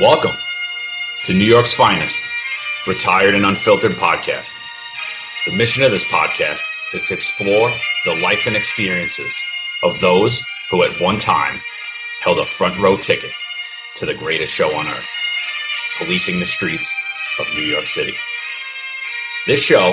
Welcome 0.00 0.36
to 1.24 1.32
New 1.32 1.44
York's 1.44 1.74
finest, 1.74 2.22
retired 2.86 3.34
and 3.34 3.44
unfiltered 3.44 3.96
podcast. 3.96 4.54
The 5.44 5.56
mission 5.56 5.82
of 5.82 5.90
this 5.90 6.04
podcast 6.04 6.62
is 6.94 7.02
to 7.08 7.14
explore 7.14 7.68
the 8.04 8.22
life 8.22 8.46
and 8.46 8.54
experiences 8.54 9.36
of 9.82 9.98
those 9.98 10.40
who 10.70 10.84
at 10.84 11.00
one 11.00 11.18
time 11.18 11.58
held 12.22 12.38
a 12.38 12.44
front 12.44 12.78
row 12.78 12.96
ticket 12.96 13.32
to 13.96 14.06
the 14.06 14.14
greatest 14.14 14.52
show 14.52 14.68
on 14.68 14.86
earth, 14.86 15.10
policing 15.98 16.38
the 16.38 16.46
streets 16.46 16.94
of 17.40 17.52
New 17.56 17.64
York 17.64 17.86
City. 17.86 18.14
This 19.48 19.64
show 19.64 19.92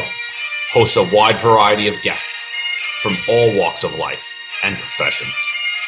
hosts 0.71 0.97
a 0.97 1.15
wide 1.15 1.39
variety 1.39 1.87
of 1.87 1.99
guests 2.03 2.45
from 3.01 3.15
all 3.27 3.57
walks 3.57 3.83
of 3.83 3.97
life 3.97 4.31
and 4.63 4.75
professions, 4.75 5.35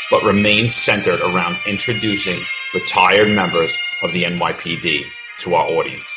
but 0.09 0.23
remains 0.23 0.73
centered 0.73 1.19
around 1.19 1.55
introducing 1.67 2.39
retired 2.73 3.29
members 3.29 3.77
of 4.03 4.13
the 4.13 4.23
NYPD 4.23 5.03
to 5.39 5.53
our 5.55 5.65
audience 5.65 6.15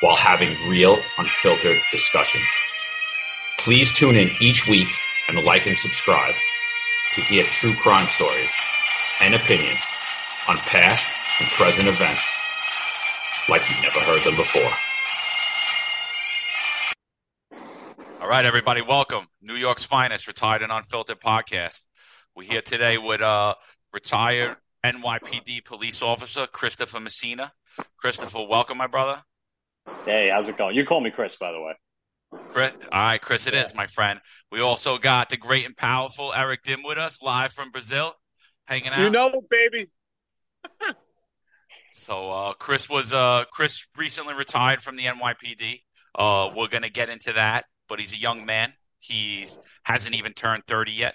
while 0.00 0.16
having 0.16 0.50
real, 0.68 0.96
unfiltered 1.18 1.78
discussions. 1.90 2.44
Please 3.58 3.94
tune 3.94 4.16
in 4.16 4.28
each 4.40 4.68
week 4.68 4.88
and 5.28 5.42
like 5.44 5.66
and 5.66 5.76
subscribe 5.76 6.34
to 7.14 7.20
hear 7.20 7.44
true 7.44 7.72
crime 7.74 8.06
stories 8.08 8.50
and 9.22 9.34
opinions 9.34 9.78
on 10.48 10.56
past 10.58 11.06
and 11.40 11.48
present 11.50 11.88
events 11.88 12.28
like 13.48 13.62
you've 13.70 13.82
never 13.82 14.00
heard 14.00 14.20
them 14.22 14.36
before. 14.36 14.70
All 18.20 18.28
right, 18.28 18.44
everybody, 18.44 18.82
welcome. 18.82 19.26
New 19.40 19.54
York's 19.54 19.84
finest 19.84 20.26
retired 20.26 20.62
and 20.62 20.72
unfiltered 20.72 21.20
podcast. 21.20 21.86
We're 22.34 22.48
here 22.48 22.62
today 22.62 22.98
with 22.98 23.20
uh, 23.20 23.54
retired 23.92 24.56
NYPD 24.84 25.64
police 25.64 26.02
officer 26.02 26.46
Christopher 26.46 27.00
Messina. 27.00 27.52
Christopher, 27.96 28.44
welcome, 28.48 28.78
my 28.78 28.88
brother. 28.88 29.22
Hey, 30.04 30.28
how's 30.28 30.48
it 30.48 30.56
going? 30.56 30.74
You 30.74 30.84
call 30.84 31.00
me 31.00 31.10
Chris, 31.10 31.36
by 31.36 31.52
the 31.52 31.60
way. 31.60 31.72
Chris, 32.48 32.72
all 32.90 33.00
right, 33.00 33.20
Chris, 33.20 33.46
it 33.46 33.54
yeah. 33.54 33.62
is, 33.62 33.74
my 33.74 33.86
friend. 33.86 34.20
We 34.50 34.60
also 34.60 34.98
got 34.98 35.28
the 35.28 35.36
great 35.36 35.66
and 35.66 35.76
powerful 35.76 36.32
Eric 36.34 36.62
Dim 36.64 36.82
with 36.82 36.98
us, 36.98 37.22
live 37.22 37.52
from 37.52 37.70
Brazil, 37.70 38.14
hanging 38.64 38.88
out. 38.88 38.98
You 38.98 39.10
know, 39.10 39.42
baby. 39.50 39.90
so, 41.92 42.30
uh, 42.30 42.52
Chris 42.54 42.88
was 42.88 43.12
uh, 43.12 43.44
Chris 43.52 43.86
recently 43.96 44.34
retired 44.34 44.82
from 44.82 44.96
the 44.96 45.04
NYPD. 45.04 45.82
Uh, 46.14 46.50
we're 46.56 46.68
gonna 46.68 46.90
get 46.90 47.08
into 47.08 47.32
that, 47.34 47.66
but 47.88 48.00
he's 48.00 48.14
a 48.14 48.18
young 48.18 48.46
man. 48.46 48.72
He 48.98 49.46
hasn't 49.82 50.14
even 50.14 50.32
turned 50.32 50.64
thirty 50.66 50.92
yet. 50.92 51.14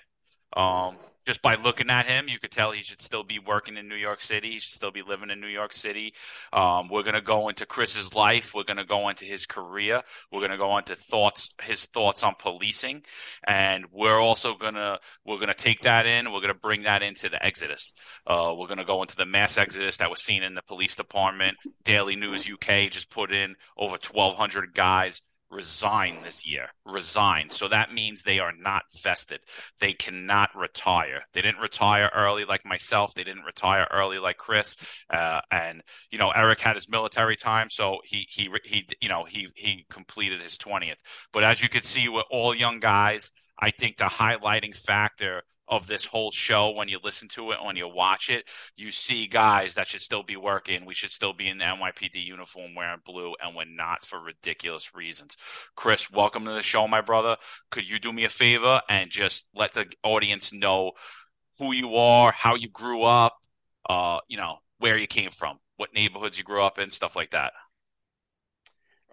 Um, 0.55 0.97
just 1.27 1.41
by 1.41 1.55
looking 1.55 1.89
at 1.89 2.05
him, 2.05 2.29
you 2.29 2.39
could 2.39 2.51
tell 2.51 2.71
he 2.71 2.81
should 2.81 3.01
still 3.01 3.23
be 3.23 3.37
working 3.37 3.75
in 3.75 3.89
New 3.89 3.95
York 3.95 4.21
City. 4.21 4.51
He 4.51 4.59
should 4.59 4.71
still 4.71 4.91
be 4.91 5.01
living 5.01 5.29
in 5.29 5.41
New 5.41 5.47
York 5.47 5.73
City. 5.73 6.13
Um, 6.53 6.87
we're 6.87 7.03
going 7.03 7.15
to 7.15 7.21
go 7.21 7.49
into 7.49 7.65
Chris's 7.65 8.15
life. 8.15 8.53
We're 8.55 8.63
going 8.63 8.77
to 8.77 8.85
go 8.85 9.09
into 9.09 9.25
his 9.25 9.45
career. 9.45 10.03
We're 10.31 10.39
going 10.39 10.51
to 10.51 10.57
go 10.57 10.77
into 10.77 10.95
thoughts, 10.95 11.53
his 11.61 11.85
thoughts 11.85 12.23
on 12.23 12.35
policing, 12.39 13.03
and 13.45 13.87
we're 13.91 14.19
also 14.19 14.55
to 14.75 15.01
we're 15.25 15.37
to 15.49 15.53
take 15.53 15.81
that 15.81 16.05
in. 16.05 16.31
We're 16.31 16.39
to 16.53 16.59
bring 16.59 16.83
that 16.83 17.03
into 17.03 17.27
the 17.27 17.45
exodus. 17.45 17.93
Uh, 18.25 18.53
we're 18.57 18.67
to 18.77 18.85
go 18.85 19.01
into 19.01 19.17
the 19.17 19.25
mass 19.25 19.57
exodus 19.57 19.97
that 19.97 20.09
was 20.09 20.23
seen 20.23 20.43
in 20.43 20.55
the 20.55 20.61
police 20.61 20.95
department. 20.95 21.57
Daily 21.83 22.15
News 22.15 22.49
UK 22.49 22.89
just 22.89 23.09
put 23.09 23.33
in 23.33 23.55
over 23.77 23.97
1,200 23.97 24.73
guys 24.73 25.21
resign 25.49 26.23
this 26.23 26.45
year. 26.45 26.67
Resign. 26.85 27.49
So 27.49 27.67
that 27.67 27.93
means 27.93 28.23
they 28.23 28.39
are 28.39 28.53
not 28.57 28.83
vested. 29.03 29.39
They 29.79 29.93
cannot 29.93 30.49
retire. 30.55 31.23
They 31.33 31.41
didn't 31.41 31.61
retire 31.61 32.09
early 32.13 32.45
like 32.45 32.65
myself. 32.65 33.13
They 33.13 33.23
didn't 33.23 33.43
retire 33.43 33.87
early 33.91 34.19
like 34.19 34.37
Chris. 34.37 34.77
Uh, 35.09 35.41
and 35.51 35.81
you 36.11 36.17
know, 36.17 36.31
Eric 36.31 36.59
had 36.59 36.75
his 36.75 36.89
military 36.89 37.35
time, 37.35 37.69
so 37.69 37.97
he 38.03 38.27
he 38.29 38.49
he 38.63 38.87
you 39.01 39.09
know 39.09 39.25
he 39.27 39.47
he 39.55 39.85
completed 39.89 40.41
his 40.41 40.57
twentieth. 40.57 40.99
But 41.31 41.43
as 41.43 41.61
you 41.61 41.69
can 41.69 41.81
see, 41.81 42.09
we're 42.09 42.21
all 42.29 42.55
young 42.55 42.79
guys. 42.79 43.31
I 43.59 43.71
think 43.71 43.97
the 43.97 44.05
highlighting 44.05 44.75
factor 44.75 45.43
of 45.67 45.87
this 45.87 46.05
whole 46.05 46.31
show 46.31 46.71
when 46.71 46.87
you 46.87 46.99
listen 47.03 47.27
to 47.27 47.51
it, 47.51 47.63
when 47.63 47.75
you 47.75 47.87
watch 47.87 48.29
it, 48.29 48.47
you 48.75 48.91
see 48.91 49.27
guys 49.27 49.75
that 49.75 49.87
should 49.87 50.01
still 50.01 50.23
be 50.23 50.37
working. 50.37 50.85
We 50.85 50.93
should 50.93 51.11
still 51.11 51.33
be 51.33 51.47
in 51.47 51.57
the 51.57 51.65
NYPD 51.65 52.23
uniform 52.23 52.73
wearing 52.75 53.01
blue, 53.05 53.33
and 53.43 53.55
we're 53.55 53.65
not 53.65 54.03
for 54.03 54.19
ridiculous 54.19 54.95
reasons. 54.95 55.35
Chris, 55.75 56.09
welcome 56.09 56.45
to 56.45 56.51
the 56.51 56.61
show, 56.61 56.87
my 56.87 57.01
brother. 57.01 57.37
Could 57.69 57.89
you 57.89 57.99
do 57.99 58.13
me 58.13 58.23
a 58.23 58.29
favor 58.29 58.81
and 58.89 59.11
just 59.11 59.47
let 59.53 59.73
the 59.73 59.91
audience 60.03 60.53
know 60.53 60.93
who 61.59 61.73
you 61.73 61.95
are, 61.95 62.31
how 62.31 62.55
you 62.55 62.69
grew 62.69 63.03
up, 63.03 63.37
uh, 63.89 64.19
you 64.27 64.37
know, 64.37 64.57
where 64.79 64.97
you 64.97 65.07
came 65.07 65.31
from, 65.31 65.57
what 65.75 65.93
neighborhoods 65.93 66.37
you 66.37 66.43
grew 66.43 66.63
up 66.63 66.79
in, 66.79 66.91
stuff 66.91 67.15
like 67.15 67.31
that. 67.31 67.53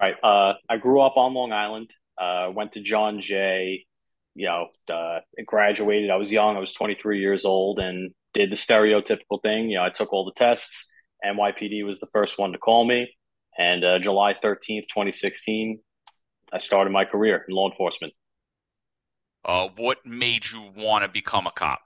Right. 0.00 0.14
Uh, 0.22 0.54
I 0.68 0.76
grew 0.76 1.00
up 1.00 1.16
on 1.16 1.34
Long 1.34 1.52
Island. 1.52 1.94
Uh, 2.16 2.50
went 2.54 2.72
to 2.72 2.80
John 2.80 3.20
Jay 3.20 3.86
you 4.34 4.46
know, 4.46 4.68
uh, 4.92 5.20
graduated. 5.46 6.10
I 6.10 6.16
was 6.16 6.32
young. 6.32 6.56
I 6.56 6.60
was 6.60 6.72
23 6.74 7.20
years 7.20 7.44
old 7.44 7.78
and 7.78 8.12
did 8.32 8.50
the 8.50 8.56
stereotypical 8.56 9.40
thing. 9.42 9.70
You 9.70 9.78
know, 9.78 9.84
I 9.84 9.90
took 9.90 10.12
all 10.12 10.24
the 10.24 10.32
tests. 10.32 10.90
NYPD 11.24 11.84
was 11.84 12.00
the 12.00 12.08
first 12.12 12.38
one 12.38 12.52
to 12.52 12.58
call 12.58 12.84
me. 12.84 13.08
And 13.56 13.84
uh, 13.84 13.98
July 13.98 14.34
13th, 14.34 14.88
2016, 14.88 15.78
I 16.52 16.58
started 16.58 16.90
my 16.90 17.04
career 17.04 17.44
in 17.48 17.54
law 17.54 17.70
enforcement. 17.70 18.12
Uh, 19.44 19.68
what 19.76 20.04
made 20.04 20.50
you 20.50 20.70
want 20.76 21.04
to 21.04 21.08
become 21.08 21.46
a 21.46 21.50
cop? 21.52 21.80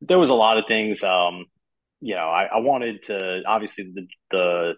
There 0.00 0.18
was 0.18 0.30
a 0.30 0.34
lot 0.34 0.58
of 0.58 0.64
things. 0.66 1.02
Um, 1.02 1.46
you 2.00 2.14
know, 2.14 2.28
I, 2.28 2.44
I 2.44 2.58
wanted 2.58 3.04
to 3.04 3.42
obviously 3.46 3.92
the, 3.94 4.06
the 4.30 4.72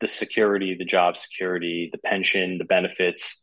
the 0.00 0.08
security, 0.08 0.76
the 0.78 0.84
job 0.84 1.16
security, 1.16 1.90
the 1.92 1.98
pension, 1.98 2.56
the 2.56 2.64
benefits, 2.64 3.42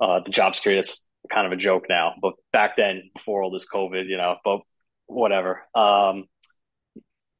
uh, 0.00 0.20
the 0.24 0.30
job 0.30 0.54
security. 0.54 0.80
That's 0.80 1.04
kind 1.30 1.46
of 1.46 1.52
a 1.52 1.56
joke 1.56 1.86
now, 1.88 2.14
but 2.20 2.34
back 2.52 2.76
then, 2.76 3.10
before 3.14 3.42
all 3.42 3.50
this 3.50 3.66
COVID, 3.72 4.06
you 4.08 4.16
know, 4.16 4.36
but 4.44 4.60
whatever. 5.06 5.62
Um, 5.74 6.24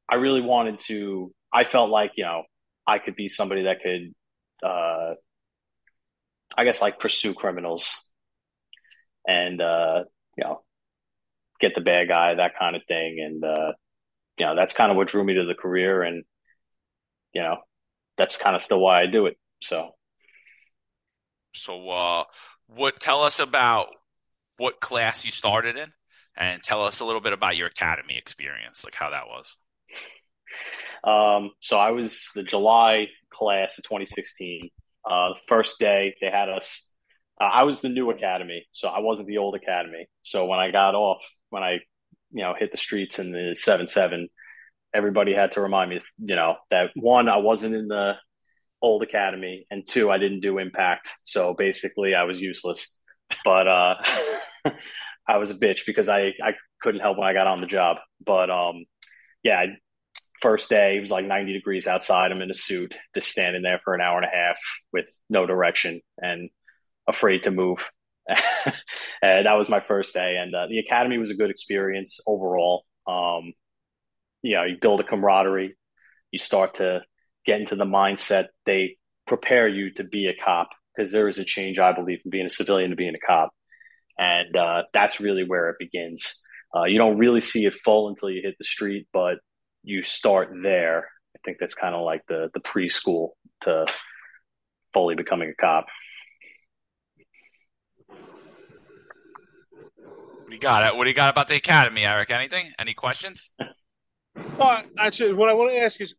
I 0.09 0.15
really 0.15 0.41
wanted 0.41 0.79
to. 0.87 1.33
I 1.51 1.63
felt 1.63 1.89
like 1.89 2.11
you 2.15 2.23
know 2.23 2.43
I 2.85 2.99
could 2.99 3.15
be 3.15 3.29
somebody 3.29 3.63
that 3.63 3.81
could, 3.81 4.13
uh, 4.67 5.13
I 6.57 6.63
guess, 6.63 6.81
like 6.81 6.99
pursue 6.99 7.33
criminals, 7.33 7.93
and 9.27 9.61
uh, 9.61 10.03
you 10.37 10.43
know, 10.43 10.61
get 11.59 11.75
the 11.75 11.81
bad 11.81 12.07
guy, 12.07 12.35
that 12.35 12.57
kind 12.59 12.75
of 12.75 12.83
thing, 12.87 13.19
and 13.19 13.43
uh, 13.43 13.73
you 14.37 14.45
know, 14.45 14.55
that's 14.55 14.73
kind 14.73 14.91
of 14.91 14.97
what 14.97 15.07
drew 15.07 15.23
me 15.23 15.35
to 15.35 15.45
the 15.45 15.55
career, 15.55 16.03
and 16.03 16.23
you 17.33 17.41
know, 17.41 17.57
that's 18.17 18.37
kind 18.37 18.55
of 18.55 18.61
still 18.61 18.79
why 18.79 19.01
I 19.01 19.07
do 19.07 19.25
it. 19.25 19.37
So, 19.61 19.91
so 21.53 21.89
uh, 21.89 22.23
what 22.67 22.99
tell 22.99 23.23
us 23.23 23.39
about 23.39 23.87
what 24.57 24.79
class 24.79 25.25
you 25.25 25.31
started 25.31 25.77
in 25.77 25.91
and 26.35 26.63
tell 26.63 26.83
us 26.83 26.99
a 26.99 27.05
little 27.05 27.21
bit 27.21 27.33
about 27.33 27.57
your 27.57 27.67
academy 27.67 28.17
experience 28.17 28.83
like 28.83 28.95
how 28.95 29.09
that 29.09 29.27
was. 29.27 29.57
Um, 31.03 31.51
so 31.59 31.77
i 31.77 31.91
was 31.91 32.29
the 32.35 32.43
july 32.43 33.07
class 33.31 33.77
of 33.77 33.83
2016 33.83 34.69
uh, 35.09 35.29
the 35.29 35.39
first 35.47 35.79
day 35.79 36.15
they 36.21 36.29
had 36.29 36.49
us 36.49 36.91
uh, 37.41 37.45
i 37.45 37.63
was 37.63 37.81
the 37.81 37.89
new 37.89 38.11
academy 38.11 38.65
so 38.71 38.87
i 38.87 38.99
wasn't 38.99 39.27
the 39.27 39.39
old 39.39 39.55
academy. 39.55 40.07
So 40.21 40.45
when 40.45 40.59
i 40.59 40.71
got 40.71 40.95
off 40.95 41.21
when 41.49 41.63
i 41.63 41.79
you 42.31 42.43
know 42.43 42.53
hit 42.57 42.71
the 42.71 42.77
streets 42.77 43.19
in 43.19 43.31
the 43.31 43.55
7-7 43.57 44.27
everybody 44.93 45.33
had 45.33 45.53
to 45.53 45.61
remind 45.61 45.89
me 45.89 46.01
you 46.19 46.35
know 46.35 46.55
that 46.69 46.91
one 46.95 47.27
i 47.27 47.37
wasn't 47.37 47.73
in 47.73 47.87
the 47.87 48.13
old 48.83 49.01
academy 49.01 49.65
and 49.71 49.87
two 49.87 50.11
i 50.11 50.17
didn't 50.17 50.41
do 50.41 50.59
impact 50.59 51.09
so 51.23 51.55
basically 51.55 52.13
i 52.13 52.23
was 52.23 52.39
useless. 52.39 52.99
But 53.43 53.67
uh 53.67 53.95
i 55.27 55.37
was 55.37 55.49
a 55.49 55.55
bitch 55.55 55.85
because 55.87 56.09
i 56.09 56.33
i 56.43 56.53
couldn't 56.81 57.01
help 57.01 57.17
when 57.17 57.27
i 57.27 57.33
got 57.33 57.47
on 57.47 57.61
the 57.61 57.67
job. 57.67 57.97
But 58.23 58.51
um 58.51 58.85
yeah 59.43 59.65
first 60.41 60.69
day 60.69 60.97
it 60.97 61.01
was 61.01 61.11
like 61.11 61.25
90 61.25 61.53
degrees 61.53 61.87
outside. 61.87 62.31
I'm 62.31 62.41
in 62.41 62.51
a 62.51 62.53
suit 62.53 62.93
just 63.15 63.29
standing 63.29 63.61
there 63.61 63.79
for 63.83 63.95
an 63.95 64.01
hour 64.01 64.17
and 64.17 64.25
a 64.25 64.35
half 64.35 64.57
with 64.91 65.05
no 65.29 65.45
direction 65.45 66.01
and 66.17 66.49
afraid 67.07 67.43
to 67.43 67.51
move. 67.51 67.89
And 69.21 69.45
that 69.45 69.57
was 69.57 69.69
my 69.69 69.79
first 69.79 70.13
day 70.13 70.35
and 70.37 70.53
uh, 70.53 70.67
the 70.67 70.79
academy 70.79 71.17
was 71.17 71.31
a 71.31 71.35
good 71.35 71.49
experience 71.49 72.19
overall. 72.27 72.83
Um 73.07 73.53
you 74.41 74.55
know 74.55 74.63
you 74.63 74.77
build 74.81 74.99
a 74.99 75.03
camaraderie. 75.05 75.77
You 76.31 76.39
start 76.39 76.75
to 76.75 77.01
get 77.45 77.59
into 77.59 77.75
the 77.75 77.85
mindset 77.85 78.47
they 78.65 78.97
prepare 79.27 79.67
you 79.67 79.91
to 79.93 80.03
be 80.03 80.27
a 80.27 80.35
cop 80.43 80.69
because 80.95 81.11
there 81.11 81.27
is 81.27 81.39
a 81.39 81.45
change 81.45 81.79
i 81.79 81.91
believe 81.91 82.21
from 82.21 82.31
being 82.31 82.45
a 82.45 82.49
civilian 82.49 82.89
to 82.89 82.95
being 82.95 83.15
a 83.15 83.25
cop. 83.25 83.51
And 84.17 84.55
uh, 84.55 84.83
that's 84.93 85.19
really 85.19 85.43
where 85.43 85.69
it 85.69 85.77
begins. 85.79 86.41
Uh, 86.75 86.83
you 86.83 86.97
don't 86.97 87.17
really 87.17 87.41
see 87.41 87.65
it 87.65 87.73
full 87.73 88.09
until 88.09 88.29
you 88.29 88.41
hit 88.43 88.55
the 88.57 88.63
street 88.63 89.07
but 89.13 89.37
you 89.83 90.03
start 90.03 90.49
there. 90.61 91.09
I 91.35 91.39
think 91.43 91.57
that's 91.59 91.75
kind 91.75 91.95
of 91.95 92.01
like 92.01 92.21
the 92.27 92.49
the 92.53 92.59
preschool 92.59 93.31
to 93.61 93.85
fully 94.93 95.15
becoming 95.15 95.49
a 95.49 95.55
cop. 95.61 95.85
What 99.97 100.49
do 100.49 100.55
you 100.55 100.59
got? 100.59 100.95
What 100.95 101.03
do 101.03 101.09
you 101.09 101.15
got 101.15 101.29
about 101.29 101.47
the 101.47 101.55
academy 101.55 102.05
eric? 102.05 102.29
Anything? 102.31 102.71
Any 102.79 102.93
questions? 102.93 103.51
Well 104.57 104.81
actually 104.97 105.33
what 105.33 105.49
i 105.49 105.53
want 105.53 105.71
to 105.71 105.77
ask 105.77 105.99
is 106.01 106.15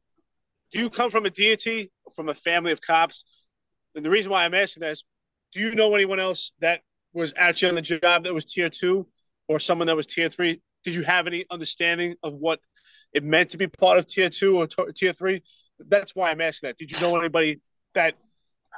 do 0.75 0.81
you 0.81 0.91
come 0.91 1.09
from 1.09 1.25
a 1.25 1.31
deity, 1.31 1.93
from 2.17 2.29
a 2.29 2.35
family 2.35 2.73
of 2.73 2.81
cops? 2.81 3.49
And 3.95 4.05
the 4.05 4.11
reason 4.11 4.33
why 4.33 4.45
I'm 4.45 4.55
asking 4.55 4.81
that 4.81 4.91
is, 4.91 5.05
do 5.53 5.61
you 5.61 5.77
know 5.77 5.95
anyone 5.95 6.19
else 6.19 6.51
that 6.59 6.81
was 7.13 7.33
actually 7.37 7.69
on 7.69 7.75
the 7.77 7.83
job 7.83 8.25
that 8.25 8.35
was 8.35 8.45
tier 8.45 8.69
two, 8.69 9.07
or 9.47 9.61
someone 9.61 9.87
that 9.87 9.95
was 9.95 10.07
tier 10.07 10.29
three? 10.29 10.61
Did 10.83 10.97
you 10.97 11.05
have 11.05 11.29
any 11.29 11.45
understanding 11.49 12.17
of 12.25 12.35
what 12.35 12.59
it 13.13 13.23
meant 13.23 13.51
to 13.51 13.57
be 13.57 13.69
part 13.69 13.99
of 13.99 14.07
tier 14.09 14.29
two 14.29 14.59
or 14.59 14.67
t- 14.67 14.83
tier 14.97 15.13
three? 15.13 15.45
That's 15.79 16.17
why 16.17 16.33
I'm 16.33 16.41
asking 16.41 16.71
that. 16.71 16.77
Did 16.77 16.91
you 16.91 17.01
know 17.01 17.17
anybody 17.21 17.61
that 17.95 18.15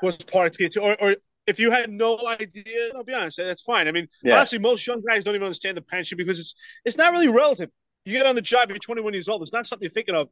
was 0.02 0.18
part 0.18 0.48
of 0.48 0.52
tier 0.52 0.68
two, 0.68 0.82
or, 0.82 1.00
or 1.00 1.16
if 1.46 1.58
you 1.58 1.70
had 1.70 1.90
no 1.90 2.18
idea, 2.28 2.90
I'll 2.94 3.04
be 3.04 3.14
honest, 3.14 3.38
that's 3.38 3.62
fine. 3.62 3.88
I 3.88 3.92
mean, 3.92 4.06
yeah. 4.22 4.36
honestly, 4.36 4.58
most 4.58 4.86
young 4.86 5.00
guys 5.00 5.24
don't 5.24 5.34
even 5.34 5.46
understand 5.46 5.78
the 5.78 5.82
pension 5.82 6.18
because 6.18 6.38
it's 6.40 6.54
it's 6.84 6.98
not 6.98 7.12
really 7.12 7.28
relative. 7.28 7.70
You 8.04 8.12
get 8.12 8.26
on 8.26 8.34
the 8.34 8.42
job, 8.42 8.68
you're 8.68 8.78
21 8.78 9.14
years 9.14 9.28
old. 9.30 9.40
It's 9.40 9.54
not 9.54 9.66
something 9.66 9.84
you're 9.84 9.90
thinking 9.90 10.14
of 10.14 10.28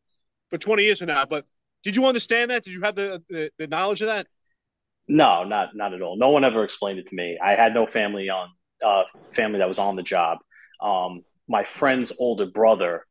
for 0.54 0.58
20 0.58 0.84
years 0.84 0.98
from 0.98 1.08
now. 1.08 1.26
But 1.26 1.44
did 1.82 1.96
you 1.96 2.06
understand 2.06 2.50
that? 2.50 2.62
Did 2.62 2.74
you 2.74 2.82
have 2.82 2.94
the, 2.94 3.22
the, 3.28 3.50
the 3.58 3.66
knowledge 3.66 4.00
of 4.02 4.06
that? 4.06 4.26
No, 5.06 5.44
not 5.44 5.76
not 5.76 5.92
at 5.92 6.00
all. 6.00 6.16
No 6.16 6.30
one 6.30 6.44
ever 6.44 6.64
explained 6.64 6.98
it 6.98 7.08
to 7.08 7.14
me. 7.14 7.38
I 7.42 7.56
had 7.56 7.74
no 7.74 7.86
family 7.86 8.30
on 8.30 8.48
uh, 8.82 9.02
family 9.32 9.58
that 9.58 9.68
was 9.68 9.78
on 9.78 9.96
the 9.96 10.02
job. 10.02 10.38
Um, 10.80 11.22
my 11.46 11.64
friend's 11.64 12.10
older 12.18 12.46
brother, 12.46 13.04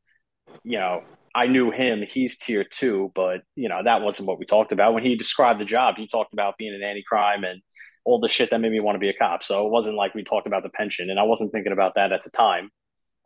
you 0.63 0.79
know, 0.79 1.03
I 1.35 1.45
knew 1.45 1.69
him. 1.69 2.01
He's 2.01 2.39
tier 2.39 2.63
two, 2.63 3.11
but 3.13 3.41
you 3.55 3.69
know 3.69 3.83
that 3.83 4.01
wasn't 4.01 4.27
what 4.27 4.39
we 4.39 4.45
talked 4.45 4.71
about 4.71 4.95
when 4.95 5.03
he 5.03 5.15
described 5.15 5.59
the 5.59 5.65
job. 5.65 5.95
He 5.97 6.07
talked 6.07 6.33
about 6.33 6.57
being 6.57 6.73
an 6.73 6.81
anti-crime 6.81 7.43
and 7.43 7.61
all 8.05 8.19
the 8.19 8.27
shit 8.27 8.49
that 8.49 8.59
made 8.59 8.71
me 8.71 8.79
want 8.79 8.95
to 8.95 8.99
be 8.99 9.09
a 9.09 9.13
cop. 9.13 9.43
So 9.43 9.67
it 9.67 9.71
wasn't 9.71 9.95
like 9.95 10.15
we 10.15 10.23
talked 10.23 10.47
about 10.47 10.63
the 10.63 10.69
pension, 10.69 11.11
and 11.11 11.19
I 11.19 11.23
wasn't 11.23 11.51
thinking 11.51 11.73
about 11.73 11.93
that 11.95 12.11
at 12.11 12.23
the 12.23 12.31
time. 12.31 12.71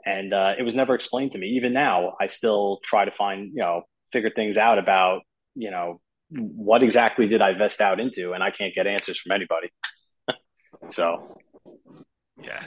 And 0.06 0.34
uh, 0.34 0.54
it 0.60 0.64
was 0.64 0.76
never 0.76 0.94
explained 0.94 1.32
to 1.34 1.38
me. 1.38 1.48
Even 1.52 1.72
now, 1.72 2.16
I 2.20 2.28
still 2.28 2.80
try 2.84 3.06
to 3.06 3.12
find 3.12 3.52
you 3.54 3.62
know 3.62 3.84
figure 4.12 4.32
things 4.36 4.58
out 4.58 4.80
about 4.80 5.22
you 5.56 5.72
know 5.72 6.00
what 6.30 6.84
exactly 6.84 7.28
did 7.28 7.42
I 7.42 7.54
vest 7.54 7.82
out 7.82 8.00
into, 8.00 8.34
and 8.34 8.44
I 8.44 8.52
can't 8.52 8.74
get 8.74 8.88
answers 8.88 9.20
from 9.20 9.32
anybody. 9.32 9.72
so, 10.90 11.38
yeah, 12.42 12.64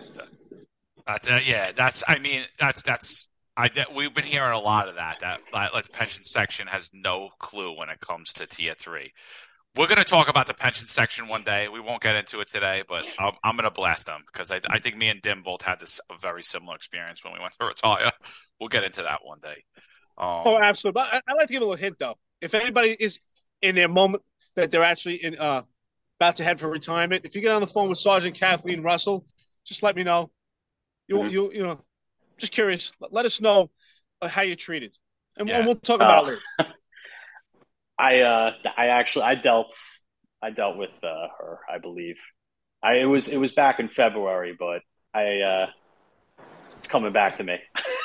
that's 1.06 1.28
uh, 1.28 1.40
yeah, 1.44 1.72
that's 1.72 2.02
I 2.06 2.18
mean 2.18 2.44
that's 2.58 2.82
that's 2.82 3.28
I 3.56 3.68
we've 3.94 4.14
been 4.14 4.24
hearing 4.24 4.52
a 4.52 4.58
lot 4.58 4.88
of 4.88 4.94
that. 4.94 5.18
That 5.20 5.40
like 5.52 5.84
the 5.84 5.90
pension 5.90 6.24
section 6.24 6.66
has 6.68 6.90
no 6.92 7.30
clue 7.38 7.76
when 7.76 7.88
it 7.88 8.00
comes 8.00 8.32
to 8.34 8.46
tier 8.46 8.74
three. 8.78 9.12
We're 9.76 9.86
going 9.86 9.98
to 9.98 10.04
talk 10.04 10.28
about 10.28 10.48
the 10.48 10.54
pension 10.54 10.88
section 10.88 11.28
one 11.28 11.44
day. 11.44 11.68
We 11.68 11.78
won't 11.78 12.02
get 12.02 12.16
into 12.16 12.40
it 12.40 12.48
today, 12.48 12.82
but 12.88 13.04
I'm, 13.20 13.34
I'm 13.44 13.54
going 13.54 13.64
to 13.64 13.70
blast 13.70 14.06
them 14.06 14.22
because 14.26 14.50
I, 14.50 14.58
I, 14.68 14.80
think 14.80 14.96
me 14.96 15.08
and 15.08 15.22
Dim 15.22 15.44
both 15.44 15.62
had 15.62 15.78
this 15.78 16.00
a 16.10 16.18
very 16.18 16.42
similar 16.42 16.74
experience 16.74 17.22
when 17.22 17.32
we 17.32 17.38
went 17.38 17.52
to 17.52 17.64
retire. 17.64 18.10
We'll 18.58 18.68
get 18.68 18.82
into 18.82 19.02
that 19.02 19.20
one 19.22 19.38
day. 19.40 19.62
Um, 20.20 20.42
oh, 20.44 20.58
absolutely. 20.62 21.02
I, 21.02 21.20
would 21.28 21.38
like 21.38 21.46
to 21.46 21.52
give 21.54 21.62
a 21.62 21.64
little 21.64 21.80
hint 21.80 21.98
though. 21.98 22.16
If 22.42 22.54
anybody 22.54 22.94
is 22.98 23.20
in 23.62 23.74
their 23.74 23.88
moment 23.88 24.22
that 24.54 24.70
they're 24.70 24.82
actually 24.82 25.16
in, 25.16 25.38
uh, 25.38 25.62
about 26.18 26.36
to 26.36 26.44
head 26.44 26.60
for 26.60 26.68
retirement, 26.68 27.24
if 27.24 27.34
you 27.34 27.40
get 27.40 27.52
on 27.52 27.62
the 27.62 27.66
phone 27.66 27.88
with 27.88 27.96
Sergeant 27.96 28.34
Kathleen 28.34 28.82
Russell, 28.82 29.24
just 29.64 29.82
let 29.82 29.96
me 29.96 30.04
know. 30.04 30.30
You 31.08 31.16
mm-hmm. 31.16 31.28
you 31.30 31.52
you 31.52 31.62
know, 31.62 31.80
just 32.36 32.52
curious. 32.52 32.92
Let 33.10 33.24
us 33.24 33.40
know 33.40 33.70
uh, 34.20 34.28
how 34.28 34.42
you're 34.42 34.56
treated, 34.56 34.94
and, 35.38 35.48
yeah. 35.48 35.58
and 35.58 35.66
we'll 35.66 35.76
talk 35.76 35.96
about 35.96 36.28
uh, 36.28 36.32
it 36.32 36.38
later. 36.58 36.72
I 37.98 38.20
uh, 38.20 38.54
I 38.76 38.86
actually 38.88 39.24
I 39.24 39.36
dealt 39.36 39.78
I 40.42 40.50
dealt 40.50 40.76
with 40.76 40.90
uh, 41.02 41.28
her. 41.38 41.60
I 41.72 41.78
believe. 41.78 42.18
I 42.82 42.96
it 42.96 43.06
was 43.06 43.26
it 43.28 43.38
was 43.38 43.52
back 43.52 43.80
in 43.80 43.88
February, 43.88 44.54
but 44.58 44.82
I 45.14 45.40
uh, 45.40 45.66
it's 46.76 46.88
coming 46.88 47.12
back 47.12 47.36
to 47.36 47.44
me. 47.44 47.58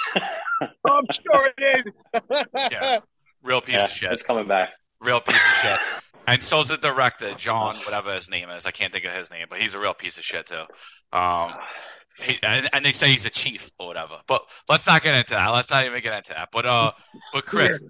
I'm 0.96 1.06
sure 1.12 1.50
it 1.58 1.86
is. 2.14 2.46
yeah, 2.72 3.00
real 3.44 3.62
piece 3.62 3.76
yeah, 3.76 3.86
of 3.86 3.92
shit. 3.92 4.12
It's 4.12 4.24
coming 4.24 4.48
back. 4.48 4.70
Real 5.02 5.22
piece 5.22 5.36
of 5.36 5.54
shit. 5.62 5.80
And 6.28 6.44
so 6.44 6.62
so's 6.62 6.70
the 6.70 6.78
director, 6.78 7.34
John, 7.36 7.78
whatever 7.86 8.14
his 8.14 8.30
name 8.30 8.50
is. 8.50 8.66
I 8.66 8.72
can't 8.72 8.92
think 8.92 9.06
of 9.06 9.14
his 9.14 9.30
name, 9.30 9.46
but 9.50 9.60
he's 9.60 9.76
a 9.76 9.80
real 9.80 9.94
piece 9.94 10.18
of 10.18 10.24
shit 10.24 10.48
too. 10.48 10.64
Um, 11.16 11.54
he, 12.20 12.38
and, 12.42 12.70
and, 12.74 12.84
they 12.84 12.94
say 12.94 13.10
he's 13.10 13.26
a 13.26 13.30
chief 13.30 13.72
or 13.78 13.88
whatever. 13.88 14.20
But 14.26 14.42
let's 14.70 14.88
not 14.88 15.04
get 15.04 15.16
into 15.16 15.32
that. 15.32 15.50
Let's 15.50 15.70
not 15.70 15.86
even 15.86 16.02
get 16.02 16.14
into 16.14 16.32
that. 16.32 16.50
But 16.52 16.66
uh, 16.66 16.92
but 17.34 17.46
Chris, 17.46 17.82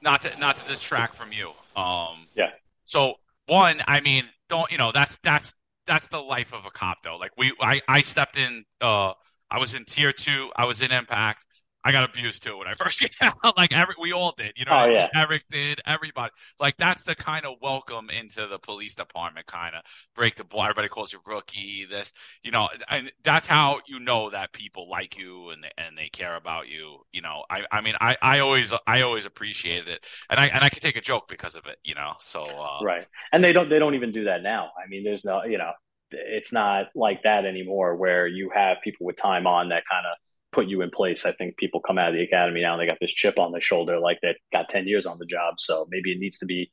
not 0.00 0.22
to 0.22 0.38
not 0.38 0.56
to 0.56 0.68
distract 0.68 1.14
from 1.14 1.32
you. 1.32 1.50
Um, 1.76 2.28
yeah. 2.34 2.50
So 2.84 3.14
one, 3.46 3.82
I 3.86 4.00
mean, 4.00 4.24
don't 4.48 4.70
you 4.70 4.78
know 4.78 4.92
that's 4.92 5.18
that's 5.22 5.52
that's 5.86 6.08
the 6.08 6.20
life 6.20 6.54
of 6.54 6.64
a 6.64 6.70
cop 6.70 7.02
though. 7.02 7.16
Like 7.16 7.32
we, 7.36 7.52
I 7.60 7.80
I 7.88 8.02
stepped 8.02 8.38
in. 8.38 8.64
Uh, 8.80 9.12
I 9.50 9.58
was 9.58 9.74
in 9.74 9.84
tier 9.84 10.12
two. 10.12 10.50
I 10.56 10.64
was 10.64 10.80
in 10.80 10.92
impact. 10.92 11.44
I 11.84 11.92
got 11.92 12.08
abused 12.08 12.42
too 12.42 12.58
when 12.58 12.68
I 12.68 12.74
first 12.74 13.00
came 13.20 13.32
out. 13.44 13.56
like 13.56 13.72
every, 13.72 13.94
we 14.00 14.12
all 14.12 14.34
did, 14.36 14.52
you 14.56 14.64
know. 14.64 14.72
Oh, 14.72 14.86
yeah. 14.86 15.08
Eric 15.14 15.44
did, 15.50 15.80
everybody. 15.86 16.32
Like 16.60 16.76
that's 16.76 17.04
the 17.04 17.14
kind 17.14 17.44
of 17.44 17.54
welcome 17.60 18.10
into 18.10 18.46
the 18.46 18.58
police 18.58 18.94
department, 18.94 19.46
kind 19.46 19.74
of 19.74 19.82
break 20.14 20.36
the 20.36 20.44
ball. 20.44 20.62
Everybody 20.62 20.88
calls 20.88 21.12
you 21.12 21.20
rookie. 21.26 21.86
This, 21.88 22.12
you 22.42 22.50
know, 22.50 22.68
and 22.88 23.10
that's 23.22 23.46
how 23.46 23.80
you 23.86 23.98
know 23.98 24.30
that 24.30 24.52
people 24.52 24.88
like 24.88 25.18
you 25.18 25.50
and 25.50 25.64
they, 25.64 25.70
and 25.76 25.96
they 25.98 26.08
care 26.08 26.36
about 26.36 26.68
you. 26.68 26.98
You 27.12 27.22
know, 27.22 27.44
I, 27.50 27.64
I 27.70 27.80
mean, 27.80 27.94
I, 28.00 28.16
I 28.22 28.38
always, 28.40 28.72
I 28.86 29.00
always 29.00 29.26
appreciated 29.26 29.88
it, 29.88 30.04
and 30.30 30.38
I, 30.38 30.46
and 30.46 30.62
I 30.62 30.68
can 30.68 30.80
take 30.80 30.96
a 30.96 31.00
joke 31.00 31.28
because 31.28 31.56
of 31.56 31.66
it. 31.66 31.78
You 31.84 31.94
know, 31.94 32.12
so 32.20 32.44
uh, 32.44 32.84
right. 32.84 33.06
And 33.32 33.42
they 33.42 33.52
don't, 33.52 33.68
they 33.68 33.78
don't 33.78 33.94
even 33.94 34.12
do 34.12 34.24
that 34.24 34.42
now. 34.42 34.70
I 34.82 34.88
mean, 34.88 35.04
there's 35.04 35.24
no, 35.24 35.44
you 35.44 35.58
know, 35.58 35.72
it's 36.10 36.52
not 36.52 36.86
like 36.94 37.22
that 37.24 37.44
anymore, 37.44 37.96
where 37.96 38.26
you 38.26 38.50
have 38.54 38.78
people 38.84 39.06
with 39.06 39.16
time 39.16 39.46
on 39.46 39.70
that 39.70 39.82
kind 39.90 40.06
of 40.06 40.16
put 40.52 40.66
you 40.66 40.82
in 40.82 40.90
place. 40.90 41.24
I 41.24 41.32
think 41.32 41.56
people 41.56 41.80
come 41.80 41.98
out 41.98 42.10
of 42.10 42.14
the 42.14 42.22
academy 42.22 42.60
now 42.60 42.74
and 42.74 42.82
they 42.82 42.86
got 42.86 42.98
this 43.00 43.12
chip 43.12 43.38
on 43.38 43.52
their 43.52 43.60
shoulder, 43.60 43.98
like 43.98 44.18
they 44.22 44.36
got 44.52 44.68
10 44.68 44.86
years 44.86 45.06
on 45.06 45.18
the 45.18 45.26
job. 45.26 45.54
So 45.58 45.86
maybe 45.90 46.12
it 46.12 46.18
needs 46.18 46.38
to 46.38 46.46
be, 46.46 46.70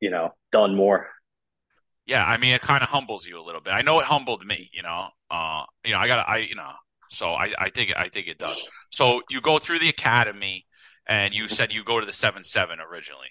you 0.00 0.10
know, 0.10 0.34
done 0.52 0.76
more. 0.76 1.08
Yeah. 2.06 2.24
I 2.24 2.36
mean, 2.36 2.54
it 2.54 2.60
kind 2.60 2.82
of 2.82 2.88
humbles 2.88 3.26
you 3.26 3.40
a 3.40 3.44
little 3.44 3.60
bit. 3.60 3.72
I 3.72 3.82
know 3.82 4.00
it 4.00 4.06
humbled 4.06 4.44
me, 4.46 4.70
you 4.72 4.82
know, 4.82 5.08
uh, 5.30 5.64
you 5.84 5.92
know, 5.92 5.98
I 5.98 6.06
got 6.06 6.28
I, 6.28 6.38
you 6.38 6.54
know, 6.54 6.70
so 7.10 7.32
I, 7.32 7.52
I 7.58 7.70
think, 7.70 7.92
I 7.96 8.08
think 8.08 8.28
it 8.28 8.38
does. 8.38 8.62
So 8.90 9.22
you 9.30 9.40
go 9.40 9.58
through 9.58 9.78
the 9.78 9.88
academy 9.88 10.66
and 11.06 11.34
you 11.34 11.48
said 11.48 11.72
you 11.72 11.84
go 11.84 12.00
to 12.00 12.06
the 12.06 12.12
seven, 12.12 12.42
seven 12.42 12.78
originally, 12.80 13.28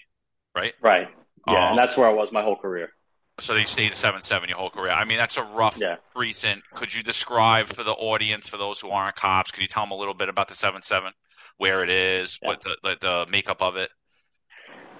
right? 0.56 0.74
Right. 0.82 1.08
Yeah. 1.48 1.54
Um, 1.54 1.70
and 1.72 1.78
that's 1.78 1.96
where 1.96 2.08
I 2.08 2.14
was 2.14 2.32
my 2.32 2.42
whole 2.42 2.58
career. 2.58 2.90
So 3.39 3.54
they 3.54 3.66
stayed 3.66 3.94
seven 3.94 4.22
seven 4.22 4.50
your 4.50 4.57
whole 4.57 4.72
career. 4.72 4.92
I 4.92 5.06
mean, 5.06 5.18
that's 5.18 5.38
a 5.38 5.44
rough 5.44 5.78
yeah. 5.80 5.98
recent. 6.16 6.63
Could 6.74 6.94
you 6.94 7.04
describe 7.04 7.68
for 7.68 7.84
the 7.84 7.94
audience, 7.94 8.50
for 8.50 8.57
those 8.57 8.80
who 8.80 8.89
aren't 8.89 9.16
cops, 9.16 9.51
could 9.51 9.62
you 9.62 9.68
tell 9.68 9.84
them 9.84 9.92
a 9.92 9.95
little 9.95 10.16
bit 10.16 10.28
about 10.28 10.48
the 10.48 10.56
seven 10.56 10.81
seven, 10.81 11.12
where 11.57 11.84
it 11.84 11.89
is, 11.89 12.39
yeah. 12.42 12.48
what 12.48 12.62
the, 12.62 12.78
the, 12.81 12.98
the 13.00 13.25
makeup 13.30 13.62
of 13.62 13.78
it? 13.78 13.92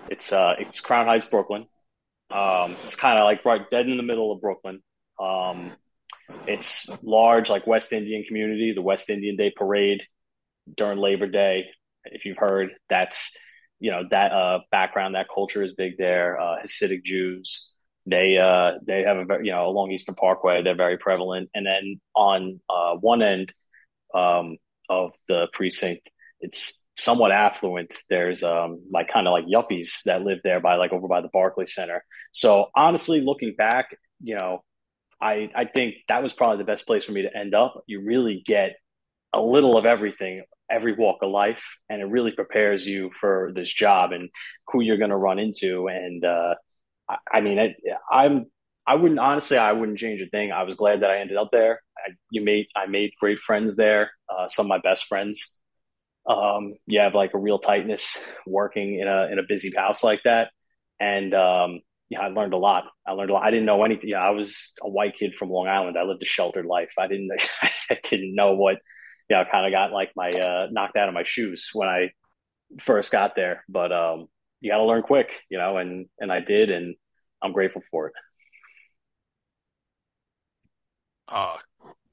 It's 0.10 0.32
uh, 0.32 0.56
it's 0.60 0.82
Crown 0.82 1.08
Heights, 1.08 1.26
Brooklyn. 1.26 1.68
Um, 2.30 2.76
it's 2.84 2.96
kind 2.96 3.18
of 3.18 3.24
like 3.24 3.44
right 3.44 3.62
dead 3.72 3.88
in 3.88 3.98
the 3.98 4.04
middle 4.04 4.32
of 4.32 4.42
Brooklyn. 4.42 4.82
Um, 5.20 5.72
it's 6.46 6.90
large, 7.04 7.50
like 7.50 7.66
West 7.66 7.92
Indian 7.92 8.24
community. 8.24 8.74
The 8.74 8.82
West 8.82 9.10
Indian 9.10 9.36
Day 9.36 9.52
Parade 9.56 10.04
during 10.76 11.00
Labor 11.00 11.28
Day, 11.28 11.66
if 12.06 12.26
you've 12.26 12.38
heard, 12.38 12.70
that's 12.90 13.36
you 13.80 13.92
know 13.92 14.04
that 14.12 14.32
uh, 14.32 14.60
background, 14.72 15.16
that 15.16 15.28
culture 15.34 15.64
is 15.64 15.74
big 15.74 15.98
there. 15.98 16.40
Uh, 16.40 16.58
Hasidic 16.64 17.04
Jews. 17.04 17.74
They 18.10 18.38
uh, 18.38 18.80
they 18.86 19.04
have 19.04 19.18
a 19.18 19.44
you 19.44 19.52
know 19.52 19.68
along 19.68 19.92
Eastern 19.92 20.16
Parkway. 20.16 20.64
They're 20.64 20.76
very 20.76 20.98
prevalent, 20.98 21.50
and 21.54 21.66
then 21.66 22.00
on 22.16 22.62
uh, 22.70 22.96
one 22.96 23.22
end 23.22 23.54
um, 24.16 24.58
of 24.90 25.12
the 25.28 25.48
precinct, 25.52 26.10
it's 26.40 26.88
somewhat 26.98 27.32
affluent. 27.32 27.94
There's 28.10 28.44
um, 28.44 28.82
like 28.92 29.10
kind 29.12 29.28
of 29.28 29.34
like 29.34 29.46
yuppies 29.46 30.04
that 30.06 30.22
live 30.22 30.40
there 30.44 30.62
by 30.62 30.76
like 30.76 30.94
over 30.94 31.08
by 31.08 31.20
the 31.20 31.28
Barclay 31.34 31.66
Center. 31.66 32.02
So 32.32 32.68
honestly, 32.74 33.20
looking 33.20 33.56
back, 33.58 33.98
you 34.22 34.36
know, 34.36 34.64
I 35.22 35.50
I 35.54 35.66
think 35.66 35.96
that 36.08 36.24
was 36.24 36.34
probably 36.34 36.60
the 36.60 36.72
best 36.72 36.88
place 36.88 37.04
for 37.04 37.12
me 37.12 37.24
to 37.24 37.38
end 37.38 37.54
up. 37.54 37.84
You 37.88 38.06
really 38.06 38.42
get 38.46 38.78
a 39.34 39.42
little 39.42 39.78
of 39.78 39.86
everything 39.86 40.44
every 40.70 40.94
walk 40.94 41.18
of 41.22 41.32
life 41.32 41.78
and 41.90 42.02
it 42.02 42.06
really 42.06 42.32
prepares 42.32 42.86
you 42.86 43.10
for 43.20 43.52
this 43.56 43.72
job 43.72 44.12
and 44.12 44.30
who 44.68 44.82
you're 44.82 44.98
going 44.98 45.10
to 45.10 45.18
run 45.18 45.40
into 45.40 45.88
and 45.88 46.26
uh, 46.26 46.56
I, 47.32 47.42
mean, 47.42 47.60
I, 47.60 47.76
I'm 48.12 48.48
I 48.88 48.96
wouldn't 48.96 49.20
honestly, 49.20 49.58
I 49.58 49.74
wouldn't 49.74 49.98
change 49.98 50.22
a 50.22 50.28
thing. 50.28 50.52
I 50.52 50.64
was 50.64 50.76
glad 50.76 51.02
that 51.02 51.10
I 51.10 51.20
ended 51.20 51.38
up 51.38 51.50
there. 51.52 51.82
I, 51.98 52.12
you 52.32 52.42
made 52.42 52.68
I 52.76 52.86
made 52.86 53.12
great 53.20 53.40
friends 53.40 53.76
there. 53.76 54.12
Uh, 54.30 54.48
some 54.48 54.66
of 54.66 54.70
my 54.70 54.80
best 54.80 55.06
friends. 55.06 55.60
Um, 56.28 56.76
you 56.86 57.00
have 57.00 57.14
like 57.14 57.34
a 57.34 57.38
real 57.38 57.60
tightness 57.60 58.18
working 58.46 59.00
in 59.00 59.08
a 59.08 59.28
in 59.32 59.40
a 59.40 59.44
busy 59.48 59.72
house 59.76 60.04
like 60.04 60.22
that, 60.24 60.52
and 61.00 61.34
um, 61.34 61.82
yeah, 62.10 62.22
I 62.22 62.28
learned 62.30 62.54
a 62.54 62.58
lot. 62.58 62.86
I 63.06 63.12
learned 63.12 63.30
a 63.30 63.34
lot. 63.34 63.46
I 63.46 63.52
didn't 63.52 63.66
know 63.66 63.84
anything. 63.84 64.10
Yeah, 64.10 64.22
I 64.22 64.30
was 64.30 64.74
a 64.82 64.90
white 64.90 65.18
kid 65.18 65.36
from 65.36 65.50
Long 65.50 65.68
Island. 65.68 65.98
I 65.98 66.04
lived 66.04 66.24
a 66.24 66.26
sheltered 66.26 66.66
life. 66.66 66.94
I 66.98 67.08
didn't 67.08 67.30
I 67.62 68.00
didn't 68.04 68.36
know 68.36 68.54
what. 68.56 68.78
Yeah, 69.30 69.40
you 69.40 69.46
know, 69.46 69.52
kind 69.52 69.66
of 69.66 69.74
got 69.74 69.92
like 69.92 70.12
my 70.16 70.30
uh, 70.30 70.68
knocked 70.72 70.96
out 70.96 71.10
of 71.10 71.14
my 71.14 71.24
shoes 71.24 71.70
when 71.74 71.90
I 71.90 72.12
first 72.80 73.12
got 73.12 73.36
there. 73.36 73.66
But 73.68 73.92
um, 73.92 74.28
you 74.62 74.72
got 74.72 74.78
to 74.78 74.86
learn 74.86 75.04
quick, 75.04 75.30
you 75.50 75.58
know, 75.58 75.78
and 75.78 76.08
and 76.20 76.32
I 76.32 76.40
did, 76.40 76.72
and 76.72 76.96
I'm 77.42 77.54
grateful 77.54 77.82
for 77.92 78.08
it. 78.08 78.14
Uh, 81.28 81.58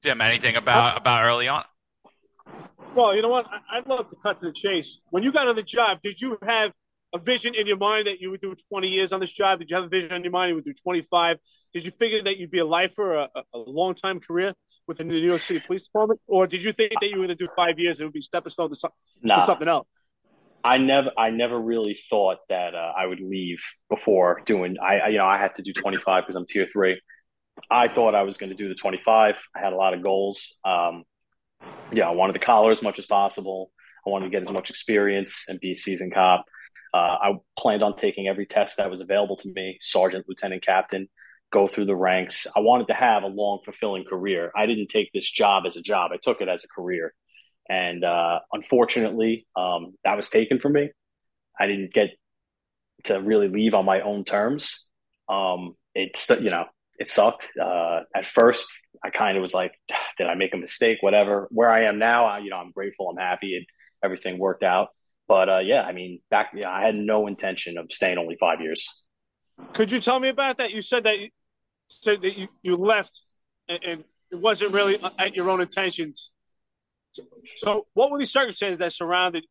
Dim, 0.01 0.21
anything 0.21 0.55
about 0.55 0.97
about 0.97 1.23
early 1.23 1.47
on? 1.47 1.63
Well, 2.93 3.15
you 3.15 3.21
know 3.21 3.29
what? 3.29 3.47
I'd 3.71 3.87
love 3.87 4.07
to 4.09 4.15
cut 4.21 4.37
to 4.37 4.45
the 4.45 4.53
chase. 4.53 5.01
When 5.09 5.23
you 5.23 5.31
got 5.31 5.47
on 5.47 5.55
the 5.55 5.63
job, 5.63 5.99
did 6.01 6.21
you 6.21 6.37
have 6.47 6.71
a 7.13 7.19
vision 7.19 7.55
in 7.55 7.65
your 7.65 7.77
mind 7.77 8.07
that 8.07 8.19
you 8.19 8.29
would 8.29 8.41
do 8.41 8.55
20 8.69 8.87
years 8.87 9.11
on 9.11 9.19
this 9.19 9.31
job? 9.31 9.59
Did 9.59 9.69
you 9.69 9.75
have 9.75 9.85
a 9.85 9.89
vision 9.89 10.13
in 10.13 10.23
your 10.23 10.31
mind 10.31 10.49
you 10.49 10.55
would 10.55 10.65
do 10.65 10.73
25? 10.73 11.37
Did 11.73 11.85
you 11.85 11.91
figure 11.91 12.21
that 12.23 12.37
you'd 12.37 12.51
be 12.51 12.59
a 12.59 12.65
lifer, 12.65 13.13
a, 13.13 13.29
a 13.53 13.57
long 13.57 13.95
time 13.95 14.19
career 14.19 14.53
within 14.87 15.07
the 15.07 15.15
New 15.15 15.27
York 15.27 15.41
City 15.41 15.61
Police 15.65 15.87
Department, 15.87 16.19
or 16.27 16.45
did 16.45 16.63
you 16.63 16.71
think 16.71 16.93
that 17.01 17.09
you 17.09 17.17
were 17.17 17.25
going 17.25 17.35
to 17.37 17.45
do 17.45 17.47
five 17.55 17.79
years 17.79 17.99
and 17.99 18.05
it 18.05 18.07
would 18.07 18.13
be 18.13 18.21
stepping 18.21 18.51
stone 18.51 18.69
to, 18.69 18.89
nah, 19.23 19.37
to 19.37 19.45
something 19.45 19.67
else? 19.67 19.87
I 20.65 20.79
never, 20.79 21.11
I 21.15 21.29
never 21.29 21.59
really 21.59 21.97
thought 22.09 22.39
that 22.49 22.73
uh, 22.73 22.91
I 22.97 23.05
would 23.05 23.21
leave 23.21 23.63
before 23.87 24.41
doing. 24.47 24.77
I, 24.81 25.09
you 25.09 25.19
know, 25.19 25.27
I 25.27 25.37
had 25.37 25.53
to 25.55 25.61
do 25.61 25.71
25 25.71 26.23
because 26.23 26.35
I'm 26.35 26.47
tier 26.47 26.67
three. 26.73 26.99
I 27.69 27.87
thought 27.87 28.15
I 28.15 28.23
was 28.23 28.37
going 28.37 28.49
to 28.49 28.55
do 28.55 28.67
the 28.67 28.73
25. 28.73 29.39
I 29.55 29.59
had 29.59 29.73
a 29.73 29.75
lot 29.75 29.93
of 29.93 30.01
goals. 30.01 30.59
Um, 30.65 31.03
yeah, 31.91 32.07
I 32.07 32.11
wanted 32.11 32.33
the 32.33 32.39
collar 32.39 32.71
as 32.71 32.81
much 32.81 32.97
as 32.97 33.05
possible. 33.05 33.71
I 34.07 34.09
wanted 34.09 34.25
to 34.25 34.31
get 34.31 34.41
as 34.41 34.51
much 34.51 34.71
experience 34.71 35.45
and 35.47 35.59
be 35.59 35.71
a 35.71 35.75
seasoned 35.75 36.15
cop. 36.15 36.45
Uh, 36.91 36.97
I 36.97 37.31
planned 37.59 37.83
on 37.83 37.95
taking 37.95 38.27
every 38.27 38.47
test 38.47 38.77
that 38.77 38.89
was 38.89 39.01
available 39.01 39.37
to 39.37 39.51
me 39.53 39.77
sergeant, 39.81 40.25
lieutenant, 40.27 40.65
captain, 40.65 41.07
go 41.53 41.67
through 41.67 41.85
the 41.85 41.95
ranks. 41.95 42.47
I 42.55 42.61
wanted 42.61 42.87
to 42.87 42.95
have 42.95 43.21
a 43.21 43.27
long, 43.27 43.59
fulfilling 43.63 44.03
career. 44.03 44.51
I 44.55 44.65
didn't 44.65 44.87
take 44.87 45.11
this 45.13 45.29
job 45.29 45.65
as 45.67 45.75
a 45.75 45.81
job, 45.81 46.11
I 46.11 46.17
took 46.17 46.41
it 46.41 46.49
as 46.49 46.63
a 46.63 46.67
career. 46.67 47.13
And 47.69 48.03
uh, 48.03 48.39
unfortunately, 48.51 49.47
um, 49.55 49.93
that 50.03 50.15
was 50.15 50.29
taken 50.29 50.59
from 50.59 50.73
me. 50.73 50.89
I 51.59 51.67
didn't 51.67 51.93
get 51.93 52.09
to 53.05 53.21
really 53.21 53.47
leave 53.47 53.73
on 53.73 53.85
my 53.85 54.01
own 54.01 54.23
terms. 54.23 54.87
Um, 55.29 55.75
it's, 55.93 56.29
you 56.29 56.49
know, 56.49 56.65
it 56.99 57.07
sucked. 57.07 57.49
Uh, 57.59 58.01
at 58.15 58.25
first, 58.25 58.67
I 59.03 59.09
kind 59.09 59.37
of 59.37 59.41
was 59.41 59.53
like, 59.53 59.73
did 60.17 60.27
I 60.27 60.35
make 60.35 60.53
a 60.53 60.57
mistake? 60.57 60.99
Whatever. 61.01 61.47
Where 61.51 61.69
I 61.69 61.85
am 61.85 61.97
now, 61.97 62.25
I, 62.25 62.39
you 62.39 62.49
know, 62.49 62.57
I'm 62.57 62.71
grateful. 62.71 63.09
I'm 63.09 63.17
happy. 63.17 63.57
and 63.57 63.65
everything 64.05 64.37
worked 64.37 64.63
out. 64.63 64.89
But 65.27 65.49
uh, 65.49 65.59
yeah, 65.59 65.81
I 65.81 65.91
mean, 65.91 66.19
back 66.29 66.51
yeah, 66.55 66.69
I 66.69 66.81
had 66.81 66.95
no 66.95 67.27
intention 67.27 67.77
of 67.77 67.87
staying 67.91 68.17
only 68.17 68.37
five 68.39 68.61
years. 68.61 68.87
Could 69.73 69.91
you 69.91 69.99
tell 69.99 70.19
me 70.19 70.29
about 70.29 70.57
that? 70.57 70.73
You 70.73 70.81
said 70.81 71.05
that 71.05 71.19
you 71.19 71.29
said 71.87 72.21
that 72.21 72.37
you, 72.37 72.47
you 72.61 72.75
left 72.75 73.21
and, 73.67 73.83
and 73.83 74.03
it 74.31 74.39
wasn't 74.39 74.73
really 74.73 74.99
at 75.17 75.35
your 75.35 75.49
own 75.49 75.61
intentions. 75.61 76.31
So, 77.15 77.23
so, 77.57 77.87
what 77.93 78.11
were 78.11 78.19
the 78.19 78.25
circumstances 78.25 78.79
that 78.79 78.93
surrounded 78.93 79.45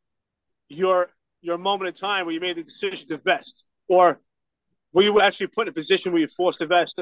your 0.68 1.08
your 1.40 1.58
moment 1.58 1.88
in 1.88 1.94
time 1.94 2.26
where 2.26 2.34
you 2.34 2.40
made 2.40 2.56
the 2.56 2.62
decision 2.62 3.08
to 3.08 3.18
vest, 3.18 3.64
or 3.88 4.20
were 4.92 5.02
you 5.02 5.20
actually 5.20 5.48
put 5.48 5.66
in 5.66 5.70
a 5.70 5.74
position 5.74 6.12
where 6.12 6.20
you 6.20 6.28
forced 6.28 6.60
to 6.60 6.66
vest? 6.66 7.00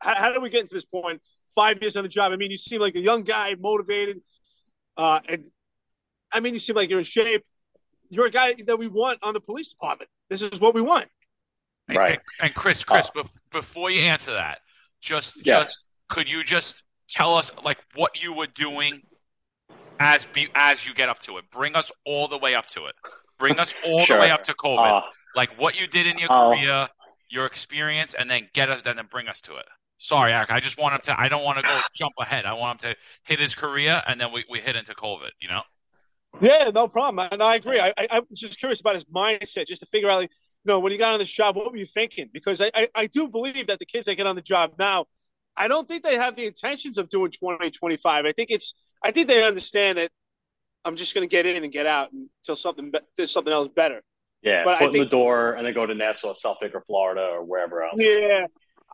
How, 0.00 0.14
how 0.14 0.32
did 0.32 0.42
we 0.42 0.50
get 0.50 0.68
to 0.68 0.74
this 0.74 0.84
point? 0.84 1.22
Five 1.54 1.80
years 1.80 1.96
on 1.96 2.02
the 2.02 2.08
job. 2.08 2.32
I 2.32 2.36
mean, 2.36 2.50
you 2.50 2.56
seem 2.56 2.80
like 2.80 2.94
a 2.94 3.00
young 3.00 3.22
guy, 3.22 3.54
motivated, 3.58 4.20
uh, 4.96 5.20
and 5.28 5.44
I 6.32 6.40
mean, 6.40 6.54
you 6.54 6.60
seem 6.60 6.76
like 6.76 6.90
you're 6.90 6.98
in 6.98 7.04
shape 7.04 7.44
you're 8.10 8.26
a 8.26 8.30
guy 8.30 8.54
that 8.66 8.78
we 8.78 8.88
want 8.88 9.20
on 9.22 9.32
the 9.32 9.40
police 9.40 9.68
department. 9.68 10.10
This 10.28 10.42
is 10.42 10.60
what 10.60 10.74
we 10.74 10.82
want. 10.82 11.06
Right. 11.88 12.20
And, 12.40 12.48
and 12.48 12.54
Chris, 12.54 12.84
Chris, 12.84 13.10
uh, 13.16 13.22
before 13.50 13.90
you 13.90 14.02
answer 14.02 14.32
that, 14.32 14.58
just 15.00 15.36
yes. 15.46 15.62
just 15.62 15.86
could 16.08 16.30
you 16.30 16.44
just 16.44 16.84
tell 17.08 17.36
us 17.36 17.50
like 17.64 17.78
what 17.94 18.22
you 18.22 18.34
were 18.34 18.46
doing 18.46 19.02
as 20.00 20.26
be, 20.26 20.48
as 20.54 20.86
you 20.88 20.94
get 20.94 21.08
up 21.08 21.20
to 21.20 21.36
it? 21.38 21.44
Bring 21.50 21.76
us 21.76 21.92
all 22.04 22.26
the 22.26 22.38
way 22.38 22.56
up 22.56 22.66
to 22.68 22.86
it. 22.86 22.94
Bring 23.38 23.60
us 23.60 23.74
all 23.84 24.00
sure. 24.00 24.16
the 24.16 24.22
way 24.22 24.30
up 24.30 24.42
to 24.44 24.54
COVID. 24.54 24.98
Uh, 24.98 25.02
like 25.36 25.56
what 25.60 25.80
you 25.80 25.86
did 25.86 26.08
in 26.08 26.18
your 26.18 26.32
uh, 26.32 26.48
career, 26.48 26.88
your 27.28 27.46
experience, 27.46 28.14
and 28.14 28.28
then 28.28 28.48
get 28.52 28.68
us, 28.70 28.82
and 28.84 28.98
then 28.98 29.06
bring 29.08 29.28
us 29.28 29.40
to 29.42 29.56
it. 29.56 29.66
Sorry, 29.98 30.32
Eric. 30.32 30.50
I 30.50 30.60
just 30.60 30.78
want 30.78 30.94
him 30.94 31.00
to. 31.04 31.20
I 31.20 31.28
don't 31.28 31.44
want 31.44 31.58
to 31.58 31.62
go 31.62 31.78
jump 31.94 32.14
ahead. 32.18 32.46
I 32.46 32.54
want 32.54 32.82
him 32.82 32.92
to 32.92 32.96
hit 33.24 33.38
his 33.38 33.54
career, 33.54 34.02
and 34.06 34.20
then 34.20 34.32
we, 34.32 34.44
we 34.50 34.58
hit 34.58 34.74
into 34.74 34.94
COVID. 34.94 35.30
You 35.40 35.48
know. 35.48 35.62
Yeah, 36.40 36.70
no 36.72 36.88
problem. 36.88 37.28
And 37.30 37.42
I 37.42 37.56
agree. 37.56 37.80
I, 37.80 37.88
I, 37.98 38.06
I, 38.10 38.20
was 38.20 38.38
just 38.38 38.58
curious 38.58 38.80
about 38.80 38.94
his 38.94 39.04
mindset, 39.04 39.66
just 39.66 39.80
to 39.80 39.86
figure 39.86 40.08
out, 40.08 40.20
like, 40.20 40.30
you 40.64 40.70
know, 40.70 40.78
when 40.78 40.92
he 40.92 40.98
got 40.98 41.12
on 41.12 41.18
the 41.18 41.24
job, 41.24 41.56
what 41.56 41.70
were 41.70 41.76
you 41.76 41.86
thinking? 41.86 42.30
Because 42.32 42.60
I, 42.60 42.70
I, 42.72 42.88
I 42.94 43.06
do 43.08 43.28
believe 43.28 43.66
that 43.66 43.80
the 43.80 43.84
kids 43.84 44.06
that 44.06 44.14
get 44.14 44.28
on 44.28 44.36
the 44.36 44.42
job 44.42 44.74
now, 44.78 45.06
I 45.56 45.68
don't 45.68 45.86
think 45.86 46.04
they 46.04 46.16
have 46.16 46.36
the 46.36 46.46
intentions 46.46 46.98
of 46.98 47.08
doing 47.08 47.30
20, 47.30 47.70
25. 47.70 48.24
I 48.24 48.32
think 48.32 48.50
it's, 48.50 48.96
I 49.02 49.10
think 49.10 49.28
they 49.28 49.46
understand 49.46 49.98
that 49.98 50.10
I'm 50.84 50.96
just 50.96 51.14
going 51.14 51.22
to 51.22 51.28
get 51.28 51.46
in 51.46 51.62
and 51.62 51.72
get 51.72 51.86
out 51.86 52.10
until 52.12 52.56
something, 52.56 52.92
there's 53.16 53.30
something 53.30 53.52
else 53.52 53.68
better. 53.68 54.02
Yeah, 54.42 54.64
but 54.64 54.78
foot 54.78 54.92
think, 54.92 54.94
in 54.96 55.00
the 55.02 55.10
door 55.10 55.52
and 55.52 55.66
then 55.66 55.74
go 55.74 55.84
to 55.84 55.94
Nassau, 55.94 56.32
Suffolk, 56.32 56.74
or 56.74 56.80
Florida, 56.80 57.20
or 57.20 57.44
wherever 57.44 57.82
else. 57.82 57.96
Yeah. 57.98 58.46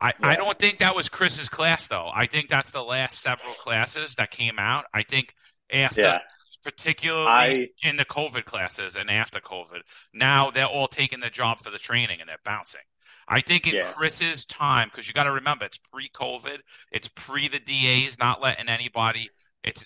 I, 0.02 0.08
yeah. 0.08 0.12
I 0.20 0.36
don't 0.36 0.58
think 0.58 0.80
that 0.80 0.96
was 0.96 1.08
Chris's 1.08 1.48
class, 1.48 1.86
though. 1.86 2.10
I 2.12 2.26
think 2.26 2.48
that's 2.48 2.72
the 2.72 2.82
last 2.82 3.20
several 3.20 3.54
classes 3.54 4.16
that 4.16 4.30
came 4.30 4.58
out. 4.58 4.86
I 4.92 5.02
think 5.02 5.34
after. 5.70 6.00
Yeah 6.00 6.18
particularly 6.66 7.28
I, 7.28 7.68
in 7.88 7.96
the 7.96 8.04
COVID 8.04 8.44
classes 8.44 8.96
and 8.96 9.08
after 9.08 9.38
COVID. 9.38 9.82
Now 10.12 10.50
they're 10.50 10.66
all 10.66 10.88
taking 10.88 11.20
the 11.20 11.30
job 11.30 11.60
for 11.60 11.70
the 11.70 11.78
training 11.78 12.20
and 12.20 12.28
they're 12.28 12.38
bouncing. 12.44 12.80
I 13.28 13.40
think 13.40 13.66
in 13.66 13.74
yeah. 13.74 13.92
Chris's 13.92 14.44
time, 14.44 14.88
because 14.88 15.08
you 15.08 15.14
got 15.14 15.24
to 15.24 15.32
remember, 15.32 15.64
it's 15.64 15.78
pre-COVID, 15.78 16.58
it's 16.92 17.08
pre 17.08 17.48
the 17.48 17.58
DAs 17.58 18.18
not 18.18 18.40
letting 18.40 18.68
anybody, 18.68 19.30
it's 19.64 19.84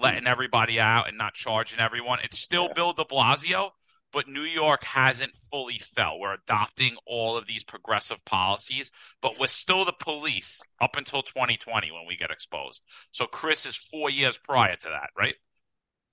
letting 0.00 0.26
everybody 0.26 0.80
out 0.80 1.08
and 1.08 1.16
not 1.16 1.34
charging 1.34 1.78
everyone. 1.78 2.18
It's 2.24 2.38
still 2.38 2.66
yeah. 2.66 2.72
Bill 2.74 2.92
De 2.92 3.04
Blasio, 3.04 3.70
but 4.12 4.28
New 4.28 4.42
York 4.42 4.82
hasn't 4.82 5.36
fully 5.36 5.78
fell. 5.78 6.18
We're 6.18 6.34
adopting 6.34 6.96
all 7.06 7.36
of 7.36 7.46
these 7.46 7.62
progressive 7.62 8.24
policies, 8.24 8.90
but 9.22 9.38
we're 9.38 9.46
still 9.46 9.84
the 9.84 9.92
police 9.92 10.62
up 10.80 10.96
until 10.96 11.22
2020 11.22 11.92
when 11.92 12.06
we 12.08 12.16
get 12.16 12.32
exposed. 12.32 12.82
So 13.12 13.26
Chris 13.26 13.66
is 13.66 13.76
four 13.76 14.10
years 14.10 14.36
prior 14.36 14.74
to 14.74 14.88
that, 14.88 15.10
right? 15.16 15.34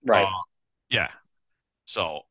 Right. 0.06 0.26
Uh, 0.26 0.42
yeah. 0.90 1.08
So 1.86 2.22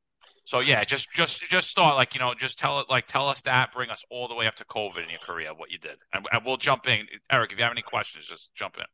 so 0.46 0.60
yeah, 0.60 0.84
just 0.84 1.10
just 1.12 1.42
just 1.42 1.68
start 1.68 1.96
like 1.96 2.14
you 2.14 2.20
know, 2.20 2.32
just 2.32 2.56
tell 2.56 2.78
it 2.78 2.86
like 2.88 3.08
tell 3.08 3.28
us 3.28 3.42
that, 3.42 3.72
bring 3.72 3.90
us 3.90 4.04
all 4.10 4.28
the 4.28 4.34
way 4.36 4.46
up 4.46 4.54
to 4.54 4.64
COVID 4.64 5.02
in 5.02 5.10
your 5.10 5.18
career, 5.18 5.52
what 5.52 5.72
you 5.72 5.78
did, 5.78 5.96
and, 6.14 6.24
and 6.30 6.46
we'll 6.46 6.56
jump 6.56 6.86
in. 6.86 7.08
Eric, 7.28 7.50
if 7.50 7.58
you 7.58 7.64
have 7.64 7.72
any 7.72 7.82
questions, 7.82 8.28
just 8.28 8.54
jump 8.54 8.76
in 8.78 8.84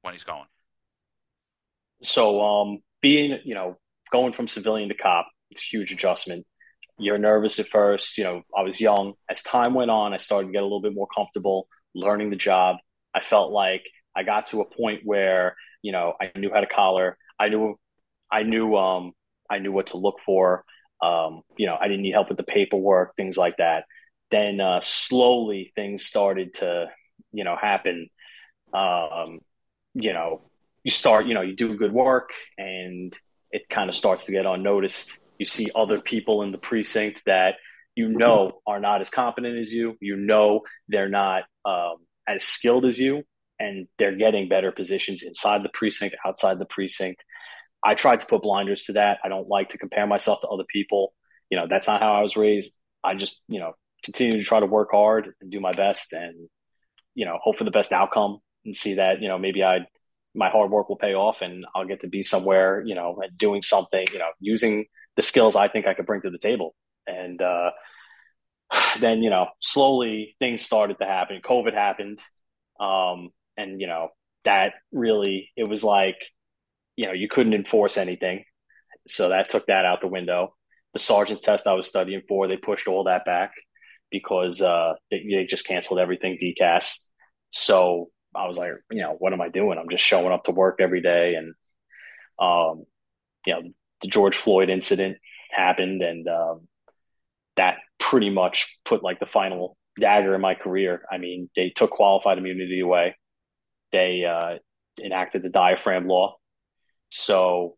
when 0.00 0.14
he's 0.14 0.24
going. 0.24 0.46
So, 2.02 2.40
um, 2.40 2.78
being 3.02 3.40
you 3.44 3.54
know 3.54 3.76
going 4.10 4.32
from 4.32 4.48
civilian 4.48 4.88
to 4.88 4.94
cop, 4.94 5.28
it's 5.50 5.60
a 5.60 5.66
huge 5.66 5.92
adjustment. 5.92 6.46
You're 6.96 7.18
nervous 7.18 7.58
at 7.58 7.66
first. 7.66 8.16
You 8.16 8.24
know, 8.24 8.42
I 8.56 8.62
was 8.62 8.80
young. 8.80 9.12
As 9.28 9.42
time 9.42 9.74
went 9.74 9.90
on, 9.90 10.14
I 10.14 10.16
started 10.16 10.46
to 10.46 10.52
get 10.54 10.62
a 10.62 10.64
little 10.64 10.80
bit 10.80 10.94
more 10.94 11.08
comfortable 11.14 11.68
learning 11.94 12.30
the 12.30 12.36
job. 12.36 12.76
I 13.14 13.20
felt 13.20 13.52
like 13.52 13.82
I 14.16 14.22
got 14.22 14.46
to 14.46 14.62
a 14.62 14.64
point 14.64 15.02
where 15.04 15.56
you 15.82 15.92
know 15.92 16.14
I 16.18 16.32
knew 16.38 16.50
how 16.50 16.60
to 16.60 16.66
collar. 16.66 17.18
I 17.38 17.50
knew 17.50 17.78
I 18.32 18.44
knew 18.44 18.74
um, 18.76 19.12
I 19.50 19.58
knew 19.58 19.72
what 19.72 19.88
to 19.88 19.96
look 19.96 20.16
for. 20.24 20.64
Um, 21.02 21.42
you 21.56 21.66
know, 21.66 21.76
I 21.80 21.88
didn't 21.88 22.02
need 22.02 22.12
help 22.12 22.28
with 22.28 22.38
the 22.38 22.44
paperwork, 22.44 23.16
things 23.16 23.36
like 23.36 23.56
that. 23.56 23.84
Then 24.30 24.60
uh, 24.60 24.80
slowly 24.82 25.72
things 25.74 26.04
started 26.04 26.54
to, 26.54 26.86
you 27.32 27.44
know, 27.44 27.56
happen. 27.60 28.08
Um, 28.72 29.40
you 29.94 30.12
know, 30.12 30.42
you 30.84 30.90
start, 30.90 31.26
you 31.26 31.34
know, 31.34 31.42
you 31.42 31.56
do 31.56 31.76
good 31.76 31.92
work, 31.92 32.30
and 32.56 33.14
it 33.50 33.68
kind 33.68 33.88
of 33.88 33.96
starts 33.96 34.26
to 34.26 34.32
get 34.32 34.46
unnoticed. 34.46 35.18
You 35.38 35.46
see 35.46 35.70
other 35.74 36.00
people 36.00 36.42
in 36.42 36.52
the 36.52 36.58
precinct 36.58 37.22
that 37.26 37.54
you 37.96 38.08
know 38.08 38.60
are 38.66 38.80
not 38.80 39.00
as 39.00 39.10
competent 39.10 39.58
as 39.58 39.72
you. 39.72 39.96
You 40.00 40.16
know 40.16 40.60
they're 40.88 41.08
not 41.08 41.44
um, 41.64 41.96
as 42.28 42.44
skilled 42.44 42.84
as 42.84 42.98
you, 42.98 43.24
and 43.58 43.88
they're 43.98 44.16
getting 44.16 44.48
better 44.48 44.70
positions 44.70 45.22
inside 45.22 45.62
the 45.62 45.70
precinct, 45.70 46.16
outside 46.24 46.58
the 46.58 46.66
precinct. 46.66 47.22
I 47.82 47.94
tried 47.94 48.20
to 48.20 48.26
put 48.26 48.42
blinders 48.42 48.84
to 48.84 48.92
that. 48.94 49.18
I 49.24 49.28
don't 49.28 49.48
like 49.48 49.70
to 49.70 49.78
compare 49.78 50.06
myself 50.06 50.40
to 50.42 50.48
other 50.48 50.64
people. 50.68 51.14
You 51.50 51.58
know, 51.58 51.66
that's 51.68 51.86
not 51.86 52.00
how 52.00 52.14
I 52.14 52.22
was 52.22 52.36
raised. 52.36 52.72
I 53.02 53.14
just, 53.14 53.42
you 53.48 53.58
know, 53.58 53.72
continue 54.04 54.36
to 54.36 54.44
try 54.44 54.60
to 54.60 54.66
work 54.66 54.88
hard 54.92 55.32
and 55.40 55.50
do 55.50 55.60
my 55.60 55.72
best 55.72 56.12
and, 56.12 56.48
you 57.14 57.24
know, 57.24 57.38
hope 57.42 57.56
for 57.56 57.64
the 57.64 57.70
best 57.70 57.92
outcome 57.92 58.38
and 58.64 58.76
see 58.76 58.94
that, 58.94 59.20
you 59.20 59.28
know, 59.28 59.38
maybe 59.38 59.64
I, 59.64 59.86
my 60.34 60.50
hard 60.50 60.70
work 60.70 60.88
will 60.88 60.96
pay 60.96 61.14
off 61.14 61.40
and 61.40 61.64
I'll 61.74 61.86
get 61.86 62.02
to 62.02 62.08
be 62.08 62.22
somewhere, 62.22 62.82
you 62.84 62.94
know, 62.94 63.20
doing 63.36 63.62
something, 63.62 64.06
you 64.12 64.18
know, 64.18 64.30
using 64.38 64.86
the 65.16 65.22
skills 65.22 65.56
I 65.56 65.68
think 65.68 65.86
I 65.86 65.94
could 65.94 66.06
bring 66.06 66.22
to 66.22 66.30
the 66.30 66.38
table. 66.38 66.74
And, 67.06 67.40
uh, 67.40 67.70
then, 69.00 69.22
you 69.22 69.30
know, 69.30 69.48
slowly 69.60 70.36
things 70.38 70.62
started 70.62 70.98
to 70.98 71.06
happen. 71.06 71.40
COVID 71.42 71.74
happened. 71.74 72.20
Um, 72.78 73.30
and, 73.56 73.80
you 73.80 73.86
know, 73.86 74.08
that 74.44 74.74
really, 74.92 75.50
it 75.56 75.64
was 75.64 75.82
like, 75.82 76.16
you 77.00 77.06
know, 77.06 77.12
you 77.12 77.28
couldn't 77.28 77.54
enforce 77.54 77.96
anything. 77.96 78.44
So 79.08 79.30
that 79.30 79.48
took 79.48 79.64
that 79.68 79.86
out 79.86 80.02
the 80.02 80.06
window. 80.06 80.54
The 80.92 80.98
sergeant's 80.98 81.40
test 81.40 81.66
I 81.66 81.72
was 81.72 81.88
studying 81.88 82.20
for, 82.28 82.46
they 82.46 82.58
pushed 82.58 82.88
all 82.88 83.04
that 83.04 83.24
back 83.24 83.52
because 84.10 84.60
uh, 84.60 84.92
they, 85.10 85.24
they 85.26 85.46
just 85.48 85.66
canceled 85.66 85.98
everything 85.98 86.36
DCAS. 86.36 87.06
So 87.48 88.10
I 88.34 88.46
was 88.46 88.58
like, 88.58 88.72
you 88.90 89.00
know, 89.00 89.16
what 89.18 89.32
am 89.32 89.40
I 89.40 89.48
doing? 89.48 89.78
I'm 89.78 89.88
just 89.88 90.04
showing 90.04 90.30
up 90.30 90.44
to 90.44 90.50
work 90.50 90.76
every 90.78 91.00
day. 91.00 91.36
And, 91.36 91.54
um, 92.38 92.84
you 93.46 93.54
know, 93.54 93.62
the 94.02 94.08
George 94.08 94.36
Floyd 94.36 94.68
incident 94.68 95.16
happened 95.50 96.02
and 96.02 96.28
um, 96.28 96.68
that 97.56 97.78
pretty 97.98 98.28
much 98.28 98.78
put 98.84 99.02
like 99.02 99.20
the 99.20 99.26
final 99.26 99.78
dagger 99.98 100.34
in 100.34 100.42
my 100.42 100.54
career. 100.54 101.00
I 101.10 101.16
mean, 101.16 101.48
they 101.56 101.70
took 101.70 101.92
qualified 101.92 102.36
immunity 102.36 102.80
away. 102.80 103.16
They 103.90 104.26
uh, 104.26 104.58
enacted 105.02 105.42
the 105.42 105.48
diaphragm 105.48 106.06
law, 106.06 106.36
so 107.10 107.76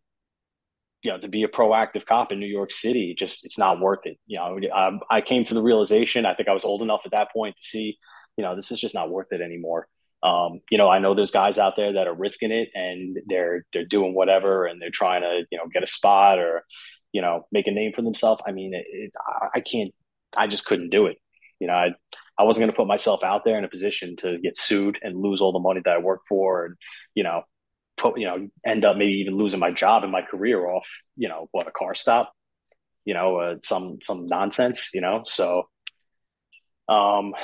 you 1.03 1.11
know, 1.11 1.19
to 1.19 1.29
be 1.29 1.43
a 1.43 1.49
proactive 1.49 2.07
cop 2.07 2.31
in 2.31 2.39
New 2.39 2.47
York 2.47 2.73
City, 2.73 3.15
just 3.19 3.45
it's 3.45 3.59
not 3.59 3.81
worth 3.81 4.01
it. 4.05 4.19
You 4.27 4.39
know, 4.39 4.59
I, 4.73 5.17
I 5.17 5.21
came 5.21 5.45
to 5.45 5.55
the 5.55 5.63
realization. 5.63 6.25
I 6.25 6.35
think 6.35 6.49
I 6.49 6.53
was 6.53 6.65
old 6.65 6.81
enough 6.81 7.03
at 7.05 7.11
that 7.11 7.33
point 7.33 7.57
to 7.57 7.63
see, 7.63 7.99
you 8.37 8.45
know, 8.45 8.55
this 8.55 8.71
is 8.71 8.81
just 8.81 8.95
not 8.95 9.11
worth 9.11 9.27
it 9.33 9.41
anymore. 9.41 9.89
Um, 10.23 10.61
you 10.71 10.79
know, 10.79 10.89
I 10.89 11.01
know 11.01 11.15
there's 11.15 11.33
guys 11.33 11.59
out 11.59 11.75
there 11.77 11.95
that 11.95 12.07
are 12.07 12.15
risking 12.15 12.53
it 12.53 12.69
and 12.75 13.19
they're 13.27 13.65
they're 13.73 13.85
doing 13.85 14.15
whatever 14.15 14.67
and 14.67 14.81
they're 14.81 14.91
trying 14.93 15.23
to 15.23 15.43
you 15.51 15.59
know 15.59 15.65
get 15.73 15.83
a 15.83 15.87
spot 15.87 16.39
or 16.39 16.63
you 17.13 17.21
know 17.21 17.47
make 17.51 17.67
a 17.67 17.73
name 17.73 17.93
for 17.93 18.03
themselves. 18.03 18.41
I 18.47 18.53
mean, 18.53 18.73
it, 18.73 18.87
it, 18.89 19.13
I 19.55 19.61
can't. 19.61 19.91
I 20.37 20.47
just 20.47 20.65
couldn't 20.65 20.91
do 20.91 21.07
it. 21.07 21.17
You 21.59 21.67
know, 21.67 21.75
I 21.75 21.89
I 22.39 22.45
wasn't 22.45 22.63
going 22.63 22.71
to 22.71 22.77
put 22.77 22.87
myself 22.87 23.25
out 23.25 23.43
there 23.45 23.59
in 23.59 23.65
a 23.65 23.69
position 23.69 24.15
to 24.19 24.39
get 24.39 24.57
sued 24.57 24.99
and 25.03 25.21
lose 25.21 25.41
all 25.41 25.53
the 25.53 25.59
money 25.59 25.81
that 25.85 25.95
I 25.95 25.99
worked 25.99 26.29
for, 26.29 26.67
and 26.67 26.77
you 27.17 27.25
know, 27.25 27.43
put 27.97 28.19
you 28.19 28.27
know 28.27 28.49
end 28.67 28.85
up 28.85 28.97
maybe 28.97 29.13
even 29.13 29.37
losing 29.37 29.61
my 29.61 29.71
job 29.71 30.03
and 30.03 30.13
my 30.13 30.23
career 30.23 30.67
off. 30.67 30.89
You 31.17 31.29
know, 31.29 31.49
what 31.53 31.69
a 31.69 31.73
car 31.73 31.95
stop. 31.95 32.33
You 33.05 33.15
know, 33.15 33.37
uh, 33.37 33.57
some 33.63 33.99
some 34.03 34.27
nonsense. 34.27 34.91
You 34.95 35.01
know, 35.01 35.23
so 35.25 35.69
um, 36.89 37.35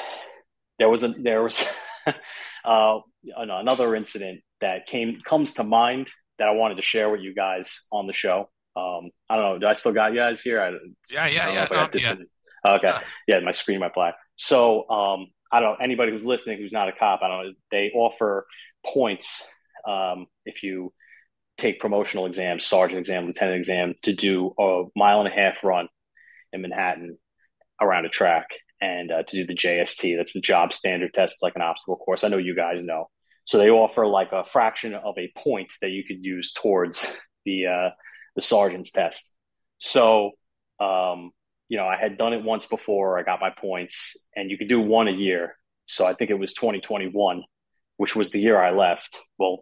there 0.79 0.89
was 0.89 1.03
a 1.03 1.09
there 1.09 1.43
was. 1.43 1.65
uh, 2.65 2.99
another 3.37 3.95
incident 3.95 4.41
that 4.61 4.87
came 4.87 5.21
comes 5.25 5.55
to 5.55 5.65
mind 5.65 6.09
that 6.39 6.49
I 6.49 6.53
wanted 6.53 6.77
to 6.77 6.83
share 6.83 7.11
with 7.11 7.21
you 7.21 7.35
guys 7.35 7.87
on 7.93 8.07
the 8.07 8.13
show. 8.13 8.49
Um, 8.77 9.11
I 9.29 9.37
don't 9.37 9.45
know. 9.45 9.59
Do 9.59 9.67
I 9.67 9.73
still 9.73 9.93
got 9.93 10.13
you 10.13 10.19
guys 10.19 10.41
here? 10.41 10.61
I, 10.61 10.71
yeah, 11.11 11.27
yeah, 11.27 11.53
yeah. 11.53 11.67
No, 11.71 11.89
yeah. 11.93 12.15
Okay. 12.67 12.89
Yeah. 12.89 13.01
yeah, 13.27 13.41
my 13.41 13.51
screen 13.51 13.81
my 13.81 13.91
black. 13.93 14.15
So 14.37 14.89
um, 14.89 15.27
I 15.51 15.61
don't 15.61 15.79
know 15.79 15.85
anybody 15.85 16.13
who's 16.13 16.25
listening 16.25 16.59
who's 16.59 16.73
not 16.73 16.89
a 16.89 16.93
cop. 16.93 17.21
I 17.23 17.29
don't 17.29 17.47
know. 17.47 17.53
They 17.71 17.91
offer 17.95 18.47
points 18.87 19.49
um, 19.89 20.27
if 20.45 20.63
you 20.63 20.93
take 21.57 21.81
promotional 21.81 22.27
exams, 22.27 22.65
sergeant 22.65 23.01
exam, 23.01 23.27
lieutenant 23.27 23.59
exam, 23.59 23.95
to 24.03 24.15
do 24.15 24.55
a 24.59 24.85
mile 24.95 25.21
and 25.21 25.29
a 25.29 25.33
half 25.33 25.65
run 25.65 25.89
in 26.53 26.63
Manhattan 26.63 27.19
around 27.81 28.07
a 28.07 28.09
track 28.09 28.47
and 28.81 29.11
uh, 29.11 29.23
to 29.25 29.37
do 29.37 29.47
the 29.47 29.57
JST. 29.57 30.17
That's 30.17 30.33
the 30.33 30.41
job 30.41 30.73
standard 30.73 31.13
test. 31.13 31.35
It's 31.35 31.43
like 31.43 31.57
an 31.57 31.63
obstacle 31.63 31.97
course. 31.97 32.23
I 32.23 32.29
know 32.29 32.39
you 32.39 32.55
guys 32.55 32.83
know. 32.83 33.11
So 33.45 33.59
they 33.59 33.71
offer 33.71 34.07
like 34.07 34.33
a 34.33 34.45
fraction 34.45 34.95
of 34.95 35.17
a 35.19 35.33
point 35.37 35.73
that 35.81 35.91
you 35.91 36.05
could 36.05 36.23
use 36.25 36.53
towards 36.53 37.19
the 37.45 37.67
uh, 37.67 37.91
the 38.37 38.43
sergeant's 38.43 38.91
test. 38.91 39.35
So 39.79 40.33
um, 40.81 41.33
you 41.69 41.77
know, 41.77 41.87
I 41.87 41.97
had 41.97 42.19
done 42.19 42.33
it 42.33 42.43
once 42.43 42.67
before. 42.67 43.19
I 43.19 43.23
got 43.23 43.41
my 43.41 43.51
points, 43.51 44.17
and 44.37 44.51
you 44.51 44.59
could 44.59 44.69
do 44.69 44.81
one 44.81 45.09
a 45.09 45.13
year. 45.13 45.57
So 45.87 46.07
I 46.07 46.15
think 46.15 46.31
it 46.31 46.39
was 46.39 46.55
2021, 46.55 47.43
which 47.99 48.17
was 48.17 48.31
the 48.31 48.41
year 48.41 48.59
I 48.59 48.71
left. 48.71 49.19
Well, 49.39 49.59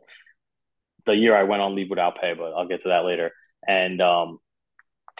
the 1.05 1.17
year 1.17 1.37
I 1.37 1.43
went 1.43 1.63
on 1.63 1.75
leave 1.75 1.91
without 1.91 2.21
pay, 2.21 2.35
but 2.35 2.53
I'll 2.53 2.69
get 2.69 2.83
to 2.85 2.91
that 2.91 3.05
later. 3.05 3.33
And 3.67 4.01
um, 4.01 4.39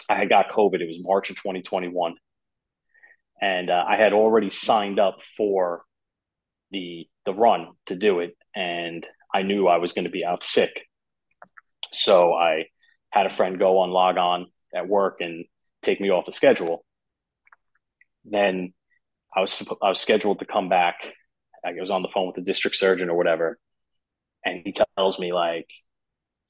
I 0.09 0.15
had 0.15 0.29
got 0.29 0.49
COVID. 0.49 0.79
It 0.79 0.87
was 0.87 0.99
March 1.01 1.29
of 1.29 1.35
2021 1.35 2.15
and 3.41 3.69
uh, 3.69 3.83
I 3.87 3.95
had 3.95 4.13
already 4.13 4.49
signed 4.49 4.99
up 4.99 5.21
for 5.35 5.83
the 6.71 7.07
the 7.25 7.33
run 7.33 7.67
to 7.87 7.95
do 7.95 8.19
it, 8.19 8.35
and 8.55 9.05
I 9.33 9.43
knew 9.43 9.67
I 9.67 9.77
was 9.77 9.93
going 9.93 10.05
to 10.05 10.11
be 10.11 10.25
out 10.25 10.43
sick, 10.43 10.87
so 11.91 12.33
I 12.33 12.65
had 13.09 13.25
a 13.25 13.31
friend 13.31 13.59
go 13.59 13.79
on 13.79 13.91
log 13.91 14.17
on 14.17 14.47
at 14.75 14.87
work 14.87 15.17
and 15.21 15.45
take 15.81 16.01
me 16.01 16.09
off 16.09 16.25
the 16.25 16.31
schedule. 16.31 16.83
Then 18.25 18.73
I 19.35 19.41
was 19.41 19.63
I 19.81 19.89
was 19.89 19.99
scheduled 19.99 20.39
to 20.39 20.45
come 20.45 20.69
back. 20.69 20.95
I 21.65 21.73
was 21.79 21.91
on 21.91 22.01
the 22.01 22.09
phone 22.09 22.27
with 22.27 22.35
the 22.35 22.41
district 22.41 22.75
surgeon 22.77 23.09
or 23.09 23.17
whatever, 23.17 23.57
and 24.45 24.61
he 24.63 24.73
tells 24.97 25.19
me 25.19 25.33
like, 25.33 25.67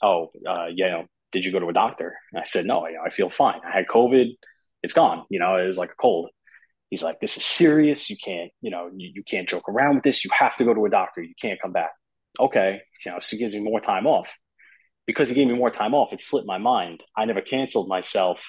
"Oh, 0.02 0.32
uh, 0.48 0.68
you 0.74 0.88
know, 0.88 1.06
did 1.32 1.46
you 1.46 1.52
go 1.52 1.60
to 1.60 1.68
a 1.70 1.74
doctor?" 1.74 2.16
And 2.32 2.42
I 2.42 2.46
said, 2.46 2.66
"No, 2.66 2.86
I, 2.86 3.08
I 3.08 3.10
feel 3.10 3.30
fine. 3.30 3.62
I 3.66 3.72
had 3.72 3.88
COVID. 3.88 4.36
It's 4.84 4.94
gone. 4.94 5.26
You 5.30 5.40
know, 5.40 5.58
it 5.58 5.68
was 5.68 5.78
like 5.78 5.92
a 5.92 6.02
cold." 6.02 6.30
he's 6.90 7.04
like, 7.04 7.20
this 7.20 7.38
is 7.38 7.44
serious. 7.44 8.10
You 8.10 8.18
can't, 8.24 8.52
you 8.62 8.72
know, 8.72 8.90
you, 8.96 9.12
you 9.16 9.24
can't 9.24 9.48
joke 9.48 9.68
around 9.70 9.96
with 9.96 10.04
this. 10.04 10.24
You 10.24 10.32
have 10.38 10.56
to 10.58 10.66
go 10.66 10.74
to 10.74 10.86
a 10.86 10.90
doctor. 10.90 11.22
You 11.22 11.34
can't 11.40 11.62
come 11.62 11.74
back. 11.74 11.92
Okay. 12.40 12.82
You 13.06 13.12
know, 13.12 13.20
so 13.20 13.36
he 13.36 13.38
gives 13.38 13.54
me 13.54 13.62
more 13.62 13.82
time 13.82 14.08
off. 14.08 14.34
Because 15.06 15.30
he 15.30 15.36
gave 15.36 15.48
me 15.48 15.54
more 15.54 15.72
time 15.72 15.94
off, 15.94 16.12
it 16.12 16.20
slipped 16.20 16.48
my 16.48 16.58
mind. 16.58 17.02
I 17.16 17.24
never 17.26 17.40
canceled 17.40 17.88
myself 17.88 18.44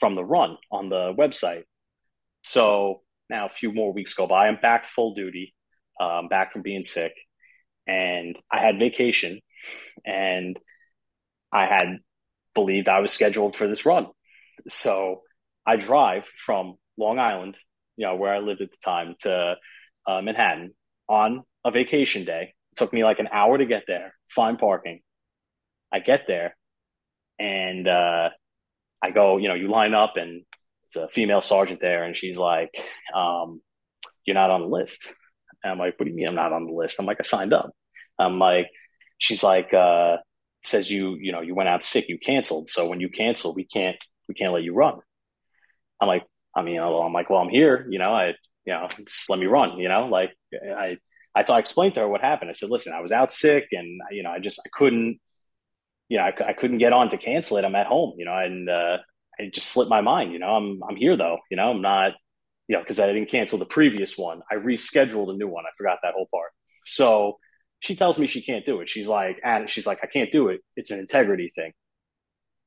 from 0.00 0.14
the 0.14 0.24
run 0.24 0.56
on 0.72 0.88
the 0.88 1.12
website. 1.12 1.64
So 2.42 3.02
now 3.28 3.46
a 3.46 3.50
few 3.50 3.72
more 3.72 3.92
weeks 3.92 4.14
go 4.14 4.26
by. 4.26 4.48
I'm 4.48 4.58
back 4.60 4.86
full 4.86 5.12
duty. 5.12 5.54
Um, 6.00 6.28
back 6.28 6.52
from 6.52 6.62
being 6.62 6.82
sick. 6.82 7.14
And 7.86 8.36
I 8.50 8.60
had 8.60 8.78
vacation 8.78 9.40
and 10.04 10.58
I 11.52 11.66
had 11.66 11.98
believed 12.54 12.88
I 12.88 13.00
was 13.00 13.12
scheduled 13.12 13.56
for 13.56 13.68
this 13.68 13.86
run. 13.86 14.08
So 14.68 15.22
I 15.64 15.76
drive 15.76 16.26
from 16.44 16.74
Long 16.98 17.18
Island, 17.18 17.56
you 17.96 18.06
know, 18.06 18.16
where 18.16 18.34
I 18.34 18.40
lived 18.40 18.60
at 18.60 18.70
the 18.70 18.76
time, 18.84 19.14
to 19.20 19.56
uh, 20.06 20.20
Manhattan 20.20 20.74
on 21.08 21.44
a 21.64 21.70
vacation 21.70 22.24
day. 22.24 22.54
It 22.72 22.76
took 22.76 22.92
me 22.92 23.04
like 23.04 23.18
an 23.18 23.28
hour 23.32 23.56
to 23.56 23.66
get 23.66 23.84
there, 23.86 24.14
find 24.28 24.58
parking. 24.58 25.00
I 25.92 26.00
get 26.00 26.26
there 26.26 26.56
and 27.38 27.86
uh, 27.86 28.30
I 29.02 29.10
go, 29.10 29.36
you 29.36 29.48
know, 29.48 29.54
you 29.54 29.68
line 29.68 29.94
up 29.94 30.14
and 30.16 30.42
it's 30.86 30.96
a 30.96 31.08
female 31.08 31.42
sergeant 31.42 31.80
there 31.80 32.04
and 32.04 32.16
she's 32.16 32.36
like, 32.36 32.70
um, 33.14 33.60
you're 34.24 34.34
not 34.34 34.50
on 34.50 34.62
the 34.62 34.66
list. 34.66 35.12
And 35.62 35.72
I'm 35.72 35.78
like, 35.78 35.98
what 35.98 36.04
do 36.04 36.10
you 36.10 36.16
mean 36.16 36.28
I'm 36.28 36.34
not 36.34 36.52
on 36.52 36.66
the 36.66 36.72
list? 36.72 36.98
I'm 36.98 37.06
like, 37.06 37.18
I 37.20 37.24
signed 37.24 37.52
up. 37.52 37.70
I'm 38.18 38.38
like, 38.38 38.68
she's 39.18 39.42
like, 39.42 39.72
uh, 39.74 40.16
says 40.64 40.90
you, 40.90 41.16
you 41.20 41.32
know, 41.32 41.40
you 41.40 41.54
went 41.54 41.68
out 41.68 41.82
sick, 41.82 42.08
you 42.08 42.18
canceled. 42.18 42.68
So 42.68 42.88
when 42.88 43.00
you 43.00 43.08
cancel, 43.08 43.54
we 43.54 43.64
can't, 43.64 43.96
we 44.28 44.34
can't 44.34 44.52
let 44.52 44.62
you 44.62 44.74
run. 44.74 44.98
I'm 46.00 46.08
like, 46.08 46.24
I 46.54 46.62
mean, 46.62 46.80
I'm 46.80 47.12
like, 47.12 47.30
well, 47.30 47.40
I'm 47.40 47.48
here, 47.48 47.86
you 47.88 47.98
know, 47.98 48.12
I, 48.12 48.28
you 48.64 48.72
know, 48.72 48.88
just 49.06 49.30
let 49.30 49.38
me 49.38 49.46
run, 49.46 49.78
you 49.78 49.88
know, 49.88 50.06
like 50.06 50.30
I, 50.54 50.96
I 51.34 51.42
thought 51.42 51.56
I 51.56 51.60
explained 51.60 51.94
to 51.94 52.00
her 52.00 52.08
what 52.08 52.20
happened. 52.20 52.50
I 52.50 52.54
said, 52.54 52.70
listen, 52.70 52.92
I 52.92 53.00
was 53.00 53.12
out 53.12 53.30
sick 53.30 53.68
and, 53.72 54.00
you 54.10 54.22
know, 54.22 54.30
I 54.30 54.38
just, 54.38 54.60
I 54.66 54.68
couldn't, 54.72 55.20
you 56.08 56.18
know, 56.18 56.24
I, 56.24 56.32
I 56.48 56.52
couldn't 56.52 56.78
get 56.78 56.92
on 56.92 57.10
to 57.10 57.18
cancel 57.18 57.58
it. 57.58 57.64
I'm 57.64 57.74
at 57.74 57.86
home, 57.86 58.14
you 58.16 58.24
know, 58.24 58.36
and, 58.36 58.68
uh, 58.68 58.98
it 59.38 59.54
just 59.54 59.68
slipped 59.68 59.90
my 59.90 60.00
mind, 60.00 60.32
you 60.32 60.38
know, 60.38 60.48
I'm, 60.56 60.80
I'm 60.88 60.96
here 60.96 61.16
though, 61.16 61.38
you 61.50 61.56
know, 61.56 61.70
I'm 61.70 61.82
not, 61.82 62.12
you 62.68 62.76
know, 62.76 62.84
cause 62.84 62.98
I 62.98 63.06
didn't 63.06 63.30
cancel 63.30 63.58
the 63.58 63.66
previous 63.66 64.16
one. 64.18 64.42
I 64.50 64.56
rescheduled 64.56 65.30
a 65.30 65.36
new 65.36 65.48
one. 65.48 65.64
I 65.66 65.70
forgot 65.76 65.98
that 66.02 66.14
whole 66.14 66.28
part. 66.32 66.50
So 66.84 67.38
she 67.80 67.96
tells 67.96 68.18
me 68.18 68.26
she 68.26 68.42
can't 68.42 68.64
do 68.64 68.80
it. 68.80 68.88
She's 68.88 69.06
like, 69.06 69.40
and 69.44 69.68
she's 69.68 69.86
like, 69.86 70.00
I 70.02 70.06
can't 70.06 70.32
do 70.32 70.48
it. 70.48 70.60
It's 70.76 70.90
an 70.90 70.98
integrity 70.98 71.52
thing. 71.54 71.72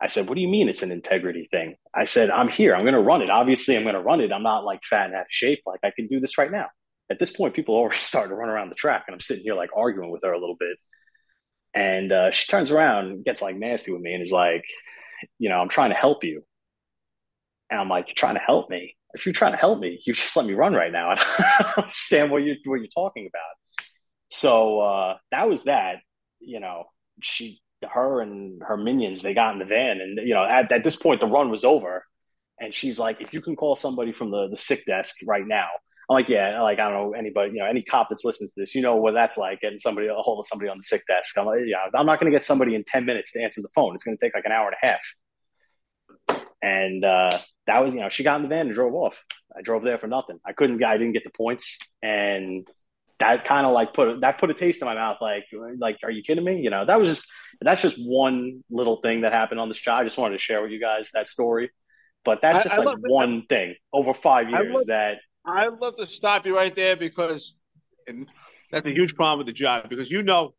I 0.02 0.08
said, 0.08 0.28
What 0.28 0.36
do 0.36 0.42
you 0.42 0.48
mean 0.48 0.70
it's 0.70 0.84
an 0.84 0.92
integrity 0.92 1.48
thing? 1.52 1.76
I 1.94 2.06
said, 2.06 2.30
I'm 2.30 2.48
here. 2.48 2.76
I'm 2.76 2.84
going 2.84 2.94
to 2.94 3.02
run 3.02 3.22
it. 3.22 3.30
Obviously, 3.30 3.76
I'm 3.76 3.84
going 3.84 3.96
to 3.96 4.02
run 4.02 4.22
it. 4.22 4.32
I'm 4.32 4.44
not 4.44 4.64
like 4.64 4.84
fat 4.84 5.08
and 5.08 5.16
out 5.16 5.22
of 5.22 5.28
shape. 5.30 5.62
Like 5.66 5.82
I 5.84 5.92
can 5.96 6.08
do 6.08 6.20
this 6.20 6.38
right 6.38 6.52
now. 6.52 6.68
At 7.12 7.20
this 7.20 7.32
point, 7.32 7.54
people 7.54 7.76
already 7.76 7.98
starting 7.98 8.30
to 8.30 8.36
run 8.36 8.50
around 8.50 8.70
the 8.70 8.76
track, 8.76 9.06
and 9.08 9.14
I'm 9.14 9.20
sitting 9.22 9.44
here 9.44 9.56
like 9.56 9.72
arguing 9.76 10.12
with 10.12 10.22
her 10.24 10.32
a 10.32 10.40
little 10.40 10.58
bit. 10.60 10.78
And 11.74 12.12
uh, 12.12 12.32
she 12.32 12.48
turns 12.50 12.72
around, 12.72 13.26
gets 13.26 13.42
like 13.42 13.56
nasty 13.56 13.92
with 13.92 14.02
me, 14.02 14.14
and 14.14 14.24
is 14.24 14.32
like, 14.32 14.64
You 15.38 15.50
know, 15.50 15.60
I'm 15.60 15.70
trying 15.70 15.90
to 15.92 15.96
help 15.96 16.24
you. 16.24 16.44
And 17.70 17.80
I'm 17.80 17.90
like, 17.90 18.08
You're 18.08 18.16
trying 18.16 18.36
to 18.36 18.42
help 18.42 18.70
me? 18.70 18.96
If 19.13 19.26
you're 19.26 19.34
trying 19.34 19.54
to 19.54 19.58
help 19.58 19.80
me, 19.80 20.00
you 20.06 20.13
just 20.13 20.36
let 20.36 20.45
me 20.45 20.54
run 20.54 20.74
right 20.74 20.91
now. 20.91 21.10
I 21.17 21.56
don't 21.60 21.78
understand 21.84 22.32
what 22.32 22.43
you're, 22.43 22.56
what 22.65 22.80
you're 22.80 22.88
talking 22.88 23.28
about. 23.28 23.86
So 24.32 24.80
uh, 24.82 25.17
that 25.32 25.50
was 25.50 25.63
that. 25.63 25.98
You 26.39 26.60
know, 26.60 26.86
she 27.22 27.62
her 27.88 28.22
and 28.22 28.62
her 28.63 28.78
minions 28.78 29.22
they 29.22 29.34
got 29.34 29.54
in 29.54 29.60
the 29.60 29.65
van 29.65 30.02
and 30.02 30.19
you 30.28 30.34
know 30.34 30.43
at, 30.43 30.72
at 30.72 30.84
this 30.84 30.95
point 30.95 31.22
the 31.22 31.28
run 31.28 31.50
was 31.50 31.63
over 31.63 32.04
and 32.60 32.74
she's 32.74 33.00
like 33.00 33.22
if 33.22 33.34
you 33.34 33.41
can 33.41 33.56
call 33.56 33.76
somebody 33.76 34.12
from 34.12 34.32
the 34.32 34.48
the 34.50 34.58
sick 34.58 34.86
desk 34.86 35.15
right 35.26 35.48
now 35.48 35.67
i'm 36.10 36.15
like 36.15 36.28
yeah 36.28 36.62
like 36.62 36.80
i 36.80 36.89
don't 36.89 36.93
know 36.93 37.13
anybody 37.13 37.52
you 37.54 37.60
know 37.60 37.65
any 37.65 37.82
cop 37.82 38.08
that's 38.10 38.26
listening 38.26 38.50
to 38.50 38.54
this 38.58 38.76
you 38.76 38.82
know 38.82 38.98
what 38.98 39.13
that's 39.13 39.38
like 39.38 39.62
getting 39.62 39.80
somebody 39.80 40.08
a 40.08 40.13
hold 40.13 40.39
of 40.39 40.45
somebody 40.48 40.69
on 40.69 40.78
the 40.78 40.84
sick 40.84 41.02
desk 41.08 41.38
i'm 41.38 41.45
like 41.45 41.60
yeah 41.65 41.78
i'm 41.95 42.06
not 42.06 42.19
going 42.19 42.30
to 42.32 42.36
get 42.36 42.43
somebody 42.43 42.76
in 42.76 42.84
10 42.84 43.06
minutes 43.06 43.32
to 43.32 43.41
answer 43.41 43.62
the 43.62 43.69
phone 43.74 43.95
it's 43.95 44.04
going 44.04 44.17
to 44.17 44.26
take 44.26 44.36
like 44.36 44.45
an 44.45 44.52
hour 44.52 44.65
and 44.65 44.76
a 44.82 44.86
half 44.86 45.02
and 46.62 47.06
uh, 47.06 47.32
that 47.67 47.80
was 47.80 47.93
you 47.93 48.02
know 48.02 48.10
she 48.10 48.24
got 48.24 48.38
in 48.38 48.43
the 48.43 48.50
van 48.50 48.67
and 48.67 48.74
drove 48.74 48.93
off 48.93 49.24
i 49.58 49.62
drove 49.62 49.84
there 49.84 49.98
for 49.98 50.08
nothing 50.08 50.38
i 50.45 50.52
couldn't 50.52 50.84
i 50.84 50.98
didn't 50.98 51.13
get 51.13 51.24
the 51.24 51.30
points 51.30 51.80
and 52.02 52.67
that 53.19 53.45
kind 53.45 53.65
of 53.65 53.74
like 53.74 53.93
put 53.93 54.22
that 54.22 54.38
put 54.38 54.50
a 54.50 54.54
taste 54.54 54.82
in 54.82 54.88
my 54.88 54.93
mouth. 54.93 55.17
Like, 55.22 55.45
like, 55.80 55.98
are 56.04 56.12
you 56.12 56.22
kidding 56.22 56.43
me? 56.43 56.60
You 56.60 56.69
know, 56.69 56.86
that 56.86 57.00
was 57.00 57.10
just 57.10 57.32
that's 57.62 57.82
just 57.82 57.98
one 57.98 58.63
little 58.69 59.02
thing 59.02 59.22
that 59.22 59.34
happened 59.34 59.60
on 59.60 59.67
this 59.67 59.80
job. 59.80 60.02
I 60.02 60.04
just 60.04 60.17
wanted 60.17 60.38
to 60.38 60.39
share 60.39 60.62
with 60.62 60.72
you 60.72 60.80
guys 60.80 61.10
that 61.13 61.28
story. 61.28 61.72
But 62.24 62.39
that's 62.41 62.63
just 62.63 62.76
I, 62.76 62.82
I 62.82 62.84
like 62.84 62.98
one 63.00 63.45
thing 63.48 63.76
over 63.93 64.13
five 64.13 64.50
years 64.50 64.74
love, 64.74 64.88
that 64.88 65.17
I'd 65.45 65.80
love 65.82 65.95
to 65.98 66.06
stop 66.06 66.45
you 66.45 66.56
right 66.56 66.76
there 66.76 66.95
because 66.95 67.56
and 68.08 68.28
that's 68.72 68.86
a 68.86 68.91
huge 68.91 69.15
problem 69.15 69.39
with 69.39 69.48
the 69.48 69.54
job 69.54 69.89
because 69.89 70.12
you 70.12 70.22
know 70.22 70.54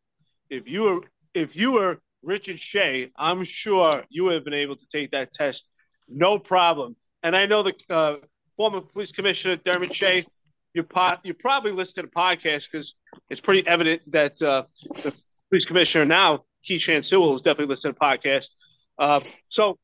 if 0.49 0.67
you 0.67 0.81
were 0.81 1.01
if 1.33 1.55
you 1.55 1.71
were 1.71 2.01
Richard 2.23 2.59
Shea, 2.59 3.11
I'm 3.15 3.43
sure 3.43 4.03
you 4.09 4.25
would 4.25 4.33
have 4.33 4.43
been 4.43 4.53
able 4.53 4.75
to 4.75 4.87
take 4.91 5.11
that 5.11 5.31
test 5.31 5.71
no 6.13 6.39
problem. 6.39 6.95
And 7.23 7.35
I 7.35 7.45
know 7.45 7.63
the 7.63 7.75
uh, 7.89 8.15
former 8.57 8.81
police 8.81 9.11
commissioner 9.11 9.55
Dermot 9.55 9.93
Shea 9.93 10.25
you 10.73 10.83
po- 10.83 11.17
you 11.23 11.33
probably 11.33 11.71
listen 11.71 11.95
to 11.95 12.01
the 12.03 12.07
podcast 12.07 12.71
because 12.71 12.95
it's 13.29 13.41
pretty 13.41 13.67
evident 13.67 14.01
that 14.11 14.41
uh, 14.41 14.63
the 15.03 15.17
police 15.49 15.65
commissioner 15.65 16.05
now, 16.05 16.45
Keechant 16.67 17.05
Sewell, 17.05 17.33
is 17.33 17.41
definitely 17.41 17.71
listening 17.71 17.93
to 17.93 17.99
the 17.99 18.05
podcast. 18.05 18.47
Uh, 18.97 19.21
so, 19.49 19.77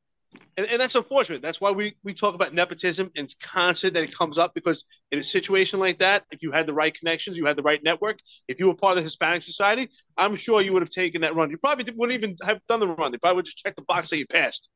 and, 0.57 0.67
and, 0.67 0.79
that's 0.79 0.95
unfortunate. 0.95 1.41
That's 1.41 1.59
why 1.59 1.71
we, 1.71 1.95
we 2.03 2.13
talk 2.13 2.35
about 2.35 2.53
nepotism 2.53 3.09
and 3.15 3.25
it's 3.25 3.35
constant 3.35 3.93
that 3.95 4.03
it 4.03 4.15
comes 4.15 4.37
up 4.37 4.53
because 4.53 4.85
in 5.11 5.19
a 5.19 5.23
situation 5.23 5.79
like 5.79 5.99
that, 5.99 6.25
if 6.31 6.43
you 6.43 6.51
had 6.51 6.67
the 6.67 6.73
right 6.73 6.93
connections, 6.93 7.37
you 7.37 7.45
had 7.45 7.55
the 7.55 7.63
right 7.63 7.81
network, 7.81 8.19
if 8.47 8.59
you 8.59 8.67
were 8.67 8.75
part 8.75 8.91
of 8.91 8.97
the 8.97 9.03
Hispanic 9.03 9.41
Society, 9.41 9.89
I'm 10.17 10.35
sure 10.35 10.61
you 10.61 10.73
would 10.73 10.81
have 10.81 10.89
taken 10.89 11.21
that 11.21 11.35
run. 11.35 11.49
You 11.49 11.57
probably 11.57 11.91
wouldn't 11.95 12.17
even 12.17 12.35
have 12.43 12.59
done 12.67 12.81
the 12.81 12.87
run. 12.87 13.11
They 13.11 13.17
probably 13.17 13.37
would 13.37 13.45
just 13.45 13.57
check 13.57 13.75
the 13.75 13.83
box 13.83 14.09
that 14.09 14.17
you 14.17 14.27
passed. 14.27 14.69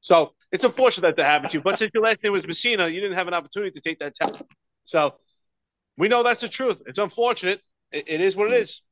So 0.00 0.34
it's 0.52 0.64
unfortunate 0.64 1.08
that 1.08 1.16
that 1.16 1.24
happened 1.24 1.50
to 1.50 1.58
you. 1.58 1.62
But 1.62 1.78
since 1.78 1.90
your 1.92 2.02
last 2.02 2.22
name 2.22 2.32
was 2.32 2.46
Messina, 2.46 2.88
you 2.88 3.00
didn't 3.00 3.16
have 3.16 3.28
an 3.28 3.34
opportunity 3.34 3.72
to 3.72 3.80
take 3.80 3.98
that 3.98 4.14
test. 4.14 4.42
So 4.84 5.14
we 5.96 6.08
know 6.08 6.22
that's 6.22 6.40
the 6.40 6.48
truth. 6.48 6.82
It's 6.86 6.98
unfortunate. 6.98 7.60
it, 7.92 8.08
it 8.08 8.20
is 8.20 8.36
what 8.36 8.52
it 8.52 8.60
is. 8.60 8.82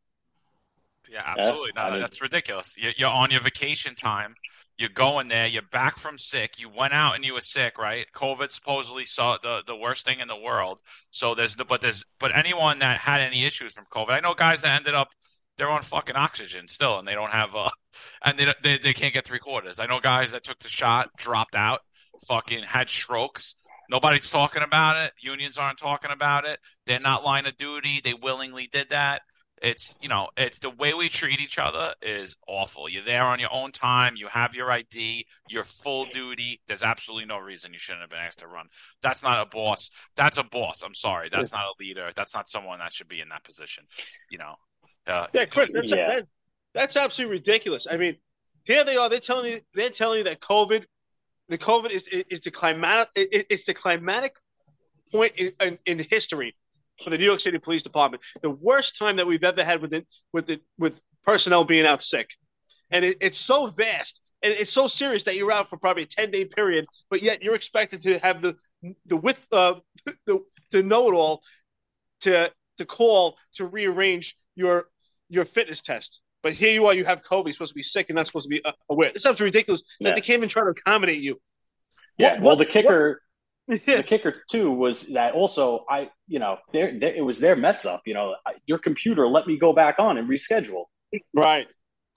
Yeah, 1.10 1.22
absolutely. 1.24 1.70
Yeah, 1.76 1.90
no, 1.90 2.00
that's 2.00 2.20
ridiculous. 2.20 2.76
You're 2.76 3.08
on 3.08 3.30
your 3.30 3.40
vacation 3.40 3.94
time. 3.94 4.34
You're 4.78 4.90
going 4.90 5.28
there. 5.28 5.46
You're 5.46 5.62
back 5.62 5.98
from 5.98 6.18
sick. 6.18 6.58
You 6.58 6.68
went 6.68 6.92
out 6.92 7.14
and 7.14 7.24
you 7.24 7.32
were 7.32 7.40
sick, 7.40 7.78
right? 7.78 8.06
COVID 8.14 8.50
supposedly 8.50 9.04
saw 9.04 9.38
the 9.42 9.62
the 9.66 9.76
worst 9.76 10.04
thing 10.04 10.20
in 10.20 10.28
the 10.28 10.36
world. 10.36 10.82
So 11.10 11.34
there's 11.34 11.56
the 11.56 11.64
but 11.64 11.80
there's 11.80 12.04
but 12.18 12.36
anyone 12.36 12.80
that 12.80 12.98
had 12.98 13.20
any 13.20 13.46
issues 13.46 13.72
from 13.72 13.86
COVID, 13.90 14.10
I 14.10 14.20
know 14.20 14.34
guys 14.34 14.62
that 14.62 14.74
ended 14.74 14.94
up 14.94 15.08
they're 15.56 15.70
on 15.70 15.82
fucking 15.82 16.16
oxygen 16.16 16.68
still, 16.68 16.98
and 16.98 17.06
they 17.06 17.14
don't 17.14 17.32
have 17.32 17.54
uh 17.54 17.70
and 18.24 18.38
they 18.38 18.52
they 18.62 18.78
they 18.78 18.94
can't 18.94 19.14
get 19.14 19.26
three 19.26 19.38
quarters. 19.38 19.78
I 19.78 19.86
know 19.86 20.00
guys 20.00 20.32
that 20.32 20.44
took 20.44 20.58
the 20.60 20.68
shot, 20.68 21.10
dropped 21.16 21.56
out, 21.56 21.80
fucking 22.26 22.64
had 22.64 22.88
strokes. 22.88 23.56
Nobody's 23.88 24.30
talking 24.30 24.62
about 24.62 24.96
it. 24.96 25.12
Unions 25.20 25.58
aren't 25.58 25.78
talking 25.78 26.10
about 26.10 26.44
it. 26.44 26.58
They're 26.86 26.98
not 26.98 27.24
line 27.24 27.46
of 27.46 27.56
duty. 27.56 28.00
They 28.02 28.14
willingly 28.14 28.68
did 28.72 28.90
that. 28.90 29.22
It's 29.62 29.94
you 30.02 30.08
know, 30.08 30.28
it's 30.36 30.58
the 30.58 30.68
way 30.68 30.92
we 30.92 31.08
treat 31.08 31.40
each 31.40 31.58
other 31.58 31.94
is 32.02 32.36
awful. 32.46 32.90
You're 32.90 33.04
there 33.04 33.24
on 33.24 33.40
your 33.40 33.52
own 33.52 33.72
time. 33.72 34.14
You 34.16 34.26
have 34.26 34.54
your 34.54 34.70
ID. 34.70 35.26
You're 35.48 35.64
full 35.64 36.04
duty. 36.04 36.60
There's 36.66 36.82
absolutely 36.82 37.24
no 37.26 37.38
reason 37.38 37.72
you 37.72 37.78
shouldn't 37.78 38.02
have 38.02 38.10
been 38.10 38.18
asked 38.18 38.40
to 38.40 38.48
run. 38.48 38.66
That's 39.00 39.22
not 39.22 39.40
a 39.40 39.46
boss. 39.46 39.90
That's 40.14 40.36
a 40.36 40.44
boss. 40.44 40.82
I'm 40.82 40.94
sorry. 40.94 41.30
That's 41.32 41.52
not 41.52 41.62
a 41.62 41.82
leader. 41.82 42.10
That's 42.14 42.34
not 42.34 42.50
someone 42.50 42.80
that 42.80 42.92
should 42.92 43.08
be 43.08 43.20
in 43.20 43.30
that 43.30 43.44
position. 43.44 43.84
You 44.30 44.38
know. 44.38 44.56
Uh, 45.06 45.26
yeah, 45.32 45.44
Chris. 45.44 45.72
That's, 45.72 45.90
yeah. 45.90 46.08
That, 46.08 46.26
that's 46.74 46.96
absolutely 46.96 47.36
ridiculous. 47.36 47.86
I 47.90 47.96
mean, 47.96 48.16
here 48.64 48.84
they 48.84 48.96
are. 48.96 49.08
They're 49.08 49.20
telling 49.20 49.52
you. 49.52 49.60
They're 49.74 49.90
telling 49.90 50.18
you 50.18 50.24
that 50.24 50.40
COVID, 50.40 50.84
the 51.48 51.58
COVID 51.58 51.90
is 51.90 52.08
is 52.08 52.40
the 52.40 52.50
climatic. 52.50 53.08
It's 53.14 53.64
the 53.64 53.74
climatic 53.74 54.36
point 55.12 55.36
in, 55.36 55.52
in, 55.60 55.78
in 55.86 55.98
history 55.98 56.56
for 57.02 57.10
the 57.10 57.18
New 57.18 57.24
York 57.24 57.40
City 57.40 57.58
Police 57.58 57.82
Department. 57.82 58.22
The 58.42 58.50
worst 58.50 58.98
time 58.98 59.16
that 59.16 59.26
we've 59.26 59.44
ever 59.44 59.62
had 59.62 59.80
with 59.80 59.94
it, 59.94 60.06
with 60.32 60.50
it, 60.50 60.62
with 60.78 61.00
personnel 61.24 61.64
being 61.64 61.86
out 61.86 62.02
sick, 62.02 62.30
and 62.90 63.04
it, 63.04 63.18
it's 63.20 63.38
so 63.38 63.68
vast 63.68 64.20
and 64.42 64.52
it's 64.52 64.72
so 64.72 64.86
serious 64.86 65.24
that 65.24 65.36
you're 65.36 65.52
out 65.52 65.68
for 65.68 65.76
probably 65.76 66.04
a 66.04 66.06
ten 66.06 66.30
day 66.30 66.44
period, 66.44 66.86
but 67.10 67.22
yet 67.22 67.42
you're 67.42 67.54
expected 67.54 68.00
to 68.02 68.18
have 68.18 68.40
the 68.40 68.56
the 69.06 69.16
width 69.16 69.46
uh, 69.52 69.74
the 70.26 70.40
to 70.72 70.82
know 70.82 71.08
it 71.08 71.14
all 71.14 71.42
to 72.20 72.50
to 72.78 72.84
call 72.84 73.36
to 73.54 73.66
rearrange 73.66 74.36
your 74.54 74.88
your 75.28 75.44
fitness 75.44 75.82
test. 75.82 76.20
But 76.42 76.52
here 76.52 76.72
you 76.72 76.86
are, 76.86 76.94
you 76.94 77.04
have 77.04 77.22
COVID, 77.22 77.46
you're 77.46 77.54
supposed 77.54 77.72
to 77.72 77.74
be 77.74 77.82
sick 77.82 78.08
and 78.08 78.16
not 78.16 78.26
supposed 78.26 78.44
to 78.44 78.50
be 78.50 78.64
uh, 78.64 78.72
aware. 78.88 79.10
This 79.12 79.22
sounds 79.22 79.40
ridiculous. 79.40 79.82
Yeah. 79.98 80.10
That 80.10 80.14
they 80.14 80.20
came 80.20 80.42
and 80.42 80.50
try 80.50 80.62
to 80.62 80.70
accommodate 80.70 81.20
you. 81.20 81.40
Yeah. 82.18 82.34
What, 82.34 82.40
well, 82.40 82.50
what, 82.50 82.58
the 82.58 82.66
kicker, 82.66 83.22
the 83.66 83.78
kicker 84.06 84.42
too 84.50 84.70
was 84.70 85.08
that 85.08 85.34
also 85.34 85.84
I, 85.90 86.10
you 86.28 86.38
know, 86.38 86.58
there 86.72 86.88
it 86.88 87.24
was 87.24 87.40
their 87.40 87.56
mess 87.56 87.84
up. 87.84 88.02
You 88.06 88.14
know, 88.14 88.36
your 88.66 88.78
computer 88.78 89.26
let 89.26 89.46
me 89.46 89.58
go 89.58 89.72
back 89.72 89.96
on 89.98 90.18
and 90.18 90.28
reschedule. 90.28 90.84
Right. 91.34 91.66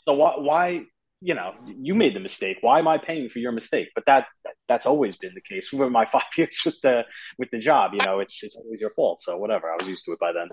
So 0.05 0.13
why, 0.13 0.35
why, 0.37 0.81
you 1.21 1.33
know, 1.33 1.53
you 1.65 1.95
made 1.95 2.15
the 2.15 2.19
mistake. 2.19 2.59
Why 2.61 2.79
am 2.79 2.87
I 2.87 2.97
paying 2.97 3.29
for 3.29 3.39
your 3.39 3.51
mistake? 3.51 3.89
But 3.93 4.05
that 4.05 4.27
that's 4.67 4.85
always 4.85 5.17
been 5.17 5.33
the 5.33 5.41
case 5.41 5.67
for 5.67 5.89
my 5.89 6.05
five 6.11 6.23
years 6.37 6.61
with 6.63 6.79
the 6.81 7.05
with 7.37 7.49
the 7.51 7.59
job. 7.59 7.91
You 7.93 8.05
know, 8.05 8.19
it's 8.19 8.43
it's 8.43 8.55
always 8.55 8.79
your 8.79 8.91
fault. 8.91 9.21
So 9.21 9.37
whatever, 9.37 9.71
I 9.71 9.75
was 9.77 9.87
used 9.87 10.05
to 10.05 10.11
it 10.11 10.19
by 10.19 10.31
then. 10.33 10.49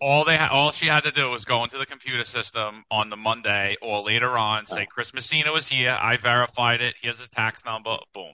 All 0.00 0.24
they 0.24 0.36
ha- 0.36 0.50
all 0.50 0.72
she 0.72 0.86
had 0.86 1.04
to 1.04 1.10
do 1.10 1.30
was 1.30 1.44
go 1.44 1.62
into 1.64 1.78
the 1.78 1.86
computer 1.86 2.24
system 2.24 2.84
on 2.90 3.10
the 3.10 3.16
Monday 3.16 3.76
or 3.82 4.02
later 4.02 4.36
on, 4.38 4.66
say 4.66 4.86
Chris 4.86 5.12
Messina 5.14 5.52
was 5.52 5.68
here. 5.68 5.96
I 6.00 6.16
verified 6.16 6.80
it. 6.80 6.94
Here's 7.00 7.20
his 7.20 7.30
tax 7.30 7.64
number. 7.64 7.96
Boom. 8.14 8.32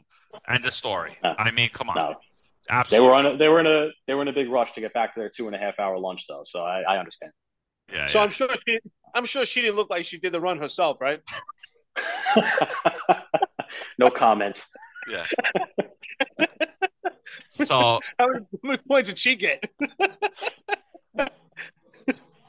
End 0.49 0.64
of 0.64 0.73
story. 0.73 1.18
I 1.23 1.51
mean, 1.51 1.71
come 1.73 1.90
on. 1.90 1.97
No. 1.97 2.14
Absolutely. 2.71 3.05
They 3.05 3.09
were 3.09 3.14
on. 3.14 3.27
A, 3.27 3.37
they 3.37 3.49
were 3.49 3.61
in 3.61 3.66
a. 3.66 3.88
They 4.07 4.14
were 4.14 4.23
in 4.23 4.29
a 4.29 4.33
big 4.33 4.49
rush 4.49 4.73
to 4.73 4.81
get 4.81 4.95
back 4.95 5.14
to 5.14 5.21
their 5.21 5.29
two 5.29 5.47
and 5.47 5.55
a 5.55 5.59
half 5.59 5.79
hour 5.79 5.99
lunch, 5.99 6.27
though. 6.29 6.42
So 6.45 6.64
I, 6.64 6.83
I 6.83 6.99
understand. 6.99 7.33
Yeah. 7.92 8.07
So 8.07 8.18
yeah. 8.18 8.25
I'm 8.25 8.31
sure. 8.31 8.49
She, 8.66 8.79
I'm 9.14 9.27
sure 9.27 9.45
she 9.45 9.61
didn't 9.61 9.77
look 9.77 9.90
like 9.90 10.05
she 10.05 10.18
did 10.18 10.33
the 10.33 10.40
run 10.40 10.59
herself, 10.59 10.99
right? 11.01 11.21
no 13.99 14.11
comment. 14.11 14.62
Yeah. 15.09 15.25
so 17.51 18.01
how 18.18 18.29
many 18.62 18.79
points 18.88 19.11
did 19.11 19.18
she 19.18 19.37
get? 19.37 19.64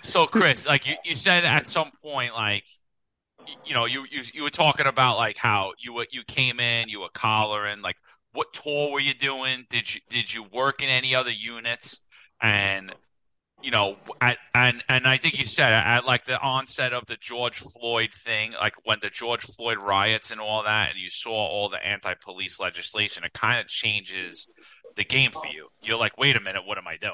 so 0.02 0.28
Chris, 0.28 0.66
like 0.66 0.88
you, 0.88 0.96
you 1.06 1.16
said 1.16 1.46
at 1.46 1.68
some 1.68 1.92
point, 2.04 2.34
like 2.34 2.64
you 3.66 3.74
know, 3.74 3.86
you, 3.86 4.06
you 4.10 4.24
you 4.34 4.44
were 4.44 4.50
talking 4.50 4.86
about 4.86 5.18
like 5.18 5.38
how 5.38 5.74
you 5.80 5.94
were 5.94 6.08
you 6.12 6.24
came 6.24 6.60
in, 6.60 6.90
you 6.90 7.02
were 7.02 7.10
collaring, 7.14 7.82
like 7.82 7.98
what 8.34 8.52
tour 8.54 8.92
were 8.92 9.00
you 9.00 9.14
doing? 9.14 9.66
Did 9.70 9.94
you 9.94 10.02
did 10.10 10.34
you 10.34 10.44
work 10.44 10.82
in 10.82 10.90
any 10.90 11.16
other 11.16 11.32
units? 11.32 12.02
And 12.42 12.94
you 13.62 13.72
know, 13.72 13.96
at, 14.20 14.38
and 14.54 14.84
and 14.90 15.08
I 15.08 15.18
think 15.18 15.40
you 15.40 15.46
said 15.46 15.72
at 15.72 16.06
like 16.06 16.26
the 16.26 16.40
onset 16.40 16.94
of 16.94 17.06
the 17.06 17.16
George 17.16 17.60
Floyd 17.60 18.12
thing, 18.12 18.54
like 18.60 18.74
when 18.84 19.00
the 19.02 19.10
George 19.10 19.44
Floyd 19.44 19.78
riots 19.78 20.32
and 20.32 20.42
all 20.42 20.64
that, 20.64 20.92
and 20.92 21.00
you 21.00 21.10
saw 21.10 21.32
all 21.32 21.70
the 21.70 21.86
anti-police 21.86 22.60
legislation, 22.60 23.24
it 23.24 23.34
kind 23.34 23.60
of 23.60 23.68
changes 23.68 24.50
the 24.96 25.06
game 25.06 25.32
for 25.32 25.48
you. 25.48 25.70
You're 25.82 26.00
like, 26.00 26.18
wait 26.18 26.36
a 26.36 26.42
minute, 26.42 26.64
what 26.66 26.78
am 26.78 26.88
I 26.88 26.98
doing? 26.98 27.14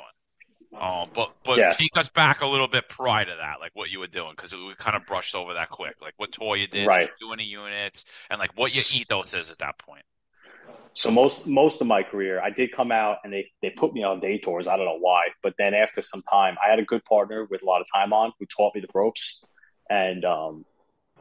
Um, 0.77 1.09
but 1.15 1.33
but 1.43 1.57
yeah. 1.57 1.71
take 1.71 1.97
us 1.97 2.09
back 2.09 2.41
a 2.41 2.47
little 2.47 2.67
bit 2.67 2.87
prior 2.89 3.25
to 3.25 3.35
that, 3.39 3.59
like 3.59 3.71
what 3.73 3.89
you 3.91 3.99
were 3.99 4.07
doing, 4.07 4.31
because 4.35 4.53
we 4.53 4.73
kind 4.75 4.95
of 4.95 5.05
brushed 5.05 5.33
over 5.33 5.55
that 5.55 5.69
quick, 5.69 5.95
like 6.01 6.13
what 6.17 6.31
tour 6.31 6.55
you 6.55 6.67
did, 6.67 6.85
right. 6.85 7.09
you 7.19 7.27
do 7.27 7.33
any 7.33 7.45
units, 7.45 8.05
and 8.29 8.39
like 8.39 8.51
what 8.55 8.73
your 8.75 8.83
ethos 8.93 9.33
is 9.33 9.49
at 9.49 9.57
that 9.57 9.79
point. 9.79 10.03
So 10.93 11.09
most 11.09 11.47
most 11.47 11.81
of 11.81 11.87
my 11.87 12.03
career, 12.03 12.39
I 12.41 12.51
did 12.51 12.71
come 12.71 12.91
out 12.91 13.17
and 13.23 13.33
they 13.33 13.49
they 13.61 13.71
put 13.71 13.93
me 13.93 14.03
on 14.03 14.19
day 14.19 14.37
tours. 14.37 14.67
I 14.67 14.77
don't 14.77 14.85
know 14.85 14.99
why, 14.99 15.29
but 15.41 15.55
then 15.57 15.73
after 15.73 16.03
some 16.03 16.21
time, 16.31 16.55
I 16.63 16.69
had 16.69 16.79
a 16.79 16.85
good 16.85 17.03
partner 17.05 17.47
with 17.49 17.63
a 17.63 17.65
lot 17.65 17.81
of 17.81 17.87
time 17.93 18.13
on 18.13 18.31
who 18.39 18.45
taught 18.45 18.75
me 18.75 18.81
the 18.81 18.87
ropes, 18.93 19.45
and 19.89 20.23
um, 20.23 20.65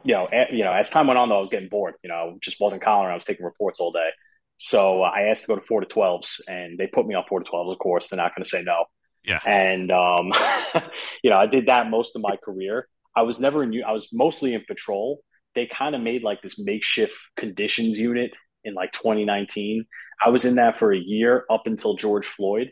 you 0.03 0.13
know, 0.13 0.27
you 0.51 0.63
know, 0.63 0.71
as 0.71 0.89
time 0.89 1.07
went 1.07 1.17
on, 1.17 1.29
though, 1.29 1.37
I 1.37 1.41
was 1.41 1.49
getting 1.49 1.69
bored. 1.69 1.95
You 2.03 2.09
know, 2.09 2.37
just 2.41 2.59
wasn't 2.59 2.81
collaring. 2.81 3.11
I 3.11 3.15
was 3.15 3.25
taking 3.25 3.45
reports 3.45 3.79
all 3.79 3.91
day. 3.91 4.09
So 4.57 5.03
uh, 5.03 5.07
I 5.09 5.23
asked 5.23 5.43
to 5.43 5.47
go 5.47 5.55
to 5.55 5.65
four 5.65 5.81
to 5.81 5.87
twelves, 5.87 6.41
and 6.47 6.77
they 6.77 6.87
put 6.87 7.07
me 7.07 7.15
on 7.15 7.23
four 7.27 7.39
to 7.39 7.45
twelves. 7.45 7.71
Of 7.71 7.79
course, 7.79 8.07
they're 8.07 8.17
not 8.17 8.35
going 8.35 8.43
to 8.43 8.49
say 8.49 8.61
no. 8.63 8.85
Yeah. 9.23 9.39
And 9.45 9.91
um, 9.91 10.33
you 11.23 11.29
know, 11.29 11.37
I 11.37 11.47
did 11.47 11.67
that 11.67 11.89
most 11.89 12.15
of 12.15 12.21
my 12.21 12.37
career. 12.37 12.87
I 13.15 13.23
was 13.23 13.39
never 13.39 13.63
in. 13.63 13.83
I 13.85 13.91
was 13.91 14.09
mostly 14.13 14.53
in 14.53 14.63
patrol. 14.67 15.21
They 15.55 15.65
kind 15.65 15.95
of 15.95 16.01
made 16.01 16.23
like 16.23 16.41
this 16.41 16.59
makeshift 16.59 17.13
conditions 17.37 17.99
unit 17.99 18.31
in 18.63 18.73
like 18.73 18.91
2019. 18.91 19.85
I 20.23 20.29
was 20.29 20.45
in 20.45 20.55
that 20.55 20.77
for 20.77 20.93
a 20.93 20.97
year 20.97 21.45
up 21.49 21.63
until 21.65 21.95
George 21.95 22.25
Floyd. 22.25 22.71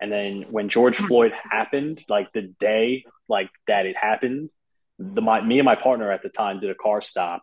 And 0.00 0.10
then 0.10 0.42
when 0.50 0.68
George 0.68 0.98
hmm. 0.98 1.06
Floyd 1.06 1.32
happened, 1.50 2.02
like 2.08 2.32
the 2.32 2.54
day 2.60 3.04
like 3.28 3.50
that 3.66 3.86
it 3.86 3.96
happened, 3.96 4.50
the 4.98 5.22
my 5.22 5.40
me 5.40 5.58
and 5.58 5.64
my 5.64 5.76
partner 5.76 6.10
at 6.10 6.22
the 6.22 6.28
time 6.28 6.60
did 6.60 6.70
a 6.70 6.74
car 6.74 7.00
stop 7.00 7.42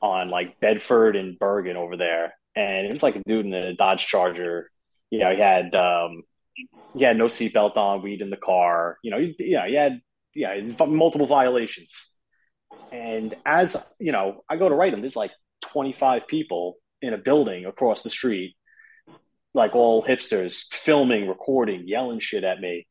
on 0.00 0.30
like 0.30 0.58
Bedford 0.60 1.16
and 1.16 1.38
Bergen 1.38 1.76
over 1.76 1.96
there, 1.96 2.34
and 2.56 2.86
it 2.86 2.90
was 2.90 3.02
like 3.02 3.16
a 3.16 3.22
dude 3.26 3.46
in 3.46 3.54
a 3.54 3.74
Dodge 3.74 4.06
Charger. 4.06 4.70
You 5.10 5.20
know, 5.20 5.34
he 5.34 5.40
had 5.40 5.74
um, 5.74 6.22
had 7.00 7.16
no 7.16 7.26
seatbelt 7.26 7.76
on, 7.76 8.02
weed 8.02 8.20
in 8.20 8.30
the 8.30 8.36
car. 8.36 8.98
You 9.02 9.10
know, 9.10 9.32
yeah, 9.38 9.68
had 9.68 10.00
yeah 10.34 10.60
multiple 10.86 11.26
violations. 11.26 12.12
And 12.90 13.34
as 13.44 13.76
you 13.98 14.12
know, 14.12 14.42
I 14.48 14.56
go 14.56 14.68
to 14.68 14.74
write 14.74 14.92
him. 14.92 15.00
There's 15.00 15.16
like 15.16 15.32
25 15.62 16.26
people 16.26 16.76
in 17.00 17.14
a 17.14 17.18
building 17.18 17.66
across 17.66 18.02
the 18.02 18.10
street, 18.10 18.56
like 19.54 19.74
all 19.74 20.04
hipsters, 20.04 20.64
filming, 20.72 21.28
recording, 21.28 21.84
yelling 21.86 22.20
shit 22.20 22.44
at 22.44 22.60
me. 22.60 22.86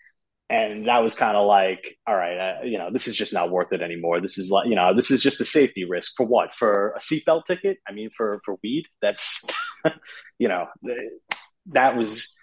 And 0.49 0.87
that 0.87 1.01
was 1.01 1.15
kind 1.15 1.37
of 1.37 1.47
like, 1.47 1.97
all 2.05 2.15
right, 2.15 2.37
uh, 2.37 2.63
you 2.65 2.77
know, 2.77 2.89
this 2.91 3.07
is 3.07 3.15
just 3.15 3.31
not 3.31 3.49
worth 3.49 3.71
it 3.71 3.81
anymore. 3.81 4.19
This 4.19 4.37
is 4.37 4.51
like, 4.51 4.67
you 4.67 4.75
know, 4.75 4.93
this 4.93 5.09
is 5.09 5.23
just 5.23 5.39
a 5.39 5.45
safety 5.45 5.85
risk 5.85 6.13
for 6.17 6.25
what? 6.25 6.53
For 6.53 6.89
a 6.89 6.99
seatbelt 6.99 7.45
ticket? 7.45 7.77
I 7.87 7.93
mean, 7.93 8.09
for 8.09 8.41
for 8.43 8.57
weed? 8.61 8.87
That's, 9.01 9.45
you 10.39 10.49
know, 10.49 10.67
that 11.67 11.95
was 11.95 12.35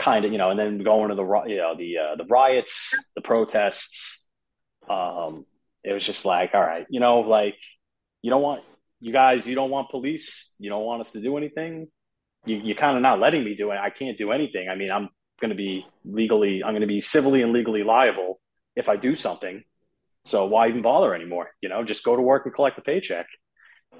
kind 0.00 0.24
of 0.24 0.32
you 0.32 0.38
know, 0.38 0.50
and 0.50 0.58
then 0.58 0.78
going 0.78 1.10
to 1.10 1.14
the 1.14 1.28
you 1.46 1.58
know 1.58 1.74
the 1.76 1.98
uh, 1.98 2.16
the 2.16 2.24
riots, 2.24 2.94
the 3.14 3.22
protests. 3.22 4.28
Um, 4.88 5.46
it 5.84 5.92
was 5.92 6.04
just 6.04 6.24
like, 6.24 6.50
all 6.54 6.60
right, 6.60 6.86
you 6.90 7.00
know, 7.00 7.20
like 7.20 7.56
you 8.22 8.30
don't 8.30 8.42
want 8.42 8.62
you 9.00 9.12
guys, 9.12 9.46
you 9.46 9.54
don't 9.54 9.70
want 9.70 9.90
police, 9.90 10.54
you 10.58 10.68
don't 10.70 10.84
want 10.84 11.00
us 11.00 11.12
to 11.12 11.20
do 11.20 11.36
anything. 11.36 11.88
You, 12.46 12.56
you're 12.56 12.76
kind 12.76 12.96
of 12.96 13.02
not 13.02 13.20
letting 13.20 13.44
me 13.44 13.54
do 13.54 13.70
it. 13.70 13.78
I 13.78 13.90
can't 13.90 14.18
do 14.18 14.32
anything. 14.32 14.68
I 14.68 14.74
mean, 14.74 14.90
I'm 14.90 15.08
going 15.40 15.50
to 15.50 15.56
be 15.56 15.86
legally, 16.04 16.62
I'm 16.64 16.72
going 16.72 16.88
to 16.88 16.94
be 16.98 17.00
civilly 17.00 17.42
and 17.42 17.52
legally 17.52 17.82
liable 17.82 18.40
if 18.76 18.88
I 18.88 18.96
do 18.96 19.14
something. 19.16 19.62
So 20.26 20.46
why 20.46 20.68
even 20.68 20.82
bother 20.82 21.14
anymore? 21.14 21.50
You 21.62 21.70
know, 21.70 21.84
just 21.84 22.04
go 22.04 22.14
to 22.16 22.22
work 22.22 22.44
and 22.46 22.54
collect 22.54 22.76
the 22.76 22.82
paycheck. 22.82 23.26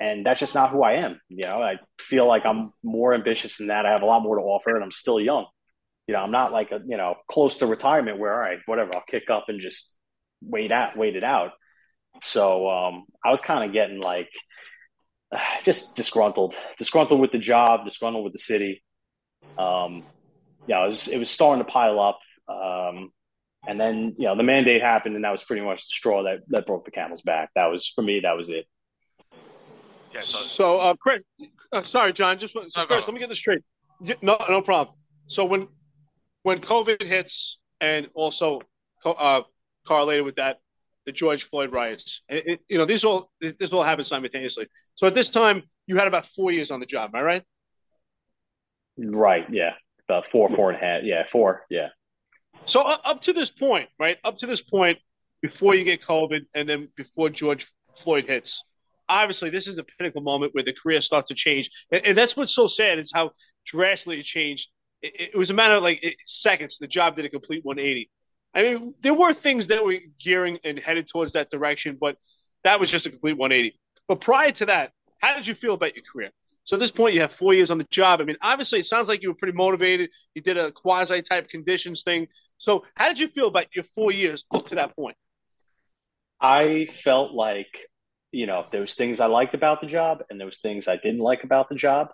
and 0.00 0.24
that's 0.24 0.40
just 0.40 0.54
not 0.54 0.70
who 0.70 0.82
I 0.82 0.94
am. 0.94 1.20
You 1.28 1.44
know, 1.44 1.62
I 1.62 1.76
feel 1.98 2.26
like 2.26 2.46
I'm 2.46 2.72
more 2.82 3.14
ambitious 3.14 3.58
than 3.58 3.68
that. 3.68 3.86
I 3.86 3.92
have 3.92 4.02
a 4.02 4.06
lot 4.06 4.22
more 4.22 4.36
to 4.36 4.42
offer, 4.42 4.74
and 4.74 4.84
I'm 4.84 4.90
still 4.90 5.20
young. 5.20 5.46
You 6.10 6.16
know, 6.16 6.22
I'm 6.22 6.32
not 6.32 6.50
like 6.50 6.72
a 6.72 6.80
you 6.84 6.96
know 6.96 7.14
close 7.28 7.58
to 7.58 7.68
retirement 7.68 8.18
where 8.18 8.32
all 8.32 8.40
right, 8.40 8.58
whatever, 8.66 8.90
I'll 8.96 9.04
kick 9.06 9.30
up 9.30 9.44
and 9.46 9.60
just 9.60 9.94
wait 10.42 10.72
out, 10.72 10.96
wait 10.96 11.14
it 11.14 11.22
out. 11.22 11.52
So 12.20 12.68
um, 12.68 13.04
I 13.24 13.30
was 13.30 13.40
kind 13.40 13.64
of 13.64 13.72
getting 13.72 14.00
like 14.00 14.28
just 15.64 15.94
disgruntled, 15.94 16.56
disgruntled 16.78 17.20
with 17.20 17.30
the 17.30 17.38
job, 17.38 17.84
disgruntled 17.84 18.24
with 18.24 18.32
the 18.32 18.40
city. 18.40 18.82
Um, 19.56 20.02
yeah, 20.66 20.84
it 20.84 20.88
was 20.88 21.06
it 21.06 21.18
was 21.18 21.30
starting 21.30 21.64
to 21.64 21.70
pile 21.70 22.00
up. 22.00 22.18
Um, 22.48 23.12
and 23.68 23.78
then 23.78 24.16
you 24.18 24.24
know 24.24 24.36
the 24.36 24.42
mandate 24.42 24.82
happened, 24.82 25.14
and 25.14 25.24
that 25.24 25.30
was 25.30 25.44
pretty 25.44 25.62
much 25.62 25.86
the 25.86 25.92
straw 25.92 26.24
that 26.24 26.40
that 26.48 26.66
broke 26.66 26.86
the 26.86 26.90
camel's 26.90 27.22
back. 27.22 27.50
That 27.54 27.66
was 27.66 27.86
for 27.94 28.02
me. 28.02 28.18
That 28.24 28.36
was 28.36 28.48
it. 28.48 28.66
Yeah, 30.12 30.22
so, 30.22 30.38
so 30.38 30.78
uh, 30.80 30.94
Chris, 30.94 31.22
uh, 31.70 31.84
sorry, 31.84 32.12
John. 32.12 32.36
Just 32.36 32.54
so 32.54 32.64
no, 32.76 32.86
Chris, 32.86 33.06
let 33.06 33.14
me 33.14 33.20
get 33.20 33.28
this 33.28 33.38
straight. 33.38 33.62
No, 34.22 34.44
no 34.48 34.60
problem. 34.60 34.96
So 35.28 35.44
when 35.44 35.68
when 36.42 36.60
COVID 36.60 37.02
hits, 37.02 37.58
and 37.80 38.08
also 38.14 38.60
uh, 39.04 39.42
correlated 39.86 40.24
with 40.24 40.36
that, 40.36 40.58
the 41.06 41.12
George 41.12 41.44
Floyd 41.44 41.72
riots. 41.72 42.22
It, 42.28 42.46
it, 42.46 42.60
you 42.68 42.78
know, 42.78 42.84
these 42.84 43.04
all 43.04 43.30
this 43.40 43.72
all 43.72 43.82
happened 43.82 44.06
simultaneously. 44.06 44.66
So 44.94 45.06
at 45.06 45.14
this 45.14 45.30
time, 45.30 45.62
you 45.86 45.96
had 45.96 46.08
about 46.08 46.26
four 46.26 46.50
years 46.52 46.70
on 46.70 46.80
the 46.80 46.86
job. 46.86 47.10
Am 47.14 47.20
I 47.20 47.22
right? 47.22 47.42
Right. 48.98 49.46
Yeah. 49.50 49.72
About 50.08 50.26
four, 50.26 50.48
four 50.54 50.70
and 50.70 50.82
a 50.82 50.84
half. 50.84 51.02
Yeah, 51.04 51.24
four. 51.30 51.64
Yeah. 51.70 51.88
So 52.64 52.82
uh, 52.82 52.96
up 53.04 53.22
to 53.22 53.32
this 53.32 53.50
point, 53.50 53.88
right? 53.98 54.18
Up 54.24 54.38
to 54.38 54.46
this 54.46 54.62
point, 54.62 54.98
before 55.40 55.74
you 55.74 55.84
get 55.84 56.02
COVID, 56.02 56.40
and 56.54 56.68
then 56.68 56.88
before 56.96 57.30
George 57.30 57.66
Floyd 57.96 58.26
hits, 58.26 58.64
obviously 59.08 59.50
this 59.50 59.66
is 59.66 59.76
the 59.76 59.84
pinnacle 59.84 60.20
moment 60.20 60.54
where 60.54 60.64
the 60.64 60.72
career 60.72 61.00
starts 61.00 61.28
to 61.28 61.34
change, 61.34 61.70
and, 61.90 62.04
and 62.04 62.16
that's 62.16 62.36
what's 62.36 62.54
so 62.54 62.66
sad 62.66 62.98
is 62.98 63.10
how 63.14 63.30
drastically 63.64 64.20
it 64.20 64.24
changed. 64.24 64.68
It, 65.02 65.30
it 65.34 65.36
was 65.36 65.50
a 65.50 65.54
matter 65.54 65.74
of 65.74 65.82
like 65.82 66.16
seconds. 66.24 66.78
The 66.78 66.88
job 66.88 67.16
did 67.16 67.24
a 67.24 67.28
complete 67.28 67.64
180. 67.64 68.10
I 68.54 68.62
mean, 68.62 68.94
there 69.00 69.14
were 69.14 69.32
things 69.32 69.68
that 69.68 69.84
were 69.84 69.98
gearing 70.18 70.58
and 70.64 70.78
headed 70.78 71.08
towards 71.08 71.34
that 71.34 71.50
direction, 71.50 71.96
but 72.00 72.16
that 72.64 72.80
was 72.80 72.90
just 72.90 73.06
a 73.06 73.10
complete 73.10 73.36
180. 73.36 73.78
But 74.08 74.20
prior 74.20 74.50
to 74.52 74.66
that, 74.66 74.92
how 75.18 75.34
did 75.36 75.46
you 75.46 75.54
feel 75.54 75.74
about 75.74 75.94
your 75.94 76.04
career? 76.10 76.30
So 76.64 76.76
at 76.76 76.80
this 76.80 76.90
point, 76.90 77.14
you 77.14 77.20
have 77.20 77.32
four 77.32 77.54
years 77.54 77.70
on 77.70 77.78
the 77.78 77.86
job. 77.90 78.20
I 78.20 78.24
mean, 78.24 78.36
obviously, 78.42 78.80
it 78.80 78.86
sounds 78.86 79.08
like 79.08 79.22
you 79.22 79.28
were 79.28 79.34
pretty 79.34 79.56
motivated. 79.56 80.10
You 80.34 80.42
did 80.42 80.56
a 80.56 80.70
quasi 80.70 81.22
type 81.22 81.48
conditions 81.48 82.02
thing. 82.02 82.28
So 82.58 82.84
how 82.94 83.08
did 83.08 83.18
you 83.18 83.28
feel 83.28 83.46
about 83.46 83.74
your 83.74 83.84
four 83.84 84.12
years 84.12 84.44
up 84.52 84.66
to 84.68 84.74
that 84.76 84.94
point? 84.94 85.16
I 86.40 86.88
felt 86.90 87.32
like 87.32 87.90
you 88.32 88.46
know, 88.46 88.64
there 88.70 88.80
was 88.80 88.94
things 88.94 89.20
I 89.20 89.26
liked 89.26 89.54
about 89.54 89.80
the 89.80 89.86
job 89.86 90.22
and 90.30 90.38
there 90.38 90.46
was 90.46 90.60
things 90.60 90.88
I 90.88 90.96
didn't 90.96 91.18
like 91.18 91.44
about 91.44 91.68
the 91.68 91.74
job. 91.74 92.08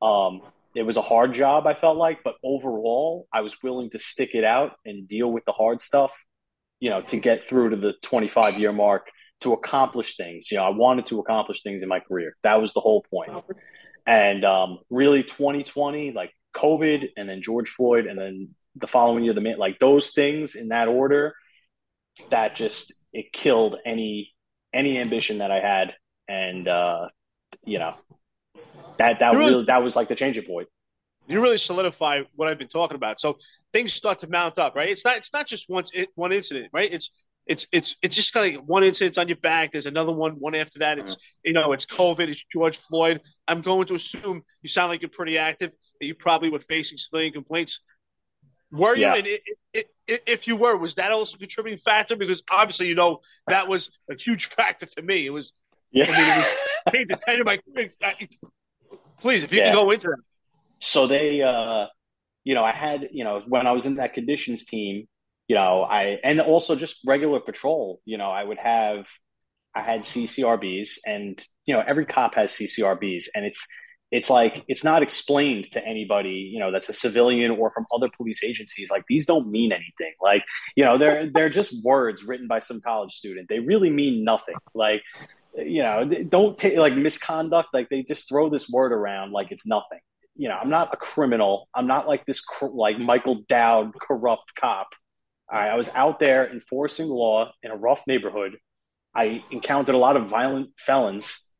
Um, 0.00 0.42
it 0.74 0.82
was 0.84 0.96
a 0.96 1.02
hard 1.02 1.34
job, 1.34 1.66
I 1.66 1.74
felt 1.74 1.96
like, 1.96 2.20
but 2.24 2.34
overall, 2.42 3.26
I 3.32 3.40
was 3.42 3.62
willing 3.62 3.90
to 3.90 3.98
stick 3.98 4.34
it 4.34 4.44
out 4.44 4.72
and 4.84 5.06
deal 5.06 5.30
with 5.30 5.44
the 5.44 5.52
hard 5.52 5.82
stuff, 5.82 6.12
you 6.80 6.90
know, 6.90 7.02
to 7.02 7.18
get 7.18 7.44
through 7.44 7.70
to 7.70 7.76
the 7.76 7.94
25 8.02 8.54
year 8.54 8.72
mark 8.72 9.08
to 9.40 9.52
accomplish 9.52 10.16
things. 10.16 10.50
You 10.50 10.58
know, 10.58 10.64
I 10.64 10.70
wanted 10.70 11.06
to 11.06 11.18
accomplish 11.18 11.62
things 11.62 11.82
in 11.82 11.88
my 11.88 12.00
career. 12.00 12.34
That 12.42 12.60
was 12.60 12.72
the 12.72 12.80
whole 12.80 13.04
point. 13.10 13.32
And 14.06 14.44
um, 14.44 14.78
really, 14.90 15.22
2020, 15.22 16.12
like 16.12 16.32
COVID 16.56 17.10
and 17.16 17.28
then 17.28 17.42
George 17.42 17.70
Floyd 17.70 18.06
and 18.06 18.18
then 18.18 18.50
the 18.76 18.86
following 18.86 19.24
year, 19.24 19.34
the 19.34 19.40
man, 19.40 19.58
like 19.58 19.78
those 19.78 20.10
things 20.10 20.54
in 20.54 20.68
that 20.68 20.88
order, 20.88 21.34
that 22.30 22.56
just, 22.56 22.92
it 23.12 23.32
killed 23.32 23.76
any 23.84 24.32
any 24.72 24.98
ambition 24.98 25.38
that 25.38 25.50
I 25.50 25.60
had, 25.60 25.94
and 26.28 26.66
uh, 26.66 27.08
you 27.64 27.78
know 27.78 27.94
that 28.98 29.18
that 29.20 29.34
really, 29.34 29.50
really 29.50 29.64
that 29.66 29.82
was 29.82 29.96
like 29.96 30.08
the 30.08 30.14
changing 30.14 30.44
point. 30.44 30.68
You 31.28 31.40
really 31.40 31.58
solidify 31.58 32.22
what 32.34 32.48
I've 32.48 32.58
been 32.58 32.68
talking 32.68 32.96
about. 32.96 33.20
So 33.20 33.38
things 33.72 33.92
start 33.92 34.18
to 34.20 34.28
mount 34.28 34.58
up, 34.58 34.74
right? 34.74 34.88
It's 34.88 35.04
not 35.04 35.16
it's 35.16 35.32
not 35.32 35.46
just 35.46 35.68
once 35.68 35.92
one 36.14 36.32
incident, 36.32 36.70
right? 36.72 36.92
It's 36.92 37.28
it's 37.46 37.66
it's 37.72 37.96
it's 38.02 38.16
just 38.16 38.34
like 38.34 38.56
one 38.56 38.84
incident 38.84 39.18
on 39.18 39.28
your 39.28 39.36
back. 39.36 39.72
There's 39.72 39.86
another 39.86 40.12
one, 40.12 40.32
one 40.32 40.54
after 40.54 40.80
that. 40.80 40.98
It's 40.98 41.14
mm. 41.14 41.20
you 41.44 41.52
know, 41.52 41.72
it's 41.72 41.86
COVID. 41.86 42.28
It's 42.28 42.44
George 42.44 42.76
Floyd. 42.76 43.20
I'm 43.48 43.60
going 43.60 43.86
to 43.86 43.94
assume 43.94 44.42
you 44.62 44.68
sound 44.68 44.90
like 44.90 45.02
you're 45.02 45.10
pretty 45.10 45.38
active. 45.38 45.72
That 46.00 46.06
you 46.06 46.14
probably 46.14 46.50
were 46.50 46.60
facing 46.60 46.98
civilian 46.98 47.32
complaints. 47.32 47.80
Were 48.72 48.96
you? 48.96 49.02
Yeah. 49.02 49.14
And 49.14 49.26
it, 49.26 49.40
it, 49.74 49.86
it, 50.06 50.22
if 50.26 50.48
you 50.48 50.56
were, 50.56 50.76
was 50.76 50.94
that 50.94 51.12
also 51.12 51.36
a 51.36 51.38
contributing 51.38 51.78
factor? 51.78 52.16
Because 52.16 52.42
obviously, 52.50 52.88
you 52.88 52.94
know, 52.94 53.20
that 53.46 53.68
was 53.68 53.90
a 54.10 54.14
huge 54.14 54.46
factor 54.56 54.86
for 54.86 55.02
me. 55.02 55.26
It 55.26 55.30
was, 55.30 55.52
yeah. 55.90 56.06
I 56.08 56.10
mean, 56.10 56.30
it 56.30 56.36
was 56.36 56.48
paid 56.92 57.08
to 57.08 57.16
tell 57.16 57.36
you 57.36 57.44
my. 57.44 57.60
Please, 59.22 59.44
if 59.44 59.52
you 59.52 59.60
yeah. 59.60 59.70
can 59.70 59.78
go 59.78 59.90
into 59.90 60.08
that. 60.08 60.18
So 60.80 61.06
they, 61.06 61.42
uh, 61.42 61.86
you 62.42 62.56
know, 62.56 62.64
I 62.64 62.72
had, 62.72 63.08
you 63.12 63.22
know, 63.22 63.40
when 63.46 63.68
I 63.68 63.72
was 63.72 63.86
in 63.86 63.94
that 63.94 64.14
conditions 64.14 64.66
team, 64.66 65.06
you 65.46 65.54
know, 65.54 65.82
I 65.82 66.18
and 66.24 66.40
also 66.40 66.74
just 66.74 66.98
regular 67.06 67.38
patrol. 67.38 68.00
You 68.04 68.18
know, 68.18 68.30
I 68.30 68.42
would 68.42 68.58
have, 68.58 69.06
I 69.74 69.82
had 69.82 70.00
CCRBs, 70.00 70.98
and 71.06 71.40
you 71.66 71.74
know, 71.74 71.82
every 71.86 72.04
cop 72.04 72.34
has 72.34 72.50
CCRBs, 72.50 73.26
and 73.36 73.44
it's 73.44 73.64
it's 74.10 74.28
like 74.28 74.64
it's 74.66 74.82
not 74.82 75.02
explained 75.02 75.70
to 75.72 75.84
anybody 75.84 76.50
you 76.52 76.60
know 76.60 76.70
that's 76.70 76.90
a 76.90 76.92
civilian 76.92 77.50
or 77.50 77.70
from 77.70 77.82
other 77.96 78.10
police 78.14 78.44
agencies 78.44 78.90
like 78.90 79.04
these 79.08 79.24
don't 79.24 79.50
mean 79.50 79.72
anything 79.72 80.12
like 80.20 80.44
you 80.76 80.84
know 80.84 80.98
they're 80.98 81.30
they're 81.32 81.48
just 81.48 81.82
words 81.82 82.22
written 82.22 82.46
by 82.46 82.58
some 82.58 82.80
college 82.82 83.12
student 83.12 83.48
they 83.48 83.58
really 83.58 83.88
mean 83.88 84.22
nothing 84.22 84.54
like 84.74 85.02
you 85.54 85.82
know 85.82 86.04
don't 86.04 86.58
take 86.58 86.76
like 86.76 86.94
misconduct 86.94 87.68
like 87.72 87.88
they 87.88 88.02
just 88.02 88.28
throw 88.28 88.48
this 88.48 88.68
word 88.68 88.92
around 88.92 89.32
like 89.32 89.50
it's 89.50 89.66
nothing 89.66 90.00
you 90.34 90.48
know 90.48 90.56
i'm 90.56 90.70
not 90.70 90.92
a 90.92 90.96
criminal 90.96 91.68
i'm 91.74 91.86
not 91.86 92.08
like 92.08 92.24
this 92.26 92.42
like 92.72 92.98
michael 92.98 93.42
dowd 93.48 93.92
corrupt 94.00 94.54
cop 94.54 94.88
i 95.50 95.74
was 95.74 95.90
out 95.94 96.18
there 96.18 96.50
enforcing 96.50 97.08
law 97.08 97.50
in 97.62 97.70
a 97.70 97.76
rough 97.76 98.02
neighborhood 98.06 98.56
i 99.14 99.42
encountered 99.50 99.94
a 99.94 99.98
lot 99.98 100.16
of 100.16 100.28
violent 100.28 100.70
felons 100.78 101.52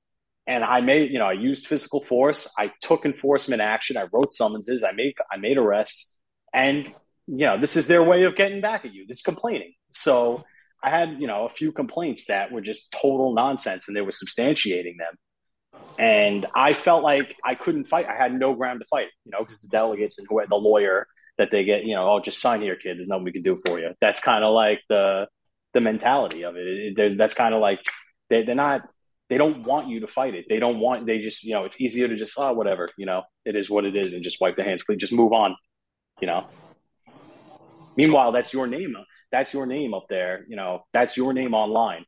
and 0.46 0.64
I 0.64 0.80
made, 0.80 1.12
you 1.12 1.18
know, 1.18 1.26
I 1.26 1.34
used 1.34 1.66
physical 1.66 2.02
force. 2.02 2.52
I 2.58 2.72
took 2.80 3.04
enforcement 3.04 3.62
action. 3.62 3.96
I 3.96 4.08
wrote 4.12 4.32
summonses. 4.32 4.82
I 4.82 4.92
made, 4.92 5.14
I 5.30 5.36
made 5.36 5.56
arrests, 5.56 6.18
and 6.52 6.86
you 7.28 7.46
know, 7.46 7.60
this 7.60 7.76
is 7.76 7.86
their 7.86 8.02
way 8.02 8.24
of 8.24 8.34
getting 8.34 8.60
back 8.60 8.84
at 8.84 8.92
you. 8.92 9.06
This 9.06 9.22
complaining. 9.22 9.72
So 9.92 10.44
I 10.82 10.90
had, 10.90 11.20
you 11.20 11.26
know, 11.26 11.46
a 11.46 11.50
few 11.50 11.72
complaints 11.72 12.26
that 12.26 12.50
were 12.50 12.60
just 12.60 12.92
total 12.92 13.34
nonsense, 13.34 13.88
and 13.88 13.96
they 13.96 14.00
were 14.00 14.12
substantiating 14.12 14.98
them. 14.98 15.14
And 15.98 16.46
I 16.54 16.72
felt 16.72 17.02
like 17.02 17.36
I 17.44 17.54
couldn't 17.54 17.84
fight. 17.84 18.06
I 18.06 18.16
had 18.16 18.32
no 18.32 18.54
ground 18.54 18.80
to 18.80 18.86
fight, 18.86 19.08
you 19.24 19.30
know, 19.32 19.40
because 19.40 19.60
the 19.60 19.68
delegates 19.68 20.18
and 20.18 20.26
the 20.28 20.56
lawyer 20.56 21.06
that 21.38 21.50
they 21.50 21.64
get, 21.64 21.84
you 21.84 21.94
know, 21.94 22.08
oh, 22.10 22.20
just 22.20 22.40
sign 22.40 22.60
here, 22.60 22.76
kid. 22.76 22.98
There's 22.98 23.08
nothing 23.08 23.24
we 23.24 23.32
can 23.32 23.42
do 23.42 23.60
for 23.64 23.78
you. 23.78 23.92
That's 24.00 24.20
kind 24.20 24.44
of 24.44 24.52
like 24.54 24.80
the 24.88 25.28
the 25.74 25.80
mentality 25.80 26.44
of 26.44 26.56
it. 26.56 26.66
it 26.66 26.96
there's 26.96 27.16
that's 27.16 27.34
kind 27.34 27.54
of 27.54 27.60
like 27.60 27.80
they, 28.28 28.42
they're 28.42 28.54
not 28.54 28.82
they 29.30 29.38
don't 29.38 29.64
want 29.64 29.88
you 29.88 30.00
to 30.00 30.06
fight 30.06 30.34
it. 30.34 30.46
They 30.48 30.58
don't 30.58 30.78
want. 30.78 31.06
They 31.06 31.18
just 31.18 31.44
you 31.44 31.54
know 31.54 31.64
it's 31.64 31.80
easier 31.80 32.08
to 32.08 32.16
just 32.16 32.34
oh 32.38 32.52
whatever 32.52 32.88
you 32.98 33.06
know 33.06 33.22
it 33.44 33.56
is 33.56 33.70
what 33.70 33.84
it 33.84 33.96
is 33.96 34.12
and 34.12 34.22
just 34.22 34.40
wipe 34.40 34.56
the 34.56 34.64
hands 34.64 34.82
clean. 34.82 34.98
Just 34.98 35.12
move 35.12 35.32
on. 35.32 35.56
You 36.20 36.26
know. 36.26 36.46
Meanwhile, 37.96 38.32
that's 38.32 38.52
your 38.52 38.66
name. 38.66 38.96
That's 39.32 39.52
your 39.52 39.66
name 39.66 39.94
up 39.94 40.06
there. 40.08 40.44
You 40.48 40.56
know 40.56 40.84
that's 40.92 41.16
your 41.16 41.32
name 41.32 41.54
online. 41.54 42.04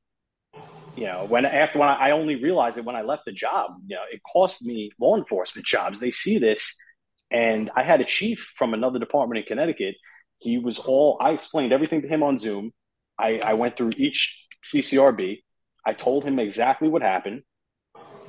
You 0.96 1.06
know 1.06 1.26
when 1.28 1.44
after 1.44 1.78
when 1.78 1.88
I, 1.88 1.94
I 1.94 2.10
only 2.12 2.36
realized 2.36 2.78
it 2.78 2.84
when 2.84 2.96
I 2.96 3.02
left 3.02 3.24
the 3.24 3.32
job. 3.32 3.72
You 3.86 3.96
know 3.96 4.02
it 4.10 4.20
cost 4.30 4.64
me 4.64 4.90
law 5.00 5.16
enforcement 5.16 5.66
jobs. 5.74 6.00
They 6.00 6.10
see 6.10 6.38
this, 6.38 6.76
and 7.30 7.70
I 7.74 7.82
had 7.82 8.00
a 8.00 8.04
chief 8.04 8.52
from 8.56 8.74
another 8.74 8.98
department 8.98 9.38
in 9.38 9.44
Connecticut. 9.44 9.96
He 10.38 10.58
was 10.58 10.78
all. 10.78 11.18
I 11.20 11.32
explained 11.32 11.72
everything 11.72 12.02
to 12.02 12.08
him 12.08 12.22
on 12.22 12.38
Zoom. 12.38 12.72
I, 13.18 13.38
I 13.38 13.54
went 13.54 13.76
through 13.76 13.92
each 13.96 14.46
CCRB 14.72 15.38
I 15.84 15.92
told 15.92 16.24
him 16.24 16.38
exactly 16.38 16.88
what 16.88 17.02
happened. 17.02 17.42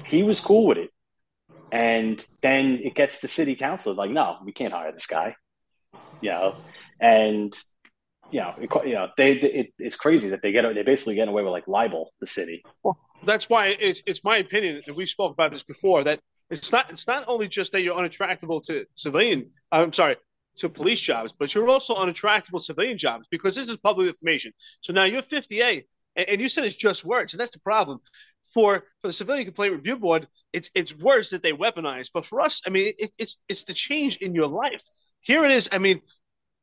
He 0.08 0.24
was 0.24 0.40
cool 0.42 0.68
with 0.68 0.78
it. 0.78 0.90
And 1.72 2.24
then 2.42 2.80
it 2.84 2.96
gets 2.96 3.22
to 3.22 3.28
city 3.28 3.56
council 3.56 3.94
like, 3.94 4.12
no, 4.12 4.38
we 4.44 4.52
can't 4.52 4.74
hire 4.74 4.92
this 4.92 5.08
guy. 5.08 5.36
You 6.22 6.32
know, 6.32 6.56
and 7.00 7.54
you 8.36 8.42
know, 8.42 8.54
it, 8.60 8.70
you 8.86 8.94
know, 8.96 9.08
they 9.16 9.32
it, 9.32 9.74
it's 9.80 9.96
crazy 9.96 10.28
that 10.30 10.42
they 10.42 10.52
get 10.52 10.66
they 10.76 10.84
basically 10.84 11.16
get 11.16 11.30
away 11.30 11.42
with 11.42 11.54
like 11.54 11.70
libel 11.70 12.12
the 12.20 12.28
city. 12.28 12.64
Well, 12.84 13.00
that's 13.24 13.50
why 13.50 13.68
it's 13.68 14.04
it's 14.06 14.26
my 14.26 14.38
opinion, 14.38 14.82
and 14.86 14.98
we 14.98 15.06
spoke 15.06 15.32
about 15.32 15.54
this 15.54 15.64
before 15.64 16.04
that 16.04 16.20
it's 16.50 16.70
not 16.70 16.92
it's 16.92 17.08
not 17.08 17.24
only 17.30 17.48
just 17.48 17.72
that 17.72 17.82
you're 17.82 17.96
unattractable 17.96 18.62
to 18.66 18.86
civilian. 18.96 19.52
Uh, 19.72 19.84
I'm 19.84 19.94
sorry, 19.94 20.18
to 20.58 20.68
police 20.68 21.00
jobs, 21.00 21.34
but 21.40 21.56
you're 21.56 21.70
also 21.70 21.96
unattractable 21.96 22.60
to 22.60 22.66
civilian 22.66 22.98
jobs 22.98 23.26
because 23.32 23.56
this 23.56 23.70
is 23.70 23.78
public 23.78 24.10
information. 24.10 24.52
So 24.82 24.92
now 24.92 25.06
you're 25.06 25.22
58 25.22 25.86
and, 26.18 26.28
and 26.28 26.42
you 26.42 26.50
said 26.50 26.66
it's 26.66 26.76
just 26.76 27.06
words, 27.06 27.34
and 27.34 27.40
that's 27.40 27.54
the 27.54 27.62
problem. 27.62 28.00
For 28.54 28.84
for 29.02 29.08
the 29.08 29.14
Civilian 29.14 29.46
Complaint 29.46 29.76
Review 29.76 29.96
Board, 29.96 30.28
it's 30.52 30.70
it's 30.76 30.94
words 30.94 31.30
that 31.30 31.42
they 31.42 31.54
weaponize. 31.54 32.10
But 32.14 32.26
for 32.26 32.42
us, 32.42 32.62
I 32.68 32.70
mean, 32.70 32.94
it, 33.00 33.12
it's 33.18 33.38
it's 33.48 33.64
the 33.64 33.74
change 33.74 34.18
in 34.18 34.36
your 34.36 34.48
life. 34.48 34.84
Here 35.22 35.46
it 35.46 35.52
is. 35.52 35.70
I 35.72 35.78
mean, 35.78 36.02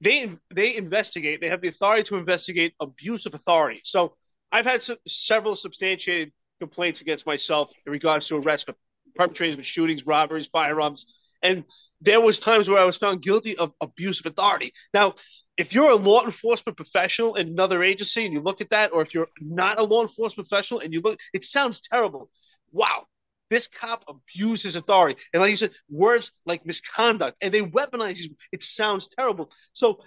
they 0.02 0.30
they 0.50 0.76
investigate. 0.76 1.40
They 1.40 1.48
have 1.48 1.62
the 1.62 1.68
authority 1.68 2.02
to 2.04 2.16
investigate 2.16 2.74
abuse 2.80 3.24
of 3.24 3.34
authority. 3.34 3.80
So 3.84 4.16
I've 4.50 4.66
had 4.66 4.84
several 5.06 5.56
substantiated 5.56 6.32
complaints 6.60 7.00
against 7.00 7.26
myself 7.26 7.72
in 7.86 7.92
regards 7.92 8.28
to 8.28 8.36
arrests 8.36 8.64
for 8.64 8.74
perpetrators 9.14 9.58
of 9.58 9.66
shootings, 9.66 10.06
robberies, 10.06 10.48
firearms, 10.48 11.06
and 11.42 11.64
there 12.00 12.20
was 12.20 12.38
times 12.38 12.68
where 12.68 12.78
I 12.78 12.84
was 12.84 12.96
found 12.96 13.22
guilty 13.22 13.56
of 13.56 13.72
abuse 13.80 14.20
of 14.20 14.26
authority. 14.26 14.72
Now, 14.94 15.14
if 15.56 15.74
you're 15.74 15.90
a 15.90 15.96
law 15.96 16.24
enforcement 16.24 16.76
professional 16.76 17.34
in 17.34 17.48
another 17.48 17.82
agency 17.82 18.24
and 18.24 18.32
you 18.32 18.40
look 18.40 18.60
at 18.60 18.70
that, 18.70 18.92
or 18.92 19.02
if 19.02 19.12
you're 19.12 19.28
not 19.40 19.80
a 19.80 19.84
law 19.84 20.02
enforcement 20.02 20.48
professional 20.48 20.80
and 20.80 20.92
you 20.92 21.00
look, 21.00 21.18
it 21.34 21.44
sounds 21.44 21.80
terrible. 21.80 22.30
Wow, 22.70 23.06
this 23.52 23.68
cop 23.68 24.04
abused 24.08 24.62
his 24.62 24.76
authority. 24.76 25.20
And 25.32 25.42
like 25.42 25.50
you 25.50 25.56
said, 25.56 25.72
words 25.90 26.32
like 26.46 26.64
misconduct, 26.64 27.36
and 27.42 27.52
they 27.52 27.60
weaponize 27.60 28.16
these. 28.16 28.30
It 28.50 28.62
sounds 28.62 29.08
terrible. 29.08 29.50
So 29.74 30.00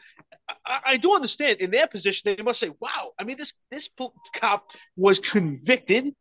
I, 0.66 0.80
I, 0.86 0.98
do 0.98 1.14
understand 1.14 1.62
in 1.62 1.70
their 1.70 1.86
position, 1.86 2.36
they 2.36 2.42
must 2.42 2.60
say, 2.60 2.72
wow, 2.80 3.12
I 3.20 3.24
mean, 3.24 3.38
this 3.38 3.54
this 3.70 3.90
cop 4.34 4.72
was 4.98 5.20
convicted, 5.20 6.14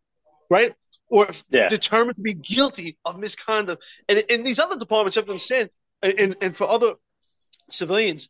right? 0.50 0.74
Or 1.08 1.28
yeah. 1.48 1.68
determined 1.68 2.16
to 2.16 2.22
be 2.22 2.34
guilty 2.34 2.98
of 3.06 3.18
misconduct. 3.18 3.82
And, 4.06 4.22
and 4.28 4.44
these 4.44 4.58
other 4.58 4.76
departments 4.76 5.16
have 5.16 5.24
to 5.24 5.30
understand, 5.30 5.70
and, 6.02 6.36
and 6.42 6.54
for 6.54 6.68
other 6.68 6.92
civilians, 7.70 8.28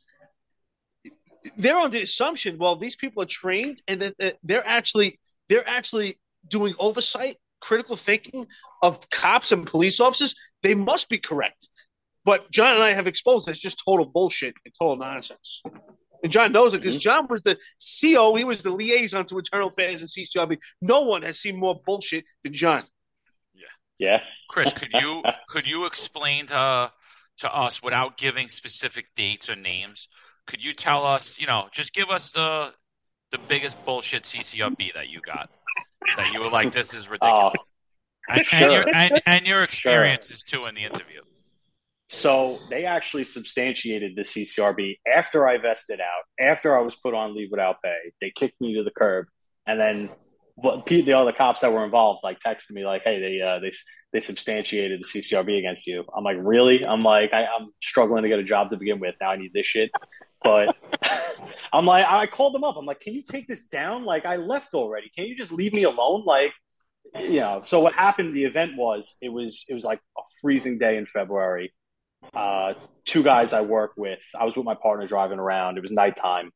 they're 1.56 1.76
on 1.76 1.90
the 1.90 2.02
assumption, 2.02 2.58
well, 2.58 2.76
these 2.76 2.94
people 2.94 3.24
are 3.24 3.26
trained 3.26 3.82
and 3.88 4.02
that 4.02 4.36
they're 4.44 4.66
actually 4.66 5.18
they're 5.48 5.68
actually 5.68 6.20
doing 6.48 6.74
oversight, 6.78 7.36
critical 7.64 7.96
thinking 7.96 8.46
of 8.82 9.08
cops 9.10 9.52
and 9.52 9.66
police 9.66 10.00
officers. 10.00 10.34
They 10.62 10.74
must 10.74 11.08
be 11.08 11.18
correct. 11.18 11.68
But 12.24 12.50
John 12.50 12.74
and 12.74 12.82
I 12.82 12.92
have 12.92 13.06
exposed 13.06 13.46
that's 13.46 13.58
just 13.58 13.82
total 13.84 14.06
bullshit 14.06 14.54
and 14.64 14.74
total 14.78 14.96
nonsense. 14.96 15.62
And 16.22 16.32
John 16.32 16.52
knows 16.52 16.74
it 16.74 16.78
because 16.78 16.94
mm-hmm. 16.94 17.00
John 17.00 17.26
was 17.28 17.42
the 17.42 17.58
CO. 18.00 18.34
He 18.34 18.44
was 18.44 18.62
the 18.62 18.70
liaison 18.70 19.26
to 19.26 19.38
internal 19.38 19.68
affairs 19.68 20.00
and 20.00 20.08
CCRB. 20.08 20.58
No 20.80 21.02
one 21.02 21.22
has 21.22 21.38
seen 21.38 21.58
more 21.58 21.80
bullshit 21.84 22.24
than 22.42 22.54
John. 22.54 22.84
Yeah. 23.54 23.62
Yeah. 23.98 24.18
Chris, 24.48 24.72
could 24.72 24.92
you 24.92 25.22
could 25.48 25.66
you 25.66 25.86
explain 25.86 26.46
to 26.46 26.92
to 27.38 27.54
us 27.54 27.82
without 27.82 28.16
giving 28.16 28.48
specific 28.48 29.06
dates 29.16 29.50
or 29.50 29.56
names 29.56 30.08
could 30.46 30.62
you 30.62 30.72
tell 30.74 31.06
us, 31.06 31.38
you 31.38 31.46
know, 31.46 31.68
just 31.72 31.94
give 31.94 32.10
us 32.10 32.32
the 32.32 32.72
the 33.34 33.40
biggest 33.48 33.84
bullshit 33.84 34.22
CCRB 34.22 34.94
that 34.94 35.08
you 35.08 35.20
got 35.20 35.52
that 36.16 36.32
you 36.32 36.40
were 36.40 36.50
like, 36.50 36.72
this 36.72 36.94
is 36.94 37.08
ridiculous, 37.10 37.54
uh, 38.30 38.32
and, 38.32 38.46
sure. 38.46 38.62
and, 38.62 38.72
your 38.72 38.94
and, 38.94 39.22
and 39.26 39.46
your 39.46 39.62
experiences 39.64 40.44
sure. 40.46 40.62
too 40.62 40.68
in 40.68 40.76
the 40.76 40.84
interview. 40.84 41.20
So 42.08 42.60
they 42.70 42.84
actually 42.84 43.24
substantiated 43.24 44.14
the 44.14 44.22
CCRB 44.22 44.98
after 45.12 45.48
I 45.48 45.58
vested 45.58 46.00
out, 46.00 46.22
after 46.40 46.78
I 46.78 46.82
was 46.82 46.94
put 46.94 47.12
on 47.12 47.34
leave 47.34 47.48
without 47.50 47.82
pay. 47.82 47.96
They 48.20 48.30
kicked 48.32 48.60
me 48.60 48.74
to 48.74 48.84
the 48.84 48.92
curb, 48.92 49.26
and 49.66 49.80
then 49.80 50.10
the 50.62 51.14
other 51.14 51.32
cops 51.32 51.62
that 51.62 51.72
were 51.72 51.84
involved 51.84 52.20
like 52.22 52.38
texted 52.38 52.70
me 52.70 52.86
like, 52.86 53.02
"Hey, 53.02 53.18
they 53.18 53.40
uh, 53.40 53.58
they 53.58 53.72
they 54.12 54.20
substantiated 54.20 55.02
the 55.02 55.06
CCRB 55.06 55.58
against 55.58 55.88
you." 55.88 56.04
I'm 56.16 56.22
like, 56.22 56.36
"Really?" 56.38 56.86
I'm 56.86 57.02
like, 57.02 57.32
I, 57.32 57.46
"I'm 57.46 57.70
struggling 57.82 58.22
to 58.22 58.28
get 58.28 58.38
a 58.38 58.44
job 58.44 58.70
to 58.70 58.76
begin 58.76 59.00
with. 59.00 59.16
Now 59.20 59.30
I 59.30 59.36
need 59.36 59.52
this 59.52 59.66
shit." 59.66 59.90
But 60.44 60.76
I'm 61.72 61.86
like, 61.86 62.06
I 62.06 62.26
called 62.26 62.54
them 62.54 62.62
up. 62.62 62.76
I'm 62.76 62.86
like, 62.86 63.00
can 63.00 63.14
you 63.14 63.22
take 63.22 63.48
this 63.48 63.66
down? 63.66 64.04
Like, 64.04 64.26
I 64.26 64.36
left 64.36 64.74
already. 64.74 65.10
Can 65.16 65.24
you 65.24 65.34
just 65.34 65.50
leave 65.50 65.72
me 65.72 65.82
alone? 65.82 66.22
Like, 66.24 66.52
you 67.18 67.40
know. 67.40 67.62
So 67.62 67.80
what 67.80 67.94
happened? 67.94 68.36
The 68.36 68.44
event 68.44 68.72
was 68.76 69.16
it 69.20 69.30
was 69.30 69.64
it 69.68 69.74
was 69.74 69.84
like 69.84 70.00
a 70.16 70.22
freezing 70.40 70.78
day 70.78 70.96
in 70.96 71.06
February. 71.06 71.72
Uh, 72.32 72.74
two 73.04 73.22
guys 73.22 73.52
I 73.52 73.62
work 73.62 73.92
with. 73.96 74.20
I 74.38 74.44
was 74.44 74.56
with 74.56 74.64
my 74.64 74.74
partner 74.74 75.06
driving 75.06 75.38
around. 75.38 75.78
It 75.78 75.82
was 75.82 75.90
nighttime, 75.90 76.50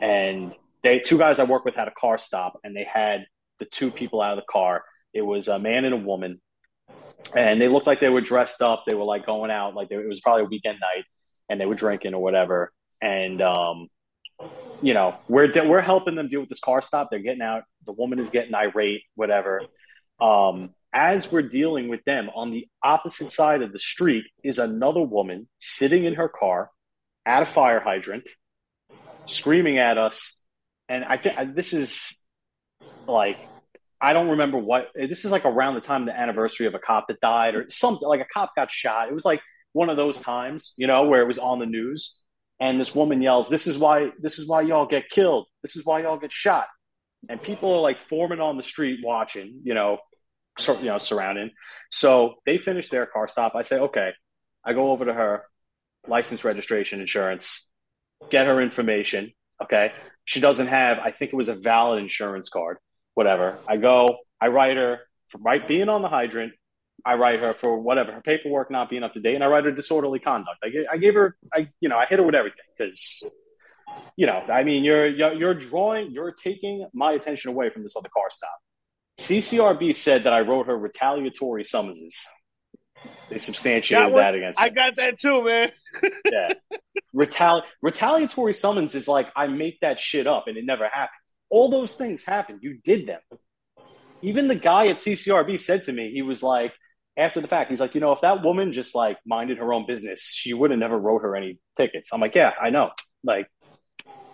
and 0.00 0.54
they 0.82 1.00
two 1.00 1.18
guys 1.18 1.38
I 1.38 1.44
work 1.44 1.64
with 1.64 1.74
had 1.74 1.88
a 1.88 1.94
car 1.98 2.18
stop, 2.18 2.58
and 2.64 2.76
they 2.76 2.86
had 2.90 3.26
the 3.58 3.66
two 3.66 3.90
people 3.90 4.20
out 4.20 4.36
of 4.38 4.44
the 4.44 4.50
car. 4.50 4.84
It 5.12 5.22
was 5.22 5.48
a 5.48 5.58
man 5.58 5.84
and 5.84 5.94
a 5.94 5.98
woman, 5.98 6.40
and 7.34 7.60
they 7.60 7.68
looked 7.68 7.86
like 7.86 8.00
they 8.00 8.08
were 8.08 8.20
dressed 8.20 8.60
up. 8.62 8.84
They 8.86 8.94
were 8.94 9.04
like 9.04 9.26
going 9.26 9.50
out, 9.50 9.74
like 9.74 9.88
they, 9.88 9.96
it 9.96 10.08
was 10.08 10.20
probably 10.20 10.42
a 10.42 10.48
weekend 10.48 10.78
night, 10.80 11.04
and 11.48 11.60
they 11.60 11.66
were 11.66 11.76
drinking 11.76 12.14
or 12.14 12.22
whatever 12.22 12.72
and 13.04 13.42
um, 13.42 13.88
you 14.82 14.94
know 14.94 15.14
we're 15.28 15.52
we're 15.66 15.82
helping 15.82 16.14
them 16.16 16.28
deal 16.28 16.40
with 16.40 16.48
this 16.48 16.60
car 16.60 16.82
stop. 16.82 17.08
They're 17.10 17.20
getting 17.20 17.42
out. 17.42 17.64
The 17.84 17.92
woman 17.92 18.18
is 18.18 18.30
getting 18.30 18.54
irate, 18.54 19.02
whatever. 19.14 19.62
Um, 20.20 20.74
as 20.92 21.30
we're 21.30 21.42
dealing 21.42 21.88
with 21.88 22.02
them, 22.04 22.30
on 22.34 22.50
the 22.50 22.66
opposite 22.82 23.30
side 23.30 23.62
of 23.62 23.72
the 23.72 23.78
street 23.78 24.24
is 24.42 24.58
another 24.58 25.02
woman 25.02 25.48
sitting 25.58 26.04
in 26.04 26.14
her 26.14 26.28
car 26.28 26.70
at 27.26 27.42
a 27.42 27.46
fire 27.46 27.80
hydrant, 27.80 28.28
screaming 29.26 29.78
at 29.78 29.98
us. 29.98 30.40
And 30.88 31.04
I 31.04 31.18
think 31.18 31.54
this 31.54 31.72
is 31.72 32.22
like 33.06 33.38
I 34.00 34.12
don't 34.14 34.30
remember 34.30 34.58
what 34.58 34.88
this 34.94 35.24
is 35.24 35.30
like 35.30 35.44
around 35.44 35.74
the 35.74 35.80
time 35.80 36.02
of 36.02 36.06
the 36.06 36.18
anniversary 36.18 36.66
of 36.66 36.74
a 36.74 36.78
cop 36.78 37.08
that 37.08 37.20
died 37.20 37.54
or 37.54 37.66
something 37.68 38.08
like 38.08 38.20
a 38.20 38.26
cop 38.32 38.54
got 38.56 38.70
shot. 38.70 39.08
It 39.08 39.14
was 39.14 39.24
like 39.24 39.42
one 39.72 39.90
of 39.90 39.96
those 39.96 40.20
times, 40.20 40.74
you 40.78 40.86
know, 40.86 41.04
where 41.04 41.20
it 41.20 41.26
was 41.26 41.38
on 41.38 41.58
the 41.58 41.66
news 41.66 42.23
and 42.60 42.80
this 42.80 42.94
woman 42.94 43.20
yells, 43.22 43.48
"This 43.48 43.66
is 43.66 43.78
why 43.78 44.10
this 44.18 44.38
is 44.38 44.46
why 44.46 44.62
y'all 44.62 44.86
get 44.86 45.08
killed. 45.08 45.46
This 45.62 45.76
is 45.76 45.84
why 45.84 46.02
y'all 46.02 46.18
get 46.18 46.32
shot." 46.32 46.68
And 47.28 47.40
people 47.40 47.72
are 47.74 47.80
like 47.80 47.98
forming 47.98 48.40
on 48.40 48.56
the 48.56 48.62
street 48.62 49.00
watching, 49.02 49.60
you 49.64 49.74
know, 49.74 49.98
so, 50.58 50.78
you 50.78 50.86
know, 50.86 50.98
surrounding. 50.98 51.50
So 51.90 52.34
they 52.46 52.58
finish 52.58 52.88
their 52.88 53.06
car 53.06 53.28
stop. 53.28 53.54
I 53.54 53.62
say, 53.62 53.78
"Okay." 53.78 54.12
I 54.64 54.72
go 54.72 54.90
over 54.92 55.04
to 55.04 55.12
her, 55.12 55.44
license, 56.06 56.44
registration, 56.44 57.00
insurance, 57.00 57.68
get 58.30 58.46
her 58.46 58.60
information. 58.62 59.32
Okay, 59.62 59.92
she 60.24 60.40
doesn't 60.40 60.68
have. 60.68 60.98
I 60.98 61.10
think 61.10 61.32
it 61.32 61.36
was 61.36 61.48
a 61.48 61.54
valid 61.54 62.02
insurance 62.02 62.48
card. 62.48 62.78
Whatever. 63.14 63.58
I 63.68 63.76
go. 63.76 64.18
I 64.40 64.48
write 64.48 64.76
her 64.76 65.00
for 65.28 65.38
right 65.38 65.66
being 65.66 65.88
on 65.88 66.02
the 66.02 66.08
hydrant 66.08 66.54
I 67.04 67.14
write 67.14 67.40
her 67.40 67.54
for 67.54 67.78
whatever 67.78 68.12
her 68.12 68.22
paperwork 68.22 68.70
not 68.70 68.88
being 68.88 69.02
up 69.02 69.12
to 69.12 69.20
date, 69.20 69.34
and 69.34 69.44
I 69.44 69.48
write 69.48 69.64
her 69.64 69.72
disorderly 69.72 70.18
conduct. 70.18 70.58
I, 70.64 70.68
gave, 70.70 70.84
I 70.90 70.96
gave 70.96 71.14
her, 71.14 71.36
I 71.52 71.68
you 71.80 71.88
know, 71.88 71.96
I 71.98 72.06
hit 72.06 72.18
her 72.18 72.24
with 72.24 72.34
everything 72.34 72.64
because, 72.76 73.30
you 74.16 74.26
know, 74.26 74.42
I 74.50 74.64
mean, 74.64 74.84
you're 74.84 75.06
you're 75.06 75.54
drawing, 75.54 76.12
you're 76.12 76.32
taking 76.32 76.86
my 76.94 77.12
attention 77.12 77.50
away 77.50 77.70
from 77.70 77.82
this 77.82 77.94
other 77.96 78.08
car 78.08 78.24
stop. 78.30 78.58
CCRB 79.18 79.94
said 79.94 80.24
that 80.24 80.32
I 80.32 80.40
wrote 80.40 80.66
her 80.66 80.76
retaliatory 80.76 81.64
summonses. 81.64 82.18
They 83.28 83.38
substantiated 83.38 84.12
that, 84.12 84.16
that 84.16 84.34
against 84.34 84.60
me. 84.60 84.64
I 84.64 84.68
got 84.70 84.96
that 84.96 85.18
too, 85.18 85.44
man. 85.44 85.72
yeah, 86.32 86.48
Retali- 87.14 87.62
retaliatory 87.82 88.54
summons 88.54 88.94
is 88.94 89.06
like 89.06 89.28
I 89.36 89.46
make 89.46 89.80
that 89.80 90.00
shit 90.00 90.26
up 90.26 90.44
and 90.46 90.56
it 90.56 90.64
never 90.64 90.88
happened. 90.88 91.10
All 91.50 91.68
those 91.68 91.94
things 91.94 92.24
happened. 92.24 92.60
You 92.62 92.78
did 92.82 93.06
them. 93.06 93.20
Even 94.22 94.48
the 94.48 94.54
guy 94.54 94.88
at 94.88 94.96
CCRB 94.96 95.60
said 95.60 95.84
to 95.84 95.92
me, 95.92 96.10
he 96.12 96.22
was 96.22 96.42
like, 96.42 96.72
after 97.16 97.40
the 97.40 97.48
fact, 97.48 97.70
he's 97.70 97.80
like, 97.80 97.94
you 97.94 98.00
know, 98.00 98.12
if 98.12 98.20
that 98.22 98.42
woman 98.42 98.72
just 98.72 98.94
like 98.94 99.18
minded 99.24 99.58
her 99.58 99.72
own 99.72 99.86
business, 99.86 100.22
she 100.22 100.52
would 100.52 100.70
have 100.70 100.80
never 100.80 100.98
wrote 100.98 101.22
her 101.22 101.36
any 101.36 101.58
tickets. 101.76 102.12
I'm 102.12 102.20
like, 102.20 102.34
yeah, 102.34 102.52
I 102.60 102.70
know. 102.70 102.90
Like, 103.22 103.48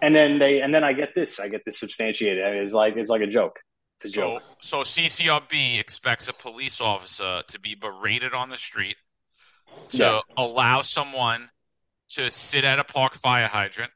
and 0.02 0.14
then 0.14 0.38
they, 0.38 0.60
and 0.62 0.74
then 0.74 0.82
I 0.82 0.94
get 0.94 1.14
this, 1.14 1.38
I 1.38 1.48
get 1.48 1.64
this 1.64 1.78
substantiated. 1.78 2.44
I 2.44 2.52
mean, 2.52 2.62
it's 2.62 2.72
like, 2.72 2.96
it's 2.96 3.10
like 3.10 3.20
a 3.20 3.26
joke. 3.26 3.58
It's 3.96 4.06
a 4.06 4.08
so, 4.08 4.14
joke. 4.14 4.42
So 4.62 4.80
CCRB 4.80 5.78
expects 5.78 6.28
a 6.28 6.32
police 6.32 6.80
officer 6.80 7.42
to 7.46 7.60
be 7.60 7.74
berated 7.74 8.32
on 8.32 8.48
the 8.48 8.56
street, 8.56 8.96
to 9.90 9.98
yeah. 9.98 10.20
allow 10.36 10.80
someone 10.80 11.50
to 12.10 12.30
sit 12.30 12.64
at 12.64 12.78
a 12.78 12.84
park 12.84 13.14
fire 13.14 13.46
hydrant, 13.46 13.92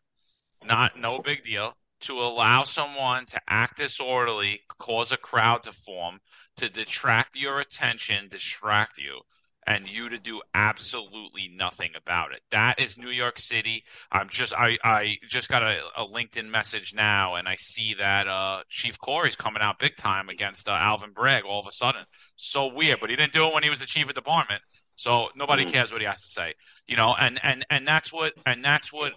not 0.64 0.98
no 0.98 1.20
big 1.20 1.42
deal, 1.42 1.74
to 2.00 2.20
allow 2.20 2.64
someone 2.64 3.24
to 3.24 3.40
act 3.48 3.78
disorderly, 3.78 4.60
cause 4.78 5.10
a 5.10 5.16
crowd 5.16 5.62
to 5.62 5.72
form, 5.72 6.20
to 6.56 6.68
detract 6.68 7.36
your 7.36 7.60
attention, 7.60 8.28
distract 8.28 8.98
you, 8.98 9.20
and 9.66 9.88
you 9.88 10.08
to 10.08 10.18
do 10.18 10.42
absolutely 10.54 11.48
nothing 11.54 11.90
about 11.96 12.32
it. 12.32 12.40
That 12.50 12.78
is 12.78 12.98
New 12.98 13.08
York 13.08 13.38
City. 13.38 13.84
I'm 14.12 14.28
just 14.28 14.52
I, 14.54 14.76
I 14.84 15.16
just 15.28 15.48
got 15.48 15.62
a, 15.62 15.80
a 15.96 16.04
LinkedIn 16.04 16.50
message 16.50 16.92
now, 16.94 17.36
and 17.36 17.48
I 17.48 17.56
see 17.56 17.94
that 17.98 18.28
uh, 18.28 18.62
Chief 18.68 18.98
Corey's 18.98 19.36
coming 19.36 19.62
out 19.62 19.78
big 19.78 19.96
time 19.96 20.28
against 20.28 20.68
uh, 20.68 20.72
Alvin 20.72 21.12
Bragg 21.12 21.44
all 21.44 21.60
of 21.60 21.66
a 21.66 21.72
sudden. 21.72 22.04
So 22.36 22.66
weird, 22.66 23.00
but 23.00 23.10
he 23.10 23.16
didn't 23.16 23.32
do 23.32 23.46
it 23.46 23.54
when 23.54 23.62
he 23.62 23.70
was 23.70 23.80
the 23.80 23.86
chief 23.86 24.08
of 24.08 24.14
department. 24.14 24.62
So 24.96 25.28
nobody 25.34 25.64
mm. 25.64 25.72
cares 25.72 25.92
what 25.92 26.00
he 26.00 26.06
has 26.06 26.22
to 26.22 26.28
say, 26.28 26.54
you 26.86 26.96
know. 26.96 27.14
And 27.18 27.40
and 27.42 27.64
and 27.70 27.88
that's 27.88 28.12
what 28.12 28.32
and 28.44 28.64
that's 28.64 28.92
what 28.92 29.12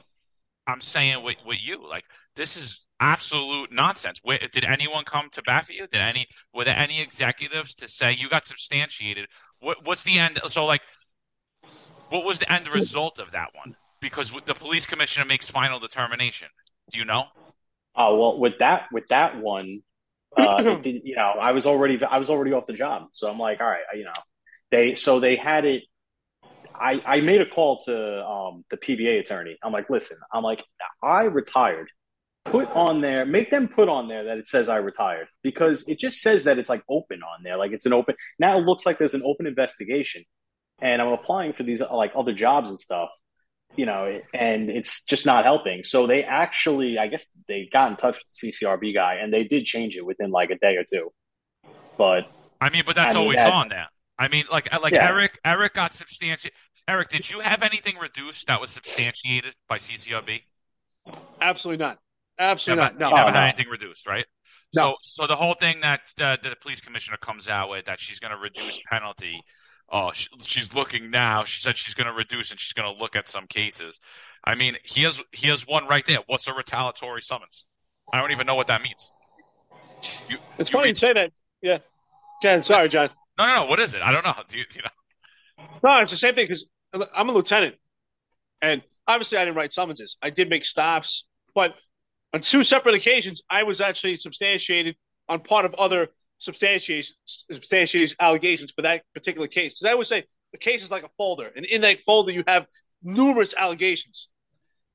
I'm 0.65 0.81
saying 0.81 1.23
with 1.23 1.37
with 1.45 1.59
you. 1.61 1.87
Like 1.87 2.05
this 2.35 2.57
is 2.57 2.86
absolute 2.99 3.71
nonsense. 3.71 4.21
Did 4.51 4.65
anyone 4.65 5.03
come 5.03 5.29
to 5.31 5.41
bat 5.41 5.65
for 5.65 5.73
you? 5.73 5.87
Did 5.87 6.01
any 6.01 6.27
were 6.53 6.65
there 6.65 6.77
any 6.77 7.01
executives 7.01 7.75
to 7.75 7.87
say 7.87 8.13
you 8.13 8.29
got 8.29 8.45
substantiated? 8.45 9.27
What, 9.59 9.85
what's 9.85 10.03
the 10.03 10.19
end? 10.19 10.39
So 10.47 10.65
like, 10.65 10.81
what 12.09 12.23
was 12.23 12.39
the 12.39 12.51
end 12.51 12.67
result 12.69 13.19
of 13.19 13.31
that 13.31 13.49
one? 13.53 13.75
Because 13.99 14.31
the 14.45 14.53
police 14.53 14.85
commissioner 14.85 15.25
makes 15.25 15.49
final 15.49 15.79
determination. 15.79 16.49
Do 16.91 16.99
you 16.99 17.05
know? 17.05 17.25
Oh 17.95 18.17
well, 18.19 18.39
with 18.39 18.59
that 18.59 18.85
with 18.91 19.05
that 19.09 19.39
one, 19.41 19.81
uh, 20.35 20.79
you 20.83 21.15
know, 21.15 21.33
I 21.39 21.51
was 21.51 21.65
already 21.65 22.03
I 22.03 22.19
was 22.19 22.29
already 22.29 22.53
off 22.53 22.67
the 22.67 22.73
job, 22.73 23.07
so 23.11 23.29
I'm 23.29 23.39
like, 23.39 23.59
all 23.59 23.67
right, 23.67 23.83
you 23.95 24.05
know, 24.05 24.13
they 24.71 24.95
so 24.95 25.19
they 25.19 25.35
had 25.35 25.65
it. 25.65 25.83
I 26.73 27.01
I 27.05 27.21
made 27.21 27.41
a 27.41 27.45
call 27.49 27.79
to 27.81 28.25
um, 28.25 28.63
the 28.69 28.77
PBA 28.77 29.19
attorney. 29.19 29.57
I'm 29.63 29.73
like, 29.73 29.89
listen, 29.89 30.17
I'm 30.31 30.43
like, 30.43 30.63
I 31.01 31.23
retired 31.23 31.89
put 32.51 32.69
on 32.71 33.01
there, 33.01 33.25
make 33.25 33.49
them 33.51 33.67
put 33.67 33.89
on 33.89 34.07
there 34.07 34.25
that 34.25 34.37
it 34.37 34.47
says 34.47 34.69
I 34.69 34.77
retired 34.77 35.27
because 35.43 35.87
it 35.87 35.99
just 35.99 36.21
says 36.21 36.45
that 36.45 36.57
it's 36.59 36.69
like 36.69 36.83
open 36.89 37.21
on 37.23 37.43
there, 37.43 37.57
like 37.57 37.71
it's 37.71 37.85
an 37.85 37.93
open. 37.93 38.15
Now 38.39 38.57
it 38.57 38.65
looks 38.65 38.85
like 38.85 38.97
there's 38.97 39.13
an 39.13 39.23
open 39.25 39.47
investigation, 39.47 40.23
and 40.81 41.01
I'm 41.01 41.09
applying 41.13 41.53
for 41.53 41.63
these 41.63 41.81
like 41.81 42.11
other 42.15 42.33
jobs 42.33 42.69
and 42.69 42.79
stuff, 42.79 43.09
you 43.75 43.85
know, 43.85 44.19
and 44.33 44.69
it's 44.69 45.05
just 45.05 45.25
not 45.25 45.43
helping. 45.45 45.83
So 45.83 46.07
they 46.07 46.23
actually, 46.23 46.97
I 46.97 47.07
guess, 47.07 47.25
they 47.47 47.69
got 47.71 47.91
in 47.91 47.97
touch 47.97 48.17
with 48.17 48.41
the 48.41 48.51
CCRB 48.51 48.93
guy, 48.93 49.15
and 49.15 49.31
they 49.33 49.43
did 49.43 49.65
change 49.65 49.95
it 49.95 50.05
within 50.05 50.31
like 50.31 50.49
a 50.49 50.57
day 50.57 50.75
or 50.77 50.83
two. 50.89 51.11
But 51.97 52.29
I 52.61 52.69
mean, 52.69 52.83
but 52.85 52.95
that's 52.95 53.11
I 53.11 53.17
mean, 53.17 53.21
always 53.23 53.37
that- 53.37 53.51
on 53.53 53.69
there. 53.69 53.87
I 54.19 54.29
mean, 54.29 54.45
like 54.51 54.71
like 54.81 54.93
Yeah. 54.93 55.09
Eric 55.09 55.39
Eric 55.45 55.75
got 55.75 55.93
substantiated. 55.93 56.57
Eric, 56.87 57.09
did 57.09 57.29
you 57.29 57.39
have 57.41 57.61
anything 57.61 57.97
reduced 57.97 58.47
that 58.47 58.59
was 58.59 58.71
substantiated 58.71 59.53
by 59.69 59.77
CCRB? 59.77 60.41
Absolutely 61.39 61.83
not. 61.85 61.99
Absolutely 62.39 62.83
Never, 62.83 62.93
not. 62.99 62.99
No. 62.99 63.09
never 63.15 63.21
Oh, 63.21 63.25
had 63.31 63.33
no. 63.33 63.41
anything 63.41 63.67
reduced, 63.69 64.07
right? 64.07 64.25
No. 64.75 64.81
So, 65.01 65.21
so 65.23 65.27
the 65.27 65.35
whole 65.35 65.53
thing 65.53 65.81
that 65.81 66.01
uh, 66.19 66.37
the 66.41 66.55
police 66.61 66.81
commissioner 66.81 67.17
comes 67.17 67.47
out 67.47 67.69
with 67.69 67.85
that 67.85 67.99
she's 67.99 68.19
going 68.19 68.31
to 68.31 68.37
reduce 68.37 68.79
penalty. 68.91 69.41
Oh, 69.89 70.11
she, 70.13 70.27
she's 70.41 70.73
looking 70.73 71.09
now. 71.09 71.45
She 71.45 71.61
said 71.61 71.77
she's 71.77 71.93
going 71.93 72.07
to 72.07 72.13
reduce 72.13 72.51
and 72.51 72.59
she's 72.59 72.73
going 72.73 72.93
to 72.93 72.99
look 73.01 73.15
at 73.15 73.29
some 73.29 73.47
cases. 73.47 73.99
I 74.43 74.55
mean, 74.55 74.77
he 74.83 75.03
has 75.03 75.23
he 75.31 75.47
has 75.47 75.65
one 75.65 75.87
right 75.87 76.05
there. 76.05 76.19
What's 76.27 76.47
a 76.47 76.53
retaliatory 76.53 77.21
summons? 77.21 77.65
I 78.11 78.19
don't 78.21 78.31
even 78.31 78.45
know 78.45 78.55
what 78.55 78.67
that 78.67 78.81
means. 78.81 79.11
You, 80.29 80.37
It's 80.59 80.69
you 80.69 80.77
funny 80.77 80.89
you 80.89 80.95
say 80.95 81.13
that. 81.13 81.31
Yeah. 81.61 81.79
Okay, 82.43 82.61
sorry, 82.61 82.87
John. 82.89 83.09
no, 83.37 83.45
no, 83.47 83.55
no. 83.55 83.65
What 83.65 83.79
is 83.79 83.93
it? 83.93 84.01
I 84.01 84.11
don't 84.11 84.23
know. 84.25 84.35
Do 84.47 84.57
you, 84.57 84.65
do 84.69 84.79
you 84.79 84.83
know? 84.83 85.65
No, 85.83 86.01
it's 86.01 86.11
the 86.11 86.17
same 86.17 86.35
thing 86.35 86.45
because 86.45 86.65
I'm 87.15 87.29
a 87.29 87.31
lieutenant, 87.31 87.75
and 88.61 88.81
obviously 89.07 89.37
I 89.39 89.45
didn't 89.45 89.57
write 89.57 89.73
summonses. 89.73 90.17
I 90.21 90.29
did 90.29 90.49
make 90.49 90.65
stops, 90.65 91.25
but 91.55 91.75
on 92.33 92.41
two 92.41 92.63
separate 92.63 92.95
occasions, 92.95 93.41
I 93.49 93.63
was 93.63 93.81
actually 93.81 94.17
substantiated 94.17 94.95
on 95.29 95.39
part 95.39 95.65
of 95.65 95.73
other 95.75 96.09
substantiated 96.39 97.11
substantiated 97.25 98.15
allegations 98.19 98.71
for 98.71 98.83
that 98.83 99.03
particular 99.13 99.47
case. 99.47 99.73
Because 99.73 99.91
I 99.91 99.95
would 99.95 100.07
say 100.07 100.25
the 100.51 100.57
case 100.57 100.83
is 100.83 100.91
like 100.91 101.03
a 101.03 101.09
folder, 101.17 101.51
and 101.55 101.65
in 101.65 101.81
that 101.81 101.99
folder 102.01 102.31
you 102.31 102.43
have 102.47 102.67
numerous 103.03 103.53
allegations, 103.57 104.29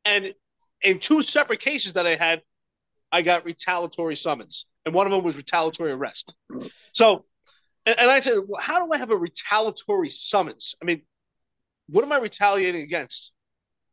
and 0.04 0.34
in 0.82 0.98
two 0.98 1.22
separate 1.22 1.60
cases 1.60 1.94
that 1.94 2.06
I 2.06 2.16
had, 2.16 2.42
I 3.10 3.22
got 3.22 3.44
retaliatory 3.44 4.16
summons, 4.16 4.66
and 4.84 4.94
one 4.94 5.06
of 5.06 5.12
them 5.12 5.24
was 5.24 5.36
retaliatory 5.36 5.92
arrest. 5.92 6.34
So 6.92 7.24
and, 7.86 7.98
and 7.98 8.10
I 8.10 8.20
said, 8.20 8.38
well, 8.46 8.60
how 8.60 8.84
do 8.84 8.92
I 8.92 8.98
have 8.98 9.10
a 9.10 9.16
retaliatory 9.16 10.10
summons? 10.10 10.76
I 10.80 10.84
mean, 10.84 11.02
what 11.88 12.04
am 12.04 12.12
I 12.12 12.18
retaliating 12.18 12.82
against? 12.82 13.32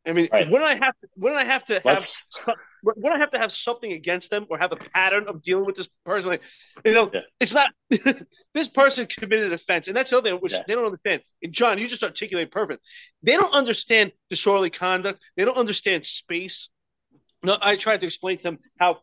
I 0.06 0.12
mean, 0.12 0.28
Right. 0.32 0.48
wouldn't 0.48 0.70
I 0.70 0.84
have 0.84 0.96
to? 0.98 1.08
Wouldn't 1.16 1.40
I 1.40 1.44
have 1.44 1.64
to 1.66 1.74
have? 1.74 1.84
let's 1.84 2.30
Wouldn't 2.82 3.14
I 3.14 3.18
have 3.18 3.30
to 3.30 3.38
have 3.38 3.52
something 3.52 3.92
against 3.92 4.30
them 4.30 4.46
or 4.48 4.58
have 4.58 4.72
a 4.72 4.76
pattern 4.76 5.24
of 5.28 5.42
dealing 5.42 5.66
with 5.66 5.76
this 5.76 5.88
person? 6.04 6.30
Like, 6.30 6.42
you 6.84 6.94
know, 6.94 7.10
Yeah. 7.12 7.20
it's 7.38 7.54
not. 7.54 7.68
this 8.54 8.68
person 8.68 9.06
committed 9.06 9.46
an 9.46 9.52
offense, 9.52 9.88
and 9.88 9.96
that's 9.96 10.10
the 10.10 10.18
other 10.18 10.30
thing 10.30 10.38
which 10.40 10.52
Yeah. 10.52 10.62
they 10.66 10.74
don't 10.74 10.86
understand. 10.86 11.22
And 11.42 11.52
John, 11.52 11.78
you 11.78 11.86
just 11.86 12.02
articulated 12.02 12.50
perfect. 12.50 12.86
They 13.22 13.36
don't 13.36 13.52
understand 13.52 14.12
disorderly 14.28 14.70
conduct. 14.70 15.20
They 15.36 15.44
don't 15.44 15.56
understand 15.56 16.06
space. 16.06 16.70
No, 17.42 17.56
I 17.60 17.76
tried 17.76 18.00
to 18.00 18.06
explain 18.06 18.36
to 18.38 18.42
them 18.42 18.58
how 18.78 19.00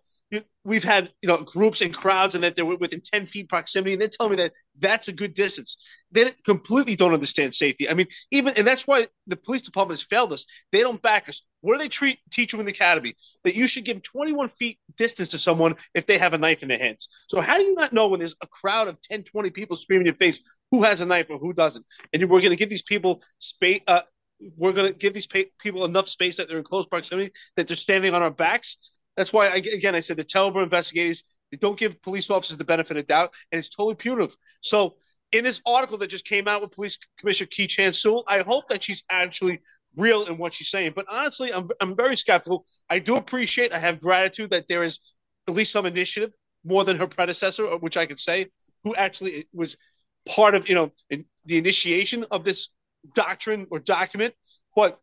we've 0.64 0.84
had 0.84 1.12
you 1.22 1.28
know 1.28 1.38
groups 1.38 1.82
and 1.82 1.94
crowds, 1.94 2.36
and 2.36 2.44
that 2.44 2.56
they're 2.56 2.66
within 2.66 3.02
ten 3.02 3.26
feet 3.26 3.50
proximity, 3.50 3.94
and 3.94 4.02
they're 4.02 4.10
telling 4.10 4.32
me 4.32 4.38
that 4.38 4.54
that's 4.80 5.08
a 5.08 5.14
good 5.14 5.34
distance. 5.34 5.78
They 6.12 6.32
completely 6.46 6.96
don't 6.96 7.14
understand 7.14 7.54
safety. 7.54 7.90
I 7.90 7.94
mean, 7.94 8.08
even 8.32 8.54
and 8.58 8.68
that's 8.68 8.86
why 8.86 9.08
the 9.28 9.38
police 9.38 9.62
department 9.62 10.00
has 10.00 10.06
failed 10.06 10.34
us. 10.34 10.46
They 10.72 10.82
don't 10.82 11.02
back 11.02 11.30
us. 11.30 11.44
What 11.62 11.74
do 11.74 11.80
they 11.80 11.90
treat 11.90 12.20
teach 12.32 12.54
you 12.54 12.60
in 12.60 12.66
the 12.66 12.72
academy? 12.72 13.16
That 13.44 13.56
you 13.56 13.68
should 13.68 13.86
give 13.86 14.04
21 14.04 14.50
feet 14.50 14.80
distance 14.98 15.30
to 15.30 15.40
someone 15.40 15.76
if 15.94 16.06
they 16.06 16.18
have 16.18 16.34
a 16.34 16.38
knife 16.38 16.64
in 16.64 16.70
their 16.70 16.80
hands. 16.80 17.08
So 17.28 17.42
how 17.42 17.58
do 17.58 17.64
you 17.64 17.76
not 17.76 17.94
know 17.94 18.08
when 18.08 18.20
there's 18.20 18.36
a 18.42 18.48
crowd 18.48 18.88
of 18.88 19.02
10, 19.02 19.24
20 19.24 19.50
people 19.52 19.78
screaming 19.78 20.02
in 20.02 20.08
your 20.08 20.16
face 20.16 20.40
who 20.72 20.84
has 20.84 21.02
a 21.02 21.06
knife 21.06 21.28
or 21.30 21.38
who 21.38 21.54
doesn't? 21.54 21.86
And 22.14 22.22
we're 22.30 22.42
going 22.42 22.52
to 22.52 22.58
give 22.58 22.70
these 22.70 22.84
people 22.84 23.22
space. 23.40 23.82
Uh, 23.88 24.02
we're 24.56 24.72
going 24.72 24.92
to 24.92 24.98
give 24.98 25.14
these 25.14 25.28
people 25.28 25.86
enough 25.86 26.08
space 26.08 26.38
that 26.38 26.48
they're 26.48 26.60
in 26.60 26.64
close 26.64 26.86
proximity 26.86 27.32
that 27.56 27.68
they're 27.68 27.78
standing 27.78 28.14
on 28.14 28.22
our 28.22 28.32
backs. 28.32 28.97
That's 29.18 29.34
why, 29.34 29.48
I, 29.48 29.56
again, 29.56 29.96
I 29.96 30.00
said 30.00 30.18
the 30.18 30.24
terrible 30.24 30.62
investigators 30.62 31.24
they 31.52 31.58
don't 31.58 31.78
give 31.78 32.02
police 32.02 32.30
officers 32.30 32.58
the 32.58 32.66
benefit 32.66 32.98
of 32.98 33.06
doubt, 33.06 33.34
and 33.52 33.60
it's 33.60 33.70
totally 33.70 33.96
punitive. 33.96 34.36
So, 34.62 34.96
in 35.32 35.44
this 35.44 35.62
article 35.66 35.98
that 35.98 36.08
just 36.08 36.26
came 36.26 36.48
out 36.48 36.62
with 36.62 36.72
Police 36.72 36.98
Commissioner 37.20 37.50
Keechant 37.50 37.96
Sewell, 37.96 38.24
I 38.28 38.40
hope 38.40 38.70
that 38.70 38.84
she's 38.84 39.04
actually 39.10 39.60
real 39.96 40.24
in 40.24 40.38
what 40.38 40.54
she's 40.54 40.70
saying. 40.70 40.94
But 40.96 41.06
honestly, 41.10 41.54
I'm 41.54 41.70
I'm 41.82 41.96
very 41.96 42.16
skeptical. 42.16 42.66
I 42.90 43.00
do 43.00 43.16
appreciate, 43.16 43.74
I 43.74 43.80
have 43.80 44.00
gratitude 44.00 44.52
that 44.52 44.68
there 44.68 44.84
is 44.84 45.16
at 45.48 45.54
least 45.54 45.72
some 45.72 45.86
initiative 45.86 46.32
more 46.64 46.84
than 46.84 46.98
her 46.98 47.08
predecessor, 47.08 47.68
uh, 47.68 47.78
which 47.78 47.98
I 47.98 48.06
could 48.06 48.20
say, 48.20 48.48
who 48.84 48.96
actually 48.96 49.40
uh, 49.40 49.44
was 49.54 49.78
part 50.28 50.56
of 50.56 50.70
you 50.70 50.76
know 50.76 50.92
in, 51.10 51.26
the 51.46 51.58
initiation 51.58 52.26
of 52.32 52.44
this 52.44 52.70
doctrine 53.14 53.68
or 53.72 53.80
document. 53.80 54.34
But 54.76 55.00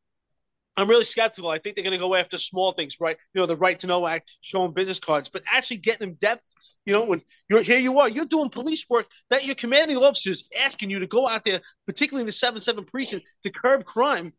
I'm 0.77 0.89
really 0.89 1.05
skeptical. 1.05 1.51
I 1.51 1.59
think 1.59 1.77
they're 1.77 1.85
going 1.85 1.93
to 1.93 1.99
go 1.99 2.15
after 2.17 2.37
small 2.37 2.73
things, 2.73 3.01
right? 3.01 3.17
You 3.33 3.41
know, 3.41 3.47
the 3.47 3.57
Right 3.57 3.79
to 3.81 3.87
Know 3.87 4.07
Act, 4.07 4.31
showing 4.41 4.73
business 4.73 4.99
cards, 4.99 5.29
but 5.29 5.43
actually 5.51 5.77
getting 5.79 6.09
them 6.09 6.17
depth. 6.21 6.43
You 6.85 6.93
know, 6.93 7.05
when 7.05 7.23
you're 7.49 7.63
here, 7.63 7.79
you 7.79 7.99
are 8.01 8.09
you're 8.09 8.25
doing 8.25 8.51
police 8.51 8.85
work 8.91 9.07
that 9.31 9.45
your 9.45 9.55
commanding 9.55 9.97
officer 9.97 10.31
is 10.31 10.49
asking 10.61 10.91
you 10.91 10.99
to 10.99 11.07
go 11.07 11.29
out 11.29 11.45
there, 11.45 11.61
particularly 11.87 12.23
in 12.23 12.27
the 12.27 12.33
seven 12.33 12.61
seven 12.61 12.85
precinct, 12.85 13.27
to 13.45 13.51
curb 13.51 13.85
crime, 13.85 14.33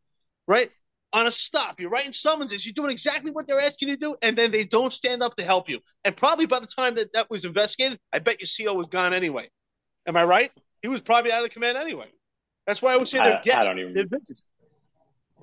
right? 0.48 0.70
On 1.14 1.26
a 1.26 1.32
stop, 1.32 1.80
you're 1.80 1.90
writing 1.90 2.12
summonses. 2.12 2.66
You're 2.66 2.74
doing 2.74 2.92
exactly 2.92 3.32
what 3.32 3.48
they're 3.48 3.62
asking 3.62 3.88
you 3.90 3.96
to 3.96 4.00
do, 4.00 4.16
and 4.22 4.38
then 4.38 4.52
they 4.52 4.66
don't 4.66 4.92
stand 4.92 5.24
up 5.24 5.36
to 5.38 5.44
help 5.44 5.70
you. 5.70 5.80
And 6.04 6.16
probably 6.18 6.46
by 6.46 6.60
the 6.60 6.68
time 6.68 6.96
that 6.96 7.14
that 7.14 7.30
was 7.30 7.46
investigated, 7.46 8.00
I 8.12 8.20
bet 8.20 8.42
your 8.42 8.68
CO 8.68 8.74
was 8.78 8.88
gone 8.88 9.14
anyway. 9.14 9.50
Am 10.06 10.18
I 10.18 10.26
right? 10.26 10.52
He 10.82 10.90
was 10.90 11.00
probably 11.00 11.32
out 11.32 11.38
of 11.40 11.46
the 11.46 11.54
command 11.54 11.78
anyway. 11.78 12.08
That's 12.68 12.82
why 12.82 12.94
I 12.94 12.98
would 12.98 13.08
say 13.08 13.20
I- 13.20 13.24
they're 13.30 13.38
I 13.38 13.42
guests. 13.42 13.68
don't 13.68 13.80
even- 13.80 13.94
They're. 13.94 14.20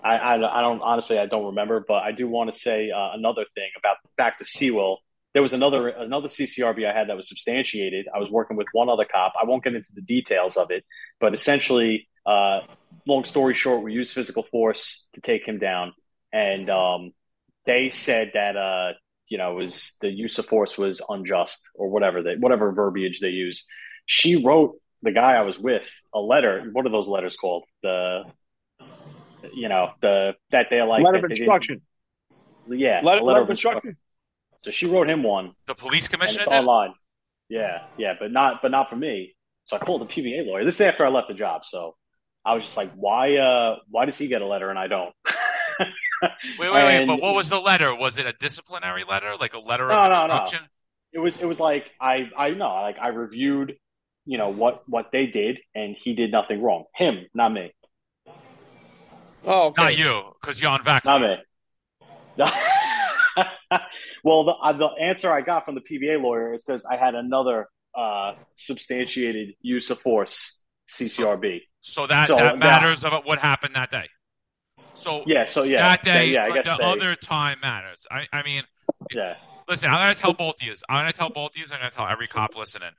I, 0.05 0.17
I, 0.17 0.59
I 0.59 0.61
don't 0.63 0.81
honestly 0.81 1.19
I 1.19 1.27
don't 1.27 1.47
remember, 1.47 1.85
but 1.87 2.03
I 2.03 2.13
do 2.13 2.29
want 2.29 2.53
to 2.53 2.59
say 2.59 2.91
uh, 2.91 3.11
another 3.15 3.45
thing 3.55 3.71
about 3.79 3.97
back 4.17 4.39
to 4.39 4.45
Sewell. 4.45 4.99
There 5.33 5.43
was 5.43 5.53
another 5.53 5.89
another 5.89 6.29
CCRB 6.29 6.87
I 6.89 6.97
had 6.97 7.09
that 7.09 7.17
was 7.17 7.29
substantiated. 7.29 8.07
I 8.15 8.19
was 8.19 8.31
working 8.31 8.57
with 8.57 8.67
one 8.73 8.89
other 8.89 9.07
cop. 9.13 9.33
I 9.41 9.47
won't 9.47 9.65
get 9.65 9.75
into 9.75 9.91
the 9.95 10.03
details 10.03 10.57
of 10.57 10.71
it, 10.71 10.85
but 11.21 11.35
essentially, 11.35 12.09
uh, 12.27 12.61
long 13.07 13.25
story 13.25 13.55
short, 13.55 13.83
we 13.83 13.93
used 13.93 14.13
physical 14.13 14.43
force 14.43 15.07
to 15.15 15.21
take 15.21 15.47
him 15.47 15.59
down, 15.59 15.95
and 16.33 16.69
um, 16.69 17.13
they 17.65 17.91
said 17.91 18.33
that 18.35 18.57
uh, 18.57 18.93
you 19.29 19.39
know 19.39 19.55
was 19.55 19.97
the 20.01 20.11
use 20.11 20.39
of 20.39 20.47
force 20.47 20.77
was 20.77 21.01
unjust 21.09 21.71
or 21.75 21.89
whatever 21.89 22.23
they 22.23 22.35
whatever 22.35 22.73
verbiage 22.73 23.21
they 23.21 23.29
use. 23.29 23.67
She 24.07 24.45
wrote 24.45 24.77
the 25.03 25.13
guy 25.13 25.33
I 25.33 25.43
was 25.43 25.59
with 25.59 25.89
a 26.13 26.21
letter. 26.21 26.69
What 26.73 26.87
are 26.87 26.91
those 26.91 27.09
letters 27.09 27.37
called? 27.37 27.65
The 27.83 28.25
you 29.55 29.69
know 29.69 29.93
the 30.01 30.35
that 30.51 30.69
they're 30.71 30.87
like 30.87 31.05
letter 31.05 31.19
of 31.19 31.25
instruction. 31.25 31.83
Yeah, 32.69 33.01
Letter, 33.03 33.21
a 33.21 33.25
letter 33.25 33.41
of 33.43 33.51
instruction. 33.51 33.97
So 34.63 34.71
she 34.71 34.87
wrote 34.87 35.09
him 35.11 35.23
one, 35.23 35.53
The 35.67 35.75
police 35.75 36.05
and 36.05 36.13
commissioner 36.13 36.43
it's 36.43 36.53
online. 36.53 36.95
Yeah, 37.49 37.83
yeah, 37.99 38.15
but 38.19 38.31
not 38.31 38.63
but 38.63 38.71
not 38.71 38.89
for 38.89 38.97
me. 38.97 39.35
So 39.65 39.77
I 39.77 39.81
called 39.81 40.03
the 40.03 40.07
PBA 40.07 40.47
lawyer. 40.47 40.65
This 40.65 40.77
is 40.77 40.81
after 40.83 41.05
I 41.05 41.09
left 41.09 41.29
the 41.29 41.35
job. 41.35 41.65
So 41.65 41.97
I 42.45 42.55
was 42.55 42.65
just 42.65 42.77
like, 42.77 42.93
why? 42.95 43.37
Uh, 43.37 43.77
why 43.91 44.05
does 44.05 44.17
he 44.19 44.29
get 44.29 44.43
a 44.43 44.47
letter 44.47 44.71
and 44.71 44.79
I 44.79 44.87
don't? 44.87 45.13
Wait, 46.59 46.73
wait, 46.73 46.73
wait. 46.73 47.07
But 47.07 47.21
what 47.21 47.35
was 47.35 47.49
the 47.49 47.59
letter? 47.59 47.95
Was 47.97 48.19
it 48.19 48.27
a 48.27 48.33
disciplinary 48.33 49.03
letter, 49.03 49.35
like 49.41 49.55
a 49.55 49.59
letter 49.59 49.89
No, 49.89 49.95
of 49.95 50.11
no, 50.11 50.27
no. 50.29 50.43
instruction? 50.43 50.69
it 51.13 51.19
was 51.19 51.41
it 51.43 51.47
was 51.47 51.59
like 51.59 51.87
I 52.01 52.31
I 52.37 52.51
know 52.51 52.69
like 52.83 52.97
I 53.01 53.09
reviewed, 53.09 53.77
you 54.25 54.39
know 54.39 54.49
what 54.51 54.89
what 54.89 55.11
they 55.13 55.27
did, 55.27 55.61
and 55.75 55.97
he 55.99 56.15
did 56.15 56.31
nothing 56.31 56.63
wrong. 56.63 56.85
Him, 56.95 57.27
not 57.35 57.53
me, 57.53 57.73
Oh, 59.45 59.69
okay. 59.69 59.83
Not 59.83 59.99
you, 59.99 60.23
because 60.41 60.61
you're 60.61 60.71
on 60.71 60.81
not 60.85 61.21
me. 61.21 61.37
well, 64.25 64.45
the 64.45 64.53
uh, 64.53 64.73
the 64.73 64.87
answer 65.01 65.31
I 65.33 65.41
got 65.41 65.65
from 65.65 65.75
the 65.75 65.81
PBA 65.81 66.23
lawyer 66.23 66.55
is 66.55 66.65
because 66.65 66.87
I 66.87 66.97
had 66.97 67.15
another 67.15 67.69
uh, 67.95 68.35
substantiated 68.57 69.55
use 69.61 69.91
of 69.91 70.01
force 70.01 70.63
CCRB. 70.91 71.63
So 71.81 72.07
that 72.07 72.29
So 72.29 72.37
that 72.37 72.43
that- 72.43 72.59
matters 72.59 73.05
of 73.05 73.13
what 73.25 73.39
happened 73.39 73.75
that 73.75 73.91
day. 73.91 74.09
So 74.95 75.25
Yeah, 75.27 75.47
so 75.47 75.65
yeah, 75.65 75.83
that 75.83 76.05
day, 76.05 76.27
yeah, 76.33 76.45
I 76.45 76.53
guess 76.53 76.65
the 76.65 76.85
other 76.85 77.17
time 77.17 77.59
matters. 77.61 78.07
I, 78.11 78.29
I 78.33 78.43
mean, 78.45 78.63
yeah. 79.13 79.35
listen, 79.69 79.91
I'm 79.91 79.97
gonna 79.97 80.15
tell 80.15 80.33
both 80.33 80.57
of 80.61 80.63
you. 80.67 80.75
I'm 80.89 81.01
gonna 81.01 81.13
tell 81.13 81.29
both 81.29 81.51
of 81.53 81.57
you. 81.57 81.65
I'm 81.73 81.81
gonna 81.81 81.91
tell 81.91 82.07
every 82.07 82.29
cop 82.29 82.57
listening. 82.57 82.93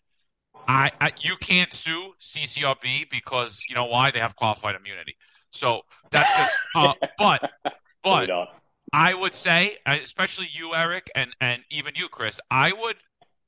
I, 0.68 0.92
I 1.00 1.12
you 1.22 1.36
can't 1.38 1.74
sue 1.74 2.14
CCRB 2.22 3.10
because 3.10 3.64
you 3.70 3.76
know 3.76 3.86
why 3.86 4.12
they 4.12 4.20
have 4.20 4.36
qualified 4.36 4.76
immunity. 4.76 5.16
So 5.54 5.82
that's 6.12 6.36
just. 6.36 6.54
Uh, 6.76 6.94
but 7.18 7.50
but. 8.04 8.30
I 8.96 9.16
would 9.16 9.34
say, 9.34 9.78
uh, 9.88 9.98
especially 10.04 10.50
you, 10.54 10.76
Eric, 10.76 11.10
and 11.16 11.32
and 11.42 11.64
even 11.72 11.94
you, 11.96 12.10
Chris. 12.10 12.40
I 12.52 12.72
would, 12.72 12.98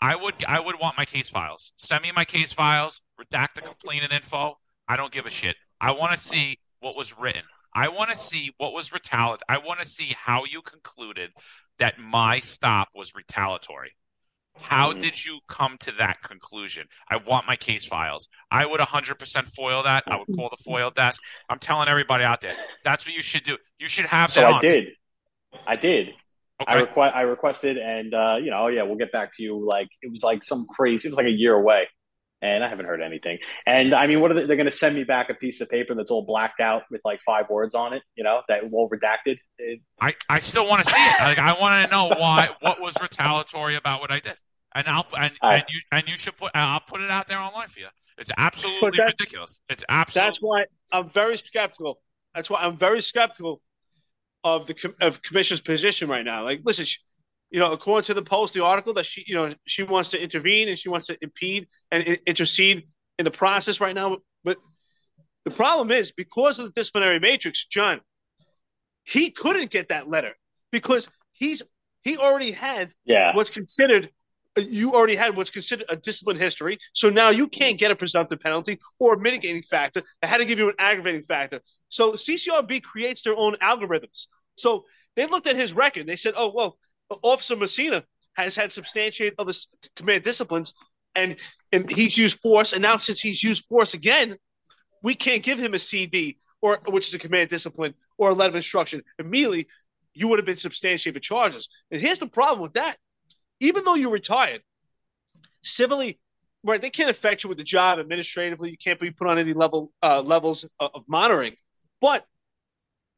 I 0.01 0.15
would, 0.15 0.43
I 0.47 0.59
would 0.59 0.79
want 0.79 0.97
my 0.97 1.05
case 1.05 1.29
files. 1.29 1.71
Send 1.77 2.01
me 2.01 2.11
my 2.15 2.25
case 2.25 2.51
files. 2.51 3.01
Redact 3.21 3.53
the 3.53 3.61
complainant 3.61 4.11
info. 4.11 4.57
I 4.87 4.97
don't 4.97 5.11
give 5.11 5.27
a 5.27 5.29
shit. 5.29 5.55
I 5.79 5.91
want 5.91 6.13
to 6.13 6.17
see 6.17 6.57
what 6.79 6.97
was 6.97 7.15
written. 7.17 7.43
I 7.75 7.89
want 7.89 8.09
to 8.09 8.15
see 8.15 8.53
what 8.57 8.73
was 8.73 8.91
retaliated. 8.91 9.43
I 9.47 9.59
want 9.59 9.81
to 9.81 9.85
see 9.85 10.15
how 10.17 10.45
you 10.45 10.63
concluded 10.63 11.31
that 11.77 11.99
my 11.99 12.39
stop 12.39 12.87
was 12.95 13.13
retaliatory. 13.13 13.95
How 14.61 14.93
Mhm. 14.93 15.01
did 15.01 15.25
you 15.25 15.39
come 15.47 15.77
to 15.79 15.91
that 15.93 16.21
conclusion? 16.21 16.87
I 17.09 17.17
want 17.17 17.45
my 17.45 17.55
case 17.55 17.85
files. 17.85 18.29
I 18.49 18.65
would 18.65 18.79
100% 18.79 19.47
foil 19.49 19.83
that. 19.83 20.03
I 20.09 20.17
would 20.17 20.27
call 20.35 20.49
the 20.49 20.57
foil 20.63 20.89
desk. 20.91 21.21
I'm 21.49 21.59
telling 21.59 21.87
everybody 21.87 22.23
out 22.23 22.41
there, 22.41 22.53
that's 22.83 23.05
what 23.05 23.13
you 23.15 23.21
should 23.21 23.43
do. 23.43 23.57
You 23.79 23.87
should 23.87 24.05
have 24.05 24.31
So 24.31 24.41
that 24.41 24.53
I 24.53 24.61
did. 24.61 24.85
I 25.67 25.75
did. 25.75 26.13
I 26.67 26.73
Okay. 26.73 26.81
request 26.81 27.15
I 27.15 27.21
requested 27.23 27.77
and 27.77 28.13
uh, 28.13 28.37
you 28.41 28.49
know, 28.49 28.61
oh 28.63 28.67
yeah, 28.67 28.83
we'll 28.83 28.95
get 28.95 29.11
back 29.11 29.33
to 29.35 29.43
you. 29.43 29.63
Like 29.65 29.89
it 30.01 30.09
was 30.09 30.23
like 30.23 30.43
some 30.43 30.65
crazy. 30.67 31.07
It 31.07 31.11
was 31.11 31.17
like 31.17 31.27
a 31.27 31.31
year 31.31 31.53
away, 31.53 31.87
and 32.41 32.63
I 32.63 32.69
haven't 32.69 32.85
heard 32.85 33.01
anything. 33.01 33.39
And 33.65 33.93
I 33.93 34.07
mean, 34.07 34.21
what 34.21 34.31
are 34.31 34.35
they, 34.35 34.45
they're 34.45 34.55
going 34.55 34.69
to 34.69 34.71
send 34.71 34.95
me 34.95 35.03
back 35.03 35.29
a 35.29 35.33
piece 35.33 35.59
of 35.61 35.69
paper 35.69 35.93
that's 35.95 36.11
all 36.11 36.25
blacked 36.25 36.61
out 36.61 36.83
with 36.89 37.01
like 37.03 37.19
five 37.21 37.49
words 37.49 37.75
on 37.75 37.93
it? 37.93 38.03
You 38.15 38.23
know, 38.23 38.41
that 38.47 38.63
all 38.71 38.89
redacted. 38.89 39.37
It, 39.57 39.81
I, 40.01 40.15
I 40.29 40.39
still 40.39 40.67
want 40.67 40.85
to 40.85 40.91
see 40.93 41.05
it. 41.05 41.19
Like 41.19 41.39
I 41.39 41.59
want 41.59 41.85
to 41.89 41.95
know 41.95 42.07
why 42.19 42.49
what 42.61 42.81
was 42.81 42.99
retaliatory 43.01 43.75
about 43.75 43.99
what 43.99 44.11
I 44.11 44.19
did. 44.21 44.37
And 44.75 44.87
I'll 44.87 45.07
and, 45.17 45.33
I- 45.41 45.55
and 45.55 45.63
you 45.69 45.79
and 45.91 46.11
you 46.11 46.17
should 46.17 46.37
put 46.37 46.51
I'll 46.53 46.81
put 46.81 47.01
it 47.01 47.09
out 47.09 47.27
there 47.27 47.39
online 47.39 47.69
for 47.69 47.79
you. 47.79 47.87
It's 48.17 48.31
absolutely 48.37 48.99
ridiculous. 48.99 49.61
It's 49.69 49.83
absolutely 49.89 50.27
That's 50.27 50.37
why 50.41 50.65
I'm 50.91 51.09
very 51.09 51.37
skeptical. 51.37 51.99
That's 52.33 52.49
why 52.49 52.59
I'm 52.61 52.77
very 52.77 53.01
skeptical 53.01 53.61
of 54.43 54.67
the 54.67 54.93
of 55.01 55.21
commission's 55.21 55.61
position 55.61 56.07
right 56.09 56.23
now. 56.23 56.43
Like, 56.43 56.61
listen, 56.63 56.85
she, 56.85 56.99
you 57.49 57.59
know, 57.59 57.71
according 57.71 58.05
to 58.05 58.13
the 58.13 58.21
post, 58.21 58.53
the 58.53 58.63
article 58.63 58.93
that 58.93 59.05
she, 59.05 59.23
you 59.27 59.35
know, 59.35 59.53
she 59.65 59.83
wants 59.83 60.11
to 60.11 60.21
intervene 60.21 60.69
and 60.69 60.77
she 60.77 60.89
wants 60.89 61.07
to 61.07 61.17
impede 61.21 61.67
and 61.91 62.03
intercede 62.25 62.83
in 63.17 63.25
the 63.25 63.31
process 63.31 63.81
right 63.81 63.95
now. 63.95 64.17
But 64.43 64.57
the 65.45 65.51
problem 65.51 65.91
is 65.91 66.11
because 66.11 66.59
of 66.59 66.65
the 66.65 66.71
disciplinary 66.71 67.19
matrix, 67.19 67.65
John, 67.65 68.01
he 69.03 69.31
couldn't 69.31 69.71
get 69.71 69.89
that 69.89 70.09
letter 70.09 70.35
because 70.71 71.09
he's 71.31 71.63
he 72.03 72.17
already 72.17 72.51
had 72.51 72.93
yeah, 73.05 73.33
what's 73.35 73.49
considered 73.49 74.09
you 74.57 74.93
already 74.93 75.15
had 75.15 75.35
what's 75.35 75.49
considered 75.49 75.85
a 75.89 75.95
discipline 75.95 76.37
history. 76.37 76.79
So 76.93 77.09
now 77.09 77.29
you 77.29 77.47
can't 77.47 77.77
get 77.77 77.91
a 77.91 77.95
presumptive 77.95 78.39
penalty 78.39 78.79
or 78.99 79.13
a 79.15 79.19
mitigating 79.19 79.61
factor. 79.63 80.01
I 80.21 80.27
had 80.27 80.37
to 80.37 80.45
give 80.45 80.59
you 80.59 80.69
an 80.69 80.75
aggravating 80.79 81.23
factor. 81.23 81.61
So 81.89 82.13
CCRB 82.13 82.81
creates 82.83 83.23
their 83.23 83.35
own 83.35 83.55
algorithms. 83.55 84.27
So 84.57 84.85
they 85.15 85.25
looked 85.25 85.47
at 85.47 85.55
his 85.55 85.73
record. 85.73 86.07
They 86.07 86.15
said, 86.15 86.33
oh, 86.37 86.51
well, 86.53 86.77
Officer 87.21 87.55
Messina 87.55 88.03
has 88.33 88.55
had 88.55 88.71
substantiated 88.71 89.35
other 89.39 89.53
command 89.95 90.23
disciplines 90.23 90.73
and, 91.15 91.37
and 91.71 91.89
he's 91.89 92.17
used 92.17 92.39
force. 92.39 92.73
And 92.73 92.81
now 92.81 92.97
since 92.97 93.19
he's 93.19 93.43
used 93.43 93.65
force 93.65 93.93
again, 93.93 94.37
we 95.01 95.15
can't 95.15 95.43
give 95.43 95.59
him 95.59 95.73
a 95.73 95.79
CD 95.79 96.37
or 96.61 96.79
which 96.87 97.07
is 97.07 97.13
a 97.13 97.19
command 97.19 97.49
discipline 97.49 97.93
or 98.17 98.29
a 98.29 98.33
letter 98.33 98.49
of 98.49 98.55
instruction. 98.55 99.03
Immediately, 99.19 99.67
you 100.13 100.27
would 100.29 100.39
have 100.39 100.45
been 100.45 100.55
substantiated 100.55 101.21
for 101.21 101.23
charges. 101.23 101.69
And 101.91 102.01
here's 102.01 102.19
the 102.19 102.27
problem 102.27 102.61
with 102.61 102.73
that 102.73 102.97
even 103.59 103.83
though 103.83 103.95
you're 103.95 104.11
retired, 104.11 104.61
civilly, 105.63 106.19
right? 106.63 106.81
They 106.81 106.89
can't 106.89 107.09
affect 107.09 107.43
you 107.43 107.49
with 107.49 107.57
the 107.57 107.63
job 107.63 107.99
administratively. 107.99 108.71
You 108.71 108.77
can't 108.77 108.99
be 108.99 109.11
put 109.11 109.27
on 109.27 109.37
any 109.37 109.53
level 109.53 109.91
uh, 110.01 110.21
levels 110.21 110.65
of, 110.79 110.91
of 110.93 111.03
monitoring, 111.07 111.55
but 112.01 112.25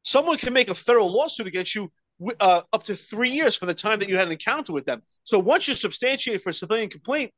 someone 0.03 0.38
can 0.38 0.53
make 0.53 0.69
a 0.69 0.75
federal 0.75 1.11
lawsuit 1.11 1.47
against 1.47 1.75
you 1.75 1.91
uh, 2.39 2.61
up 2.73 2.83
to 2.83 2.95
three 2.95 3.29
years 3.29 3.55
from 3.55 3.67
the 3.67 3.73
time 3.73 3.99
that 3.99 4.09
you 4.09 4.15
had 4.15 4.27
an 4.27 4.31
encounter 4.31 4.73
with 4.73 4.85
them. 4.85 5.01
So 5.23 5.38
once 5.39 5.67
you're 5.67 5.75
substantiated 5.75 6.41
for 6.41 6.49
a 6.49 6.53
civilian 6.53 6.89
complaint, 6.89 7.31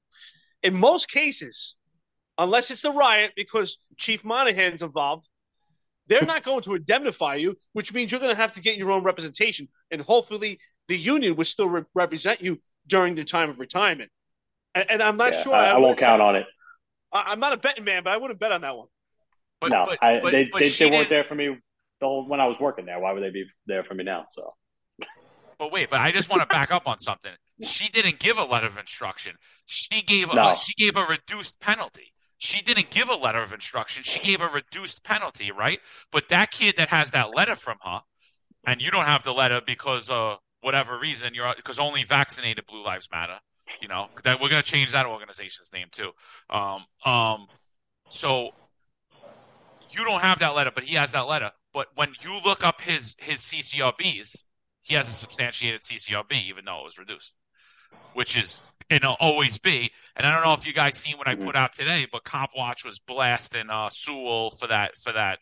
in 0.63 0.73
most 0.73 1.09
cases, 1.09 1.75
unless 2.37 2.71
it's 2.71 2.81
the 2.81 2.91
riot 2.91 3.31
because 3.35 3.77
Chief 3.97 4.23
Monahan's 4.23 4.83
involved, 4.83 5.27
they're 6.07 6.25
not 6.25 6.43
going 6.43 6.61
to 6.61 6.75
indemnify 6.75 7.35
you, 7.35 7.55
which 7.73 7.93
means 7.93 8.11
you're 8.11 8.19
going 8.19 8.33
to 8.33 8.41
have 8.41 8.53
to 8.53 8.61
get 8.61 8.77
your 8.77 8.91
own 8.91 9.03
representation, 9.03 9.67
and 9.91 10.01
hopefully 10.01 10.59
the 10.87 10.97
union 10.97 11.35
will 11.35 11.45
still 11.45 11.69
re- 11.69 11.83
represent 11.93 12.41
you 12.41 12.59
during 12.89 13.15
the 13.15 13.23
time 13.23 13.49
of 13.49 13.59
retirement. 13.59 14.11
And, 14.75 14.91
and 14.91 15.03
I'm 15.03 15.17
not 15.17 15.33
yeah, 15.33 15.41
sure. 15.43 15.53
I, 15.53 15.71
I 15.71 15.77
won't 15.77 15.97
count 15.97 16.21
on 16.21 16.35
it. 16.35 16.45
I, 17.11 17.31
am 17.33 17.39
not 17.39 17.53
a 17.53 17.57
betting 17.57 17.83
man, 17.83 18.03
but 18.03 18.11
I 18.11 18.17
wouldn't 18.17 18.39
bet 18.39 18.51
on 18.51 18.61
that 18.61 18.75
one. 18.75 18.87
but, 19.61 19.69
no, 19.69 19.85
but, 19.87 20.03
I, 20.03 20.19
but, 20.21 20.31
they 20.31 20.49
but 20.51 20.61
they, 20.61 20.69
they 20.69 20.89
weren't 20.89 21.09
there 21.09 21.23
for 21.23 21.35
me 21.35 21.57
the 21.99 22.05
whole 22.05 22.27
when 22.27 22.39
I 22.39 22.47
was 22.47 22.59
working 22.59 22.85
there. 22.85 22.99
Why 22.99 23.13
would 23.13 23.23
they 23.23 23.31
be 23.31 23.45
there 23.65 23.83
for 23.83 23.93
me 23.93 24.03
now? 24.03 24.25
So 24.31 24.53
But 25.57 25.71
wait, 25.71 25.89
but 25.89 26.01
I 26.01 26.11
just 26.11 26.29
want 26.29 26.41
to 26.41 26.47
back 26.47 26.71
up 26.71 26.87
on 26.87 26.99
something. 26.99 27.31
She 27.61 27.89
didn't 27.89 28.19
give 28.19 28.37
a 28.37 28.43
letter 28.43 28.67
of 28.67 28.77
instruction. 28.77 29.35
She 29.65 30.01
gave 30.01 30.29
a, 30.29 30.35
No. 30.35 30.53
she 30.53 30.73
gave 30.77 30.95
a 30.95 31.03
reduced 31.03 31.59
penalty. 31.59 32.13
She 32.37 32.61
didn't 32.61 32.89
give 32.89 33.09
a 33.09 33.15
letter 33.15 33.41
of 33.41 33.51
instruction. 33.51 34.03
She 34.03 34.19
gave 34.19 34.39
a 34.39 34.47
reduced 34.47 35.03
penalty, 35.03 35.51
right? 35.51 35.79
But 36.09 36.29
that 36.29 36.51
kid 36.51 36.75
that 36.77 36.87
has 36.87 37.11
that 37.11 37.35
letter 37.35 37.57
from 37.57 37.77
her, 37.83 37.99
and 38.65 38.81
you 38.81 38.91
don't 38.91 39.05
have 39.05 39.23
the 39.23 39.33
letter 39.33 39.61
because 39.65 40.09
of 40.09 40.39
whatever 40.61 40.97
reason, 40.97 41.33
you're 41.33 41.53
because 41.55 41.79
only 41.79 42.03
vaccinated 42.03 42.65
Blue 42.67 42.83
Lives 42.83 43.09
Matter. 43.11 43.39
You 43.81 43.87
know 43.87 44.07
that 44.23 44.39
we're 44.41 44.49
gonna 44.49 44.63
change 44.63 44.91
that 44.91 45.05
organization's 45.05 45.71
name 45.71 45.87
too. 45.91 46.11
Um, 46.49 46.85
um, 47.05 47.47
so 48.09 48.49
you 49.91 50.03
don't 50.03 50.21
have 50.21 50.39
that 50.39 50.55
letter, 50.55 50.71
but 50.73 50.83
he 50.83 50.95
has 50.95 51.11
that 51.11 51.27
letter. 51.27 51.51
But 51.73 51.87
when 51.95 52.13
you 52.21 52.39
look 52.43 52.63
up 52.63 52.81
his 52.81 53.15
his 53.19 53.39
CCRBs, 53.39 54.43
he 54.81 54.95
has 54.95 55.07
a 55.07 55.11
substantiated 55.11 55.81
CCRB, 55.81 56.47
even 56.47 56.65
though 56.65 56.81
it 56.81 56.85
was 56.85 56.97
reduced, 56.97 57.35
which 58.13 58.37
is 58.37 58.61
and 58.89 59.03
it'll 59.03 59.17
always 59.19 59.59
be. 59.59 59.91
And 60.15 60.25
I 60.25 60.33
don't 60.33 60.43
know 60.43 60.53
if 60.53 60.65
you 60.65 60.73
guys 60.73 60.97
seen 60.97 61.17
what 61.17 61.27
I 61.27 61.35
put 61.35 61.55
out 61.55 61.73
today, 61.73 62.07
but 62.11 62.23
Cop 62.23 62.51
Watch 62.55 62.83
was 62.83 62.99
blasting 62.99 63.69
uh, 63.69 63.89
Sewell 63.89 64.49
for 64.51 64.67
that 64.67 64.97
for 64.97 65.11
that 65.11 65.39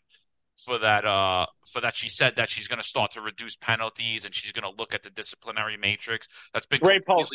for 0.58 0.78
that 0.78 1.04
uh 1.04 1.46
for 1.70 1.80
that 1.80 1.94
she 1.94 2.08
said 2.08 2.36
that 2.36 2.48
she's 2.48 2.66
going 2.68 2.80
to 2.80 2.86
start 2.86 3.12
to 3.12 3.20
reduce 3.20 3.56
penalties 3.56 4.24
and 4.24 4.34
she's 4.34 4.50
going 4.52 4.70
to 4.70 4.76
look 4.76 4.92
at 4.92 5.02
the 5.02 5.10
disciplinary 5.10 5.76
matrix. 5.76 6.28
That's 6.52 6.66
been 6.66 6.80
Great 6.80 7.06
post. 7.06 7.32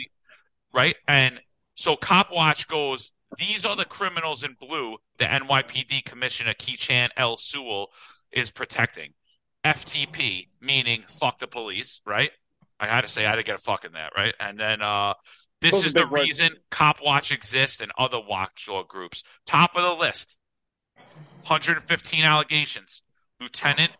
right. 0.73 0.95
And 1.07 1.39
so 1.75 1.95
Cop 1.95 2.31
Watch 2.31 2.67
goes. 2.67 3.11
These 3.37 3.65
are 3.65 3.75
the 3.75 3.85
criminals 3.85 4.43
in 4.43 4.55
blue. 4.59 4.97
The 5.17 5.25
NYPD 5.25 6.05
Commissioner 6.05 6.53
Keechant 6.53 7.09
L. 7.17 7.35
Sewell 7.37 7.87
is 8.31 8.51
protecting. 8.51 9.13
FTP, 9.65 10.49
meaning 10.61 11.03
fuck 11.07 11.39
the 11.39 11.47
police, 11.47 12.01
right? 12.05 12.31
I 12.79 12.87
had 12.87 13.01
to 13.01 13.07
say 13.07 13.25
I 13.25 13.29
had 13.29 13.37
to 13.37 13.43
get 13.43 13.55
a 13.55 13.61
fuck 13.61 13.85
in 13.85 13.93
that, 13.93 14.11
right? 14.15 14.35
And 14.39 14.59
then 14.59 14.81
uh 14.81 15.13
this 15.61 15.71
Those 15.71 15.85
is 15.85 15.93
the 15.93 16.01
big 16.01 16.11
words. 16.11 16.25
reason 16.25 16.51
Cop 16.69 16.97
Watch 17.01 17.31
exists 17.31 17.79
and 17.79 17.91
other 17.97 18.19
watchdog 18.19 18.89
groups. 18.89 19.23
Top 19.45 19.71
of 19.75 19.83
the 19.83 19.93
list. 19.93 20.37
115 21.47 22.23
allegations. 22.23 23.03
Lieutenant 23.43 23.91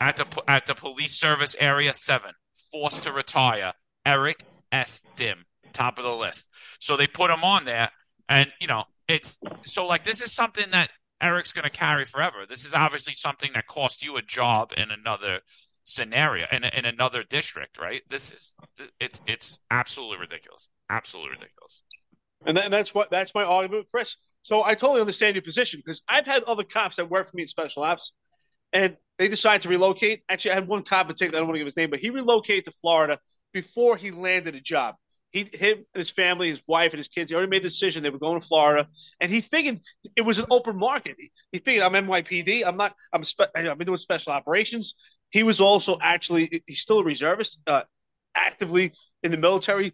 at 0.00 0.16
the 0.16 0.26
at 0.48 0.66
the 0.66 0.74
police 0.74 1.18
service 1.18 1.54
area 1.60 1.94
7, 1.94 2.32
forced 2.70 3.04
to 3.04 3.12
retire. 3.12 3.72
Eric 4.04 4.44
S. 4.72 5.02
Dim, 5.16 5.44
top 5.72 5.98
of 5.98 6.04
the 6.04 6.16
list. 6.16 6.48
So 6.80 6.96
they 6.96 7.06
put 7.06 7.30
him 7.30 7.44
on 7.44 7.64
there 7.64 7.90
and 8.28 8.52
you 8.60 8.66
know, 8.66 8.84
it's 9.06 9.38
so 9.64 9.86
like 9.86 10.04
this 10.04 10.20
is 10.22 10.32
something 10.32 10.70
that 10.72 10.90
Eric's 11.20 11.52
going 11.52 11.64
to 11.64 11.70
carry 11.70 12.04
forever. 12.04 12.46
This 12.48 12.64
is 12.64 12.74
obviously 12.74 13.12
something 13.12 13.50
that 13.54 13.66
cost 13.66 14.02
you 14.02 14.16
a 14.16 14.22
job 14.22 14.72
in 14.76 14.90
another 14.90 15.40
scenario 15.84 16.46
in, 16.52 16.64
in 16.64 16.84
another 16.84 17.22
district, 17.22 17.78
right? 17.78 18.02
This 18.08 18.32
is 18.32 18.54
it's 19.00 19.20
it's 19.26 19.60
absolutely 19.70 20.18
ridiculous. 20.18 20.68
Absolutely 20.90 21.32
ridiculous. 21.32 21.82
And, 22.44 22.58
and 22.58 22.72
that's 22.72 22.94
what 22.94 23.10
that's 23.10 23.34
my 23.34 23.44
argument, 23.44 23.86
Chris. 23.90 24.16
So 24.42 24.64
I 24.64 24.74
totally 24.74 25.00
understand 25.00 25.36
your 25.36 25.42
position 25.42 25.80
because 25.84 26.02
I've 26.08 26.26
had 26.26 26.42
other 26.44 26.64
cops 26.64 26.96
that 26.96 27.08
work 27.08 27.30
for 27.30 27.36
me 27.36 27.42
in 27.42 27.48
special 27.48 27.84
ops, 27.84 28.14
and 28.72 28.96
they 29.18 29.28
decided 29.28 29.62
to 29.62 29.68
relocate. 29.68 30.22
Actually, 30.28 30.52
I 30.52 30.54
had 30.54 30.68
one 30.68 30.82
cop 30.82 31.06
in 31.06 31.12
particular. 31.12 31.38
I 31.38 31.40
don't 31.40 31.48
want 31.48 31.56
to 31.56 31.60
give 31.60 31.66
his 31.66 31.76
name, 31.76 31.90
but 31.90 32.00
he 32.00 32.10
relocated 32.10 32.64
to 32.66 32.72
Florida 32.72 33.18
before 33.52 33.96
he 33.96 34.10
landed 34.10 34.54
a 34.54 34.60
job. 34.60 34.96
He, 35.30 35.48
him, 35.50 35.86
his 35.94 36.10
family, 36.10 36.48
his 36.48 36.62
wife, 36.66 36.92
and 36.92 36.98
his 36.98 37.08
kids. 37.08 37.30
They 37.30 37.36
already 37.36 37.50
made 37.50 37.62
the 37.62 37.68
decision 37.68 38.02
they 38.02 38.10
were 38.10 38.18
going 38.18 38.38
to 38.38 38.46
Florida, 38.46 38.88
and 39.18 39.32
he 39.32 39.40
figured 39.40 39.80
it 40.14 40.22
was 40.22 40.38
an 40.38 40.46
open 40.50 40.76
market. 40.76 41.16
He, 41.18 41.30
he 41.52 41.58
figured 41.58 41.84
I'm 41.84 41.92
NYPD. 41.92 42.66
I'm 42.66 42.76
not. 42.76 42.94
I'm. 43.12 43.24
Spe- 43.24 43.52
been 43.54 43.78
doing 43.78 43.96
special 43.96 44.32
operations. 44.32 44.94
He 45.30 45.42
was 45.42 45.60
also 45.60 45.96
actually. 46.02 46.62
He's 46.66 46.80
still 46.80 46.98
a 46.98 47.04
reservist, 47.04 47.60
uh, 47.66 47.82
actively 48.34 48.92
in 49.22 49.30
the 49.30 49.38
military 49.38 49.92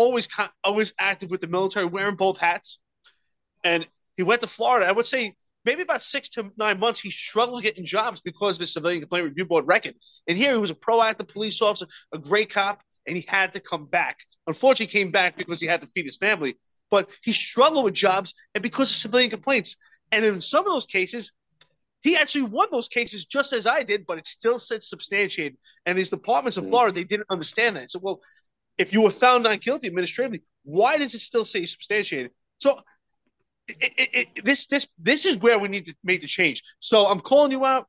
always 0.00 0.28
always 0.64 0.94
active 0.98 1.30
with 1.30 1.40
the 1.40 1.46
military, 1.46 1.84
wearing 1.84 2.16
both 2.16 2.38
hats. 2.38 2.78
And 3.64 3.86
he 4.16 4.22
went 4.22 4.40
to 4.40 4.46
Florida. 4.46 4.86
I 4.86 4.92
would 4.92 5.06
say 5.06 5.34
maybe 5.64 5.82
about 5.82 6.02
six 6.02 6.28
to 6.30 6.50
nine 6.56 6.78
months. 6.78 7.00
He 7.00 7.10
struggled 7.10 7.62
getting 7.62 7.84
jobs 7.84 8.20
because 8.20 8.56
of 8.56 8.60
his 8.60 8.72
Civilian 8.72 9.00
Complaint 9.00 9.26
Review 9.26 9.46
Board 9.46 9.66
record. 9.66 9.94
And 10.26 10.36
here 10.36 10.52
he 10.52 10.58
was 10.58 10.70
a 10.70 10.74
proactive 10.74 11.28
police 11.28 11.60
officer, 11.60 11.86
a 12.12 12.18
great 12.18 12.50
cop, 12.50 12.82
and 13.06 13.16
he 13.16 13.24
had 13.26 13.52
to 13.54 13.60
come 13.60 13.86
back. 13.86 14.18
Unfortunately, 14.46 14.86
he 14.86 14.98
came 15.04 15.10
back 15.10 15.36
because 15.36 15.60
he 15.60 15.66
had 15.66 15.80
to 15.80 15.86
feed 15.86 16.06
his 16.06 16.16
family. 16.16 16.56
But 16.90 17.10
he 17.22 17.32
struggled 17.32 17.84
with 17.84 17.94
jobs 17.94 18.34
and 18.54 18.62
because 18.62 18.90
of 18.90 18.96
civilian 18.96 19.30
complaints. 19.30 19.76
And 20.12 20.24
in 20.24 20.40
some 20.40 20.66
of 20.66 20.72
those 20.72 20.86
cases, 20.86 21.32
he 22.02 22.16
actually 22.16 22.42
won 22.42 22.68
those 22.72 22.88
cases 22.88 23.26
just 23.26 23.52
as 23.52 23.66
I 23.66 23.82
did, 23.82 24.06
but 24.06 24.18
it 24.18 24.26
still 24.26 24.58
said 24.58 24.82
substantiated. 24.82 25.58
And 25.86 25.96
these 25.96 26.10
departments 26.10 26.56
in 26.56 26.64
hmm. 26.64 26.70
Florida, 26.70 26.94
they 26.94 27.04
didn't 27.04 27.26
understand 27.30 27.76
that. 27.76 27.90
So, 27.90 28.00
well, 28.02 28.20
if 28.78 28.92
you 28.92 29.02
were 29.02 29.10
found 29.10 29.44
not 29.44 29.60
guilty 29.60 29.86
administratively, 29.88 30.42
why 30.64 30.98
does 30.98 31.14
it 31.14 31.18
still 31.18 31.44
say 31.44 31.66
substantiated? 31.66 32.32
So 32.58 32.80
it, 33.80 34.28
it, 34.36 34.44
this 34.44 34.66
this 34.66 34.88
this 34.98 35.26
is 35.26 35.36
where 35.38 35.58
we 35.58 35.68
need 35.68 35.86
to 35.86 35.94
make 36.02 36.20
the 36.20 36.26
change. 36.26 36.62
So 36.78 37.06
I'm 37.06 37.20
calling 37.20 37.52
you 37.52 37.64
out, 37.64 37.86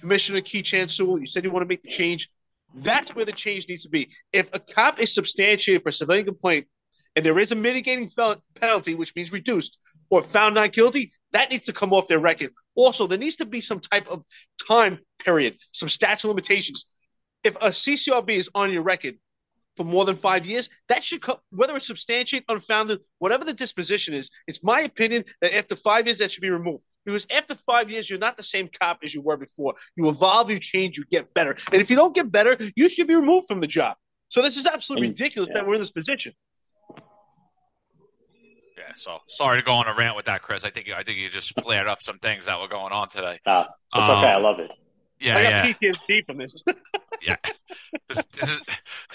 Commissioner 0.00 0.40
Keechant 0.40 0.90
Sewell. 0.90 1.18
You 1.18 1.26
said 1.26 1.44
you 1.44 1.50
want 1.50 1.62
to 1.62 1.68
make 1.68 1.82
the 1.82 1.90
change. 1.90 2.30
That's 2.74 3.14
where 3.14 3.24
the 3.24 3.32
change 3.32 3.68
needs 3.68 3.84
to 3.84 3.88
be. 3.88 4.10
If 4.32 4.50
a 4.52 4.58
cop 4.58 5.00
is 5.00 5.14
substantiated 5.14 5.82
for 5.82 5.90
a 5.90 5.92
civilian 5.92 6.26
complaint 6.26 6.66
and 7.14 7.24
there 7.24 7.38
is 7.38 7.52
a 7.52 7.54
mitigating 7.54 8.08
fel- 8.08 8.42
penalty, 8.54 8.94
which 8.94 9.14
means 9.14 9.30
reduced, 9.30 9.78
or 10.10 10.22
found 10.22 10.56
not 10.56 10.72
guilty, 10.72 11.12
that 11.32 11.50
needs 11.50 11.64
to 11.66 11.72
come 11.72 11.92
off 11.92 12.08
their 12.08 12.18
record. 12.18 12.50
Also, 12.74 13.06
there 13.06 13.18
needs 13.18 13.36
to 13.36 13.46
be 13.46 13.60
some 13.60 13.78
type 13.78 14.08
of 14.08 14.24
time 14.66 14.98
period, 15.24 15.56
some 15.72 15.88
statute 15.88 16.28
limitations. 16.28 16.86
If 17.44 17.56
a 17.56 17.68
CCRB 17.68 18.30
is 18.30 18.50
on 18.54 18.72
your 18.72 18.82
record 18.82 19.16
for 19.76 19.84
more 19.84 20.04
than 20.04 20.16
five 20.16 20.46
years, 20.46 20.70
that 20.88 21.02
should 21.02 21.20
come, 21.20 21.38
whether 21.50 21.74
it's 21.76 21.86
substantiated, 21.86 22.44
unfounded, 22.48 23.04
whatever 23.18 23.44
the 23.44 23.52
disposition 23.54 24.14
is, 24.14 24.30
it's 24.46 24.62
my 24.62 24.80
opinion 24.80 25.24
that 25.40 25.56
after 25.56 25.76
five 25.76 26.06
years, 26.06 26.18
that 26.18 26.30
should 26.30 26.42
be 26.42 26.50
removed. 26.50 26.84
Because 27.04 27.26
after 27.30 27.54
five 27.54 27.90
years, 27.90 28.08
you're 28.08 28.18
not 28.18 28.36
the 28.36 28.42
same 28.42 28.68
cop 28.80 29.00
as 29.04 29.14
you 29.14 29.20
were 29.20 29.36
before. 29.36 29.74
You 29.96 30.08
evolve, 30.08 30.50
you 30.50 30.58
change, 30.58 30.96
you 30.96 31.04
get 31.10 31.34
better. 31.34 31.54
And 31.72 31.82
if 31.82 31.90
you 31.90 31.96
don't 31.96 32.14
get 32.14 32.30
better, 32.32 32.56
you 32.76 32.88
should 32.88 33.06
be 33.08 33.14
removed 33.14 33.46
from 33.46 33.60
the 33.60 33.66
job. 33.66 33.96
So 34.28 34.40
this 34.42 34.56
is 34.56 34.66
absolutely 34.66 35.08
And- 35.08 35.20
ridiculous 35.20 35.48
yeah. 35.50 35.60
that 35.60 35.66
we're 35.66 35.74
in 35.74 35.80
this 35.80 35.90
position. 35.90 36.32
Yeah. 38.78 38.92
So 38.96 39.18
sorry 39.28 39.60
to 39.60 39.64
go 39.64 39.74
on 39.74 39.86
a 39.86 39.94
rant 39.94 40.16
with 40.16 40.26
that, 40.26 40.42
Chris. 40.42 40.64
I 40.64 40.70
think 40.70 40.86
you, 40.86 40.94
I 40.94 41.02
think 41.04 41.18
you 41.18 41.28
just 41.28 41.60
flared 41.60 41.86
up 41.88 42.00
some 42.02 42.18
things 42.18 42.46
that 42.46 42.58
were 42.60 42.68
going 42.68 42.92
on 42.92 43.08
today. 43.08 43.38
Uh, 43.44 43.66
it's 43.94 44.08
Um, 44.08 44.18
okay. 44.18 44.28
I 44.32 44.36
love 44.38 44.58
it. 44.60 44.72
Yeah, 45.24 45.36
I 45.38 45.42
yeah. 45.42 45.72
got 45.72 45.80
PTSD 45.80 46.26
from 46.26 46.38
this. 46.38 46.54
Yeah. 47.22 47.36
This, 48.08 48.22
this 48.34 48.50
is 48.50 48.62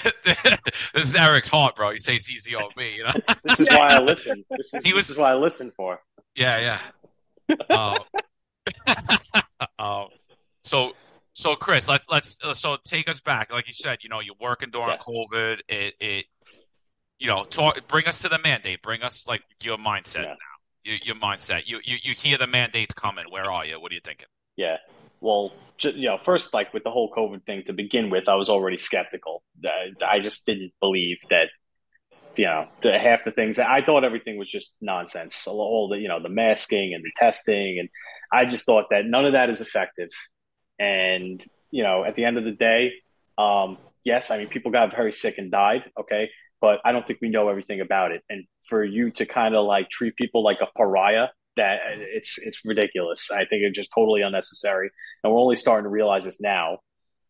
this 0.93 1.03
is 1.10 1.16
Eric's 1.16 1.49
heart, 1.49 1.76
bro. 1.76 1.91
He 1.91 1.99
says 1.99 2.28
CCOB, 2.28 2.95
you 2.95 3.03
know? 3.03 3.12
This 3.43 3.60
is 3.60 3.68
why 3.70 3.89
I 3.89 3.99
listen. 3.99 4.43
This 4.49 4.74
is, 4.74 4.84
He 4.84 4.93
was- 4.93 5.07
this 5.07 5.12
is 5.12 5.18
why 5.18 5.32
I 5.32 5.36
listen 5.36 5.70
for. 5.70 5.99
Yeah, 6.36 6.80
yeah. 7.49 7.55
Uh, 7.70 7.99
uh, 9.80 10.05
so 10.64 10.93
so 11.34 11.55
Chris, 11.55 11.88
let's 11.88 12.07
let's 12.10 12.38
uh, 12.43 12.53
so 12.53 12.78
take 12.86 13.07
us 13.10 13.20
back. 13.20 13.51
Like 13.51 13.68
you 13.68 13.74
said, 13.74 13.99
you 14.01 14.10
know, 14.10 14.22
you're 14.22 14.36
working 14.39 14.72
during 14.72 14.89
Yeah. 14.89 14.97
COVID. 14.97 15.60
It 15.68 15.93
it 15.99 16.26
you 17.20 17.28
know, 17.28 17.43
talk 17.43 17.88
bring 17.88 18.07
us 18.07 18.20
to 18.20 18.30
the 18.30 18.39
mandate. 18.39 18.82
Bring 18.82 19.03
us 19.03 19.28
like 19.28 19.41
your 19.62 19.78
mindset 19.78 20.24
Yeah. 20.24 20.30
now. 20.30 20.36
Your, 20.84 20.97
your 21.03 21.16
mindset. 21.16 21.64
You, 21.66 21.80
you 21.84 21.97
you 22.01 22.14
hear 22.16 22.38
the 22.38 22.47
mandates 22.47 22.93
coming. 22.93 23.26
Where 23.30 23.51
are 23.51 23.66
you? 23.66 23.80
What 23.80 23.91
are 23.91 23.95
you 23.95 24.01
thinking? 24.03 24.28
Yeah. 24.55 24.78
Well, 25.22 25.51
you 25.82 26.09
know, 26.09 26.17
first, 26.17 26.53
like 26.53 26.74
with 26.74 26.84
the 26.84 26.89
whole 26.89 27.11
COVID 27.11 27.45
thing 27.45 27.63
to 27.65 27.74
begin 27.74 28.09
with, 28.09 28.28
I 28.28 28.36
was 28.36 28.49
already 28.49 28.78
skeptical. 28.78 29.43
I, 29.63 29.91
I 30.05 30.20
just 30.20 30.45
didn't 30.45 30.74
believe 30.80 31.17
that, 31.30 31.47
you 32.36 32.45
know, 32.45 32.67
the, 32.82 32.97
half 32.97 33.26
the 33.26 33.32
things. 33.32 33.59
I 33.59 33.84
thought 33.84 34.03
everything 34.03 34.38
was 34.38 34.49
just 34.49 34.76
nonsense. 34.82 35.47
All 35.47 35.89
the, 35.89 35.97
you 35.97 36.07
know, 36.07 36.22
the 36.22 36.30
masking 36.30 36.93
and 36.93 37.03
the 37.03 37.11
testing, 37.15 37.80
and 37.80 37.89
I 38.32 38.45
just 38.45 38.65
thought 38.65 38.86
that 38.91 39.05
none 39.05 39.26
of 39.26 39.34
that 39.34 39.49
is 39.49 39.61
effective. 39.61 40.09
And 40.80 41.43
you 41.72 41.84
know, 41.84 42.03
at 42.03 42.15
the 42.15 42.26
end 42.26 42.38
of 42.38 42.43
the 42.43 42.51
day, 42.51 42.93
um, 43.38 43.78
yes, 44.03 44.32
I 44.32 44.38
mean, 44.38 44.47
people 44.47 44.72
got 44.72 44.91
very 44.91 45.13
sick 45.13 45.38
and 45.38 45.51
died. 45.51 45.89
Okay, 45.99 46.30
but 46.61 46.80
I 46.86 46.91
don't 46.91 47.05
think 47.05 47.20
we 47.22 47.30
know 47.30 47.49
everything 47.49 47.82
about 47.82 48.11
it. 48.11 48.24
And 48.30 48.45
for 48.67 48.84
you 48.84 49.11
to 49.11 49.26
kind 49.26 49.55
of 49.55 49.65
like 49.65 49.89
treat 49.89 50.15
people 50.15 50.43
like 50.43 50.59
a 50.61 50.67
pariah 50.76 51.28
that 51.57 51.79
it's 51.97 52.37
it's 52.37 52.63
ridiculous. 52.65 53.31
I 53.31 53.45
think 53.45 53.63
it's 53.63 53.75
just 53.75 53.89
totally 53.93 54.21
unnecessary, 54.21 54.89
and 55.23 55.33
we're 55.33 55.39
only 55.39 55.55
starting 55.55 55.83
to 55.83 55.89
realize 55.89 56.25
this 56.25 56.39
now. 56.39 56.79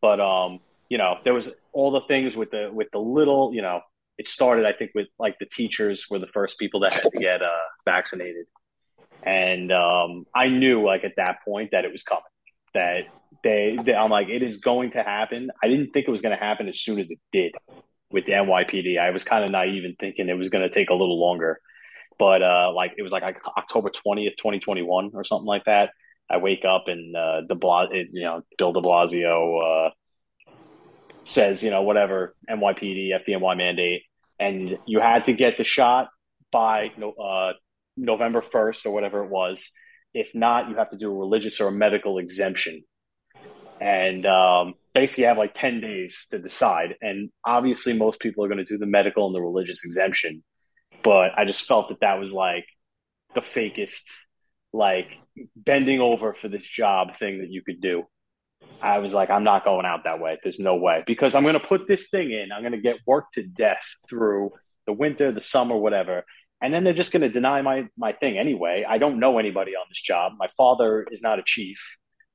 But 0.01 0.19
um, 0.19 0.59
you 0.89 0.97
know, 0.97 1.17
there 1.23 1.33
was 1.33 1.51
all 1.73 1.91
the 1.91 2.01
things 2.01 2.35
with 2.35 2.51
the 2.51 2.69
with 2.71 2.87
the 2.91 2.99
little, 2.99 3.51
you 3.53 3.61
know, 3.61 3.81
it 4.17 4.27
started 4.27 4.65
I 4.65 4.73
think 4.73 4.91
with 4.95 5.07
like 5.17 5.37
the 5.39 5.45
teachers 5.45 6.05
were 6.09 6.19
the 6.19 6.27
first 6.27 6.59
people 6.59 6.81
that 6.81 6.93
had 6.93 7.03
to 7.03 7.19
get 7.19 7.41
uh, 7.41 7.49
vaccinated, 7.85 8.45
and 9.23 9.71
um, 9.71 10.25
I 10.33 10.47
knew 10.47 10.85
like 10.85 11.03
at 11.03 11.13
that 11.17 11.37
point 11.45 11.71
that 11.71 11.85
it 11.85 11.91
was 11.91 12.03
coming. 12.03 12.23
That 12.75 13.07
they, 13.43 13.77
they, 13.83 13.95
I'm 13.95 14.11
like, 14.11 14.29
it 14.29 14.43
is 14.43 14.57
going 14.57 14.91
to 14.91 15.01
happen. 15.01 15.49
I 15.63 15.67
didn't 15.67 15.91
think 15.91 16.07
it 16.07 16.11
was 16.11 16.21
going 16.21 16.37
to 16.37 16.43
happen 16.43 16.67
as 16.67 16.79
soon 16.79 16.99
as 16.99 17.09
it 17.09 17.19
did 17.31 17.53
with 18.11 18.25
the 18.25 18.33
NYPD. 18.33 18.99
I 18.99 19.09
was 19.09 19.23
kind 19.23 19.43
of 19.43 19.49
naive 19.49 19.85
in 19.85 19.95
thinking 19.99 20.29
it 20.29 20.37
was 20.37 20.49
going 20.49 20.67
to 20.67 20.73
take 20.73 20.89
a 20.89 20.93
little 20.93 21.19
longer 21.19 21.59
but 22.19 22.43
uh, 22.43 22.71
like 22.75 22.91
it 22.97 23.01
was 23.01 23.13
like 23.13 23.23
October 23.57 23.89
twentieth, 23.89 24.35
twenty 24.37 24.59
twenty 24.59 24.83
one, 24.83 25.11
or 25.15 25.23
something 25.23 25.47
like 25.47 25.65
that. 25.65 25.91
I 26.29 26.37
wake 26.37 26.63
up 26.65 26.83
and 26.87 27.15
uh, 27.15 27.41
De 27.41 27.55
Blasio, 27.55 28.05
you 28.11 28.21
know, 28.21 28.43
Bill 28.57 28.71
De 28.71 28.81
Blasio 28.81 29.87
uh, 29.87 29.89
says, 31.25 31.63
you 31.63 31.71
know, 31.71 31.81
whatever 31.81 32.35
NYPD, 32.47 33.09
FDNY 33.25 33.57
mandate, 33.57 34.03
and 34.37 34.77
you 34.85 34.99
had 34.99 35.25
to 35.25 35.33
get 35.33 35.57
the 35.57 35.63
shot 35.63 36.09
by 36.51 36.91
uh, 37.19 37.53
November 37.97 38.41
first 38.41 38.85
or 38.85 38.91
whatever 38.91 39.23
it 39.23 39.29
was. 39.29 39.71
If 40.13 40.29
not, 40.35 40.69
you 40.69 40.75
have 40.75 40.91
to 40.91 40.97
do 40.97 41.09
a 41.09 41.17
religious 41.17 41.59
or 41.61 41.69
a 41.69 41.71
medical 41.71 42.19
exemption, 42.19 42.83
and 43.79 44.25
um, 44.25 44.73
basically 44.93 45.23
have 45.23 45.37
like 45.37 45.53
ten 45.53 45.79
days 45.79 46.27
to 46.31 46.37
decide. 46.37 46.95
And 47.01 47.29
obviously, 47.45 47.93
most 47.93 48.19
people 48.19 48.43
are 48.43 48.49
going 48.49 48.63
to 48.63 48.65
do 48.65 48.77
the 48.77 48.85
medical 48.85 49.25
and 49.25 49.33
the 49.33 49.41
religious 49.41 49.85
exemption 49.85 50.43
but 51.03 51.37
I 51.37 51.45
just 51.45 51.67
felt 51.67 51.89
that 51.89 52.01
that 52.01 52.19
was 52.19 52.31
like 52.31 52.65
the 53.35 53.41
fakest, 53.41 54.03
like 54.73 55.19
bending 55.55 56.01
over 56.01 56.33
for 56.33 56.47
this 56.47 56.67
job 56.67 57.15
thing 57.17 57.39
that 57.39 57.49
you 57.49 57.61
could 57.63 57.81
do. 57.81 58.03
I 58.81 58.99
was 58.99 59.13
like, 59.13 59.29
I'm 59.29 59.43
not 59.43 59.65
going 59.65 59.85
out 59.85 60.03
that 60.03 60.19
way. 60.19 60.37
There's 60.41 60.59
no 60.59 60.75
way 60.75 61.03
because 61.05 61.35
I'm 61.35 61.43
going 61.43 61.53
to 61.53 61.59
put 61.59 61.87
this 61.87 62.09
thing 62.09 62.31
in. 62.31 62.51
I'm 62.51 62.61
going 62.61 62.73
to 62.73 62.81
get 62.81 62.97
worked 63.05 63.33
to 63.33 63.43
death 63.43 63.83
through 64.09 64.51
the 64.85 64.93
winter, 64.93 65.31
the 65.31 65.41
summer, 65.41 65.75
whatever. 65.77 66.23
And 66.61 66.73
then 66.73 66.83
they're 66.83 66.93
just 66.93 67.11
going 67.11 67.21
to 67.21 67.29
deny 67.29 67.61
my, 67.61 67.87
my 67.97 68.13
thing 68.13 68.37
anyway. 68.37 68.85
I 68.87 68.97
don't 68.97 69.19
know 69.19 69.37
anybody 69.37 69.71
on 69.71 69.85
this 69.89 70.01
job. 70.01 70.33
My 70.37 70.47
father 70.57 71.05
is 71.09 71.21
not 71.21 71.39
a 71.39 71.43
chief. 71.45 71.79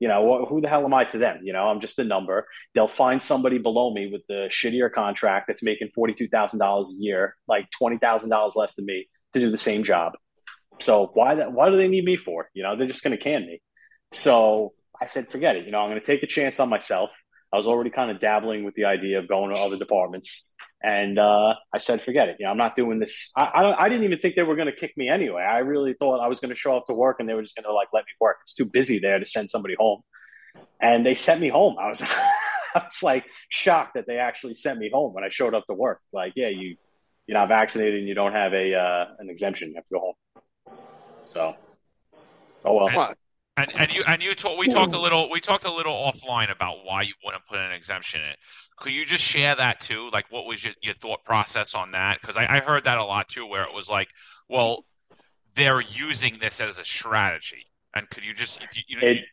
You 0.05 0.09
know, 0.09 0.45
who 0.47 0.61
the 0.61 0.69
hell 0.69 0.85
am 0.85 0.93
I 0.93 1.05
to 1.05 1.17
them? 1.17 1.41
You 1.45 1.55
know, 1.55 1.67
I'm 1.67 1.81
just 1.81 1.99
a 1.99 2.05
number. 2.05 2.47
They'll 2.75 2.87
find 2.87 3.23
somebody 3.23 3.57
below 3.57 3.91
me 3.91 4.11
with 4.13 4.21
the 4.29 4.51
shittier 4.51 4.93
contract 4.93 5.47
that's 5.47 5.63
making 5.63 5.93
$42,000 5.97 6.61
a 6.61 6.85
year, 6.99 7.37
like 7.49 7.69
$20,000 7.83 8.55
less 8.55 8.75
than 8.75 8.85
me 8.85 9.09
to 9.33 9.41
do 9.41 9.51
the 9.51 9.57
same 9.57 9.83
job. 9.83 10.13
So 10.79 11.11
why 11.15 11.37
that, 11.37 11.53
why 11.53 11.71
do 11.71 11.79
they 11.79 11.89
need 11.89 12.05
me 12.05 12.19
for? 12.19 12.51
You 12.53 12.65
know, 12.65 12.77
they're 12.77 12.87
just 12.87 13.03
going 13.03 13.17
to 13.17 13.23
can 13.23 13.47
me. 13.47 13.63
So 14.13 14.75
I 15.01 15.07
said, 15.07 15.29
forget 15.29 15.57
it. 15.57 15.65
You 15.65 15.73
know, 15.73 15.79
I'm 15.79 15.89
going 15.89 16.03
to 16.03 16.07
take 16.07 16.23
a 16.23 16.27
chance 16.27 16.61
on 16.61 16.69
myself. 16.69 17.11
I 17.51 17.57
was 17.57 17.67
already 17.67 17.89
kind 17.89 18.11
of 18.11 18.21
dabbling 18.21 18.65
with 18.65 18.75
the 18.75 18.85
idea 18.85 19.21
of 19.21 19.27
going 19.27 19.55
to 19.55 19.59
other 19.59 19.79
departments. 19.79 20.53
And 20.85 21.19
uh, 21.19 21.55
I 21.73 21.79
said, 21.79 22.03
forget 22.03 22.29
it. 22.29 22.37
You 22.39 22.45
know, 22.45 22.51
I'm 22.51 22.59
not 22.59 22.77
doing 22.77 22.99
this. 22.99 23.33
I, 23.35 23.45
I, 23.45 23.85
I 23.85 23.89
didn't 23.89 24.05
even 24.05 24.19
think 24.19 24.35
they 24.35 24.43
were 24.43 24.55
going 24.55 24.67
to 24.67 24.77
kick 24.77 24.93
me 24.99 25.09
anyway. 25.09 25.41
I 25.41 25.61
really 25.61 25.95
thought 25.95 26.21
I 26.21 26.29
was 26.29 26.41
going 26.41 26.51
to 26.51 26.55
show 26.55 26.77
up 26.77 26.85
to 26.87 26.93
work 26.93 27.17
and 27.21 27.29
they 27.29 27.33
were 27.33 27.41
just 27.41 27.57
going 27.57 27.65
to 27.65 27.73
like 27.73 27.89
let 27.95 28.01
me 28.01 28.13
work. 28.21 28.37
It's 28.43 28.53
too 28.53 28.67
busy 28.67 28.99
there 28.99 29.19
to 29.19 29.25
send 29.25 29.49
somebody 29.49 29.77
home. 29.79 30.03
And 30.81 31.07
they 31.07 31.15
sent 31.15 31.41
me 31.41 31.49
home. 31.49 31.77
I 31.81 31.89
was, 31.89 32.03
I 32.75 32.85
was 32.85 33.03
like 33.03 33.25
shocked 33.49 33.95
that 33.95 34.07
they 34.07 34.19
actually 34.19 34.53
sent 34.53 34.79
me 34.79 34.91
home 34.93 35.15
when 35.15 35.25
I 35.25 35.31
showed 35.31 35.55
up 35.55 35.65
to 35.69 35.75
work. 35.75 36.01
Like, 36.13 36.35
yeah, 36.37 36.49
you, 36.49 36.77
you're 37.27 37.39
not 37.39 37.49
vaccinated 37.49 38.01
and 38.01 38.07
you 38.07 38.15
don't 38.15 38.33
have 38.33 38.53
a 38.53 38.75
uh, 38.75 39.07
an 39.19 39.31
exemption. 39.31 39.71
You 39.71 39.77
have 39.77 39.85
to 39.85 39.95
go 39.95 40.01
home. 40.01 40.77
So, 41.33 41.55
oh 42.67 42.75
well. 42.75 43.15
What? 43.57 43.69
And 43.69 43.81
and 43.81 43.93
you 43.93 44.03
and 44.07 44.23
you 44.23 44.35
talk, 44.35 44.59
we 44.59 44.69
talked 44.69 44.93
a 44.93 45.01
little 45.01 45.31
we 45.31 45.41
talked 45.41 45.65
a 45.65 45.73
little 45.73 45.93
offline 45.93 46.51
about 46.51 46.85
why 46.85 47.03
you 47.03 47.15
wouldn't 47.25 47.47
put 47.47 47.59
an 47.59 47.73
exemption 47.73 48.21
in 48.21 48.29
it. 48.29 48.39
Could 48.77 48.93
you 48.93 49.07
just 49.07 49.23
share 49.23 49.55
that 49.55 49.81
too? 49.81 50.11
Like, 50.13 50.27
what 50.31 50.47
was 50.47 50.65
your, 50.65 50.75
your 50.83 50.95
thought 50.95 51.25
process 51.25 51.75
on 51.75 51.93
that? 51.93 52.21
Because 52.21 52.37
I, 52.37 52.47
I 52.57 52.61
heard 52.61 52.85
that 52.85 52.99
a 52.99 53.05
lot 53.05 53.29
too, 53.29 53.47
where 53.47 53.63
it 53.63 53.73
was 53.73 53.89
like, 53.89 54.09
well, 54.49 54.85
they're 55.55 55.81
using 55.81 56.39
this 56.41 56.61
as 56.61 56.79
a 56.79 56.85
strategy. 56.85 57.67
And 57.95 58.11
could 58.11 58.25
you 58.25 58.35
just 58.35 58.61
you, 58.61 58.83
you, 58.89 58.99
It, 59.01 59.25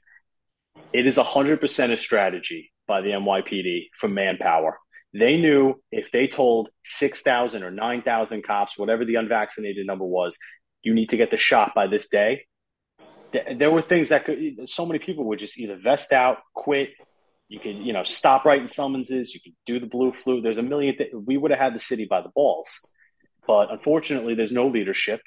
it 0.93 1.07
is 1.07 1.17
100% 1.17 1.91
a 1.91 1.97
strategy 1.97 2.71
by 2.87 3.01
the 3.01 3.09
NYPD 3.09 3.87
for 3.99 4.07
manpower. 4.07 4.77
They 5.13 5.37
knew 5.37 5.81
if 5.91 6.11
they 6.11 6.27
told 6.27 6.69
6,000 6.85 7.63
or 7.63 7.71
9,000 7.71 8.43
cops, 8.43 8.77
whatever 8.77 9.03
the 9.03 9.15
unvaccinated 9.15 9.85
number 9.85 10.05
was, 10.05 10.37
you 10.83 10.93
need 10.93 11.09
to 11.09 11.17
get 11.17 11.31
the 11.31 11.37
shot 11.37 11.73
by 11.75 11.87
this 11.87 12.07
day. 12.07 12.45
Th- 13.31 13.57
There 13.57 13.71
were 13.71 13.81
things 13.81 14.09
that 14.09 14.25
could, 14.25 14.69
so 14.69 14.85
many 14.85 14.99
people 14.99 15.25
would 15.25 15.39
just 15.39 15.59
either 15.59 15.77
vest 15.81 16.11
out, 16.11 16.37
quit. 16.53 16.89
You 17.47 17.59
could, 17.59 17.77
you 17.77 17.91
know, 17.93 18.03
stop 18.03 18.45
writing 18.45 18.67
summonses. 18.67 19.33
You 19.33 19.41
could 19.41 19.53
do 19.65 19.79
the 19.79 19.85
blue 19.85 20.13
flu. 20.13 20.41
There's 20.41 20.57
a 20.57 20.63
million. 20.63 20.97
Th- 20.97 21.11
we 21.13 21.37
would 21.37 21.51
have 21.51 21.59
had 21.59 21.75
the 21.75 21.79
city 21.79 22.05
by 22.09 22.21
the 22.21 22.29
balls, 22.29 22.69
but 23.45 23.71
unfortunately, 23.71 24.35
there's 24.35 24.51
no 24.53 24.67
leadership. 24.67 25.21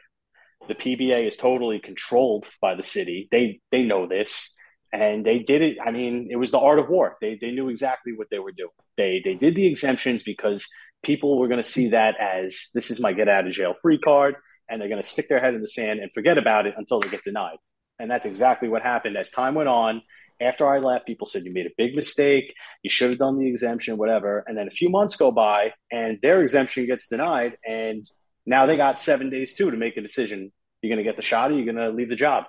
The 0.67 0.75
PBA 0.75 1.29
is 1.29 1.37
totally 1.37 1.79
controlled 1.79 2.47
by 2.63 2.75
the 2.75 2.83
city. 2.83 3.29
They 3.31 3.61
they 3.71 3.83
know 3.83 4.07
this 4.07 4.57
and 4.95 5.27
they 5.27 5.41
did 5.41 5.61
it. 5.61 5.77
I 5.85 5.91
mean, 5.91 6.29
it 6.31 6.37
was 6.37 6.53
the 6.53 6.59
art 6.59 6.79
of 6.79 6.89
war. 6.89 7.17
They 7.21 7.37
they 7.41 7.51
knew 7.51 7.69
exactly 7.69 8.13
what 8.15 8.29
they 8.31 8.39
were 8.39 8.53
doing. 8.53 8.71
They 8.97 9.21
they 9.25 9.35
did 9.35 9.57
the 9.57 9.67
exemptions 9.67 10.23
because 10.23 10.67
people 11.03 11.37
were 11.37 11.49
going 11.49 11.63
to 11.63 11.69
see 11.69 11.89
that 11.89 12.15
as 12.21 12.69
this 12.75 12.91
is 12.91 13.01
my 13.01 13.13
get 13.13 13.29
out 13.29 13.47
of 13.47 13.53
jail 13.53 13.75
free 13.83 13.99
card, 13.99 14.37
and 14.69 14.81
they're 14.81 14.89
going 14.89 15.03
to 15.03 15.09
stick 15.09 15.29
their 15.29 15.41
head 15.41 15.55
in 15.55 15.61
the 15.61 15.69
sand 15.69 15.99
and 15.99 16.13
forget 16.15 16.39
about 16.39 16.67
it 16.67 16.75
until 16.77 17.01
they 17.01 17.09
get 17.09 17.25
denied. 17.25 17.57
And 17.99 18.11
that's 18.11 18.27
exactly 18.27 18.69
what 18.69 18.83
happened. 18.83 19.17
As 19.17 19.31
time 19.31 19.55
went 19.55 19.69
on, 19.69 20.03
after 20.41 20.67
I 20.67 20.79
left, 20.79 21.07
people 21.07 21.27
said 21.27 21.45
you 21.45 21.53
made 21.53 21.67
a 21.67 21.75
big 21.79 21.95
mistake. 21.95 22.55
You 22.83 22.91
should 22.91 23.11
have 23.11 23.19
done 23.19 23.39
the 23.39 23.49
exemption, 23.49 23.97
whatever. 23.97 24.45
And 24.47 24.59
then 24.59 24.67
a 24.67 24.73
few 24.73 24.91
months 24.91 25.17
go 25.17 25.31
by, 25.31 25.73
and 25.93 26.19
their 26.23 26.43
exemption 26.43 26.87
gets 26.87 27.07
denied, 27.07 27.57
and 27.67 28.05
now 28.45 28.67
they 28.67 28.77
got 28.77 28.99
seven 28.99 29.31
days 29.31 29.55
too 29.55 29.71
to 29.71 29.77
make 29.77 29.97
a 29.97 30.01
decision. 30.01 30.53
You're 30.83 30.95
going 30.95 31.05
to 31.05 31.09
get 31.09 31.17
the 31.17 31.23
shot, 31.23 31.51
or 31.51 31.55
you're 31.55 31.73
going 31.73 31.77
to 31.77 31.97
leave 31.97 32.11
the 32.11 32.17
job. 32.17 32.45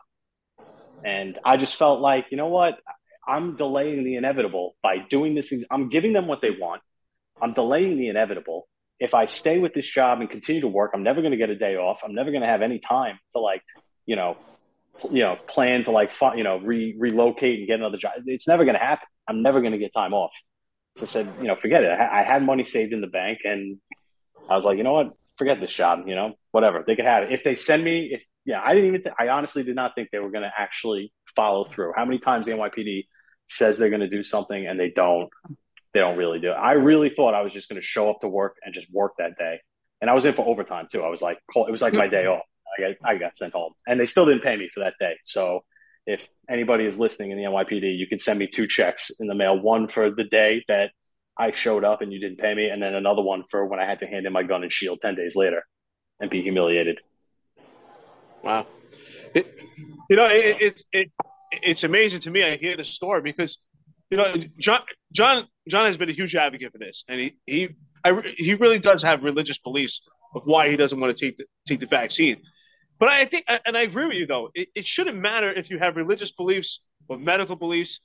And 1.05 1.37
I 1.45 1.57
just 1.57 1.75
felt 1.75 2.01
like, 2.01 2.25
you 2.31 2.37
know 2.37 2.47
what? 2.47 2.79
I'm 3.27 3.55
delaying 3.55 4.03
the 4.03 4.15
inevitable 4.15 4.75
by 4.81 4.97
doing 5.09 5.35
this. 5.35 5.53
I'm 5.69 5.89
giving 5.89 6.13
them 6.13 6.27
what 6.27 6.41
they 6.41 6.51
want. 6.51 6.81
I'm 7.41 7.53
delaying 7.53 7.97
the 7.97 8.07
inevitable. 8.07 8.67
If 8.99 9.13
I 9.13 9.27
stay 9.27 9.59
with 9.59 9.73
this 9.73 9.85
job 9.85 10.21
and 10.21 10.29
continue 10.29 10.61
to 10.61 10.67
work, 10.67 10.91
I'm 10.93 11.03
never 11.03 11.21
going 11.21 11.31
to 11.31 11.37
get 11.37 11.49
a 11.49 11.55
day 11.55 11.75
off. 11.75 12.01
I'm 12.03 12.15
never 12.15 12.31
going 12.31 12.41
to 12.41 12.47
have 12.47 12.61
any 12.61 12.79
time 12.79 13.19
to 13.33 13.39
like, 13.39 13.61
you 14.05 14.15
know, 14.15 14.37
you 15.03 15.19
know, 15.19 15.37
plan 15.47 15.83
to 15.83 15.91
like, 15.91 16.13
you 16.35 16.43
know, 16.43 16.57
re- 16.57 16.95
relocate 16.97 17.59
and 17.59 17.67
get 17.67 17.79
another 17.79 17.97
job. 17.97 18.13
It's 18.25 18.47
never 18.47 18.65
going 18.65 18.75
to 18.75 18.83
happen. 18.83 19.07
I'm 19.27 19.41
never 19.41 19.61
going 19.61 19.73
to 19.73 19.77
get 19.77 19.93
time 19.93 20.13
off. 20.13 20.31
So 20.95 21.03
I 21.03 21.05
said, 21.07 21.33
you 21.41 21.47
know, 21.47 21.55
forget 21.55 21.83
it. 21.83 21.89
I, 21.89 22.21
I 22.21 22.23
had 22.23 22.43
money 22.43 22.63
saved 22.63 22.93
in 22.93 23.01
the 23.01 23.07
bank, 23.07 23.39
and 23.43 23.77
I 24.49 24.55
was 24.55 24.63
like, 24.63 24.77
you 24.77 24.83
know 24.83 24.93
what, 24.93 25.13
forget 25.37 25.59
this 25.59 25.73
job. 25.73 26.07
You 26.07 26.15
know, 26.15 26.33
whatever 26.51 26.83
they 26.85 26.95
could 26.95 27.05
have 27.05 27.23
it. 27.23 27.33
If 27.33 27.43
they 27.43 27.55
send 27.55 27.83
me, 27.83 28.11
if 28.13 28.25
yeah, 28.45 28.61
I 28.63 28.73
didn't 28.73 28.87
even. 28.87 29.03
Th- 29.03 29.15
I 29.19 29.29
honestly 29.29 29.63
did 29.63 29.75
not 29.75 29.93
think 29.95 30.09
they 30.11 30.19
were 30.19 30.31
going 30.31 30.43
to 30.43 30.51
actually 30.57 31.11
follow 31.35 31.65
through. 31.65 31.93
How 31.95 32.05
many 32.05 32.19
times 32.19 32.45
the 32.45 32.53
NYPD 32.53 33.07
says 33.47 33.77
they're 33.77 33.89
going 33.89 34.01
to 34.01 34.09
do 34.09 34.23
something 34.23 34.65
and 34.65 34.79
they 34.79 34.89
don't? 34.89 35.29
They 35.93 35.99
don't 35.99 36.17
really 36.17 36.39
do 36.39 36.51
it. 36.51 36.55
I 36.55 36.73
really 36.73 37.09
thought 37.09 37.33
I 37.33 37.41
was 37.41 37.53
just 37.53 37.69
going 37.69 37.81
to 37.81 37.85
show 37.85 38.09
up 38.09 38.19
to 38.21 38.27
work 38.27 38.57
and 38.63 38.73
just 38.73 38.87
work 38.91 39.13
that 39.17 39.37
day, 39.37 39.59
and 39.99 40.09
I 40.09 40.13
was 40.13 40.23
in 40.23 40.33
for 40.33 40.45
overtime 40.45 40.87
too. 40.89 41.01
I 41.01 41.09
was 41.09 41.21
like, 41.21 41.39
it 41.55 41.71
was 41.71 41.81
like 41.81 41.93
my 41.93 42.07
day 42.07 42.25
off. 42.27 42.43
I 42.77 42.81
got, 42.81 42.95
I 43.03 43.17
got 43.17 43.37
sent 43.37 43.53
home, 43.53 43.73
and 43.87 43.99
they 43.99 44.05
still 44.05 44.25
didn't 44.25 44.43
pay 44.43 44.55
me 44.55 44.69
for 44.73 44.81
that 44.81 44.93
day. 44.99 45.15
So 45.23 45.63
if 46.05 46.27
anybody 46.49 46.85
is 46.85 46.99
listening 46.99 47.31
in 47.31 47.37
the 47.37 47.43
NYPD, 47.43 47.97
you 47.97 48.07
can 48.07 48.19
send 48.19 48.39
me 48.39 48.47
two 48.47 48.67
checks 48.67 49.11
in 49.19 49.27
the 49.27 49.35
mail. 49.35 49.59
One 49.59 49.87
for 49.87 50.11
the 50.11 50.23
day 50.23 50.63
that 50.67 50.91
I 51.37 51.51
showed 51.51 51.83
up 51.83 52.01
and 52.01 52.13
you 52.13 52.19
didn't 52.19 52.39
pay 52.39 52.53
me, 52.53 52.69
and 52.69 52.81
then 52.81 52.93
another 52.93 53.21
one 53.21 53.43
for 53.49 53.65
when 53.65 53.79
I 53.79 53.85
had 53.85 53.99
to 53.99 54.07
hand 54.07 54.25
in 54.25 54.33
my 54.33 54.43
gun 54.43 54.63
and 54.63 54.71
shield 54.71 54.99
ten 55.01 55.15
days 55.15 55.35
later 55.35 55.63
and 56.19 56.29
be 56.29 56.41
humiliated. 56.41 56.99
Wow, 58.43 58.67
it, 59.33 59.47
you 60.09 60.15
know 60.15 60.25
it, 60.25 60.61
it, 60.61 60.83
it 60.91 61.11
it's 61.51 61.83
amazing 61.83 62.21
to 62.21 62.31
me. 62.31 62.43
I 62.43 62.57
hear 62.57 62.77
the 62.77 62.85
story 62.85 63.21
because 63.21 63.59
you 64.09 64.17
know 64.17 64.33
John 64.59 64.81
John 65.11 65.47
John 65.67 65.85
has 65.85 65.97
been 65.97 66.09
a 66.09 66.13
huge 66.13 66.35
advocate 66.35 66.71
for 66.71 66.77
this, 66.77 67.03
and 67.07 67.19
he 67.19 67.37
he 67.45 67.69
I, 68.03 68.21
he 68.37 68.53
really 68.53 68.79
does 68.79 69.01
have 69.01 69.23
religious 69.23 69.57
beliefs 69.57 70.07
of 70.35 70.45
why 70.45 70.69
he 70.69 70.77
doesn't 70.77 70.99
want 70.99 71.17
to 71.17 71.25
take 71.25 71.37
the, 71.37 71.45
take 71.67 71.79
the 71.79 71.87
vaccine. 71.87 72.37
But 72.97 73.09
I 73.09 73.25
think, 73.25 73.45
and 73.65 73.75
I 73.75 73.81
agree 73.81 74.05
with 74.05 74.15
you 74.15 74.25
though, 74.25 74.51
it, 74.53 74.69
it 74.75 74.85
shouldn't 74.85 75.17
matter 75.17 75.51
if 75.51 75.69
you 75.69 75.79
have 75.79 75.95
religious 75.95 76.31
beliefs 76.31 76.81
or 77.07 77.17
medical 77.17 77.55
beliefs. 77.55 77.99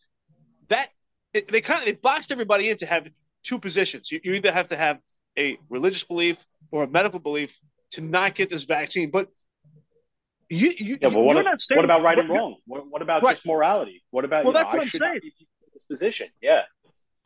That 0.68 0.88
it, 1.32 1.48
they 1.48 1.60
kind 1.60 1.80
of 1.80 1.86
they 1.86 1.92
boxed 1.92 2.32
everybody 2.32 2.70
in 2.70 2.76
to 2.78 2.86
have 2.86 3.08
two 3.42 3.58
positions. 3.58 4.10
You, 4.10 4.20
you 4.22 4.34
either 4.34 4.52
have 4.52 4.68
to 4.68 4.76
have 4.76 4.98
a 5.38 5.58
religious 5.68 6.04
belief 6.04 6.44
or 6.70 6.84
a 6.84 6.88
medical 6.88 7.20
belief 7.20 7.58
to 7.92 8.00
not 8.00 8.34
get 8.34 8.50
this 8.50 8.64
vaccine. 8.64 9.10
But 9.10 9.28
you, 10.48 10.72
you 10.76 10.98
yeah, 11.00 11.08
but 11.08 11.20
what, 11.20 11.60
saying, 11.60 11.76
what 11.76 11.84
about 11.84 12.02
right 12.02 12.18
and 12.18 12.28
wrong? 12.28 12.56
What, 12.66 12.90
what 12.90 13.02
about 13.02 13.22
right. 13.22 13.34
just 13.34 13.46
morality? 13.46 14.02
What 14.10 14.24
about 14.24 14.44
well, 14.44 14.52
you 14.52 14.58
that's 14.58 14.64
know, 14.64 14.70
what 14.70 14.80
I 14.80 14.84
am 14.84 14.90
saying. 14.90 15.32
this 15.72 15.84
position, 15.84 16.28
yeah. 16.42 16.62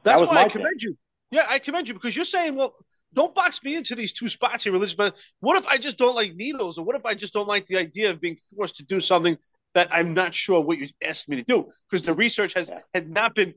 That's 0.02 0.20
that 0.20 0.28
why 0.28 0.42
I 0.42 0.48
commend 0.48 0.82
you. 0.82 0.96
Yeah, 1.30 1.46
I 1.48 1.58
commend 1.58 1.88
you 1.88 1.94
because 1.94 2.14
you're 2.14 2.26
saying, 2.26 2.54
well, 2.54 2.74
don't 3.14 3.34
box 3.34 3.62
me 3.62 3.76
into 3.76 3.94
these 3.94 4.12
two 4.12 4.28
spots 4.28 4.64
here, 4.64 4.72
religious. 4.72 4.94
But 4.94 5.18
what 5.40 5.56
if 5.56 5.66
I 5.66 5.78
just 5.78 5.98
don't 5.98 6.14
like 6.14 6.34
needles, 6.34 6.78
or 6.78 6.84
what 6.84 6.96
if 6.96 7.06
I 7.06 7.14
just 7.14 7.32
don't 7.32 7.48
like 7.48 7.66
the 7.66 7.78
idea 7.78 8.10
of 8.10 8.20
being 8.20 8.36
forced 8.56 8.76
to 8.76 8.84
do 8.84 9.00
something 9.00 9.36
that 9.74 9.88
I'm 9.90 10.12
not 10.12 10.34
sure 10.34 10.60
what 10.60 10.78
you 10.78 10.88
asked 11.02 11.28
me 11.28 11.36
to 11.36 11.44
do? 11.44 11.68
Because 11.88 12.02
the 12.02 12.14
research 12.14 12.54
has 12.54 12.70
yeah. 12.70 12.80
had 12.92 13.10
not 13.10 13.34
been 13.34 13.54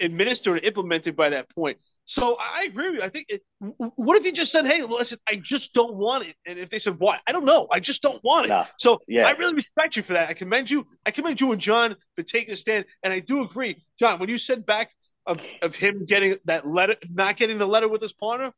administered 0.00 0.56
and 0.56 0.64
implemented 0.64 1.16
by 1.16 1.30
that 1.30 1.48
point. 1.54 1.78
So 2.04 2.36
I 2.40 2.64
agree 2.68 2.90
with 2.90 3.00
you. 3.00 3.04
I 3.04 3.08
think, 3.08 3.26
it, 3.28 3.42
what 3.58 4.16
if 4.18 4.24
you 4.24 4.32
just 4.32 4.50
said, 4.50 4.66
hey, 4.66 4.82
listen, 4.82 5.18
I 5.28 5.36
just 5.36 5.74
don't 5.74 5.94
want 5.94 6.26
it? 6.26 6.34
And 6.44 6.58
if 6.58 6.68
they 6.68 6.78
said, 6.78 6.98
why? 6.98 7.20
I 7.26 7.32
don't 7.32 7.44
know. 7.44 7.68
I 7.70 7.78
just 7.78 8.02
don't 8.02 8.22
want 8.24 8.46
it. 8.46 8.48
Nah, 8.48 8.64
so 8.78 9.00
yeah. 9.06 9.26
I 9.26 9.32
really 9.32 9.54
respect 9.54 9.96
you 9.96 10.02
for 10.02 10.14
that. 10.14 10.28
I 10.28 10.32
commend 10.32 10.70
you. 10.70 10.86
I 11.06 11.12
commend 11.12 11.40
you 11.40 11.52
and 11.52 11.60
John 11.60 11.96
for 12.16 12.22
taking 12.22 12.52
a 12.52 12.56
stand. 12.56 12.86
And 13.02 13.12
I 13.12 13.20
do 13.20 13.42
agree. 13.42 13.80
John, 13.98 14.18
when 14.18 14.28
you 14.28 14.38
said 14.38 14.66
back 14.66 14.90
of, 15.26 15.40
of 15.62 15.74
him 15.76 16.04
getting 16.04 16.36
that 16.46 16.66
letter, 16.66 16.96
not 17.10 17.36
getting 17.36 17.58
the 17.58 17.66
letter 17.66 17.88
with 17.88 18.02
his 18.02 18.12
partner, 18.12 18.52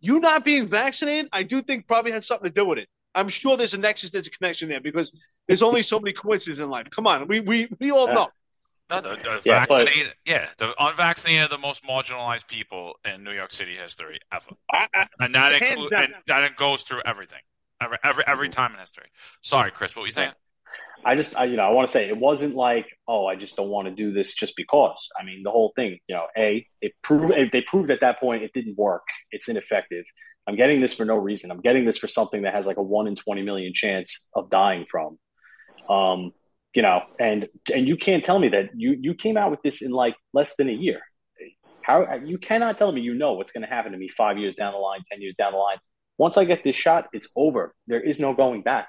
you 0.00 0.20
not 0.20 0.44
being 0.44 0.66
vaccinated, 0.66 1.28
I 1.32 1.42
do 1.42 1.60
think 1.60 1.86
probably 1.86 2.12
had 2.12 2.24
something 2.24 2.48
to 2.48 2.54
do 2.54 2.64
with 2.64 2.78
it. 2.78 2.88
I'm 3.14 3.28
sure 3.28 3.56
there's 3.56 3.74
a 3.74 3.78
nexus, 3.78 4.10
there's 4.10 4.26
a 4.26 4.30
connection 4.30 4.68
there 4.68 4.80
because 4.80 5.36
there's 5.46 5.62
only 5.62 5.82
so 5.82 6.00
many 6.00 6.12
coincidences 6.12 6.64
in 6.64 6.68
life. 6.70 6.88
Come 6.90 7.06
on, 7.06 7.28
we 7.28 7.40
we, 7.40 7.68
we 7.78 7.92
all 7.92 8.08
know. 8.08 8.28
No, 8.90 9.00
the, 9.00 9.16
the 9.16 9.40
yeah, 9.44 9.64
vaccinated, 9.66 10.12
but, 10.24 10.30
yeah, 10.30 10.48
the 10.58 10.74
unvaccinated 10.78 11.44
are 11.44 11.48
the 11.48 11.58
most 11.58 11.84
marginalized 11.84 12.48
people 12.48 12.94
in 13.04 13.24
New 13.24 13.32
York 13.32 13.50
City 13.50 13.76
history 13.76 14.18
ever, 14.32 14.50
I, 14.70 14.88
I, 14.94 15.06
and 15.20 15.34
that 15.34 15.54
includes 15.54 15.92
and 15.96 16.14
that 16.26 16.56
goes 16.56 16.82
through 16.82 17.00
everything, 17.06 17.40
every 17.80 17.96
every 18.04 18.24
every 18.26 18.48
time 18.50 18.72
in 18.74 18.78
history. 18.78 19.06
Sorry, 19.40 19.70
Chris, 19.70 19.96
what 19.96 20.02
were 20.02 20.08
you 20.08 20.12
saying? 20.12 20.32
I 21.06 21.16
just, 21.16 21.36
I, 21.36 21.44
you 21.44 21.56
know, 21.56 21.64
I 21.64 21.70
want 21.70 21.86
to 21.86 21.92
say 21.92 22.08
it 22.08 22.16
wasn't 22.16 22.54
like, 22.54 22.86
oh, 23.06 23.26
I 23.26 23.36
just 23.36 23.56
don't 23.56 23.68
want 23.68 23.88
to 23.88 23.94
do 23.94 24.12
this 24.12 24.34
just 24.34 24.56
because. 24.56 25.10
I 25.18 25.24
mean, 25.24 25.42
the 25.42 25.50
whole 25.50 25.72
thing, 25.76 25.98
you 26.06 26.14
know, 26.14 26.26
a 26.36 26.66
it 26.80 26.92
proved 27.02 27.32
they 27.52 27.62
proved 27.62 27.90
at 27.90 28.00
that 28.00 28.20
point 28.20 28.42
it 28.42 28.52
didn't 28.54 28.76
work. 28.76 29.06
It's 29.30 29.48
ineffective. 29.48 30.04
I'm 30.46 30.56
getting 30.56 30.80
this 30.80 30.92
for 30.92 31.06
no 31.06 31.16
reason. 31.16 31.50
I'm 31.50 31.60
getting 31.60 31.86
this 31.86 31.96
for 31.96 32.06
something 32.06 32.42
that 32.42 32.54
has 32.54 32.66
like 32.66 32.76
a 32.76 32.82
one 32.82 33.06
in 33.06 33.16
twenty 33.16 33.42
million 33.42 33.72
chance 33.74 34.28
of 34.34 34.50
dying 34.50 34.84
from. 34.90 35.18
Um, 35.88 36.32
you 36.74 36.82
know, 36.82 37.02
and 37.18 37.48
and 37.72 37.86
you 37.86 37.96
can't 37.96 38.24
tell 38.24 38.38
me 38.38 38.48
that 38.48 38.70
you 38.76 38.96
you 39.00 39.14
came 39.14 39.36
out 39.36 39.50
with 39.50 39.62
this 39.62 39.80
in 39.80 39.92
like 39.92 40.16
less 40.32 40.56
than 40.56 40.68
a 40.68 40.72
year. 40.72 41.00
How 41.82 42.16
you 42.24 42.38
cannot 42.38 42.78
tell 42.78 42.90
me 42.92 43.00
you 43.00 43.14
know 43.14 43.34
what's 43.34 43.52
going 43.52 43.62
to 43.62 43.68
happen 43.68 43.92
to 43.92 43.98
me 43.98 44.08
five 44.08 44.38
years 44.38 44.56
down 44.56 44.72
the 44.72 44.78
line, 44.78 45.00
ten 45.10 45.20
years 45.22 45.34
down 45.34 45.52
the 45.52 45.58
line. 45.58 45.78
Once 46.18 46.36
I 46.36 46.44
get 46.44 46.64
this 46.64 46.76
shot, 46.76 47.06
it's 47.12 47.28
over. 47.36 47.74
There 47.86 48.00
is 48.00 48.18
no 48.18 48.34
going 48.34 48.62
back. 48.62 48.88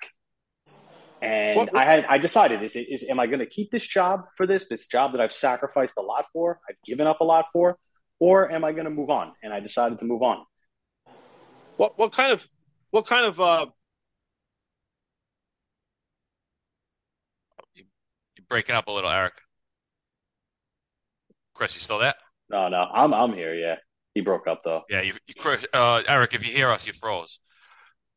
And 1.22 1.58
what, 1.58 1.74
what? 1.74 1.82
I 1.82 1.86
had 1.86 2.06
I 2.06 2.18
decided 2.18 2.64
is 2.64 2.76
is 2.76 3.06
am 3.10 3.20
I 3.20 3.28
going 3.28 3.40
to 3.40 3.46
keep 3.46 3.72
this 3.72 3.86
job 3.86 4.26
for 4.38 4.48
this 4.48 4.68
this 4.68 4.88
job 4.88 5.12
that 5.12 5.22
I've 5.22 5.34
sacrificed 5.34 5.96
a 5.98 6.02
lot 6.02 6.26
for, 6.34 6.60
I've 6.68 6.82
given 6.86 7.06
up 7.06 7.22
a 7.22 7.24
lot 7.24 7.46
for, 7.54 7.78
or 8.20 8.52
am 8.52 8.64
I 8.64 8.72
going 8.72 8.86
to 8.86 8.92
move 8.92 9.10
on? 9.10 9.34
And 9.44 9.54
I 9.54 9.60
decided 9.60 10.00
to 10.00 10.06
move 10.06 10.24
on. 10.24 10.44
What 11.78 11.98
what 11.98 12.14
kind 12.14 12.32
of 12.32 12.48
what 12.92 13.06
kind 13.06 13.26
of 13.26 13.40
uh, 13.40 13.66
breaking 18.48 18.76
up 18.76 18.88
a 18.88 18.92
little, 18.92 19.10
Eric. 19.10 19.34
Chris, 21.54 21.76
you 21.76 21.82
still 21.82 22.00
there? 22.00 22.14
No, 22.50 22.68
no, 22.68 22.86
I'm 22.94 23.14
I'm 23.14 23.34
here. 23.34 23.56
Yeah, 23.56 23.76
he 24.14 24.22
broke 24.22 24.48
up 24.48 24.62
though. 24.64 24.82
Yeah, 24.90 25.02
you, 25.02 25.14
you 25.28 25.34
Chris, 25.36 25.66
uh, 25.74 26.04
Eric, 26.08 26.34
if 26.34 26.46
you 26.46 26.54
hear 26.54 26.70
us, 26.70 26.86
you 26.86 26.94
froze. 26.94 27.40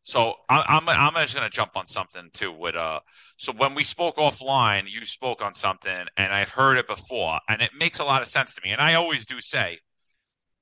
So 0.03 0.35
I'm, 0.49 0.89
I'm 0.89 1.14
just 1.14 1.35
gonna 1.35 1.51
jump 1.51 1.72
on 1.76 1.87
something 1.87 2.31
too. 2.33 2.51
With 2.51 2.74
uh, 2.74 3.01
so 3.37 3.53
when 3.53 3.74
we 3.74 3.85
spoke 3.85 4.16
offline, 4.16 4.85
you 4.89 5.05
spoke 5.07 5.43
on 5.43 5.55
something, 5.55 6.07
and 6.16 6.33
I've 6.33 6.51
heard 6.51 6.79
it 6.79 6.87
before, 6.87 7.41
and 7.49 7.61
it 7.62 7.70
makes 7.79 8.01
a 8.01 8.05
lot 8.05 8.22
of 8.22 8.29
sense 8.29 8.55
to 8.55 8.61
me. 8.64 8.70
And 8.70 8.81
I 8.81 8.95
always 8.95 9.26
do 9.26 9.41
say, 9.41 9.79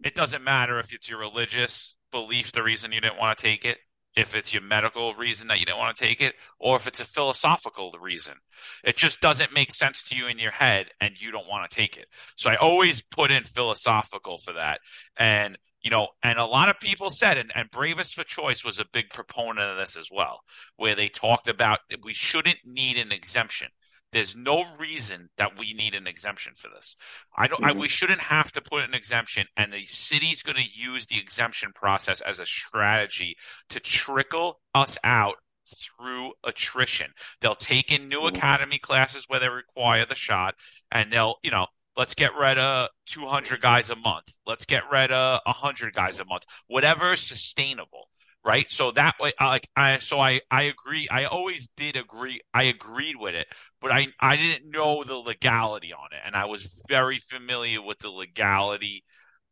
it 0.04 0.14
doesn't 0.14 0.42
matter 0.42 0.78
if 0.80 0.92
it's 0.92 1.08
your 1.08 1.20
religious 1.20 1.96
belief 2.12 2.52
the 2.52 2.62
reason 2.62 2.92
you 2.92 3.00
didn't 3.00 3.18
want 3.18 3.38
to 3.38 3.42
take 3.42 3.64
it 3.64 3.78
if 4.16 4.34
it's 4.34 4.52
your 4.52 4.62
medical 4.62 5.14
reason 5.14 5.48
that 5.48 5.60
you 5.60 5.66
don't 5.66 5.78
want 5.78 5.94
to 5.94 6.02
take 6.02 6.20
it 6.20 6.34
or 6.58 6.76
if 6.76 6.86
it's 6.86 7.00
a 7.00 7.04
philosophical 7.04 7.92
reason. 8.00 8.34
It 8.82 8.96
just 8.96 9.20
doesn't 9.20 9.52
make 9.52 9.72
sense 9.72 10.02
to 10.04 10.16
you 10.16 10.26
in 10.26 10.38
your 10.38 10.50
head 10.50 10.86
and 11.00 11.20
you 11.20 11.30
don't 11.30 11.48
want 11.48 11.70
to 11.70 11.76
take 11.76 11.96
it. 11.96 12.06
So 12.34 12.50
I 12.50 12.56
always 12.56 13.02
put 13.02 13.30
in 13.30 13.44
philosophical 13.44 14.38
for 14.38 14.54
that. 14.54 14.80
And, 15.18 15.58
you 15.82 15.90
know, 15.90 16.08
and 16.22 16.38
a 16.38 16.46
lot 16.46 16.70
of 16.70 16.80
people 16.80 17.10
said, 17.10 17.36
and, 17.36 17.52
and 17.54 17.70
Bravest 17.70 18.14
for 18.14 18.24
Choice 18.24 18.64
was 18.64 18.80
a 18.80 18.86
big 18.90 19.10
proponent 19.10 19.70
of 19.70 19.76
this 19.76 19.96
as 19.96 20.08
well, 20.10 20.40
where 20.76 20.94
they 20.94 21.08
talked 21.08 21.46
about 21.46 21.80
we 22.02 22.14
shouldn't 22.14 22.58
need 22.64 22.96
an 22.96 23.12
exemption. 23.12 23.68
There's 24.16 24.34
no 24.34 24.64
reason 24.78 25.28
that 25.36 25.58
we 25.58 25.74
need 25.74 25.94
an 25.94 26.06
exemption 26.06 26.54
for 26.56 26.68
this. 26.74 26.96
I 27.36 27.48
don't. 27.48 27.60
Mm-hmm. 27.60 27.76
I, 27.76 27.80
we 27.80 27.88
shouldn't 27.90 28.22
have 28.22 28.50
to 28.52 28.62
put 28.62 28.82
an 28.82 28.94
exemption, 28.94 29.46
and 29.58 29.74
the 29.74 29.82
city's 29.82 30.42
going 30.42 30.56
to 30.56 30.62
use 30.62 31.06
the 31.06 31.18
exemption 31.18 31.72
process 31.74 32.22
as 32.22 32.40
a 32.40 32.46
strategy 32.46 33.36
to 33.68 33.78
trickle 33.78 34.60
us 34.74 34.96
out 35.04 35.34
through 35.68 36.32
attrition. 36.44 37.10
They'll 37.42 37.54
take 37.54 37.92
in 37.92 38.08
new 38.08 38.20
mm-hmm. 38.20 38.36
academy 38.36 38.78
classes 38.78 39.26
where 39.28 39.38
they 39.38 39.50
require 39.50 40.06
the 40.06 40.14
shot, 40.14 40.54
and 40.90 41.12
they'll, 41.12 41.34
you 41.42 41.50
know, 41.50 41.66
let's 41.94 42.14
get 42.14 42.34
rid 42.34 42.56
of 42.56 42.88
200 43.08 43.60
guys 43.60 43.90
a 43.90 43.96
month. 43.96 44.34
Let's 44.46 44.64
get 44.64 44.84
rid 44.90 45.12
of 45.12 45.40
100 45.44 45.92
guys 45.92 46.20
a 46.20 46.24
month. 46.24 46.44
Whatever 46.68 47.12
is 47.12 47.20
sustainable 47.20 48.08
right? 48.46 48.70
So 48.70 48.92
that 48.92 49.16
way, 49.20 49.32
like 49.40 49.68
I, 49.76 49.98
so 49.98 50.20
I, 50.20 50.40
I 50.50 50.62
agree. 50.62 51.08
I 51.10 51.24
always 51.24 51.68
did 51.76 51.96
agree. 51.96 52.40
I 52.54 52.64
agreed 52.64 53.16
with 53.16 53.34
it, 53.34 53.48
but 53.80 53.90
I, 53.90 54.06
I 54.20 54.36
didn't 54.36 54.70
know 54.70 55.02
the 55.02 55.16
legality 55.16 55.92
on 55.92 56.08
it, 56.12 56.20
and 56.24 56.36
I 56.36 56.44
was 56.44 56.84
very 56.88 57.18
familiar 57.18 57.82
with 57.82 57.98
the 57.98 58.08
legality 58.08 59.02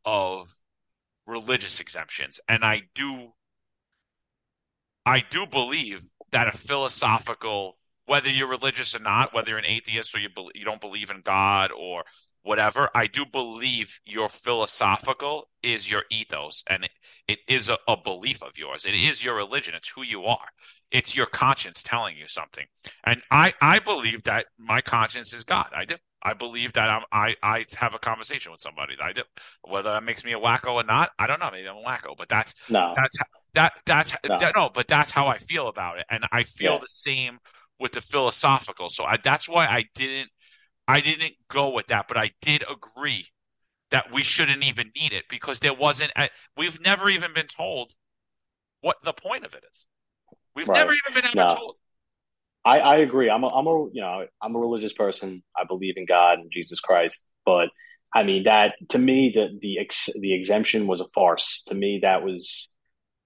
of 0.05 0.55
religious 1.27 1.81
exemptions, 1.81 2.39
and 2.49 2.65
I 2.65 2.83
do, 2.95 3.33
I 5.05 5.25
do 5.29 5.47
believe 5.47 6.03
that 6.31 6.47
a 6.47 6.53
philosophical, 6.53 7.77
whether 8.07 8.31
you're 8.31 8.49
religious 8.49 8.95
or 8.95 9.01
not, 9.01 9.35
whether 9.35 9.51
you're 9.51 9.59
an 9.59 9.67
atheist 9.67 10.15
or 10.15 10.21
you 10.21 10.29
be, 10.29 10.49
you 10.55 10.65
don't 10.65 10.81
believe 10.81 11.11
in 11.11 11.21
God 11.23 11.73
or 11.73 12.05
whatever, 12.45 12.91
I 12.95 13.07
do 13.09 13.25
believe 13.25 13.99
your 14.05 14.29
philosophical 14.29 15.49
is 15.63 15.91
your 15.91 16.05
ethos 16.11 16.63
and 16.69 16.85
it, 16.85 16.91
it 17.27 17.39
is 17.49 17.69
a, 17.69 17.79
a, 17.89 17.97
belief 17.97 18.43
of 18.43 18.57
yours. 18.57 18.85
It 18.85 18.95
is 18.95 19.25
your 19.25 19.35
religion. 19.35 19.75
It's 19.75 19.89
who 19.89 20.03
you 20.03 20.25
are. 20.25 20.49
It's 20.93 21.17
your 21.17 21.27
conscience 21.27 21.83
telling 21.83 22.17
you 22.17 22.29
something. 22.29 22.67
And 23.03 23.23
I, 23.31 23.55
I 23.61 23.79
believe 23.79 24.25
that 24.25 24.47
my 24.59 24.83
conscience 24.83 25.33
is 25.33 25.43
God. 25.43 25.69
I 25.75 25.87
do. 25.87 25.97
I 26.23 26.35
believe 26.35 26.73
that 26.75 26.89
I'm, 26.89 27.03
I 27.13 27.35
I 27.43 27.67
have 27.77 27.95
a 27.95 27.99
conversation 27.99 28.51
with 28.51 28.61
somebody. 28.61 28.95
I 29.03 29.13
do. 29.13 29.23
Whether 29.63 29.91
that 29.93 30.05
makes 30.05 30.25
me 30.25 30.33
a 30.33 30.39
wacko 30.39 30.73
or 30.73 30.83
not, 30.83 31.11
I 31.19 31.27
don't 31.27 31.39
know. 31.39 31.51
Maybe 31.53 31.69
I'm 31.69 31.77
a 31.77 31.83
wacko, 31.83 32.17
but 32.17 32.31
that's 32.31 32.55
no. 32.71 32.95
that's 32.97 33.17
that 33.53 33.73
that's 33.85 34.13
No. 34.27 34.39
that, 34.39 34.53
no. 34.57 34.71
But 34.73 34.89
that's 34.89 35.11
how 35.11 35.27
I 35.27 35.37
feel 35.37 35.69
about 35.69 35.99
it, 35.99 36.07
and 36.09 36.25
I 36.33 36.45
feel 36.45 36.75
Yeah. 36.75 36.79
the 36.79 36.89
same 36.89 37.41
with 37.79 37.93
the 37.93 38.01
philosophical. 38.01 38.89
So 38.89 39.05
I, 39.05 39.19
that's 39.23 39.51
why 39.51 39.67
I 39.67 39.85
didn't 39.95 40.31
I 40.87 41.01
didn't 41.01 41.35
go 41.49 41.71
with 41.73 41.87
that, 41.89 42.09
but 42.09 42.17
I 42.17 42.33
did 42.43 42.65
agree 42.71 43.27
that 43.91 44.13
we 44.13 44.23
shouldn't 44.23 44.63
even 44.65 44.91
need 44.97 45.13
it 45.13 45.25
because 45.31 45.61
there 45.61 45.75
wasn't. 45.75 46.13
A, 46.17 46.29
we've 46.57 46.81
never 46.81 47.09
even 47.09 47.33
been 47.33 47.47
told 47.47 47.93
what 48.81 48.97
the 49.03 49.13
point 49.13 49.45
of 49.45 49.55
it 49.55 49.65
is. 49.71 49.87
We've 50.55 50.69
Right. 50.69 50.79
never 50.79 50.93
even 50.93 51.15
been 51.15 51.25
ever 51.25 51.49
No. 51.49 51.55
told. 51.55 51.77
I, 52.65 52.81
I 52.81 52.97
agree. 52.97 53.29
I'm 53.29 53.45
a, 53.45 53.49
I'm 53.49 53.67
a, 53.67 53.89
you 53.93 54.01
know, 54.01 54.27
I'm 54.43 54.55
a 54.55 54.59
religious 54.59 54.93
person. 54.93 55.43
I 55.57 55.65
believe 55.65 55.95
in 55.97 56.07
God 56.07 56.39
and 56.39 56.51
Jesus 56.53 56.81
Christ. 56.81 57.23
But 57.45 57.69
I 58.15 58.23
mean, 58.23 58.45
that 58.45 58.75
to 58.91 58.99
me, 58.99 59.33
the 59.35 59.59
the 59.61 59.79
ex, 59.79 60.09
the 60.21 60.35
exemption 60.35 60.87
was 60.87 61.01
a 61.01 61.07
farce. 61.15 61.65
To 61.69 61.75
me, 61.75 62.01
that 62.03 62.23
was 62.23 62.73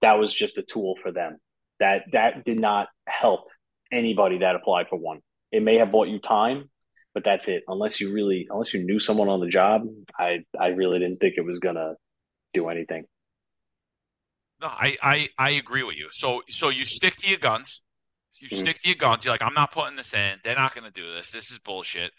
that 0.01 0.19
was 0.19 0.33
just 0.33 0.57
a 0.57 0.61
tool 0.63 0.95
for 1.01 1.11
them. 1.11 1.37
That 1.79 2.03
that 2.11 2.43
did 2.43 2.59
not 2.59 2.87
help 3.07 3.45
anybody 3.91 4.39
that 4.39 4.55
applied 4.55 4.87
for 4.89 4.97
one. 4.97 5.19
It 5.51 5.63
may 5.63 5.77
have 5.77 5.91
bought 5.91 6.09
you 6.09 6.19
time, 6.19 6.69
but 7.19 7.29
that's 7.29 7.49
it. 7.49 7.63
Unless 7.67 7.99
you 7.99 8.13
really, 8.13 8.47
unless 8.49 8.73
you 8.73 8.81
knew 8.81 8.97
someone 8.99 9.27
on 9.27 9.41
the 9.41 9.47
job, 9.49 9.83
I 10.17 10.39
I 10.57 10.67
really 10.67 10.99
didn't 10.99 11.19
think 11.19 11.33
it 11.37 11.41
was 11.45 11.59
gonna 11.59 11.95
do 12.53 12.69
anything. 12.69 13.03
No, 14.61 14.67
I, 14.67 14.97
I, 15.01 15.27
I 15.37 15.49
agree 15.51 15.83
with 15.83 15.97
you. 15.97 16.07
So 16.11 16.41
so 16.49 16.69
you 16.69 16.85
stick 16.85 17.15
to 17.17 17.29
your 17.29 17.39
guns. 17.39 17.81
You 18.39 18.47
Mhm. 18.47 18.59
stick 18.59 18.81
to 18.81 18.87
your 18.87 18.95
guns. 18.95 19.25
You're 19.25 19.33
like, 19.33 19.41
I'm 19.41 19.53
not 19.53 19.71
putting 19.73 19.97
this 19.97 20.13
in. 20.13 20.37
They're 20.45 20.55
not 20.55 20.73
going 20.73 20.85
to 20.85 20.91
do 20.91 21.13
this. 21.13 21.29
This 21.31 21.51
is 21.51 21.59
bullshit. 21.59 22.11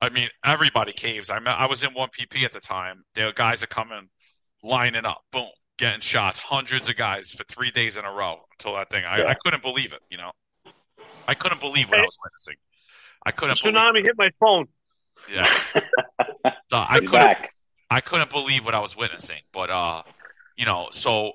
I 0.00 0.08
mean, 0.08 0.28
everybody 0.42 0.92
caves. 0.92 1.28
I 1.28 1.38
mean, 1.38 1.48
I 1.48 1.66
was 1.66 1.84
in 1.84 1.92
one 1.92 2.08
PP 2.08 2.44
at 2.46 2.52
the 2.52 2.60
time. 2.60 3.04
There 3.14 3.30
guys 3.32 3.62
are 3.62 3.66
coming, 3.66 4.08
lining 4.62 5.04
up, 5.04 5.20
boom, 5.32 5.48
getting 5.76 6.00
shots. 6.00 6.38
Hundreds 6.38 6.88
of 6.88 6.96
guys 6.96 7.32
for 7.32 7.44
three 7.44 7.70
days 7.70 7.98
in 7.98 8.06
a 8.06 8.10
row 8.10 8.46
until 8.52 8.74
that 8.76 8.88
thing. 8.88 9.04
I, 9.04 9.18
Yeah. 9.18 9.26
I 9.28 9.34
couldn't 9.34 9.62
believe 9.62 9.92
it. 9.92 10.00
You 10.10 10.16
know, 10.16 10.32
I 11.28 11.34
couldn't 11.34 11.60
believe 11.60 11.90
what 11.90 11.98
I 11.98 12.02
was 12.02 12.18
witnessing. 12.24 12.56
I 13.26 13.30
couldn't 13.32 13.60
believe. 13.62 13.74
Tsunami 13.76 14.02
hit 14.02 14.16
my 14.16 14.30
phone. 14.38 14.66
Yeah. 15.32 15.46
So 16.70 16.78
I 16.78 16.94
couldn't. 17.00 17.10
back. 17.12 17.54
I 17.90 18.00
couldn't 18.00 18.30
believe 18.30 18.64
what 18.64 18.74
I 18.76 18.78
was 18.80 18.96
witnessing. 18.96 19.40
But 19.52 19.70
uh, 19.70 20.02
you 20.56 20.64
know, 20.64 20.88
so 20.92 21.32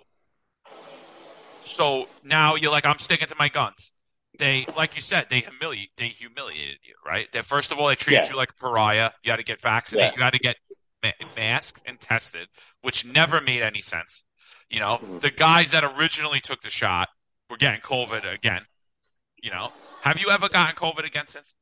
so 1.64 2.08
now 2.24 2.56
you're 2.56 2.72
like, 2.72 2.86
I'm 2.86 3.00
sticking 3.00 3.28
to 3.28 3.36
my 3.38 3.50
guns. 3.50 3.92
They, 4.38 4.66
like 4.76 4.96
you 4.96 5.02
said, 5.02 5.28
they 5.30 5.42
humiliate, 5.42 5.90
they 5.98 6.08
humiliated 6.08 6.78
you, 6.84 6.94
right? 7.06 7.32
That 7.32 7.46
first 7.46 7.72
of 7.72 7.80
all, 7.80 7.88
they 7.88 7.96
treated 7.96 8.26
Yeah. 8.26 8.30
you 8.32 8.36
like 8.38 8.50
a 8.52 8.54
pariah. 8.54 9.12
You 9.24 9.32
had 9.32 9.38
to 9.38 9.44
get 9.44 9.62
vaccinated. 9.62 10.14
Yeah. 10.14 10.18
You 10.20 10.24
had 10.24 10.34
to 10.34 10.40
get 10.40 10.56
ma- 11.04 11.28
masked 11.36 11.82
and 11.86 12.00
tested, 12.00 12.48
which 12.82 13.06
never 13.06 13.40
made 13.42 13.62
any 13.62 13.82
sense. 13.82 14.26
You 14.70 14.80
know, 14.80 14.98
Mhm. 15.02 15.22
the 15.22 15.32
guys 15.32 15.72
that 15.72 15.84
originally 15.84 16.42
took 16.42 16.62
the 16.62 16.70
shot 16.70 17.10
were 17.50 17.58
getting 17.58 17.82
COVID 17.82 18.26
again. 18.32 18.66
You 19.42 19.52
know, 19.52 19.72
have 20.02 20.18
you 20.20 20.30
ever 20.32 20.50
gotten 20.50 20.76
COVID 20.76 21.06
again 21.06 21.28
since? 21.28 21.56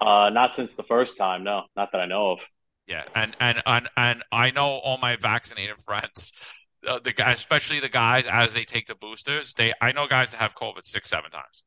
Uh, 0.00 0.30
not 0.30 0.54
since 0.54 0.74
the 0.74 0.82
first 0.82 1.16
time. 1.16 1.44
No, 1.44 1.64
not 1.76 1.92
that 1.92 2.00
I 2.00 2.06
know 2.06 2.32
of. 2.32 2.40
Yeah, 2.86 3.04
and 3.14 3.36
and 3.40 3.62
and 3.66 3.88
and 3.96 4.22
I 4.30 4.50
know 4.50 4.66
all 4.66 4.98
my 4.98 5.16
vaccinated 5.16 5.80
friends, 5.84 6.32
uh, 6.86 6.98
the 7.02 7.12
guys, 7.12 7.34
especially 7.34 7.80
the 7.80 7.88
guys 7.88 8.26
as 8.30 8.54
they 8.54 8.64
take 8.64 8.86
the 8.86 8.94
boosters. 8.94 9.54
They, 9.54 9.72
I 9.80 9.92
know 9.92 10.06
guys 10.06 10.30
that 10.30 10.38
have 10.38 10.54
COVID 10.54 10.84
six, 10.84 11.08
seven 11.10 11.30
times. 11.30 11.64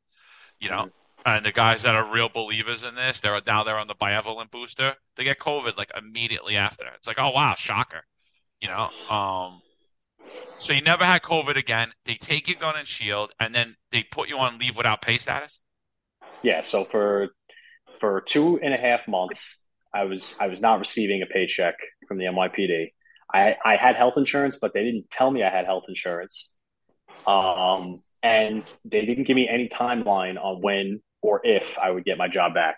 You 0.58 0.68
know, 0.68 0.90
and 1.24 1.44
the 1.44 1.52
guys 1.52 1.82
that 1.82 1.94
are 1.94 2.10
real 2.10 2.28
believers 2.28 2.84
in 2.84 2.94
this, 2.94 3.20
they're 3.20 3.40
now 3.46 3.64
they're 3.64 3.78
on 3.78 3.86
the 3.86 3.94
bivalent 3.94 4.50
booster. 4.50 4.94
They 5.16 5.24
get 5.24 5.38
COVID 5.38 5.76
like 5.76 5.90
immediately 5.96 6.56
after. 6.56 6.86
It's 6.96 7.06
like, 7.06 7.18
oh 7.18 7.30
wow, 7.30 7.54
shocker. 7.56 8.04
You 8.60 8.68
know, 8.68 8.90
um, 9.08 9.62
so 10.58 10.72
you 10.72 10.82
never 10.82 11.04
had 11.04 11.22
COVID 11.22 11.56
again. 11.56 11.92
They 12.04 12.14
take 12.14 12.48
your 12.48 12.58
gun 12.58 12.76
and 12.76 12.86
shield, 12.86 13.32
and 13.40 13.54
then 13.54 13.76
they 13.90 14.02
put 14.02 14.28
you 14.28 14.38
on 14.38 14.58
leave 14.58 14.76
without 14.76 15.02
pay 15.02 15.16
status. 15.16 15.62
Yeah, 16.42 16.62
so 16.62 16.84
for 16.84 17.30
for 18.00 18.20
two 18.22 18.58
and 18.62 18.74
a 18.74 18.76
half 18.76 19.06
months, 19.06 19.62
I 19.94 20.04
was 20.04 20.34
I 20.40 20.48
was 20.48 20.60
not 20.60 20.80
receiving 20.80 21.22
a 21.22 21.26
paycheck 21.26 21.74
from 22.08 22.18
the 22.18 22.24
NYPD. 22.24 22.92
I 23.32 23.56
I 23.64 23.76
had 23.76 23.96
health 23.96 24.14
insurance, 24.16 24.58
but 24.60 24.72
they 24.74 24.82
didn't 24.82 25.10
tell 25.10 25.30
me 25.30 25.42
I 25.44 25.50
had 25.50 25.66
health 25.66 25.84
insurance. 25.88 26.54
Um, 27.26 28.02
and 28.22 28.64
they 28.84 29.04
didn't 29.04 29.24
give 29.24 29.36
me 29.36 29.48
any 29.48 29.68
timeline 29.68 30.36
on 30.42 30.60
when 30.60 31.00
or 31.22 31.40
if 31.44 31.78
I 31.78 31.90
would 31.90 32.04
get 32.04 32.18
my 32.18 32.28
job 32.28 32.54
back. 32.54 32.76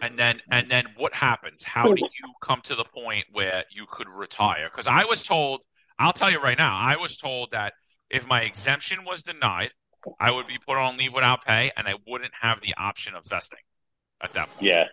And 0.00 0.18
then, 0.18 0.40
and 0.50 0.68
then 0.68 0.86
what 0.96 1.14
happens? 1.14 1.62
How 1.62 1.84
do 1.84 2.02
you 2.02 2.32
come 2.42 2.60
to 2.64 2.74
the 2.74 2.84
point 2.84 3.24
where 3.30 3.64
you 3.70 3.86
could 3.90 4.08
retire? 4.08 4.68
Because 4.68 4.88
I 4.88 5.04
was 5.04 5.22
told, 5.22 5.62
I'll 5.96 6.12
tell 6.12 6.28
you 6.28 6.40
right 6.40 6.58
now, 6.58 6.76
I 6.76 6.96
was 6.96 7.16
told 7.16 7.52
that 7.52 7.74
if 8.10 8.26
my 8.26 8.40
exemption 8.42 9.04
was 9.04 9.22
denied, 9.22 9.70
I 10.20 10.30
would 10.30 10.46
be 10.46 10.58
put 10.58 10.76
on 10.76 10.96
leave 10.96 11.14
without 11.14 11.44
pay, 11.44 11.70
and 11.76 11.86
I 11.88 11.94
wouldn't 12.06 12.32
have 12.40 12.60
the 12.60 12.74
option 12.76 13.14
of 13.14 13.24
vesting 13.24 13.60
at 14.22 14.32
that 14.34 14.48
point. 14.50 14.62
Yeah. 14.62 14.84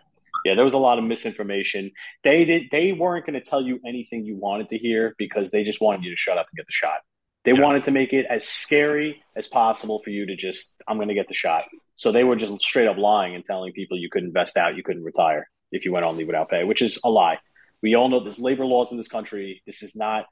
Yeah, 0.44 0.54
there 0.54 0.64
was 0.64 0.72
a 0.72 0.78
lot 0.78 0.98
of 0.98 1.04
misinformation. 1.04 1.90
They 2.24 2.44
did 2.46 2.68
they 2.72 2.92
weren't 2.92 3.26
going 3.26 3.34
to 3.38 3.42
tell 3.42 3.60
you 3.62 3.78
anything 3.86 4.24
you 4.24 4.36
wanted 4.36 4.70
to 4.70 4.78
hear 4.78 5.14
because 5.18 5.50
they 5.50 5.64
just 5.64 5.82
wanted 5.82 6.02
you 6.02 6.10
to 6.10 6.16
shut 6.16 6.38
up 6.38 6.46
and 6.50 6.56
get 6.56 6.66
the 6.66 6.72
shot. 6.72 7.00
They 7.44 7.52
Yeah. 7.52 7.60
wanted 7.60 7.84
to 7.84 7.90
make 7.90 8.12
it 8.14 8.24
as 8.28 8.46
scary 8.46 9.22
as 9.36 9.48
possible 9.48 10.00
for 10.02 10.10
you 10.10 10.26
to 10.26 10.36
just 10.36 10.76
I'm 10.88 10.96
going 10.96 11.08
to 11.08 11.14
get 11.14 11.28
the 11.28 11.34
shot. 11.34 11.64
So 11.96 12.10
they 12.10 12.24
were 12.24 12.36
just 12.36 12.58
straight 12.62 12.88
up 12.88 12.96
lying 12.96 13.34
and 13.34 13.44
telling 13.44 13.72
people 13.72 13.98
you 13.98 14.08
couldn't 14.10 14.32
vest 14.32 14.56
out, 14.56 14.76
you 14.76 14.82
couldn't 14.82 15.04
retire 15.04 15.46
if 15.72 15.84
you 15.84 15.92
went 15.92 16.06
on 16.06 16.16
leave 16.16 16.26
without 16.26 16.48
pay, 16.48 16.64
which 16.64 16.80
is 16.80 16.98
a 17.04 17.10
lie. 17.10 17.38
We 17.82 17.94
all 17.94 18.08
know 18.08 18.20
there's 18.20 18.38
labor 18.38 18.64
laws 18.64 18.92
in 18.92 18.98
this 18.98 19.08
country. 19.08 19.62
This 19.66 19.82
is 19.82 19.94
not 19.94 20.24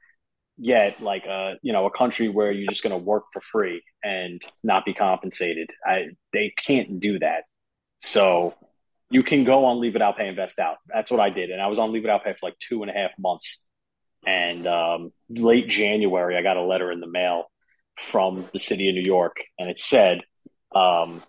yet 0.59 1.01
like 1.01 1.25
a 1.25 1.55
you 1.61 1.73
know 1.73 1.85
a 1.85 1.91
country 1.91 2.27
where 2.27 2.51
you're 2.51 2.69
just 2.69 2.83
going 2.83 2.91
to 2.91 2.97
work 2.97 3.23
for 3.33 3.41
free 3.41 3.81
and 4.03 4.41
not 4.63 4.85
be 4.85 4.93
compensated. 4.93 5.71
I, 5.85 6.09
they 6.33 6.53
can't 6.65 6.99
do 6.99 7.19
that. 7.19 7.43
So 7.99 8.55
you 9.09 9.23
can 9.23 9.43
go 9.45 9.65
on 9.65 9.79
leave 9.79 9.93
without 9.93 10.17
pay 10.17 10.27
and 10.27 10.35
vest 10.35 10.59
out. 10.59 10.77
That's 10.87 11.09
what 11.09 11.19
I 11.19 11.29
did, 11.29 11.49
and 11.49 11.61
I 11.61 11.67
was 11.67 11.79
on 11.79 11.91
leave 11.91 12.03
without 12.03 12.23
pay 12.23 12.33
for 12.33 12.47
like 12.47 12.59
two 12.59 12.83
and 12.83 12.91
a 12.91 12.93
half 12.93 13.11
months. 13.17 13.65
And 14.27 14.67
um, 14.67 15.13
late 15.29 15.69
January, 15.69 16.35
I 16.35 16.41
got 16.41 16.57
a 16.57 16.61
letter 16.61 16.91
in 16.91 16.99
the 16.99 17.07
mail 17.07 17.45
from 17.97 18.45
the 18.51 18.59
city 18.59 18.89
of 18.89 18.95
New 18.95 19.03
York, 19.03 19.37
and 19.57 19.69
it 19.69 19.79
said, 19.79 20.21
um, 20.75 21.23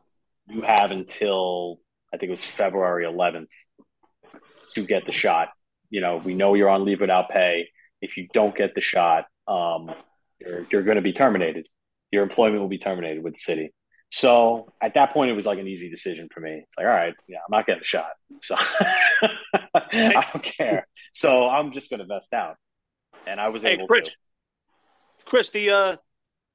"You 0.48 0.62
have 0.62 0.90
until 0.90 1.80
I 2.12 2.16
think 2.16 2.28
it 2.28 2.32
was 2.32 2.44
February 2.44 3.04
11th 3.04 3.46
to 4.74 4.84
get 4.84 5.06
the 5.06 5.12
shot. 5.12 5.48
You 5.88 6.00
know, 6.00 6.16
we 6.16 6.34
know 6.34 6.54
you're 6.54 6.68
on 6.68 6.84
leave 6.84 7.00
without 7.00 7.30
pay. 7.30 7.68
If 8.00 8.16
you 8.16 8.28
don't 8.32 8.56
get 8.56 8.74
the 8.74 8.80
shot, 8.80 9.26
um, 9.46 9.90
you're 10.38 10.66
you're 10.70 10.82
going 10.82 10.96
to 10.96 11.02
be 11.02 11.12
terminated. 11.12 11.68
Your 12.10 12.22
employment 12.22 12.60
will 12.60 12.68
be 12.68 12.78
terminated 12.78 13.22
with 13.22 13.34
the 13.34 13.40
city." 13.40 13.72
So 14.12 14.72
at 14.80 14.94
that 14.94 15.12
point, 15.12 15.30
it 15.30 15.34
was 15.34 15.46
like 15.46 15.58
an 15.60 15.68
easy 15.68 15.88
decision 15.88 16.28
for 16.34 16.40
me. 16.40 16.64
It's 16.64 16.76
like, 16.76 16.86
all 16.86 16.92
right, 16.92 17.14
yeah, 17.28 17.38
I'm 17.38 17.56
not 17.56 17.66
getting 17.66 17.82
a 17.82 17.84
shot, 17.84 18.10
so 18.42 18.56
I 19.84 20.26
don't 20.32 20.42
care. 20.42 20.86
So 21.12 21.48
I'm 21.48 21.70
just 21.70 21.90
going 21.90 22.00
to 22.00 22.06
vest 22.06 22.32
out, 22.32 22.56
and 23.26 23.40
I 23.40 23.48
was 23.48 23.62
Hey, 23.62 23.74
able 23.76 23.86
Chris. 23.86 24.14
to. 24.14 24.18
Chris, 25.26 25.50
the 25.50 25.70
uh, 25.70 25.96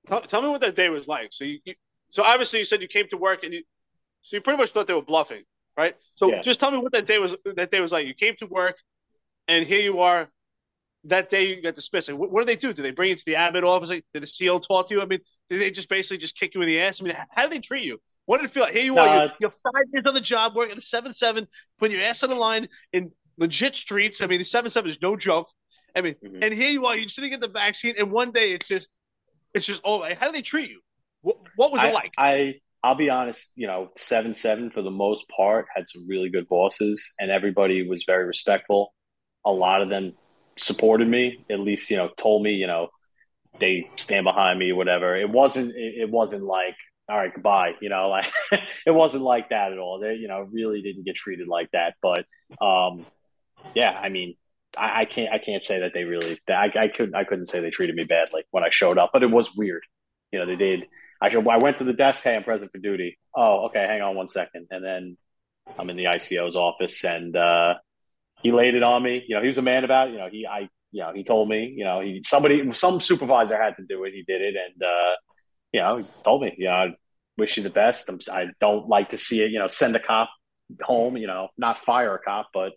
tell, 0.07 0.21
tell 0.21 0.41
me 0.41 0.49
what 0.49 0.61
that 0.61 0.75
day 0.75 0.89
was 0.89 1.07
like. 1.07 1.29
So 1.31 1.45
you, 1.45 1.59
you, 1.63 1.75
so 2.09 2.23
obviously 2.23 2.59
you 2.59 2.65
said 2.65 2.81
you 2.81 2.87
came 2.89 3.07
to 3.09 3.17
work 3.17 3.43
and 3.43 3.53
you, 3.53 3.63
so 4.21 4.35
you 4.35 4.41
pretty 4.41 4.57
much 4.57 4.71
thought 4.71 4.87
they 4.87 4.93
were 4.93 5.01
bluffing, 5.01 5.43
right? 5.77 5.95
So 6.15 6.29
Yeah. 6.29 6.41
just 6.41 6.59
tell 6.59 6.71
me 6.71 6.77
what 6.77 6.91
that 6.91 7.05
day 7.05 7.19
was. 7.19 7.35
That 7.55 7.71
day 7.71 7.79
was 7.79 7.91
like. 7.91 8.05
You 8.07 8.13
came 8.13 8.35
to 8.39 8.47
work, 8.47 8.77
and 9.47 9.65
here 9.65 9.79
you 9.79 9.99
are. 10.01 10.29
That 11.05 11.29
day 11.29 11.47
you 11.47 11.61
got 11.61 11.75
dismissed. 11.75 12.09
Like, 12.09 12.17
what, 12.17 12.31
what 12.31 12.41
do 12.41 12.45
they 12.45 12.55
do? 12.55 12.73
Do 12.73 12.81
they 12.81 12.91
bring 12.91 13.09
you 13.09 13.15
to 13.15 13.25
the 13.25 13.35
admin 13.35 13.63
office? 13.63 13.89
Like, 13.89 14.05
did 14.13 14.23
the 14.23 14.27
CEO 14.27 14.61
talk 14.65 14.89
to 14.89 14.95
you? 14.95 15.01
I 15.01 15.05
mean, 15.05 15.19
did 15.49 15.61
they 15.61 15.71
just 15.71 15.89
basically 15.89 16.17
just 16.17 16.37
kick 16.37 16.55
you 16.55 16.61
in 16.61 16.67
the 16.67 16.81
ass? 16.81 17.01
I 17.01 17.05
mean, 17.05 17.15
how 17.29 17.43
did 17.43 17.51
they 17.51 17.59
treat 17.59 17.83
you? 17.83 17.99
What 18.25 18.37
did 18.37 18.45
it 18.45 18.51
feel 18.51 18.63
like? 18.63 18.73
Here 18.73 18.83
you 18.83 18.97
are. 18.97 19.17
You're, 19.17 19.31
you're 19.39 19.51
five 19.51 19.83
years 19.93 20.05
on 20.07 20.13
the 20.13 20.21
job, 20.21 20.55
working 20.55 20.71
at 20.71 20.77
the 20.77 20.81
seven 20.81 21.13
seven, 21.13 21.47
putting 21.79 21.97
your 21.97 22.05
ass 22.05 22.23
on 22.23 22.29
the 22.29 22.35
line 22.35 22.67
in 22.91 23.11
legit 23.37 23.75
streets. 23.75 24.21
I 24.21 24.27
mean, 24.27 24.39
the 24.39 24.45
seven 24.45 24.71
seven 24.71 24.89
is 24.89 24.97
no 25.01 25.15
joke. 25.15 25.47
I 25.95 26.01
mean, 26.01 26.15
Mhm. 26.23 26.43
and 26.43 26.53
here 26.53 26.69
you 26.69 26.85
are. 26.85 26.97
You're 26.97 27.07
sitting 27.07 27.33
at 27.33 27.39
the 27.39 27.47
vaccine, 27.47 27.95
and 27.97 28.11
one 28.11 28.31
day 28.31 28.51
it's 28.51 28.67
just, 28.67 28.99
it's 29.53 29.65
just 29.65 29.81
oh, 29.85 30.01
how 30.01 30.27
do 30.27 30.31
they 30.33 30.41
treat 30.41 30.69
you? 30.69 30.81
What, 31.21 31.37
what 31.55 31.71
was 31.71 31.81
I, 31.81 31.89
it 31.89 31.93
like? 31.93 32.13
I 32.17 32.55
I'll 32.83 32.95
be 32.95 33.09
honest, 33.09 33.51
you 33.55 33.65
know, 33.67 33.89
seven 33.97 34.33
seven 34.33 34.69
for 34.69 34.81
the 34.81 34.91
most 34.91 35.27
part 35.29 35.65
had 35.73 35.87
some 35.87 36.07
really 36.07 36.29
good 36.29 36.47
bosses, 36.47 37.13
and 37.19 37.31
everybody 37.31 37.87
was 37.87 38.03
very 38.05 38.25
respectful. 38.25 38.93
A 39.45 39.51
lot 39.51 39.81
of 39.81 39.89
them 39.89 40.13
supported 40.57 41.07
me, 41.07 41.45
at 41.49 41.59
least 41.59 41.89
you 41.89 41.97
know, 41.97 42.09
told 42.17 42.43
me 42.43 42.51
you 42.51 42.67
know 42.67 42.87
they 43.59 43.89
stand 43.95 44.25
behind 44.25 44.59
me, 44.59 44.71
whatever. 44.73 45.15
It 45.15 45.29
wasn't 45.29 45.73
it, 45.75 46.09
wasn't 46.09 46.43
like 46.43 46.75
all 47.07 47.17
right, 47.17 47.33
goodbye, 47.33 47.73
you 47.81 47.89
know, 47.89 48.09
like 48.51 48.61
it 48.85 48.91
wasn't 48.91 49.23
like 49.23 49.49
that 49.49 49.71
at 49.71 49.77
all. 49.77 49.99
They 49.99 50.15
you 50.15 50.27
know 50.27 50.47
really 50.51 50.81
didn't 50.81 51.05
get 51.05 51.15
treated 51.15 51.47
like 51.47 51.69
that, 51.71 51.95
but 52.01 52.25
um, 52.63 53.05
yeah, 53.73 53.91
I 53.91 54.09
mean. 54.09 54.35
I, 54.77 55.03
I 55.03 55.05
can't. 55.05 55.31
I 55.31 55.39
can't 55.39 55.63
say 55.63 55.79
that 55.79 55.93
they 55.93 56.03
really. 56.03 56.37
I, 56.49 56.69
I 56.77 56.87
couldn't. 56.89 57.15
I 57.15 57.23
couldn't 57.23 57.45
say 57.45 57.61
they 57.61 57.69
treated 57.69 57.95
me 57.95 58.03
badly 58.03 58.43
when 58.51 58.65
I 58.65 58.69
showed 58.71 58.97
up, 58.97 59.11
but 59.13 59.23
it 59.23 59.31
was 59.31 59.55
weird. 59.55 59.83
You 60.33 60.39
know, 60.39 60.45
they 60.45 60.57
did. 60.57 60.87
I 61.21 61.29
should, 61.29 61.47
I 61.47 61.57
went 61.57 61.77
to 61.77 61.85
the 61.85 61.93
desk. 61.93 62.23
Hey, 62.23 62.35
I'm 62.35 62.43
present 62.43 62.71
for 62.73 62.77
duty. 62.77 63.17
Oh, 63.33 63.67
okay. 63.67 63.85
Hang 63.87 64.01
on 64.01 64.15
one 64.15 64.27
second, 64.27 64.67
and 64.71 64.83
then 64.83 65.17
I'm 65.77 65.89
in 65.89 65.97
the 65.97 66.07
ICO's 66.07 66.55
office, 66.55 67.03
and 67.03 67.35
uh, 67.35 67.75
he 68.45 68.51
laid 68.51 68.75
it 68.75 68.83
on 68.83 69.01
me. 69.01 69.15
You 69.27 69.35
know, 69.35 69.41
he 69.41 69.47
was 69.47 69.57
a 69.57 69.63
man 69.63 69.83
about 69.83 70.09
it. 70.09 70.11
You 70.11 70.17
know, 70.19 70.29
he 70.31 70.45
I 70.45 70.69
you 70.91 71.01
know 71.01 71.11
he 71.15 71.23
told 71.23 71.49
me. 71.49 71.73
You 71.75 71.83
know, 71.83 71.99
he 71.99 72.21
somebody 72.23 72.71
some 72.73 73.01
supervisor 73.01 73.59
had 73.59 73.75
to 73.77 73.83
do 73.89 74.03
it. 74.03 74.13
He 74.13 74.21
did 74.21 74.39
it, 74.39 74.55
and 74.55 74.83
uh, 74.83 75.15
you 75.71 75.81
know, 75.81 75.97
he 75.97 76.05
told 76.23 76.43
me. 76.43 76.53
You 76.55 76.65
know, 76.65 76.71
I 76.71 76.95
wish 77.39 77.57
you 77.57 77.63
the 77.63 77.71
best. 77.71 78.07
I'm, 78.07 78.19
I 78.31 78.49
don't 78.61 78.87
like 78.87 79.09
to 79.09 79.17
see 79.17 79.41
it. 79.41 79.49
You 79.49 79.57
know, 79.57 79.67
send 79.67 79.95
a 79.95 79.99
cop 79.99 80.29
home. 80.83 81.17
You 81.17 81.25
know, 81.25 81.47
not 81.57 81.83
fire 81.85 82.13
a 82.13 82.19
cop, 82.19 82.49
but 82.53 82.73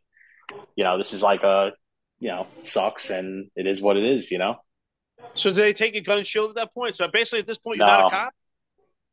you 0.74 0.84
know, 0.84 0.96
this 0.96 1.12
is 1.12 1.22
like 1.22 1.42
a 1.42 1.72
you 2.18 2.28
know 2.28 2.46
sucks, 2.62 3.10
and 3.10 3.50
it 3.54 3.66
is 3.66 3.82
what 3.82 3.98
it 3.98 4.04
is. 4.04 4.30
You 4.30 4.38
know. 4.38 4.56
So 5.34 5.50
did 5.50 5.56
they 5.56 5.74
take 5.74 5.96
a 5.96 6.00
gun 6.00 6.22
shield 6.22 6.48
at 6.48 6.56
that 6.56 6.72
point? 6.72 6.96
So 6.96 7.06
basically, 7.08 7.40
at 7.40 7.46
this 7.46 7.58
point, 7.58 7.76
you're 7.76 7.86
no. 7.86 7.92
not 7.92 8.06
a 8.06 8.16
cop. 8.16 8.32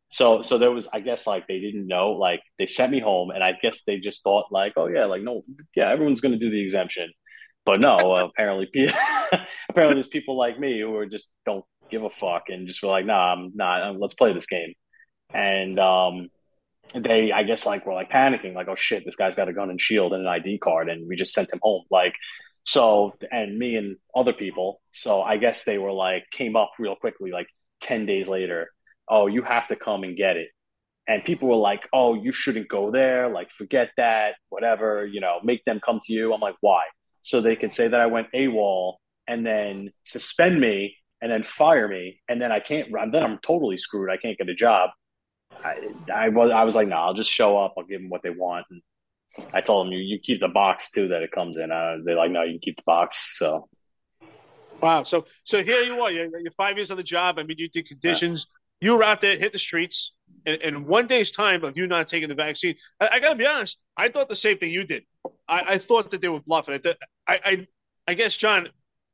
So 0.10 0.41
so 0.41 0.58
there 0.58 0.72
was 0.72 0.88
I 0.91 0.99
guess 0.99 1.28
like 1.28 1.47
they 1.47 1.60
didn't 1.60 1.88
know 1.88 2.12
like 2.12 2.41
they 2.58 2.68
sent 2.68 2.91
me 2.91 2.99
home 2.99 3.32
and 3.32 3.43
I 3.43 3.53
guess 3.62 3.84
they 3.84 3.97
just 3.97 4.24
thought 4.24 4.45
like 4.51 4.74
oh 4.78 4.88
yeah 4.88 5.06
like 5.06 5.24
no 5.24 5.41
yeah 5.76 5.89
everyone's 5.91 6.22
going 6.22 6.32
to 6.34 6.39
do 6.39 6.49
the 6.49 6.62
exemption. 6.62 7.12
But 7.66 7.80
no 7.80 7.97
uh, 7.97 8.28
apparently 8.28 8.70
apparently 9.70 9.95
there's 9.95 10.08
people 10.08 10.38
like 10.38 10.60
me 10.60 10.80
who 10.80 10.95
are 10.95 11.06
just 11.06 11.28
don't 11.45 11.66
give 11.89 12.03
a 12.03 12.10
fuck 12.10 12.43
and 12.49 12.68
just 12.68 12.82
were 12.82 12.89
like 12.89 13.06
nah 13.06 13.34
I'm 13.34 13.51
not 13.56 13.82
um, 13.84 13.99
let's 13.99 14.14
play 14.14 14.34
this 14.34 14.45
game. 14.45 14.74
And 15.34 15.80
um 15.80 16.30
they 16.93 17.32
I 17.32 17.43
guess 17.43 17.66
like 17.66 17.86
were 17.86 17.93
like 17.93 18.12
panicking 18.12 18.53
like 18.53 18.68
oh 18.68 18.76
shit 18.76 19.03
this 19.06 19.16
guy's 19.16 19.36
got 19.36 19.49
a 19.49 19.53
gun 19.53 19.70
and 19.70 19.82
shield 19.82 20.14
and 20.14 20.22
an 20.22 20.28
ID 20.28 20.60
card 20.60 20.88
and 20.89 21.08
we 21.08 21.16
just 21.16 21.34
sent 21.34 21.51
him 21.51 21.60
home 21.62 21.84
like 21.89 22.14
so 22.64 23.14
and 23.32 23.58
me 23.58 23.76
and 23.76 23.97
other 24.16 24.34
people 24.34 24.82
so 24.91 25.22
I 25.22 25.38
guess 25.38 25.64
they 25.64 25.78
were 25.78 25.91
like 25.91 26.26
came 26.32 26.56
up 26.56 26.72
real 26.78 26.95
quickly 26.95 27.32
like 27.32 27.47
10 27.82 28.06
days 28.06 28.28
later 28.28 28.72
oh, 29.08 29.28
you 29.28 29.41
have 29.41 29.68
to 29.68 29.76
come 29.76 30.03
and 30.03 30.18
get 30.18 30.38
it. 30.38 30.49
And 31.08 31.24
people 31.24 31.49
were 31.49 31.56
like, 31.56 31.88
oh, 31.93 32.16
you 32.16 32.32
shouldn't 32.32 32.68
go 32.68 32.89
there. 32.89 33.30
Like, 33.30 33.51
forget 33.51 33.91
that, 33.97 34.36
whatever, 34.49 35.06
you 35.06 35.22
know, 35.22 35.39
make 35.43 35.64
them 35.66 35.80
come 35.84 35.99
to 36.03 36.14
you. 36.14 36.34
I'm 36.34 36.41
like, 36.41 36.56
why? 36.62 36.84
So 37.22 37.41
they 37.41 37.56
could 37.56 37.72
say 37.72 37.88
that 37.88 37.99
I 37.99 38.08
went 38.08 38.32
AWOL 38.34 38.95
and 39.28 39.45
then 39.45 39.91
suspend 40.03 40.60
me 40.60 40.95
and 41.22 41.32
then 41.32 41.43
fire 41.43 41.88
me. 41.88 42.22
And 42.28 42.41
then 42.41 42.51
I 42.51 42.60
can't, 42.60 42.89
then 43.12 43.24
I'm 43.24 43.39
totally 43.39 43.78
screwed. 43.78 44.10
I 44.10 44.18
can't 44.18 44.38
get 44.38 44.49
a 44.49 44.56
job. 44.56 44.89
I, 45.64 45.89
I 46.14 46.30
was, 46.30 46.51
I 46.51 46.64
was 46.64 46.76
like, 46.76 46.88
no, 46.88 46.95
nah, 46.95 47.06
I'll 47.08 47.14
just 47.14 47.30
show 47.30 47.58
up. 47.58 47.76
I'll 47.78 47.86
give 47.86 48.01
them 48.01 48.10
what 48.10 48.22
they 48.24 48.32
want. 48.32 48.66
And 48.72 48.82
I 49.53 49.62
told 49.62 49.86
them, 49.86 49.93
you, 49.93 49.99
you 49.99 50.20
keep 50.20 50.39
the 50.39 50.47
box 50.47 50.89
too 50.89 51.10
that 51.10 51.22
it 51.22 51.32
comes 51.32 51.58
in. 51.58 51.72
Uh, 51.72 51.97
they're 52.03 52.16
like, 52.16 52.32
no, 52.32 52.41
you 52.41 52.53
can 52.53 52.62
keep 52.62 52.78
the 52.78 52.84
box. 52.86 53.38
So 53.38 53.68
Wow. 54.82 55.03
So 55.03 55.26
so 55.43 55.64
here 55.64 55.82
you 55.82 55.99
are. 56.01 56.12
You're, 56.12 56.39
you're, 56.39 56.51
five 56.51 56.78
years 56.78 56.91
on 56.91 56.97
the 56.97 57.03
job. 57.03 57.39
I 57.39 57.43
mean, 57.43 57.58
you 57.58 57.70
did 57.70 57.88
conditions 57.88 58.47
you 58.82 58.95
were 58.95 59.03
out 59.03 59.21
there, 59.21 59.38
hit 59.38 59.53
the 59.53 59.59
streets, 59.59 60.13
and, 60.45 60.61
in 60.61 60.86
one 60.86 61.07
day's 61.07 61.32
time 61.32 61.63
of 61.63 61.78
you 61.78 61.88
not 61.88 62.07
taking 62.07 62.30
the 62.30 62.36
vaccine, 62.36 62.76
I, 62.99 63.09
I 63.13 63.19
got 63.19 63.30
to 63.30 63.36
be 63.36 63.45
honest, 63.45 63.80
I 63.97 64.09
thought 64.09 64.30
the 64.30 64.36
same 64.36 64.57
thing 64.57 64.71
you 64.71 64.84
did. 64.84 65.03
I, 65.47 65.73
I 65.73 65.78
thought 65.78 66.11
that 66.11 66.21
they 66.21 66.30
were 66.30 66.41
bluffing. 66.41 66.80
I, 67.28 67.39
I, 67.43 67.67
I 68.07 68.13
guess, 68.13 68.36
John, 68.38 68.69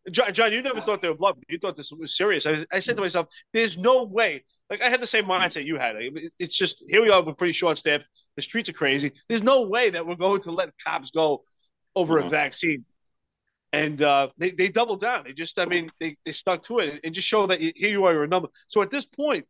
John, 0.10 0.34
John, 0.34 0.52
you 0.52 0.62
never 0.62 0.82
thought 0.82 1.02
they 1.02 1.10
were 1.10 1.16
bluffing. 1.16 1.44
You 1.48 1.60
thought 1.60 1.76
this 1.76 1.92
was 1.92 2.18
serious. 2.18 2.46
I, 2.46 2.66
I, 2.72 2.80
said 2.80 2.96
to 2.96 3.02
myself, 3.02 3.28
"There's 3.54 3.78
no 3.78 4.04
way." 4.04 4.44
Like 4.70 4.82
I 4.82 4.90
had 4.90 5.00
the 5.00 5.08
same 5.08 5.26
mindset 5.26 5.66
you 5.66 5.78
had. 5.78 5.96
It's 6.40 6.58
just 6.58 6.84
here 6.88 7.04
we 7.04 7.12
are. 7.12 7.24
We're 7.24 7.34
pretty 7.34 7.54
short 7.54 7.78
staffed. 7.78 8.08
The 8.36 8.42
streets 8.42 8.68
are 8.70 8.74
crazy. 8.74 9.12
There's 9.30 9.44
no 9.44 9.62
way 9.62 9.92
that 9.92 10.08
we're 10.08 10.16
going 10.16 10.42
to 10.42 10.52
let 10.52 10.72
cops 10.84 11.12
go 11.12 11.44
over 11.96 12.18
mm-hmm. 12.18 12.28
a 12.28 12.30
vaccine 12.32 12.86
and 13.74 14.02
uh, 14.02 14.30
they 14.38 14.52
they 14.52 14.70
doubled 14.70 15.02
down. 15.02 15.24
They 15.26 15.34
just, 15.34 15.58
I 15.60 15.66
mean, 15.66 15.90
they, 16.00 16.16
they 16.26 16.32
stuck 16.32 16.64
to 16.64 16.80
it 16.80 17.02
and 17.04 17.14
just 17.14 17.28
show 17.28 17.48
that 17.48 17.62
you, 17.62 17.72
here 17.76 17.90
you 17.90 18.06
are, 18.06 18.14
you're 18.14 18.24
a 18.24 18.28
number. 18.28 18.50
So 18.68 18.82
at 18.82 18.92
this 18.92 19.06
point. 19.06 19.46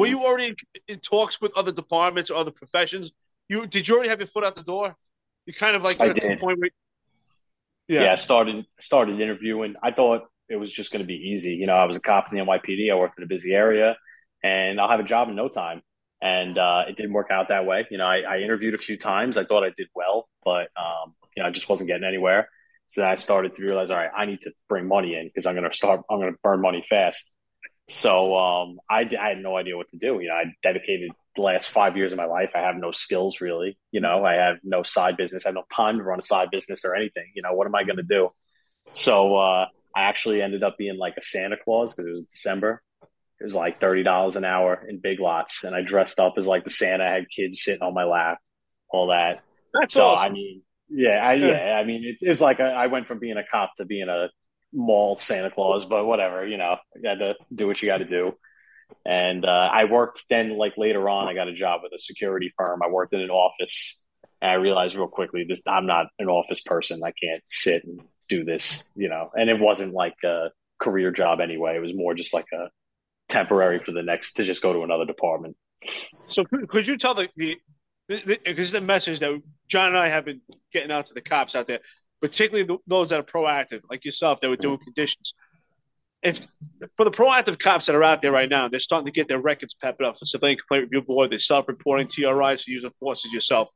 Were 0.00 0.06
you 0.06 0.22
already 0.22 0.46
in, 0.46 0.56
in, 0.88 0.98
talks 1.00 1.40
with 1.40 1.56
other 1.56 1.72
departments 1.72 2.30
or 2.30 2.36
other 2.36 2.50
professions? 2.50 3.12
You 3.48 3.66
did 3.66 3.88
you 3.88 3.94
already 3.94 4.10
have 4.10 4.20
your 4.20 4.26
foot 4.26 4.44
out 4.44 4.54
the 4.54 4.62
door? 4.62 4.96
You 5.46 5.52
kind 5.52 5.76
of 5.76 5.82
like 5.82 6.00
I 6.00 6.12
did. 6.12 6.40
point 6.40 6.58
where, 6.58 6.70
yeah. 7.88 8.04
yeah, 8.04 8.12
I 8.12 8.16
started 8.16 8.64
started 8.80 9.20
interviewing. 9.20 9.74
I 9.82 9.90
thought 9.90 10.22
it 10.48 10.56
was 10.56 10.72
just 10.72 10.92
going 10.92 11.02
to 11.02 11.06
be 11.06 11.14
easy. 11.14 11.54
You 11.54 11.66
know, 11.66 11.74
I 11.74 11.84
was 11.84 11.96
a 11.96 12.00
cop 12.00 12.26
in 12.30 12.38
the 12.38 12.44
NYPD. 12.44 12.92
I 12.92 12.96
worked 12.96 13.18
in 13.18 13.24
a 13.24 13.26
busy 13.28 13.52
area, 13.52 13.96
and 14.42 14.80
I'll 14.80 14.88
have 14.88 15.00
a 15.00 15.04
job 15.04 15.28
in 15.28 15.36
no 15.36 15.48
time. 15.48 15.82
And 16.20 16.56
uh, 16.56 16.84
it 16.88 16.96
didn't 16.96 17.12
work 17.12 17.32
out 17.32 17.48
that 17.48 17.66
way. 17.66 17.86
You 17.90 17.98
know, 17.98 18.06
I, 18.06 18.20
I, 18.20 18.38
interviewed 18.38 18.74
a 18.74 18.78
few 18.78 18.96
times. 18.96 19.36
I 19.36 19.44
thought 19.44 19.64
I 19.64 19.70
did 19.76 19.88
well, 19.92 20.28
but 20.44 20.68
um, 20.76 21.16
you 21.36 21.42
know, 21.42 21.48
I 21.48 21.50
just 21.50 21.68
wasn't 21.68 21.88
getting 21.88 22.04
anywhere. 22.04 22.48
So 22.86 23.00
then 23.00 23.10
I 23.10 23.16
started 23.16 23.56
to 23.56 23.62
realize, 23.62 23.90
all 23.90 23.96
right, 23.96 24.10
I 24.16 24.26
need 24.26 24.42
to 24.42 24.52
bring 24.68 24.86
money 24.86 25.16
in 25.16 25.26
because 25.26 25.46
I'm 25.46 25.56
going 25.56 25.68
to 25.68 25.76
start, 25.76 26.02
I'm 26.10 26.20
going 26.20 26.32
to 26.32 26.38
burn 26.42 26.60
money 26.60 26.84
fast. 26.88 27.32
So 27.92 28.36
um, 28.38 28.80
I, 28.88 29.06
I 29.20 29.28
had 29.28 29.42
no 29.42 29.54
idea 29.56 29.76
what 29.76 29.90
to 29.90 29.98
do. 29.98 30.18
You 30.18 30.28
know, 30.28 30.34
I 30.34 30.44
dedicated 30.62 31.10
the 31.36 31.42
last 31.42 31.68
five 31.68 31.94
years 31.94 32.10
of 32.12 32.16
my 32.16 32.24
life. 32.24 32.50
I 32.54 32.60
have 32.60 32.76
no 32.76 32.90
skills 32.90 33.42
really. 33.42 33.76
You 33.90 34.00
know, 34.00 34.24
I 34.24 34.34
have 34.34 34.56
no 34.64 34.82
side 34.82 35.18
business. 35.18 35.44
I 35.44 35.50
have 35.50 35.54
no 35.54 35.64
time 35.70 35.98
to 35.98 36.02
run 36.02 36.18
a 36.18 36.22
side 36.22 36.48
business 36.50 36.86
or 36.86 36.96
anything. 36.96 37.30
You 37.34 37.42
know, 37.42 37.52
what 37.52 37.66
am 37.66 37.74
I 37.74 37.84
going 37.84 37.98
to 37.98 38.02
do? 38.02 38.30
So 38.94 39.36
uh, 39.36 39.66
I 39.94 40.04
actually 40.04 40.40
ended 40.40 40.62
up 40.62 40.78
being 40.78 40.96
like 40.96 41.14
a 41.18 41.22
Santa 41.22 41.56
Claus 41.62 41.94
because 41.94 42.06
it 42.06 42.12
was 42.12 42.24
December. 42.32 42.82
It 43.40 43.44
was 43.44 43.54
like 43.54 43.78
thirty 43.78 44.02
dollars 44.02 44.36
an 44.36 44.44
hour 44.44 44.86
in 44.88 44.98
Big 44.98 45.20
Lots, 45.20 45.64
and 45.64 45.74
I 45.74 45.82
dressed 45.82 46.18
up 46.18 46.34
as 46.38 46.46
like 46.46 46.64
the 46.64 46.70
Santa. 46.70 47.04
I 47.04 47.12
had 47.12 47.26
kids 47.28 47.62
sitting 47.62 47.82
on 47.82 47.92
my 47.92 48.04
lap, 48.04 48.38
all 48.88 49.08
that. 49.08 49.42
That's 49.74 49.92
so. 49.92 50.06
Awesome. 50.06 50.30
I 50.30 50.32
mean, 50.32 50.62
yeah, 50.88 51.18
I, 51.22 51.34
yeah. 51.34 51.78
I 51.78 51.84
mean, 51.84 52.04
it, 52.04 52.16
it's 52.20 52.40
like 52.40 52.60
a, 52.60 52.64
I 52.64 52.86
went 52.86 53.06
from 53.06 53.18
being 53.18 53.36
a 53.36 53.44
cop 53.44 53.74
to 53.76 53.84
being 53.84 54.08
a 54.08 54.28
mall 54.72 55.16
Santa 55.16 55.50
Claus, 55.50 55.84
but 55.84 56.04
whatever, 56.04 56.46
you 56.46 56.56
know, 56.56 56.76
you 56.94 57.02
got 57.02 57.14
to 57.14 57.34
do 57.54 57.66
what 57.66 57.80
you 57.82 57.88
got 57.88 57.98
to 57.98 58.04
do. 58.04 58.32
And 59.04 59.44
uh, 59.44 59.70
I 59.72 59.84
worked 59.84 60.24
then, 60.28 60.56
like 60.56 60.74
later 60.76 61.08
on, 61.08 61.28
I 61.28 61.34
got 61.34 61.48
a 61.48 61.54
job 61.54 61.80
with 61.82 61.92
a 61.92 61.98
security 61.98 62.52
firm. 62.56 62.82
I 62.82 62.88
worked 62.88 63.14
in 63.14 63.20
an 63.20 63.30
office, 63.30 64.04
and 64.40 64.50
I 64.50 64.54
realized 64.54 64.94
real 64.94 65.08
quickly 65.08 65.44
this 65.48 65.62
I'm 65.66 65.86
not 65.86 66.06
an 66.18 66.28
office 66.28 66.60
person. 66.60 67.00
I 67.04 67.12
can't 67.12 67.42
sit 67.48 67.84
and 67.84 68.00
do 68.28 68.44
this, 68.44 68.88
you 68.94 69.08
know. 69.08 69.30
And 69.34 69.48
it 69.48 69.58
wasn't 69.58 69.94
like 69.94 70.16
a 70.24 70.50
career 70.78 71.10
job 71.10 71.40
anyway. 71.40 71.76
It 71.76 71.80
was 71.80 71.94
more 71.94 72.14
just 72.14 72.34
like 72.34 72.46
a 72.52 72.68
temporary 73.28 73.78
for 73.78 73.92
the 73.92 74.02
next 74.02 74.34
to 74.34 74.44
just 74.44 74.62
go 74.62 74.72
to 74.72 74.82
another 74.82 75.06
department. 75.06 75.56
So 76.26 76.44
could 76.44 76.86
you 76.86 76.96
tell 76.96 77.14
the, 77.14 77.28
the 77.36 77.58
because 78.08 78.72
the, 78.72 78.80
the 78.80 78.86
message 78.86 79.20
that 79.20 79.42
John 79.68 79.88
and 79.88 79.98
I 79.98 80.08
have 80.08 80.24
been 80.24 80.40
getting 80.72 80.92
out 80.92 81.06
to 81.06 81.14
the 81.14 81.20
cops 81.20 81.54
out 81.54 81.66
there, 81.66 81.80
particularly 82.22 82.78
those 82.86 83.10
that 83.10 83.20
are 83.20 83.24
proactive, 83.24 83.80
like 83.90 84.04
yourself, 84.04 84.40
that 84.40 84.48
were 84.48 84.56
doing 84.56 84.78
conditions. 84.78 85.34
If 86.22 86.46
for 86.96 87.04
the 87.04 87.10
proactive 87.10 87.58
cops 87.58 87.86
that 87.86 87.96
are 87.96 88.04
out 88.04 88.22
there 88.22 88.30
right 88.30 88.48
now, 88.48 88.68
they're 88.68 88.78
starting 88.78 89.06
to 89.06 89.12
get 89.12 89.26
their 89.26 89.40
records 89.40 89.74
pepped 89.74 90.00
up 90.00 90.18
for 90.18 90.24
civilian 90.24 90.56
complaint 90.56 90.84
review 90.84 91.02
board. 91.02 91.32
They're 91.32 91.40
self-reporting 91.40 92.06
TRIs 92.06 92.62
for 92.62 92.70
using 92.70 92.90
forces 92.90 93.32
yourself. 93.32 93.72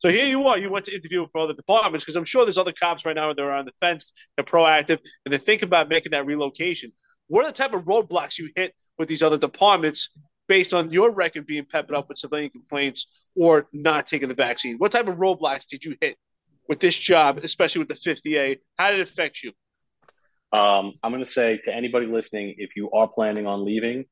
So 0.00 0.10
here 0.10 0.26
you 0.26 0.46
are. 0.48 0.58
You 0.58 0.68
went 0.68 0.84
to 0.86 0.94
interview 0.94 1.26
for 1.30 1.42
other 1.42 1.54
departments 1.54 2.04
because 2.04 2.16
I'm 2.16 2.24
sure 2.24 2.44
there's 2.44 2.58
other 2.58 2.72
cops 2.72 3.06
right 3.06 3.14
now 3.14 3.32
that 3.32 3.40
are 3.40 3.52
on 3.52 3.64
the 3.64 3.72
fence. 3.80 4.12
They're 4.36 4.44
proactive 4.44 4.98
and 5.24 5.32
they're 5.32 5.38
thinking 5.38 5.68
about 5.68 5.88
making 5.88 6.10
that 6.10 6.26
relocation. 6.26 6.92
What 7.28 7.44
are 7.44 7.48
the 7.48 7.54
type 7.54 7.72
of 7.72 7.84
roadblocks 7.84 8.36
you 8.36 8.50
hit 8.56 8.74
with 8.98 9.08
these 9.08 9.22
other 9.22 9.38
departments 9.38 10.10
based 10.48 10.74
on 10.74 10.90
your 10.90 11.12
record 11.12 11.46
being 11.46 11.64
peppered 11.64 11.96
up 11.96 12.08
with 12.08 12.18
civilian 12.18 12.50
complaints 12.50 13.28
or 13.36 13.68
not 13.72 14.06
taking 14.06 14.28
the 14.28 14.34
vaccine? 14.34 14.76
What 14.76 14.92
type 14.92 15.06
of 15.06 15.16
roadblocks 15.16 15.66
did 15.66 15.84
you 15.84 15.96
hit 16.00 16.16
with 16.68 16.80
this 16.80 16.96
job, 16.96 17.38
especially 17.38 17.80
with 17.80 17.88
the 17.88 17.94
50A? 17.94 18.58
How 18.78 18.90
did 18.90 19.00
it 19.00 19.08
affect 19.08 19.42
you? 19.42 19.52
Um, 20.52 20.94
I'm 21.02 21.12
going 21.12 21.24
to 21.24 21.30
say 21.30 21.58
to 21.64 21.74
anybody 21.74 22.06
listening, 22.06 22.54
if 22.58 22.76
you 22.76 22.90
are 22.92 23.08
planning 23.08 23.46
on 23.46 23.64
leaving, 23.64 24.04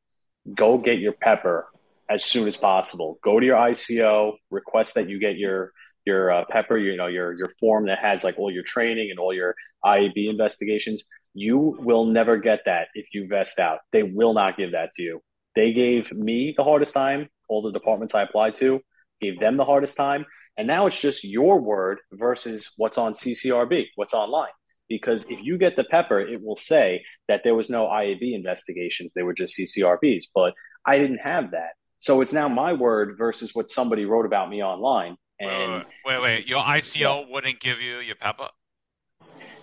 go 0.54 0.78
get 0.78 0.98
your 0.98 1.12
pepper 1.12 1.68
as 2.08 2.24
soon 2.24 2.48
as 2.48 2.56
possible. 2.56 3.18
Go 3.22 3.40
to 3.40 3.46
your 3.46 3.56
ICO, 3.56 4.34
request 4.50 4.94
that 4.94 5.08
you 5.08 5.18
get 5.18 5.36
your 5.36 5.72
your 6.04 6.30
uh, 6.30 6.44
pepper, 6.50 6.76
you 6.76 6.96
know, 6.96 7.06
your 7.06 7.34
your 7.38 7.52
form 7.58 7.86
that 7.86 7.98
has 7.98 8.24
like 8.24 8.38
all 8.38 8.50
your 8.50 8.62
training 8.62 9.10
and 9.10 9.18
all 9.18 9.32
your 9.32 9.54
IAB 9.84 10.28
investigations. 10.28 11.04
You 11.32 11.76
will 11.80 12.04
never 12.04 12.36
get 12.36 12.60
that 12.66 12.88
if 12.94 13.06
you 13.12 13.26
vest 13.26 13.58
out. 13.58 13.78
They 13.92 14.02
will 14.02 14.34
not 14.34 14.56
give 14.56 14.72
that 14.72 14.92
to 14.94 15.02
you. 15.02 15.20
They 15.56 15.72
gave 15.72 16.12
me 16.12 16.52
the 16.56 16.64
hardest 16.64 16.92
time. 16.94 17.28
All 17.48 17.62
the 17.62 17.72
departments 17.72 18.14
I 18.14 18.22
applied 18.22 18.54
to 18.56 18.80
gave 19.20 19.40
them 19.40 19.56
the 19.56 19.64
hardest 19.64 19.96
time. 19.96 20.26
And 20.56 20.66
now 20.66 20.86
it's 20.86 21.00
just 21.00 21.24
your 21.24 21.60
word 21.60 21.98
versus 22.12 22.72
what's 22.76 22.98
on 22.98 23.12
CCRB, 23.12 23.86
what's 23.96 24.14
online. 24.14 24.52
Because 24.88 25.24
if 25.30 25.38
you 25.42 25.58
get 25.58 25.76
the 25.76 25.84
pepper, 25.84 26.20
it 26.20 26.42
will 26.42 26.56
say 26.56 27.04
that 27.26 27.40
there 27.42 27.54
was 27.54 27.70
no 27.70 27.86
IAB 27.86 28.34
investigations, 28.34 29.14
they 29.14 29.22
were 29.22 29.34
just 29.34 29.58
CCRBs. 29.58 30.24
But 30.34 30.54
I 30.86 30.98
didn't 30.98 31.18
have 31.18 31.52
that. 31.52 31.70
So 31.98 32.20
it's 32.20 32.32
now 32.32 32.48
my 32.48 32.74
word 32.74 33.16
versus 33.16 33.54
what 33.54 33.70
somebody 33.70 34.04
wrote 34.04 34.26
about 34.26 34.50
me 34.50 34.62
online. 34.62 35.16
And 35.40 35.84
wait, 36.04 36.20
wait, 36.20 36.22
wait. 36.22 36.46
your 36.46 36.62
ICO 36.62 37.28
wouldn't 37.28 37.60
give 37.60 37.80
you 37.80 37.98
your 37.98 38.14
pepper? 38.14 38.48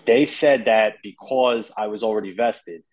They 0.06 0.26
said 0.26 0.66
that 0.66 0.96
because 1.04 1.72
I 1.78 1.88
was 1.88 2.04
already 2.04 2.34
vested, 2.34 2.84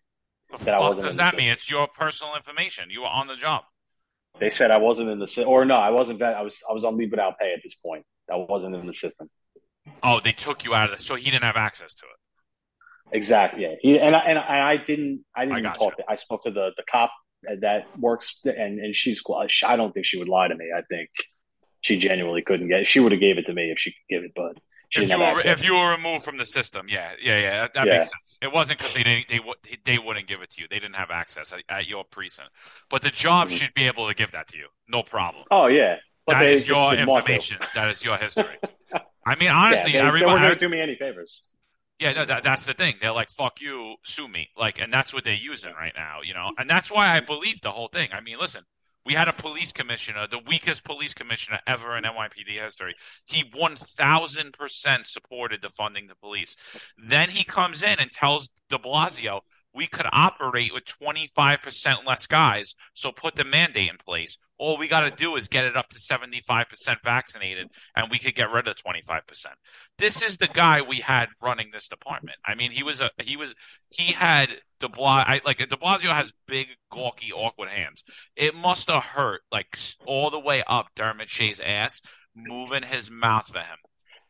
the 0.51 0.65
that 0.65 0.75
I 0.75 0.81
wasn't. 0.81 1.07
Does 1.07 1.17
that 1.17 1.35
mean 1.35 1.51
it's 1.51 1.71
your 1.71 1.89
personal 1.89 2.37
information? 2.37 2.91
You 2.91 3.01
were 3.01 3.09
on 3.09 3.27
the 3.27 3.37
job. 3.37 3.65
They 4.41 4.51
said 4.51 4.71
I 4.71 4.77
wasn't 4.77 5.11
in 5.11 5.19
the 5.19 5.27
system, 5.27 5.49
or 5.49 5.65
no, 5.65 5.77
I 5.77 5.91
wasn't. 5.91 6.23
I 6.23 6.43
was 6.43 6.61
I 6.69 6.73
was 6.73 6.85
on 6.85 6.97
leave 6.97 7.11
without 7.11 7.39
pay 7.39 7.53
at 7.53 7.61
this 7.63 7.75
point. 7.75 8.05
I 8.31 8.37
wasn't 8.37 8.77
in 8.77 8.87
the 8.87 8.95
system. 8.95 9.29
Oh, 10.03 10.21
they 10.21 10.33
took 10.33 10.65
you 10.65 10.75
out 10.75 10.91
of 10.91 10.97
the 10.97 11.03
so 11.03 11.15
he 11.17 11.31
didn't 11.31 11.45
have 11.45 11.57
access 11.57 11.95
to 11.97 12.05
it. 12.07 13.17
Exactly. 13.17 13.63
Yeah. 13.63 13.75
He 13.81 13.99
and 13.99 14.15
I, 14.15 14.21
and 14.21 14.39
I 14.39 14.77
didn't. 14.77 15.25
I 15.35 15.47
didn't 15.47 15.67
I 15.67 15.75
talk. 15.75 15.97
To, 15.97 16.05
I 16.09 16.17
spoke 16.17 16.43
to 16.43 16.51
the 16.51 16.71
the 16.77 16.85
cop 16.91 17.11
that 17.61 17.87
works, 17.99 18.39
and 18.45 18.79
and 18.79 18.95
she's 18.95 19.21
cool. 19.21 19.43
I 19.67 19.77
don't 19.77 19.93
think 19.93 20.07
she 20.07 20.19
would 20.19 20.29
lie 20.29 20.49
to 20.49 20.55
me. 20.55 20.67
I 20.77 20.83
think 20.83 21.09
she 21.81 21.99
genuinely 21.99 22.43
couldn't 22.43 22.69
get. 22.69 22.81
it. 22.81 22.87
She 22.87 23.01
would 23.01 23.13
have 23.13 23.21
gave 23.21 23.39
it 23.39 23.47
to 23.47 23.55
me 23.55 23.71
if 23.71 23.79
she 23.79 23.91
could 23.93 24.15
give 24.15 24.25
it, 24.25 24.33
but 24.35 24.59
If 24.95 25.09
you 25.09 25.19
were 25.19 25.41
if 25.45 25.65
you 25.67 25.75
were 25.75 25.91
removed 25.93 26.25
from 26.25 26.37
the 26.39 26.47
system, 26.47 26.87
yeah, 26.89 27.13
yeah, 27.23 27.39
yeah, 27.39 27.61
that, 27.63 27.75
that 27.75 27.87
Yeah. 27.87 27.93
makes 27.99 28.11
sense. 28.11 28.39
It 28.43 28.53
wasn't 28.53 28.79
because 28.79 28.95
they 28.95 29.03
didn't 29.03 29.27
they 29.29 29.41
they 29.85 29.99
wouldn't 29.99 30.27
give 30.27 30.41
it 30.43 30.51
to 30.51 30.63
you. 30.63 30.67
They 30.71 30.79
didn't 30.79 30.97
have 30.97 31.11
access 31.11 31.53
at, 31.53 31.61
at 31.69 31.87
your 31.87 32.05
precinct, 32.05 32.51
but 32.89 33.03
the 33.03 33.11
job 33.11 33.49
Mhm. 33.49 33.59
should 33.59 33.75
be 33.75 33.87
able 33.87 34.09
to 34.09 34.15
give 34.15 34.31
that 34.33 34.49
to 34.49 34.57
you, 34.57 34.69
no 34.89 35.03
problem. 35.03 35.45
oh 35.51 35.67
yeah, 35.67 35.97
but 36.27 36.35
That 36.35 36.47
is 36.47 36.67
your 36.67 36.91
didn't 36.93 37.09
want 37.09 37.27
to. 37.27 37.33
information. 37.33 37.59
That 37.75 37.89
is 37.89 38.03
your 38.05 38.17
history. 38.17 38.57
I 39.27 39.35
mean, 39.37 39.51
honestly, 39.51 39.93
yeah, 39.93 40.11
they, 40.11 40.21
they 40.21 40.25
weren't 40.25 40.43
everybody, 40.43 40.43
going 40.47 40.59
to 40.59 40.59
do 40.59 40.69
me 40.71 40.81
any 40.81 40.95
favors. 40.97 41.51
Yeah, 41.99 42.13
no, 42.13 42.25
that, 42.25 42.45
that's 42.45 42.65
the 42.65 42.75
thing. 42.75 42.95
They're 43.01 43.13
like, 43.13 43.29
"Fuck 43.31 43.61
you, 43.61 43.97
sue 44.05 44.29
me," 44.29 44.49
like, 44.57 44.79
and 44.81 44.91
that's 44.93 45.13
what 45.13 45.25
they're 45.25 45.35
using 45.35 45.73
right 45.75 45.93
now, 45.97 46.21
you 46.25 46.33
know. 46.33 46.41
And 46.57 46.71
that's 46.71 46.91
why 46.91 47.15
I 47.17 47.21
believe 47.21 47.61
the 47.61 47.73
whole 47.73 47.89
thing. 47.89 48.11
I 48.13 48.21
mean, 48.21 48.39
listen, 48.39 48.63
we 49.09 49.15
had 49.15 49.27
a 49.27 49.33
police 49.33 49.73
commissioner, 49.73 50.27
the 50.31 50.39
weakest 50.47 50.85
police 50.85 51.15
commissioner 51.15 51.61
ever 51.67 51.97
in 51.97 52.05
NYPD 52.05 52.63
history. 52.63 52.95
He 53.27 53.51
one 53.55 53.75
thousand 53.75 54.53
percent 54.53 55.07
supported 55.07 55.63
defunding 55.63 56.09
the 56.09 56.15
police. 56.15 56.57
Then 57.03 57.31
he 57.31 57.43
comes 57.43 57.83
in 57.83 57.99
and 57.99 58.11
tells 58.11 58.51
De 58.69 58.77
Blasio, 58.77 59.41
"We 59.79 59.87
could 59.87 60.07
operate 60.13 60.75
with 60.75 60.85
twenty 60.85 61.29
five 61.35 61.63
percent 61.63 62.01
less 62.07 62.27
guys, 62.27 62.75
so 62.93 63.13
put 63.13 63.37
the 63.37 63.45
mandate 63.45 63.91
in 63.91 63.97
place." 63.99 64.37
All 64.61 64.77
we 64.77 64.89
got 64.89 65.03
to 65.03 65.13
do 65.13 65.37
is 65.37 65.47
get 65.47 65.65
it 65.65 65.77
up 65.77 65.89
to 65.91 66.01
75% 66.01 66.97
vaccinated, 67.05 67.69
and 67.95 68.11
we 68.11 68.19
could 68.19 68.35
get 68.35 68.51
rid 68.51 68.67
of 68.67 68.75
25% 68.75 69.23
this 69.99 70.23
is 70.23 70.39
the 70.39 70.47
guy 70.47 70.81
we 70.81 70.99
had 70.99 71.29
running 71.43 71.71
this 71.73 71.89
department. 71.89 72.39
I 72.45 72.55
mean, 72.55 72.71
he 72.71 72.83
was 72.83 73.01
a 73.01 73.11
he 73.19 73.37
was 73.37 73.55
he 73.91 74.13
had 74.13 74.51
De 74.79 74.89
Blasio. 74.89 75.45
Like 75.45 75.59
De 75.59 75.67
Blasio 75.77 76.15
has 76.15 76.33
big, 76.47 76.69
gawky, 76.91 77.33
awkward 77.33 77.69
hands. 77.69 78.05
It 78.37 78.55
must 78.55 78.89
have 78.89 79.03
hurt 79.03 79.43
like 79.53 79.77
all 80.07 80.31
the 80.31 80.41
way 80.41 80.63
up 80.67 80.87
Dermot 80.95 81.29
Shea's 81.29 81.61
ass, 81.61 82.01
moving 82.35 82.85
his 82.85 83.11
mouth 83.11 83.49
for 83.49 83.59
him. 83.59 83.79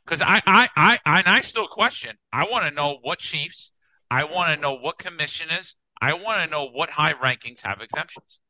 Because 0.04 0.22
I, 0.22 0.42
I, 0.46 0.68
I, 0.74 0.98
I, 1.04 1.18
and 1.18 1.28
I 1.28 1.42
still 1.42 1.68
question. 1.68 2.16
I 2.32 2.44
want 2.44 2.64
to 2.64 2.70
know 2.70 2.98
what 3.02 3.18
chiefs. 3.18 3.72
I 4.10 4.24
want 4.24 4.54
to 4.54 4.60
know 4.60 4.74
what 4.74 4.98
commission 4.98 5.48
is. 5.50 5.76
I 6.00 6.12
want 6.14 6.42
to 6.42 6.50
know 6.50 6.68
what 6.68 6.90
high 6.90 7.14
rankings 7.14 7.62
have 7.62 7.80
exemptions. 7.80 8.40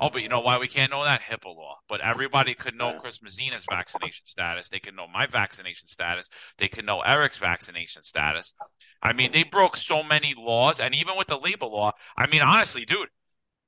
Oh, 0.00 0.10
but 0.10 0.22
you 0.22 0.28
know 0.28 0.40
why 0.40 0.58
we 0.58 0.68
can't 0.68 0.90
know 0.90 1.04
that? 1.04 1.20
HIPAA 1.22 1.54
law. 1.54 1.78
But 1.88 2.00
everybody 2.00 2.54
could 2.54 2.74
know. 2.74 2.98
Chris 2.98 3.22
Messina's 3.22 3.64
vaccination 3.68 4.26
status. 4.26 4.68
They 4.68 4.78
could 4.78 4.96
know 4.96 5.06
my 5.06 5.26
vaccination 5.26 5.88
status. 5.88 6.28
They 6.58 6.68
could 6.68 6.84
know 6.84 7.00
Eric's 7.00 7.38
vaccination 7.38 8.02
status. 8.02 8.54
I 9.02 9.12
mean, 9.12 9.32
they 9.32 9.42
broke 9.42 9.76
so 9.76 10.02
many 10.02 10.34
laws, 10.36 10.80
and 10.80 10.94
even 10.94 11.16
with 11.16 11.28
the 11.28 11.38
labor 11.38 11.66
law, 11.66 11.92
I 12.16 12.26
mean, 12.26 12.42
honestly, 12.42 12.84
dude, 12.84 13.08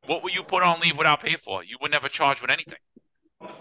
what 0.07 0.23
would 0.23 0.35
you 0.35 0.43
put 0.43 0.63
on 0.63 0.81
leave 0.81 0.99
without 0.99 1.23
pay 1.23 1.37
for? 1.37 1.65
You 1.65 1.77
were 1.81 1.89
never 1.89 2.09
charge 2.09 2.41
with 2.41 2.51
anything. 2.51 2.79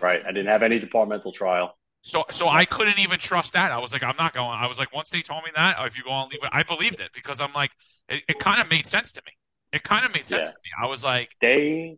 Right, 0.02 0.22
I 0.26 0.32
didn't 0.32 0.48
have 0.48 0.64
any 0.64 0.80
departmental 0.80 1.32
trial. 1.32 1.78
So, 2.06 2.26
so 2.32 2.50
I 2.50 2.66
couldn't 2.66 3.00
even 3.00 3.18
trust 3.18 3.54
that. 3.54 3.72
I 3.72 3.80
was 3.80 3.94
like, 3.94 4.04
I'm 4.04 4.18
not 4.18 4.34
going. 4.34 4.60
I 4.60 4.68
was 4.68 4.78
like, 4.78 4.94
once 4.94 5.10
they 5.10 5.22
told 5.22 5.44
me 5.46 5.52
that, 5.56 5.78
if 5.86 5.98
you 5.98 6.04
go 6.04 6.12
on 6.12 6.28
leave, 6.30 6.42
I 6.52 6.62
believed 6.64 7.00
it 7.00 7.12
because 7.16 7.40
I'm 7.40 7.54
like, 7.54 7.72
it, 8.10 8.24
it 8.28 8.40
kind 8.40 8.62
of 8.62 8.70
made 8.70 8.88
sense 8.88 9.14
to 9.14 9.22
me. 9.26 9.32
It 9.72 9.84
kind 9.84 10.06
of 10.06 10.14
made 10.14 10.28
sense 10.28 10.48
Yeah. 10.48 10.52
to 10.52 10.58
me. 10.66 10.72
I 10.84 10.88
was 10.88 11.04
like, 11.06 11.36
They 11.42 11.98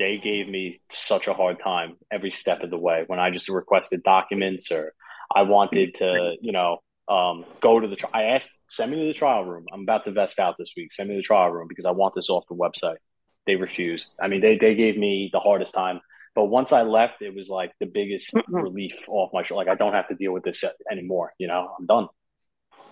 they 0.00 0.18
gave 0.18 0.48
me 0.48 0.80
such 0.90 1.28
a 1.28 1.32
hard 1.32 1.60
time 1.60 1.96
every 2.10 2.32
step 2.32 2.62
of 2.62 2.70
the 2.70 2.78
way 2.78 3.04
when 3.06 3.20
I 3.20 3.30
just 3.30 3.48
requested 3.48 4.02
documents 4.02 4.72
or 4.72 4.92
I 5.34 5.42
wanted 5.42 5.94
to, 5.96 6.34
you 6.40 6.52
know, 6.52 6.78
um, 7.08 7.44
go 7.60 7.78
to 7.78 7.86
the. 7.86 7.96
Tri- 7.96 8.10
I 8.12 8.22
asked, 8.24 8.50
send 8.68 8.90
me 8.90 8.98
to 8.98 9.06
the 9.06 9.12
trial 9.14 9.44
room. 9.44 9.66
I'm 9.72 9.82
about 9.82 10.04
to 10.04 10.10
vest 10.10 10.40
out 10.40 10.56
this 10.58 10.72
week. 10.76 10.92
Send 10.92 11.08
me 11.08 11.14
to 11.14 11.18
the 11.18 11.22
trial 11.22 11.50
room 11.50 11.68
because 11.68 11.86
I 11.86 11.92
want 11.92 12.14
this 12.16 12.30
off 12.30 12.44
the 12.48 12.56
website. 12.56 12.96
They 13.46 13.56
refused. 13.56 14.14
I 14.20 14.26
mean, 14.28 14.40
they 14.40 14.58
they 14.58 14.74
gave 14.74 14.96
me 14.96 15.30
the 15.32 15.40
hardest 15.40 15.74
time. 15.74 16.00
But 16.34 16.46
once 16.46 16.72
I 16.72 16.82
left, 16.82 17.22
it 17.22 17.34
was 17.34 17.48
like 17.48 17.72
the 17.78 17.86
biggest 17.86 18.34
mm-hmm. 18.34 18.54
relief 18.54 19.08
off 19.08 19.30
my 19.32 19.42
shoulder. 19.42 19.64
Like 19.64 19.80
I 19.80 19.82
don't 19.82 19.94
have 19.94 20.08
to 20.08 20.14
deal 20.14 20.32
with 20.32 20.42
this 20.42 20.64
anymore. 20.90 21.32
You 21.38 21.46
know, 21.46 21.70
I'm 21.78 21.86
done. 21.86 22.08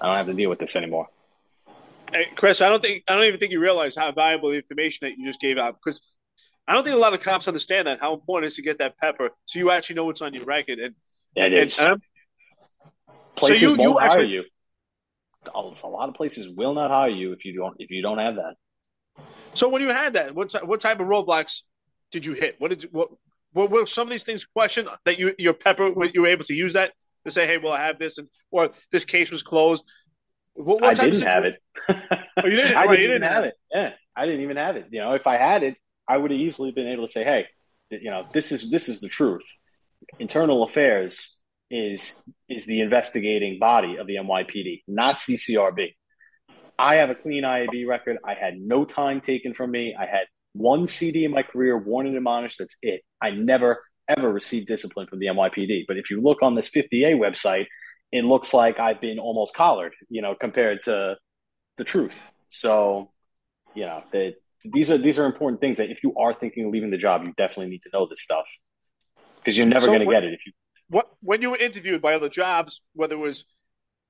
I 0.01 0.07
don't 0.07 0.16
have 0.16 0.26
to 0.26 0.34
deal 0.34 0.51
with 0.51 0.59
this 0.59 0.76
anymore. 0.76 1.09
Hey, 2.12 2.28
Chris, 2.36 2.61
I 2.61 2.68
don't 2.68 2.82
think 2.82 3.05
I 3.09 3.14
don't 3.14 3.24
even 3.24 3.40
think 3.40 3.53
you 3.53 3.61
realize 3.61 3.97
how 3.97 4.12
valuable 4.12 4.51
the 4.51 4.57
information 4.57 5.09
that 5.09 5.16
you 5.16 5.26
just 5.26 5.40
gave 5.40 5.59
out 5.59 5.76
because 5.82 6.16
I 6.68 6.74
don't 6.74 6.84
think 6.84 6.95
a 6.95 6.99
lot 6.99 7.14
of 7.14 7.20
cops 7.20 7.49
understand 7.49 7.88
that 7.88 8.01
how 8.01 8.14
important 8.14 8.45
it 8.45 8.49
is 8.49 8.57
to 8.57 8.62
get 8.62 8.78
that 8.78 8.97
pepper 8.99 9.30
so 9.47 9.59
you 9.59 9.70
actually 9.70 9.97
know 9.97 10.05
what's 10.05 10.22
on 10.22 10.34
your 10.34 10.45
record 10.45 10.78
and 10.78 10.95
Yeah, 11.34 11.47
it 11.47 11.53
and, 11.55 11.66
is. 11.66 11.78
and 11.78 11.88
um, 11.88 12.03
I'm- 13.09 13.16
places 13.34 13.62
you- 13.62 13.70
you 13.70 13.76
won't 13.78 14.01
hire 14.01 14.11
actually- 14.11 14.28
you. 14.28 14.45
A 15.55 15.88
lot 15.88 16.09
of 16.09 16.14
places 16.14 16.49
will 16.49 16.74
not 16.74 16.90
hire 16.90 17.09
you 17.09 17.32
if 17.32 17.45
you 17.45 17.57
don't 17.57 17.74
if 17.80 17.90
you 17.90 18.01
don't 18.01 18.18
have 18.18 18.36
that. 18.36 18.55
so 19.55 19.68
when 19.68 19.82
you 19.82 19.88
had 19.88 20.12
that, 20.12 20.34
what 20.34 20.53
what 20.66 20.80
type 20.80 21.01
of 21.01 21.09
roadblocks 21.09 21.62
did 22.12 22.24
you 22.24 22.34
hit? 22.34 22.61
What 22.61 22.68
did 22.68 22.84
you, 22.84 22.88
what 22.93 23.09
were 23.55 23.86
some 23.86 24.07
of 24.07 24.11
these 24.11 24.24
things 24.24 24.46
questioned 24.46 24.88
that 25.05 25.18
you 25.18 25.34
your 25.38 25.55
pepper 25.55 25.92
you 26.12 26.22
were 26.22 26.28
able 26.28 26.44
to 26.44 26.55
use 26.55 26.74
that 26.74 26.92
to 27.24 27.30
say, 27.30 27.46
hey, 27.46 27.59
well, 27.59 27.72
I 27.72 27.86
have 27.86 27.98
this 27.98 28.18
and 28.18 28.28
or 28.50 28.70
this 28.90 29.05
case 29.05 29.30
was 29.30 29.42
closed. 29.42 29.84
What, 30.55 30.80
what 30.80 30.90
I 30.90 30.94
didn't 30.94 31.22
have 31.22 31.44
it. 31.44 31.57
Oh, 31.88 32.46
you 32.46 32.57
didn't? 32.57 32.76
I 32.76 32.86
Right, 32.86 32.96
didn't 32.96 33.03
you 33.03 33.09
didn't 33.09 33.22
have 33.32 33.44
it. 33.44 33.55
Yeah, 33.72 33.92
I 34.16 34.26
didn't 34.26 34.42
even 34.42 34.57
have 34.57 34.76
it. 34.76 34.86
You 34.90 35.00
know, 35.00 35.12
if 35.14 35.26
I 35.26 35.36
had 35.36 35.62
it, 35.62 35.76
I 36.09 36.16
would 36.16 36.30
have 36.30 36.40
easily 36.40 36.72
been 36.72 36.88
able 36.88 37.07
to 37.07 37.12
say, 37.12 37.24
"Hey, 37.24 37.46
you 37.90 38.11
know, 38.11 38.26
this 38.32 38.53
is 38.53 38.70
this 38.70 38.88
is 38.88 39.00
the 39.00 39.09
truth." 39.09 39.44
Internal 40.18 40.62
Affairs 40.64 41.40
is 41.70 42.20
is 42.48 42.66
the 42.66 42.80
investigating 42.80 43.59
body 43.59 43.96
of 43.96 44.07
the 44.07 44.16
NYPD, 44.16 44.82
not 44.88 45.16
CCRB. 45.16 45.94
I 46.78 46.96
have 46.96 47.11
a 47.11 47.14
clean 47.14 47.44
IAB 47.44 47.86
record. 47.86 48.18
I 48.24 48.34
had 48.34 48.55
no 48.59 48.84
time 48.84 49.20
taken 49.20 49.55
from 49.55 49.70
me. 49.70 49.94
I 49.98 50.07
had 50.07 50.26
one 50.53 50.86
CD 50.86 51.24
in 51.24 51.30
my 51.30 51.42
career, 51.42 51.78
warned 51.78 52.09
and 52.09 52.16
admonished. 52.16 52.59
That's 52.59 52.76
it. 52.82 53.03
I 53.22 53.30
never 53.30 53.82
ever 54.08 54.32
received 54.32 54.68
discipline 54.68 55.06
from 55.08 55.20
the 55.20 55.26
NYPD. 55.26 55.84
But 55.88 55.96
if 55.98 56.10
you 56.10 56.20
look 56.20 56.42
on 56.42 56.54
this 56.54 56.70
50A 56.70 57.14
website, 57.14 57.66
it 58.12 58.24
looks 58.24 58.52
like 58.54 58.78
I've 58.80 59.00
been 59.00 59.18
almost 59.18 59.54
collared, 59.54 59.94
you 60.10 60.22
know, 60.22 60.34
compared 60.34 60.84
to 60.84 61.16
the 61.78 61.84
truth. 61.84 62.18
So, 62.50 63.12
you 63.74 63.86
know, 63.86 64.02
that 64.12 64.36
these 64.64 64.90
are 64.90 64.98
these 64.98 65.18
are 65.18 65.26
important 65.26 65.60
things 65.60 65.78
that 65.78 65.90
if 65.90 66.00
you 66.04 66.14
are 66.16 66.34
thinking 66.34 66.66
of 66.66 66.72
leaving 66.72 66.90
the 66.90 66.98
job, 66.98 67.24
you 67.24 67.32
definitely 67.36 67.68
need 67.70 67.82
to 67.82 67.90
know 67.92 68.06
this 68.08 68.22
stuff 68.22 68.46
because 69.44 69.56
you're 69.56 69.66
never 69.66 69.86
So 69.86 69.92
going 69.92 70.00
to 70.00 70.06
get 70.06 70.24
it 70.24 70.34
if 70.34 70.40
you. 70.46 70.52
what 70.88 71.08
when 71.20 71.42
you 71.42 71.50
were 71.50 71.56
interviewed 71.58 72.02
by 72.02 72.14
other 72.14 72.28
jobs, 72.28 72.82
whether 72.94 73.14
it 73.16 73.18
was 73.18 73.46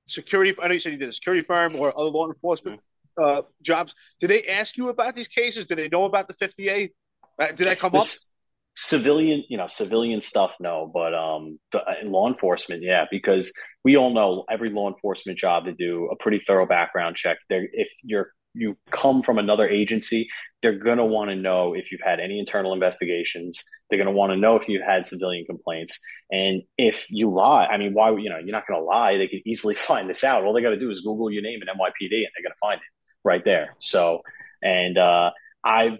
security, 0.07 0.53
I 0.61 0.67
know 0.67 0.73
you 0.73 0.79
said 0.79 0.93
you 0.93 0.99
did 0.99 1.09
a 1.09 1.13
security 1.13 1.43
firm 1.43 1.75
or 1.75 1.97
other 1.97 2.09
law 2.09 2.27
enforcement 2.27 2.81
Mm-hmm. 3.17 3.23
uh, 3.23 3.41
jobs. 3.61 3.95
Did 4.19 4.29
they 4.29 4.43
ask 4.45 4.77
you 4.77 4.89
about 4.89 5.15
these 5.15 5.27
cases? 5.27 5.65
Did 5.65 5.77
they 5.77 5.89
know 5.89 6.05
about 6.05 6.27
the 6.27 6.33
50A? 6.33 6.91
Uh, 7.39 7.47
did 7.47 7.67
that 7.67 7.79
come 7.79 7.95
up? 7.95 8.03
This 8.03 8.32
civilian, 8.75 9.43
you 9.49 9.57
know, 9.57 9.67
civilian 9.67 10.21
stuff, 10.21 10.55
no, 10.59 10.89
but 10.91 11.13
um, 11.13 11.59
in 12.01 12.11
law 12.11 12.27
enforcement, 12.27 12.81
yeah, 12.83 13.05
because 13.11 13.53
we 13.83 13.97
all 13.97 14.13
know 14.13 14.45
every 14.49 14.69
law 14.69 14.89
enforcement 14.89 15.37
job 15.37 15.65
to 15.65 15.73
do 15.73 16.09
a 16.11 16.15
pretty 16.15 16.41
thorough 16.45 16.65
background 16.65 17.15
check. 17.15 17.37
They're, 17.49 17.67
if 17.71 17.89
you're 18.03 18.31
you 18.55 18.77
come 18.91 19.23
from 19.23 19.39
another 19.39 19.67
agency, 19.67 20.27
they're 20.61 20.77
gonna 20.77 21.05
want 21.05 21.31
to 21.31 21.35
know 21.35 21.73
if 21.73 21.91
you've 21.91 22.01
had 22.03 22.19
any 22.19 22.39
internal 22.39 22.73
investigations. 22.73 23.63
They're 23.89 23.97
gonna 23.97 24.11
want 24.11 24.31
to 24.31 24.37
know 24.37 24.55
if 24.55 24.67
you've 24.67 24.85
had 24.85 25.07
civilian 25.07 25.45
complaints, 25.45 25.99
and 26.31 26.61
if 26.77 27.05
you 27.09 27.31
lie, 27.31 27.65
I 27.65 27.77
mean, 27.77 27.93
why? 27.93 28.11
You 28.11 28.29
know, 28.29 28.37
you're 28.37 28.51
not 28.51 28.67
gonna 28.67 28.83
lie. 28.83 29.17
They 29.17 29.27
can 29.27 29.41
easily 29.45 29.75
find 29.89 30.09
this 30.09 30.23
out. 30.23 30.43
All 30.43 30.53
they 30.53 30.61
got 30.61 30.69
to 30.69 30.77
do 30.77 30.91
is 30.91 31.01
Google 31.01 31.31
your 31.31 31.43
name 31.43 31.59
and 31.61 31.69
NYPD, 31.69 32.11
and 32.11 32.29
they're 32.35 32.43
gonna 32.43 32.55
find 32.61 32.77
it 32.77 32.87
right 33.23 33.43
there. 33.43 33.75
So, 33.79 34.21
and 34.61 34.97
uh, 34.97 35.31
I've 35.63 35.97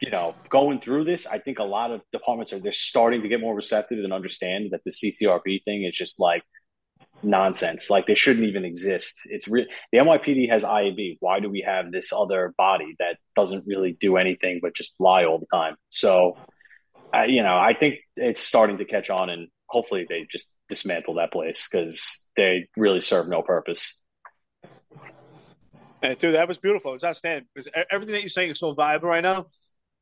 you 0.00 0.10
know, 0.10 0.34
going 0.50 0.80
through 0.80 1.04
this, 1.04 1.26
I 1.26 1.38
think 1.38 1.58
a 1.58 1.64
lot 1.64 1.90
of 1.90 2.02
departments 2.12 2.52
are 2.52 2.58
they're 2.58 2.72
starting 2.72 3.22
to 3.22 3.28
get 3.28 3.40
more 3.40 3.54
receptive 3.54 3.98
and 3.98 4.12
understand 4.12 4.70
that 4.72 4.82
the 4.84 4.90
CCRB 4.90 5.64
thing 5.64 5.84
is 5.84 5.94
just 5.94 6.20
like 6.20 6.42
nonsense. 7.22 7.88
Like 7.88 8.06
they 8.06 8.14
shouldn't 8.14 8.46
even 8.46 8.64
exist. 8.64 9.20
It's 9.24 9.48
re- 9.48 9.68
the 9.92 9.98
NYPD 9.98 10.50
has 10.50 10.64
IAB. 10.64 11.16
Why 11.20 11.40
do 11.40 11.48
we 11.48 11.62
have 11.66 11.90
this 11.90 12.12
other 12.12 12.54
body 12.58 12.94
that 12.98 13.16
doesn't 13.34 13.64
really 13.66 13.96
do 13.98 14.16
anything 14.18 14.60
but 14.62 14.74
just 14.74 14.94
lie 14.98 15.24
all 15.24 15.38
the 15.38 15.46
time? 15.52 15.76
So, 15.88 16.36
I, 17.12 17.26
you 17.26 17.42
know, 17.42 17.56
I 17.56 17.72
think 17.72 17.96
it's 18.16 18.40
starting 18.40 18.78
to 18.78 18.84
catch 18.84 19.08
on, 19.08 19.30
and 19.30 19.48
hopefully 19.66 20.04
they 20.06 20.26
just 20.30 20.50
dismantle 20.68 21.14
that 21.14 21.32
place 21.32 21.68
because 21.70 22.28
they 22.36 22.68
really 22.76 23.00
serve 23.00 23.28
no 23.28 23.40
purpose. 23.40 24.02
And, 26.02 26.18
dude, 26.18 26.34
that 26.34 26.48
was 26.48 26.58
beautiful. 26.58 26.90
It 26.90 26.94
was 26.94 27.04
outstanding 27.04 27.48
because 27.54 27.70
everything 27.90 28.14
that 28.14 28.20
you're 28.20 28.28
saying 28.28 28.50
is 28.50 28.58
so 28.58 28.74
viable 28.74 29.08
right 29.08 29.22
now. 29.22 29.46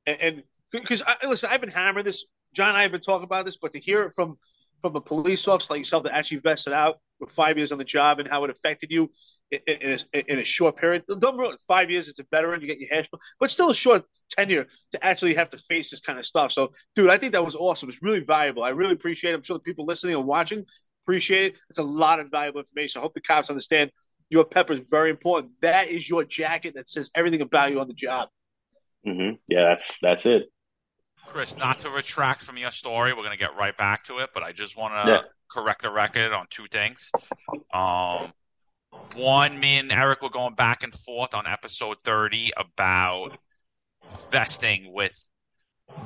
And 0.07 0.43
because 0.71 1.03
listen, 1.27 1.51
I've 1.53 1.61
been 1.61 1.71
hammering 1.71 2.05
this. 2.05 2.25
John 2.55 2.75
I 2.77 2.83
have 2.83 2.93
been 2.93 3.01
talking 3.01 3.25
about 3.25 3.45
this, 3.47 3.57
but 3.57 3.73
to 3.73 3.81
hear 3.81 4.03
it 4.03 4.13
from 4.15 4.37
from 4.85 4.97
a 4.97 5.01
police 5.01 5.49
officer 5.49 5.73
like 5.73 5.81
yourself 5.81 6.03
that 6.03 6.13
actually 6.13 6.37
vested 6.41 6.75
out 6.75 6.99
with 7.19 7.31
five 7.33 7.57
years 7.57 7.73
on 7.73 7.79
the 7.79 7.85
job 7.85 8.19
and 8.19 8.29
how 8.29 8.45
it 8.45 8.51
affected 8.51 8.91
you 8.91 9.11
in, 9.51 9.61
in, 9.67 9.99
a, 10.13 10.33
in 10.33 10.39
a 10.41 10.45
short 10.45 10.77
period. 10.77 11.03
Don't 11.21 11.39
really, 11.39 11.57
five 11.67 11.91
years, 11.91 12.07
it's 12.07 12.21
a 12.21 12.27
veteran, 12.31 12.61
you 12.61 12.67
get 12.67 12.79
your 12.79 12.95
hash, 12.95 13.09
but 13.41 13.51
still 13.51 13.71
a 13.71 13.75
short 13.75 14.05
tenure 14.29 14.67
to 14.93 15.03
actually 15.03 15.33
have 15.35 15.49
to 15.49 15.59
face 15.59 15.91
this 15.91 16.03
kind 16.03 16.19
of 16.19 16.27
stuff. 16.27 16.53
So, 16.53 16.71
dude, 16.95 17.09
I 17.09 17.17
think 17.17 17.33
that 17.33 17.43
was 17.43 17.57
awesome. 17.57 17.89
It's 17.89 18.03
really 18.03 18.21
valuable. 18.21 18.63
I 18.63 18.71
really 18.71 18.93
appreciate 18.93 19.31
it. 19.31 19.37
I'm 19.37 19.43
sure 19.43 19.57
the 19.57 19.63
people 19.63 19.87
listening 19.87 20.17
and 20.17 20.27
watching 20.27 20.67
appreciate 21.07 21.55
it. 21.55 21.61
It's 21.71 21.79
a 21.79 21.83
lot 21.83 22.21
of 22.21 22.31
valuable 22.31 22.61
information. 22.61 22.99
I 22.99 23.03
hope 23.03 23.15
the 23.15 23.23
cops 23.23 23.49
understand 23.49 23.91
your 24.29 24.45
pepper 24.45 24.75
is 24.75 24.81
very 24.81 25.09
important. 25.09 25.53
That 25.63 25.89
is 25.89 26.09
your 26.11 26.25
jacket 26.25 26.75
that 26.75 26.91
says 26.91 27.11
everything 27.15 27.41
about 27.41 27.71
you 27.71 27.81
on 27.81 27.89
the 27.89 27.95
job. 27.95 28.29
Hmm 29.05 29.31
Yeah, 29.49 29.65
that's 29.69 29.99
that's 30.01 30.27
it. 30.27 30.45
Chris, 31.27 31.57
not 31.57 31.81
to 31.81 31.91
retract 31.91 32.43
from 32.43 32.57
your 32.57 32.71
story, 32.71 33.13
we're 33.13 33.23
going 33.25 33.31
to 33.31 33.37
get 33.37 33.57
right 33.57 33.77
back 33.77 34.05
to 34.05 34.19
it, 34.19 34.31
but 34.33 34.43
I 34.43 34.53
just 34.53 34.77
want 34.77 34.93
to 34.95 35.11
Yeah. 35.11 35.21
correct 35.51 35.83
the 35.83 35.91
record 35.91 36.33
on 36.33 36.47
two 36.51 36.67
things. 36.67 37.11
Um, 37.73 38.33
one, 39.17 39.59
me 39.59 39.79
and 39.79 39.93
Eric 39.93 40.23
were 40.23 40.31
going 40.31 40.55
back 40.55 40.83
and 40.83 40.95
forth 40.95 41.35
on 41.35 41.47
episode 41.47 41.99
30 42.05 42.51
about 42.57 43.31
vesting 44.31 44.93
with 44.93 45.29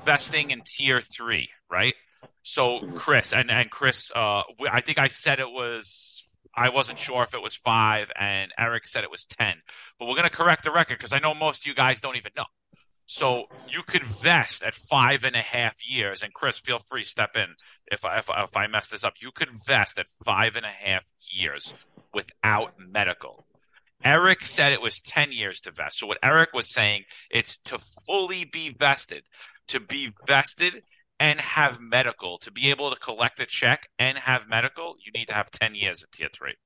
vesting 0.04 0.50
in 0.50 0.62
tier 0.66 1.00
three, 1.00 1.48
right? 1.70 1.94
So, 2.42 2.80
Chris, 2.94 3.32
and, 3.32 3.50
and 3.50 3.70
Chris, 3.70 4.10
uh, 4.14 4.42
I 4.70 4.80
think 4.80 4.98
I 4.98 5.08
said 5.08 5.40
it 5.40 5.50
was, 5.50 6.24
I 6.56 6.70
wasn't 6.70 6.98
sure 6.98 7.22
if 7.22 7.34
it 7.34 7.42
was 7.42 7.54
five, 7.54 8.10
and 8.18 8.52
Eric 8.58 8.86
said 8.86 9.04
it 9.04 9.10
was 9.10 9.26
10. 9.26 9.56
But 9.98 10.06
we're 10.06 10.16
going 10.16 10.28
to 10.28 10.34
correct 10.36 10.64
the 10.64 10.72
record 10.72 10.98
because 10.98 11.12
I 11.12 11.18
know 11.18 11.34
most 11.34 11.62
of 11.62 11.66
you 11.66 11.74
guys 11.74 12.00
don't 12.00 12.16
even 12.16 12.32
know. 12.36 12.46
So 13.10 13.46
you 13.66 13.82
could 13.84 14.04
vest 14.04 14.62
at 14.62 14.74
five 14.74 15.24
and 15.24 15.34
a 15.34 15.40
half 15.40 15.76
years, 15.88 16.22
and 16.22 16.34
Chris, 16.34 16.58
feel 16.60 16.78
free 16.78 17.04
step 17.04 17.30
in 17.36 17.54
if 17.90 18.04
I, 18.04 18.18
if, 18.18 18.28
I- 18.28 18.44
if 18.44 18.54
I 18.54 18.66
mess 18.66 18.88
this 18.88 19.02
up. 19.02 19.14
You 19.22 19.30
could 19.32 19.48
vest 19.66 19.98
at 19.98 20.08
five 20.26 20.56
and 20.56 20.66
a 20.66 20.68
half 20.70 21.06
years 21.32 21.72
without 22.12 22.74
medical. 22.78 23.46
Eric 24.04 24.42
said 24.42 24.72
it 24.74 24.82
was 24.82 25.00
10 25.00 25.32
years 25.32 25.58
to 25.62 25.70
vest. 25.72 25.98
So 25.98 26.06
what 26.06 26.18
Eric 26.22 26.50
was 26.52 26.68
saying, 26.68 27.04
it's 27.30 27.56
to 27.64 27.78
fully 28.06 28.44
be 28.44 28.76
vested, 28.78 29.22
to 29.68 29.80
be 29.80 30.12
vested 30.26 30.82
and 31.18 31.40
have 31.40 31.80
medical, 31.80 32.36
to 32.38 32.50
be 32.52 32.68
able 32.70 32.90
to 32.90 32.96
collect 33.00 33.40
a 33.40 33.46
check 33.46 33.88
and 33.98 34.18
have 34.18 34.46
medical, 34.48 34.96
you 35.04 35.12
need 35.12 35.28
to 35.28 35.34
have 35.34 35.50
10 35.50 35.74
years 35.74 36.02
at 36.02 36.12
tier 36.12 36.28
three. 36.32 36.56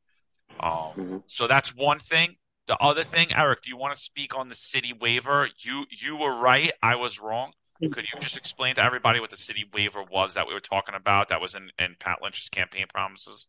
Um, 0.60 0.70
Mhm. 0.97 1.23
so 1.28 1.47
that's 1.47 1.74
one 1.74 2.01
thing. 2.01 2.36
The 2.66 2.76
other 2.78 3.05
thing, 3.05 3.28
Eric, 3.34 3.62
do 3.62 3.70
you 3.70 3.76
want 3.76 3.94
to 3.94 4.01
speak 4.01 4.36
on 4.36 4.48
the 4.48 4.55
city 4.55 4.93
waiver? 4.93 5.48
You 5.59 5.84
you 5.90 6.16
were 6.16 6.34
right. 6.34 6.72
I 6.82 6.97
was 6.97 7.20
wrong. 7.20 7.52
Could 7.90 8.06
you 8.14 8.20
just 8.20 8.36
explain 8.36 8.76
to 8.76 8.82
everybody 8.82 9.18
what 9.18 9.30
the 9.30 9.36
city 9.36 9.64
waiver 9.74 10.05
was 10.05 10.34
that 10.34 10.47
we 10.47 10.55
were 10.55 10.60
talking 10.60 10.94
about? 10.94 11.30
That 11.30 11.40
was 11.40 11.56
in, 11.56 11.70
in 11.80 11.97
Pat 11.98 12.18
Lynch's 12.22 12.48
campaign 12.48 12.86
promises. 12.89 13.48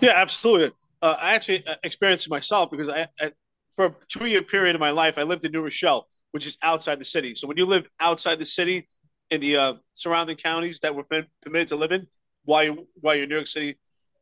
Yeah, 0.00 0.12
absolutely. 0.16 0.72
Uh, 1.00 1.16
I 1.20 1.34
actually 1.34 1.64
uh, 1.66 1.76
experienced 1.84 2.26
it 2.26 2.30
myself 2.30 2.72
because 2.72 2.88
I, 2.88 3.06
I, 3.20 3.32
for 3.76 3.86
a 3.86 3.94
two 4.08 4.26
year 4.26 4.42
period 4.42 4.74
of 4.74 4.80
my 4.80 4.90
life, 4.90 5.16
I 5.16 5.22
lived 5.22 5.44
in 5.44 5.52
New 5.52 5.62
Rochelle, 5.62 6.08
which 6.32 6.44
is 6.44 6.58
outside 6.62 6.98
the 6.98 7.04
city. 7.04 7.36
So 7.36 7.46
when 7.46 7.56
you 7.56 7.66
live 7.66 7.86
outside 8.00 8.40
the 8.40 8.46
city 8.46 8.88
in 9.30 9.40
the 9.40 9.56
uh, 9.56 9.74
surrounding 9.94 10.36
counties 10.36 10.80
that 10.80 10.94
we're 10.94 11.04
perm- 11.04 11.26
permitted 11.40 11.68
to 11.68 11.76
live 11.76 11.92
in, 11.92 12.08
while 12.44 12.64
you 12.64 12.88
while 13.00 13.14
you're 13.14 13.28
New 13.28 13.36
York 13.36 13.46
City 13.46 13.78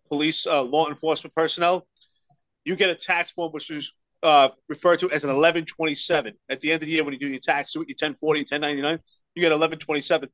police 0.08 0.46
uh, 0.46 0.62
law 0.62 0.88
enforcement 0.88 1.34
personnel, 1.34 1.86
you 2.64 2.76
get 2.76 2.90
a 2.90 2.94
tax 2.94 3.30
form 3.30 3.52
which 3.52 3.70
is 3.70 3.94
uh, 4.22 4.50
referred 4.68 4.98
to 5.00 5.10
as 5.10 5.24
an 5.24 5.30
1127. 5.30 6.34
At 6.48 6.60
the 6.60 6.72
end 6.72 6.82
of 6.82 6.86
the 6.86 6.92
year, 6.92 7.04
when 7.04 7.14
you 7.14 7.20
do 7.20 7.28
your 7.28 7.40
tax, 7.40 7.74
your 7.74 7.82
1040, 7.82 8.40
1099, 8.40 8.98
you 9.34 9.42
get 9.42 9.48
1127. 9.48 10.28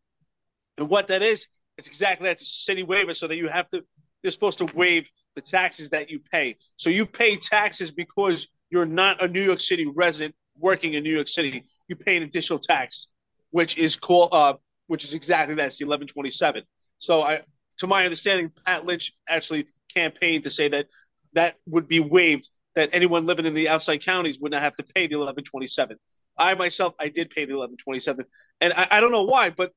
And 0.78 0.88
what 0.88 1.08
that 1.08 1.22
is, 1.22 1.46
it's 1.78 1.88
exactly 1.88 2.24
that. 2.24 2.32
It's 2.32 2.42
a 2.42 2.46
city 2.46 2.82
waiver, 2.82 3.14
so 3.14 3.26
that 3.26 3.36
you 3.36 3.48
have 3.48 3.68
to 3.70 3.84
you're 4.22 4.32
supposed 4.32 4.58
to 4.58 4.66
waive 4.74 5.08
the 5.36 5.40
taxes 5.40 5.90
that 5.90 6.10
you 6.10 6.18
pay. 6.18 6.56
So 6.76 6.90
you 6.90 7.06
pay 7.06 7.36
taxes 7.36 7.92
because 7.92 8.48
you're 8.70 8.86
not 8.86 9.22
a 9.22 9.28
New 9.28 9.42
York 9.42 9.60
City 9.60 9.86
resident 9.86 10.34
working 10.58 10.94
in 10.94 11.04
New 11.04 11.14
York 11.14 11.28
City. 11.28 11.64
You 11.86 11.94
pay 11.94 12.16
an 12.16 12.24
additional 12.24 12.58
tax, 12.58 13.08
which 13.50 13.78
is 13.78 13.94
called, 13.96 14.30
uh, 14.32 14.54
which 14.88 15.04
is 15.04 15.14
exactly 15.14 15.54
that. 15.56 15.66
It's 15.66 15.78
the 15.78 15.84
1127. 15.84 16.64
So 16.98 17.22
I, 17.22 17.42
to 17.78 17.86
my 17.86 18.04
understanding, 18.04 18.50
Pat 18.64 18.84
Lynch 18.84 19.12
actually 19.28 19.68
campaigned 19.94 20.44
to 20.44 20.50
say 20.50 20.68
that 20.68 20.88
that 21.34 21.56
would 21.66 21.86
be 21.86 22.00
waived. 22.00 22.48
That 22.76 22.90
anyone 22.92 23.26
living 23.26 23.46
in 23.46 23.54
the 23.54 23.68
outside 23.68 24.04
counties 24.04 24.38
would 24.38 24.52
not 24.52 24.62
have 24.62 24.76
to 24.76 24.82
pay 24.82 25.06
the 25.06 25.16
1127. 25.16 25.96
I 26.38 26.54
myself, 26.54 26.94
I 27.00 27.08
did 27.08 27.30
pay 27.30 27.44
the 27.44 27.54
1127, 27.54 28.24
and 28.60 28.72
I, 28.74 28.86
I 28.92 29.00
don't 29.00 29.10
know 29.10 29.24
why, 29.24 29.50
but 29.50 29.72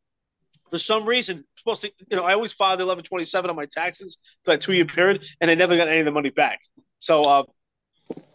for 0.69 0.77
some 0.77 1.05
reason, 1.05 1.45
supposed 1.57 1.81
to, 1.81 1.91
you 2.11 2.17
know, 2.17 2.23
I 2.23 2.33
always 2.33 2.53
filed 2.53 2.79
the 2.79 2.85
1127 2.85 3.49
on 3.49 3.55
my 3.55 3.65
taxes 3.65 4.17
for 4.43 4.51
that 4.51 4.61
two 4.61 4.73
year 4.73 4.85
period, 4.85 5.25
and 5.41 5.49
I 5.49 5.55
never 5.55 5.75
got 5.75 5.87
any 5.87 5.99
of 5.99 6.05
the 6.05 6.11
money 6.11 6.29
back. 6.29 6.59
So, 6.99 7.23
uh, 7.23 7.43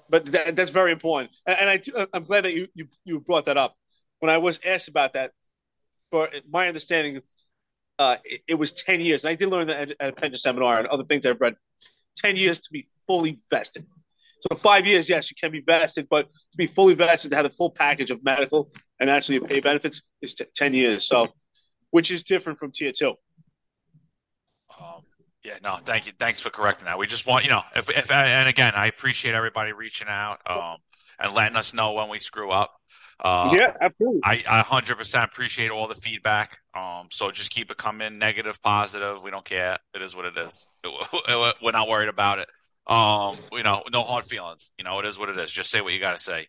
but 0.08 0.26
that, 0.26 0.56
that's 0.56 0.70
very 0.70 0.92
important, 0.92 1.36
and, 1.46 1.70
I, 1.70 1.82
I'm 2.12 2.24
glad 2.24 2.44
that 2.44 2.54
you, 2.54 2.68
you 2.74 2.88
you 3.04 3.20
brought 3.20 3.44
that 3.44 3.56
up. 3.56 3.76
When 4.20 4.30
I 4.30 4.38
was 4.38 4.58
asked 4.64 4.88
about 4.88 5.12
that, 5.12 5.32
for 6.10 6.30
my 6.48 6.68
understanding, 6.68 7.20
uh, 7.98 8.16
it, 8.24 8.42
it 8.48 8.54
was 8.54 8.72
10 8.72 9.00
years. 9.00 9.24
And 9.24 9.30
I 9.30 9.34
did 9.34 9.48
learn 9.48 9.66
that 9.68 9.90
at, 9.90 9.96
at 10.00 10.10
a 10.10 10.12
pension 10.12 10.38
seminar 10.38 10.78
and 10.78 10.86
other 10.88 11.04
things 11.04 11.26
I've 11.26 11.40
read. 11.40 11.56
10 12.18 12.36
years 12.36 12.60
to 12.60 12.72
be 12.72 12.86
fully 13.06 13.40
vested. 13.50 13.86
So 14.50 14.56
five 14.56 14.86
years, 14.86 15.08
yes, 15.08 15.30
you 15.30 15.36
can 15.40 15.50
be 15.50 15.60
vested, 15.60 16.06
but 16.10 16.28
to 16.28 16.56
be 16.56 16.66
fully 16.66 16.94
vested, 16.94 17.30
to 17.30 17.36
have 17.36 17.44
the 17.44 17.50
full 17.50 17.70
package 17.70 18.10
of 18.10 18.22
medical 18.22 18.70
and 19.00 19.08
actually 19.08 19.40
pay 19.40 19.60
benefits 19.60 20.02
is 20.20 20.34
t- 20.34 20.44
10 20.54 20.74
years. 20.74 21.06
So, 21.06 21.28
which 21.90 22.10
is 22.10 22.24
different 22.24 22.58
from 22.58 22.70
tier 22.70 22.92
two. 22.92 23.14
Um, 24.78 25.02
yeah, 25.42 25.54
no, 25.62 25.78
thank 25.84 26.06
you. 26.06 26.12
Thanks 26.18 26.40
for 26.40 26.50
correcting 26.50 26.86
that. 26.86 26.98
We 26.98 27.06
just 27.06 27.26
want, 27.26 27.44
you 27.44 27.50
know, 27.50 27.62
if, 27.74 27.88
if, 27.88 28.10
and 28.10 28.48
again, 28.48 28.74
I 28.74 28.86
appreciate 28.86 29.34
everybody 29.34 29.72
reaching 29.72 30.08
out, 30.08 30.40
um, 30.46 30.76
and 31.18 31.32
letting 31.34 31.56
us 31.56 31.72
know 31.72 31.92
when 31.92 32.08
we 32.08 32.18
screw 32.18 32.50
up. 32.50 32.74
Uh, 33.22 33.50
yeah, 33.54 33.72
absolutely. 33.80 34.20
I, 34.24 34.42
I 34.48 34.62
100% 34.62 35.24
appreciate 35.24 35.70
all 35.70 35.86
the 35.86 35.94
feedback. 35.94 36.58
Um, 36.76 37.06
so 37.10 37.30
just 37.30 37.50
keep 37.50 37.70
it 37.70 37.76
coming, 37.76 38.18
negative, 38.18 38.60
positive. 38.62 39.22
We 39.22 39.30
don't 39.30 39.44
care. 39.44 39.78
It 39.94 40.02
is 40.02 40.16
what 40.16 40.24
it 40.24 40.36
is. 40.36 40.66
We're 41.62 41.72
not 41.72 41.88
worried 41.88 42.08
about 42.08 42.40
it. 42.40 42.48
Um, 42.86 43.38
you 43.52 43.62
know, 43.62 43.82
no 43.90 44.02
hard 44.02 44.26
feelings. 44.26 44.72
You 44.76 44.84
know, 44.84 44.98
it 44.98 45.06
is 45.06 45.18
what 45.18 45.30
it 45.30 45.38
is. 45.38 45.50
Just 45.50 45.70
say 45.70 45.80
what 45.80 45.94
you 45.94 46.00
got 46.00 46.16
to 46.16 46.22
say. 46.22 46.40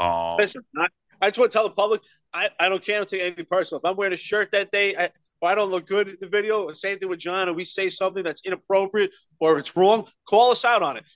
Um, 0.00 0.38
I, 1.20 1.28
just 1.28 1.38
want 1.38 1.50
to 1.52 1.58
tell 1.58 1.64
the 1.64 1.70
public, 1.70 2.00
I, 2.32 2.48
I 2.58 2.68
don't 2.68 2.82
care. 2.82 2.96
I 2.96 2.98
don't 2.98 3.08
take 3.08 3.20
anything 3.20 3.46
personal. 3.50 3.80
If 3.80 3.88
I'm 3.88 3.96
wearing 3.96 4.14
a 4.14 4.16
shirt 4.16 4.50
that 4.52 4.72
day, 4.72 4.96
I, 4.96 5.10
or 5.40 5.50
I 5.50 5.54
don't 5.54 5.70
look 5.70 5.86
good 5.86 6.08
in 6.08 6.16
the 6.20 6.26
video, 6.26 6.62
or 6.62 6.74
same 6.74 6.98
thing 6.98 7.08
with 7.08 7.18
John, 7.18 7.48
or 7.48 7.52
we 7.52 7.64
say 7.64 7.90
something 7.90 8.24
that's 8.24 8.42
inappropriate 8.46 9.14
or 9.40 9.58
it's 9.58 9.76
wrong, 9.76 10.06
call 10.28 10.50
us 10.50 10.64
out 10.64 10.82
on 10.82 10.96
it. 10.96 11.06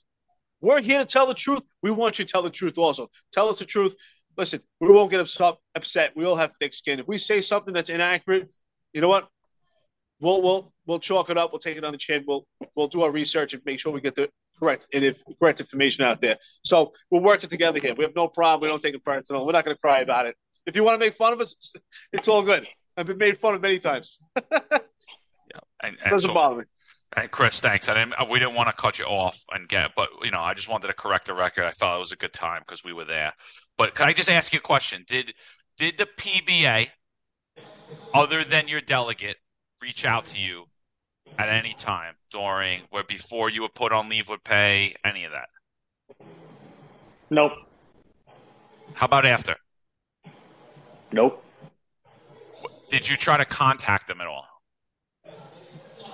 We're 0.61 0.81
here 0.81 0.99
to 0.99 1.07
tell 1.07 1.27
the 1.27 1.35
truth. 1.35 1.63
We 1.83 1.91
want 1.91 2.19
you 2.19 2.25
to 2.25 2.31
tell 2.31 2.43
the 2.43 2.51
truth 2.51 2.77
also. 2.79 3.09
Tell 3.33 3.49
us 3.49 3.59
the 3.59 3.65
truth. 3.65 3.95
Listen, 4.37 4.61
we 4.81 4.89
won't 4.89 5.11
get 5.11 5.21
upset. 5.21 5.55
upset. 5.75 6.13
We 6.15 6.25
all 6.25 6.37
have 6.37 6.53
thick 6.61 6.75
skin. 6.75 7.01
If 7.01 7.09
we 7.09 7.17
say 7.19 7.41
something 7.41 7.73
that's 7.73 7.91
inaccurate, 7.91 8.55
you 8.93 9.01
know 9.01 9.09
what? 9.09 9.29
We'll 10.21 10.43
we'll 10.43 10.73
we'll 10.87 10.99
chalk 10.99 11.31
it 11.31 11.39
up. 11.39 11.53
We'll 11.53 11.61
take 11.61 11.77
it 11.77 11.85
on 11.85 11.93
the 11.93 11.99
chin. 11.99 12.25
We'll 12.27 12.47
we'll 12.75 12.89
do 12.89 13.03
our 13.03 13.11
research 13.11 13.55
and 13.55 13.63
make 13.65 13.79
sure 13.79 13.93
we 13.93 14.01
get 14.01 14.17
the 14.17 14.29
correct 14.59 14.87
and 14.93 15.05
if 15.05 15.23
correct 15.41 15.61
information 15.61 16.05
out 16.05 16.21
there. 16.21 16.37
So 16.65 16.93
we're 17.11 17.21
working 17.21 17.49
together 17.49 17.79
here. 17.79 17.95
We 17.95 18.05
have 18.05 18.15
no 18.15 18.29
problem. 18.29 18.67
We 18.67 18.69
don't 18.69 18.83
take 18.83 18.95
it 18.95 19.05
personal. 19.05 19.47
We're 19.47 19.53
not 19.53 19.65
going 19.65 19.77
to 19.77 19.81
cry 19.81 20.01
about 20.01 20.27
it. 20.27 20.37
If 20.67 20.77
you 20.77 20.85
want 20.85 21.01
to 21.01 21.07
make 21.07 21.15
fun 21.15 21.33
of 21.33 21.41
us, 21.41 21.75
it's, 22.13 22.29
all 22.29 22.43
good. 22.43 22.67
I've 22.97 23.07
been 23.07 23.19
made 23.19 23.39
fun 23.39 23.55
of 23.55 23.63
many 23.63 23.79
times. 23.79 24.19
and, 24.37 24.83
and 25.83 25.97
Doesn't 26.11 26.29
so- 26.29 26.35
bother 26.35 26.57
me. 26.57 26.65
And 27.17 27.31
Chris, 27.31 27.61
thanks. 27.63 27.89
I 27.89 27.95
didn't. 27.95 28.15
We 28.31 28.39
didn't 28.39 28.55
want 28.55 28.69
to 28.69 28.75
cut 28.75 28.99
you 28.99 29.07
off 29.07 29.43
and 29.51 29.67
get, 29.67 29.93
but 29.97 30.11
you 30.23 30.31
know, 30.31 30.43
I 30.43 30.53
just 30.53 30.69
wanted 30.69 30.89
to 30.89 30.93
correct 30.93 31.27
the 31.27 31.33
record. 31.33 31.65
I 31.65 31.71
thought 31.71 31.97
it 31.97 32.01
was 32.01 32.13
a 32.13 32.17
good 32.17 32.35
time 32.35 32.61
because 32.61 32.85
we 32.85 32.93
were 32.93 33.07
there. 33.07 33.33
But 33.79 33.95
can 33.95 34.09
I 34.09 34.13
just 34.13 34.29
ask 34.29 34.53
you 34.53 34.59
a 34.59 34.63
question? 34.63 35.05
Did 35.07 35.33
did 35.79 35.97
the 35.97 36.05
PBA, 36.05 36.89
other 38.13 38.45
than 38.45 38.69
your 38.69 38.83
delegate, 38.83 39.39
reach 39.81 40.05
out 40.05 40.27
to 40.27 40.39
you 40.39 40.67
at 41.39 41.49
any 41.49 41.75
time 41.75 42.15
during 42.31 42.83
or 42.91 43.03
before 43.05 43.49
you 43.49 43.63
were 43.63 43.69
put 43.69 43.93
on 43.93 44.09
leave 44.09 44.29
with 44.29 44.43
pay? 44.45 44.95
Any 45.05 45.25
of 45.25 45.33
that? 45.33 45.49
Nope. 47.31 47.53
How 48.95 49.07
about 49.07 49.25
after? 49.25 49.57
Nope. 51.13 51.45
Did 52.91 53.09
you 53.09 53.17
try 53.17 53.37
to 53.37 53.45
contact 53.45 54.09
them 54.09 54.21
at 54.21 54.27
all? 54.27 54.47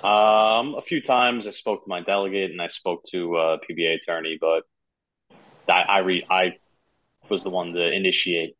Um, 0.03 0.75
a 0.75 0.81
few 0.81 1.01
times 1.01 1.47
I 1.47 1.51
spoke 1.51 1.83
to 1.83 1.89
my 1.89 2.01
delegate 2.01 2.51
and 2.51 2.61
I 2.61 2.67
spoke 2.67 3.03
to 3.11 3.35
uh, 3.37 3.57
PBA 3.67 3.95
attorney, 3.95 4.37
but 4.39 4.63
I 5.67 5.81
I, 5.81 5.97
re- 5.99 6.25
I 6.29 6.57
was 7.29 7.43
the 7.43 7.49
one 7.49 7.73
to 7.73 7.91
initiate. 7.91 8.55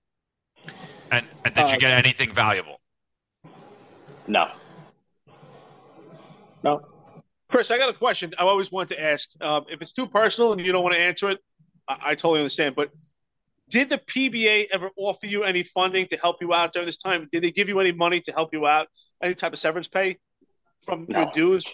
And, 1.11 1.25
and 1.43 1.53
did 1.53 1.67
you 1.69 1.75
Uh, 1.75 1.77
get 1.77 1.91
anything 1.91 2.31
valuable? 2.31 2.79
No. 4.27 4.49
No. 6.65 6.81
Chris, 7.49 7.69
I 7.71 7.77
got 7.77 7.89
a 7.89 7.93
question. 7.93 8.33
I 8.39 8.43
always 8.43 8.71
want 8.71 8.89
to 8.89 9.01
ask. 9.01 9.29
Um, 9.39 9.65
if 9.69 9.81
it's 9.81 9.93
too 9.93 10.07
personal 10.07 10.51
and 10.51 10.59
you 10.59 10.71
don't 10.71 10.83
want 10.83 10.95
to 10.95 11.01
answer 11.01 11.29
it, 11.29 11.37
I, 11.87 11.97
I 12.07 12.15
totally 12.15 12.39
understand. 12.39 12.75
But 12.75 12.89
did 13.69 13.89
the 13.89 13.99
PBA 13.99 14.67
ever 14.73 14.89
offer 14.97 15.27
you 15.27 15.43
any 15.43 15.63
funding 15.63 16.07
to 16.07 16.17
help 16.17 16.37
you 16.41 16.53
out 16.53 16.73
during 16.73 16.87
this 16.87 16.97
time? 16.97 17.27
Did 17.31 17.43
they 17.43 17.51
give 17.51 17.69
you 17.69 17.79
any 17.79 17.91
money 17.91 18.19
to 18.21 18.31
help 18.31 18.49
you 18.51 18.65
out? 18.65 18.87
Any 19.21 19.35
type 19.35 19.53
of 19.53 19.59
severance 19.59 19.87
pay 19.87 20.17
from 20.83 21.05
No. 21.07 21.21
your 21.21 21.31
dues? 21.33 21.67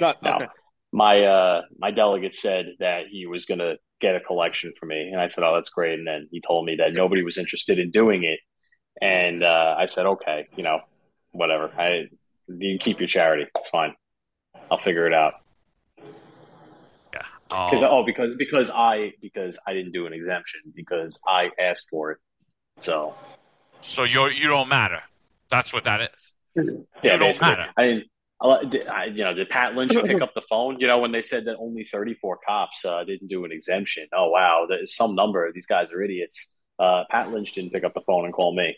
Not, 0.00 0.22
No. 0.22 0.36
okay. 0.36 0.46
My 0.92 1.22
uh 1.24 1.62
my 1.78 1.90
delegate 1.90 2.34
said 2.34 2.66
that 2.78 3.02
he 3.10 3.26
was 3.26 3.44
gonna 3.44 3.74
get 4.00 4.14
a 4.16 4.20
collection 4.20 4.72
for 4.80 4.86
me, 4.86 5.10
and 5.12 5.20
I 5.20 5.26
said, 5.26 5.44
"Oh, 5.44 5.54
that's 5.54 5.68
great." 5.68 5.98
And 5.98 6.06
then 6.06 6.28
he 6.30 6.40
told 6.40 6.64
me 6.64 6.76
that 6.76 6.94
nobody 6.94 7.22
was 7.22 7.36
interested 7.36 7.78
in 7.78 7.90
doing 7.90 8.24
it, 8.24 8.38
and 9.02 9.42
uh, 9.42 9.74
I 9.78 9.86
said, 9.86 10.06
"Okay, 10.06 10.46
you 10.56 10.62
know, 10.62 10.78
whatever. 11.32 11.70
I 11.76 12.04
you 12.48 12.78
can 12.78 12.78
keep 12.78 13.00
your 13.00 13.08
charity. 13.08 13.46
It's 13.56 13.68
fine. 13.68 13.94
I'll 14.70 14.78
figure 14.78 15.06
it 15.06 15.14
out." 15.14 15.34
Yeah. 17.12 17.22
Because 17.48 17.82
Um, 17.82 17.90
oh, 17.92 18.02
because 18.04 18.36
because 18.36 18.70
I 18.70 19.12
because 19.22 19.58
I 19.66 19.72
didn't 19.72 19.92
do 19.92 20.06
an 20.06 20.12
exemption 20.12 20.60
because 20.74 21.20
I 21.26 21.50
asked 21.58 21.88
for 21.90 22.12
it. 22.12 22.18
So 22.80 23.14
so 23.80 24.04
you 24.04 24.26
you 24.28 24.48
don't 24.48 24.68
matter. 24.68 25.00
That's 25.50 25.72
what 25.72 25.84
that 25.84 26.00
is. 26.14 26.34
Yeah, 26.54 26.62
You 27.12 27.18
don't 27.18 27.40
matter. 27.40 27.66
I 27.76 27.82
mean, 27.82 28.04
I- 28.40 28.68
I, 28.92 29.04
you 29.06 29.24
know, 29.24 29.32
did 29.32 29.48
Pat 29.48 29.74
Lynch 29.76 29.92
pick 29.92 30.20
up 30.20 30.34
the 30.34 30.42
phone? 30.42 30.78
You 30.80 30.86
know, 30.88 30.98
when 30.98 31.12
they 31.12 31.22
said 31.22 31.44
that 31.46 31.56
only 31.58 31.84
34 31.84 32.38
cops 32.46 32.84
uh, 32.84 33.02
didn't 33.04 33.28
do 33.28 33.44
an 33.44 33.52
exemption. 33.52 34.08
Oh, 34.12 34.28
wow, 34.28 34.66
there's 34.68 34.94
some 34.94 35.14
number. 35.14 35.50
These 35.52 35.66
guys 35.66 35.90
are 35.92 36.02
idiots. 36.02 36.56
Uh, 36.78 37.04
Pat 37.10 37.30
Lynch 37.30 37.52
didn't 37.52 37.72
pick 37.72 37.84
up 37.84 37.94
the 37.94 38.00
phone 38.02 38.24
and 38.26 38.34
call 38.34 38.54
me, 38.54 38.76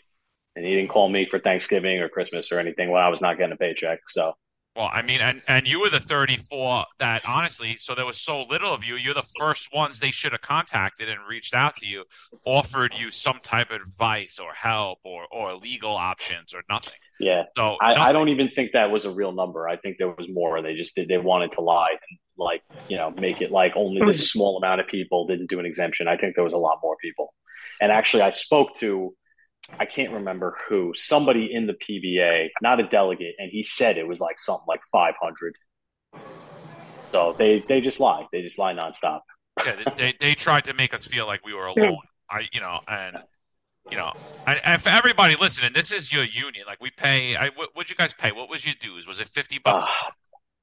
and 0.55 0.63
he 0.65 0.75
didn't 0.75 0.89
call 0.89 1.09
me 1.09 1.25
for 1.29 1.39
Thanksgiving 1.39 1.99
or 1.99 2.07
Christmas 2.07 2.51
or 2.53 2.59
anything 2.59 2.89
when 2.91 3.01
I 3.01 3.09
was 3.09 3.19
not 3.21 3.37
getting 3.37 3.51
a 3.53 3.57
paycheck. 3.57 3.99
So 4.07 4.33
Well, 4.79 4.89
I 4.93 5.01
mean, 5.01 5.19
and 5.19 5.41
and 5.45 5.67
you 5.67 5.81
were 5.81 5.89
the 5.89 5.99
34 5.99 6.85
that 6.99 7.23
honestly, 7.27 7.75
so 7.75 7.93
there 7.93 8.05
was 8.05 8.15
so 8.15 8.43
little 8.43 8.73
of 8.73 8.85
you. 8.85 8.95
You're 8.95 9.13
the 9.13 9.27
first 9.37 9.73
ones 9.73 9.99
they 9.99 10.09
should 10.09 10.31
have 10.31 10.39
contacted 10.39 11.09
and 11.09 11.19
reached 11.29 11.53
out 11.53 11.75
to 11.77 11.85
you, 11.85 12.05
offered 12.47 12.93
you 12.97 13.11
some 13.11 13.39
type 13.39 13.71
of 13.71 13.81
advice 13.81 14.39
or 14.39 14.53
help 14.53 14.99
or 15.03 15.25
or 15.33 15.53
legal 15.55 15.91
options 15.91 16.53
or 16.53 16.61
nothing. 16.69 16.93
yeah, 17.19 17.43
So 17.57 17.75
I, 17.81 17.95
I 17.95 18.11
don't 18.13 18.29
even 18.29 18.47
think 18.47 18.71
that 18.71 18.89
was 18.89 19.03
a 19.03 19.11
real 19.11 19.33
number. 19.33 19.67
I 19.67 19.75
think 19.75 19.97
there 19.97 20.15
was 20.17 20.29
more. 20.29 20.61
They 20.61 20.75
just 20.75 20.95
did. 20.95 21.09
They 21.09 21.17
wanted 21.17 21.51
to 21.53 21.61
lie 21.61 21.97
and 22.09 22.19
like 22.37 22.61
you 22.87 22.95
know 22.95 23.11
make 23.11 23.41
it 23.41 23.51
like 23.51 23.73
only 23.75 23.99
this 24.05 24.31
hmm. 24.31 24.37
small 24.37 24.57
amount 24.59 24.79
of 24.79 24.87
people 24.87 25.27
didn't 25.27 25.49
do 25.49 25.59
an 25.59 25.65
exemption. 25.65 26.07
I 26.07 26.15
think 26.15 26.35
there 26.35 26.43
was 26.45 26.53
a 26.53 26.57
lot 26.57 26.79
more 26.81 26.95
people. 27.01 27.33
And 27.81 27.91
actually, 27.91 28.23
I 28.23 28.29
spoke 28.29 28.75
to 28.75 29.13
I 29.79 29.85
can't 29.85 30.13
remember 30.13 30.55
who 30.67 30.93
somebody 30.95 31.49
in 31.53 31.67
the 31.67 31.73
PBA, 31.73 32.49
not 32.61 32.79
a 32.79 32.83
delegate, 32.87 33.35
and 33.37 33.49
he 33.51 33.63
said 33.63 33.97
it 33.97 34.07
was 34.07 34.19
like 34.19 34.39
something 34.39 34.65
like 34.67 34.81
five 34.91 35.15
hundred. 35.21 35.55
So 37.11 37.35
they 37.37 37.59
they 37.67 37.81
just 37.81 37.99
lie. 37.99 38.25
They 38.31 38.41
just 38.41 38.57
lie 38.57 38.73
nonstop. 38.73 39.21
Yeah, 39.65 39.83
they 39.97 40.13
they 40.19 40.35
tried 40.35 40.65
to 40.65 40.73
make 40.73 40.93
us 40.93 41.05
feel 41.05 41.27
like 41.27 41.45
we 41.45 41.53
were 41.53 41.67
alone. 41.67 41.97
I 42.29 42.47
you 42.51 42.59
know 42.59 42.79
and. 42.87 43.17
You 43.89 43.97
know, 43.97 44.13
and, 44.45 44.59
and 44.63 44.79
for 44.79 44.89
everybody 44.89 45.35
listening, 45.35 45.71
this 45.73 45.91
is 45.91 46.13
your 46.13 46.23
union. 46.23 46.65
Like 46.67 46.79
we 46.79 46.91
pay. 46.91 47.35
I 47.35 47.49
what 47.55 47.75
would 47.75 47.89
you 47.89 47.95
guys 47.95 48.13
pay? 48.13 48.31
What 48.31 48.47
was 48.47 48.63
your 48.63 48.75
dues? 48.79 49.07
Was 49.07 49.19
it 49.19 49.27
fifty 49.27 49.57
bucks? 49.57 49.83
Uh, 49.83 50.11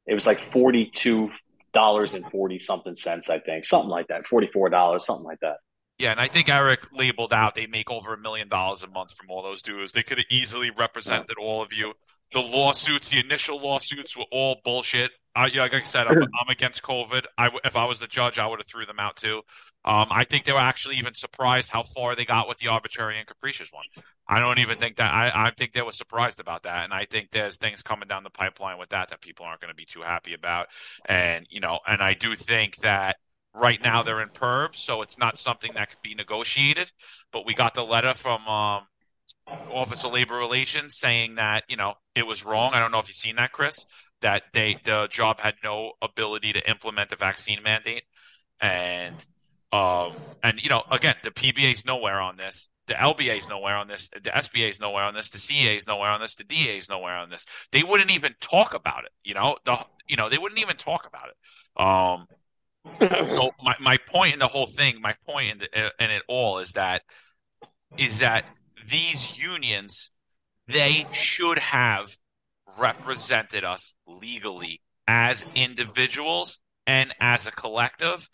it 0.07 0.15
was 0.15 0.29
like 0.29 0.39
forty 0.53 0.87
two 0.87 1.33
dollars 1.73 2.15
and 2.15 2.25
forty 2.31 2.61
something 2.61 2.95
cents, 2.95 3.29
I 3.29 3.41
think, 3.41 3.65
something 3.65 3.91
like 3.91 4.07
that. 4.09 4.27
Forty 4.29 4.49
four 4.53 4.69
dollars, 4.69 5.05
something 5.05 5.25
like 5.25 5.41
that. 5.41 5.57
Yeah, 5.99 6.11
and 6.11 6.21
I 6.21 6.29
think 6.29 6.49
Eric 6.49 6.89
labeled 6.93 7.33
out 7.33 7.55
they 7.55 7.67
make 7.67 7.91
over 7.91 8.13
a 8.13 8.19
million 8.19 8.49
dollars 8.49 8.83
a 8.83 8.87
month 8.89 9.15
from 9.17 9.31
all 9.31 9.43
those 9.43 9.63
dues. 9.63 9.93
They 9.93 10.03
could 10.03 10.19
have 10.19 10.27
easily 10.31 10.71
represented 10.71 11.37
all 11.41 11.63
of 11.63 11.73
you. 11.73 11.95
The 12.33 12.41
lawsuits, 12.41 13.09
the 13.11 13.21
initial 13.21 13.61
lawsuits, 13.61 14.17
were 14.17 14.27
all 14.31 14.61
bullshit. 14.65 15.13
I, 15.35 15.47
yeah, 15.47 15.63
like 15.63 15.75
I 15.75 15.83
said, 15.83 16.07
I'm, 16.07 16.17
I'm 16.17 16.49
against 16.51 16.83
COVID. 16.83 17.25
I, 17.39 17.45
w- 17.45 17.61
if 17.65 17.77
I 17.77 17.85
was 17.85 18.01
the 18.01 18.07
judge, 18.07 18.39
I 18.39 18.47
would 18.47 18.59
have 18.59 18.67
threw 18.67 18.85
them 18.85 18.99
out 18.99 19.17
too. 19.17 19.43
Um, 19.85 20.07
I 20.11 20.25
think 20.25 20.45
they 20.45 20.53
were 20.53 20.59
actually 20.59 20.97
even 20.97 21.15
surprised 21.15 21.71
how 21.71 21.83
far 21.83 22.17
they 22.17 22.25
got 22.25 22.49
with 22.49 22.59
the 22.59 22.69
arbitrary 22.69 23.19
and 23.19 23.27
capricious 23.27 23.71
one. 23.71 24.05
I 24.27 24.41
don't 24.41 24.59
even 24.59 24.79
think 24.79 24.97
that. 24.97 25.13
I, 25.13 25.31
I 25.47 25.51
think 25.57 25.73
they 25.73 25.83
were 25.83 25.93
surprised 25.93 26.41
about 26.41 26.65
that, 26.65 26.85
and 26.85 26.93
I 26.93 27.05
think 27.05 27.31
there's 27.31 27.59
things 27.59 27.83
coming 27.83 28.09
down 28.09 28.25
the 28.25 28.31
pipeline 28.31 28.79
with 28.79 28.89
that 28.89 29.11
that 29.11 29.21
people 29.21 29.47
aren't 29.47 29.61
going 29.61 29.71
to 29.71 29.77
be 29.77 29.85
too 29.85 30.03
happy 30.03 30.35
about. 30.35 30.67
And 31.07 31.47
you 31.49 31.61
know, 31.61 31.79
and 31.87 32.03
I 32.03 32.15
do 32.15 32.35
think 32.35 32.79
that 32.79 33.17
right 33.57 33.81
now 33.83 34.03
they're 34.03 34.21
in 34.21 34.29
perb, 34.29 34.77
so 34.77 35.03
it's 35.03 35.19
not 35.19 35.39
something 35.39 35.73
that 35.75 35.91
could 35.91 36.03
be 36.03 36.15
negotiated. 36.15 36.93
But 37.33 37.47
we 37.47 37.55
got 37.55 37.75
the 37.75 37.85
letter 37.85 38.15
from 38.15 38.47
um, 38.47 38.83
Office 39.73 40.05
of 40.05 40.13
Labor 40.13 40.37
Relations 40.37 40.99
saying 40.99 41.37
that 41.37 41.65
you 41.69 41.77
know 41.77 41.95
it 42.15 42.27
was 42.27 42.45
wrong. 42.45 42.73
I 42.75 42.81
don't 42.81 42.93
know 42.93 42.99
if 42.99 43.09
you've 43.09 43.17
seen 43.17 43.37
that, 43.37 43.53
Chris. 43.53 43.87
That 44.21 44.45
they 44.53 44.79
the 44.85 45.09
job 45.11 45.41
had 45.41 45.55
no 45.63 45.93
ability 46.03 46.53
to 46.55 46.71
implement 46.71 47.13
a 47.13 47.17
vaccine 47.17 47.63
mandate, 47.63 48.05
and 48.61 49.15
um, 49.73 50.13
and 50.43 50.63
you 50.63 50.69
know 50.69 50.83
again 50.91 51.17
the 51.23 51.31
PBA's 51.31 51.85
nowhere 51.85 52.21
on 52.21 52.37
this. 52.37 52.69
The 52.87 52.95
LBA's 52.95 53.49
nowhere 53.49 53.77
on 53.77 53.89
this. 53.89 54.09
The 54.11 54.31
SBA's 54.31 54.79
nowhere 54.79 55.03
on 55.03 55.15
this. 55.15 55.31
The 55.31 55.39
CA's 55.39 55.89
nowhere 55.89 56.11
on 56.11 56.21
this. 56.21 56.37
The 56.37 56.45
DA's 56.45 56.89
nowhere 56.89 57.17
on 57.17 57.31
this. 57.31 57.45
They 57.73 57.83
wouldn't 57.83 58.13
even 58.13 58.37
talk 58.41 58.75
about 58.75 59.05
it. 59.05 59.11
You 59.25 59.35
know 59.35 59.57
the 59.65 59.79
you 60.09 60.17
know 60.17 60.29
they 60.29 60.39
wouldn't 60.39 60.61
even 60.61 60.77
talk 60.77 61.07
about 61.07 61.29
it. 61.29 61.83
Um, 61.83 62.27
so 63.01 63.51
my, 63.63 63.75
my 63.81 63.99
point 64.09 64.35
in 64.35 64.39
the 64.39 64.49
whole 64.49 64.67
thing, 64.67 65.01
my 65.01 65.15
point 65.27 65.53
in, 65.53 65.59
the, 65.59 65.93
in 66.05 66.11
it 66.11 66.23
all 66.29 66.59
is 66.59 66.73
that 66.73 67.03
is 67.97 68.19
that 68.19 68.45
these 68.91 69.39
unions 69.39 70.11
they 70.69 71.07
should 71.13 71.59
have 71.59 72.17
represented 72.79 73.65
us 73.65 73.95
legally 74.07 74.81
as 75.07 75.45
individuals 75.55 76.59
and 76.87 77.15
as 77.21 77.47
a 77.47 77.53
collective 77.53 78.29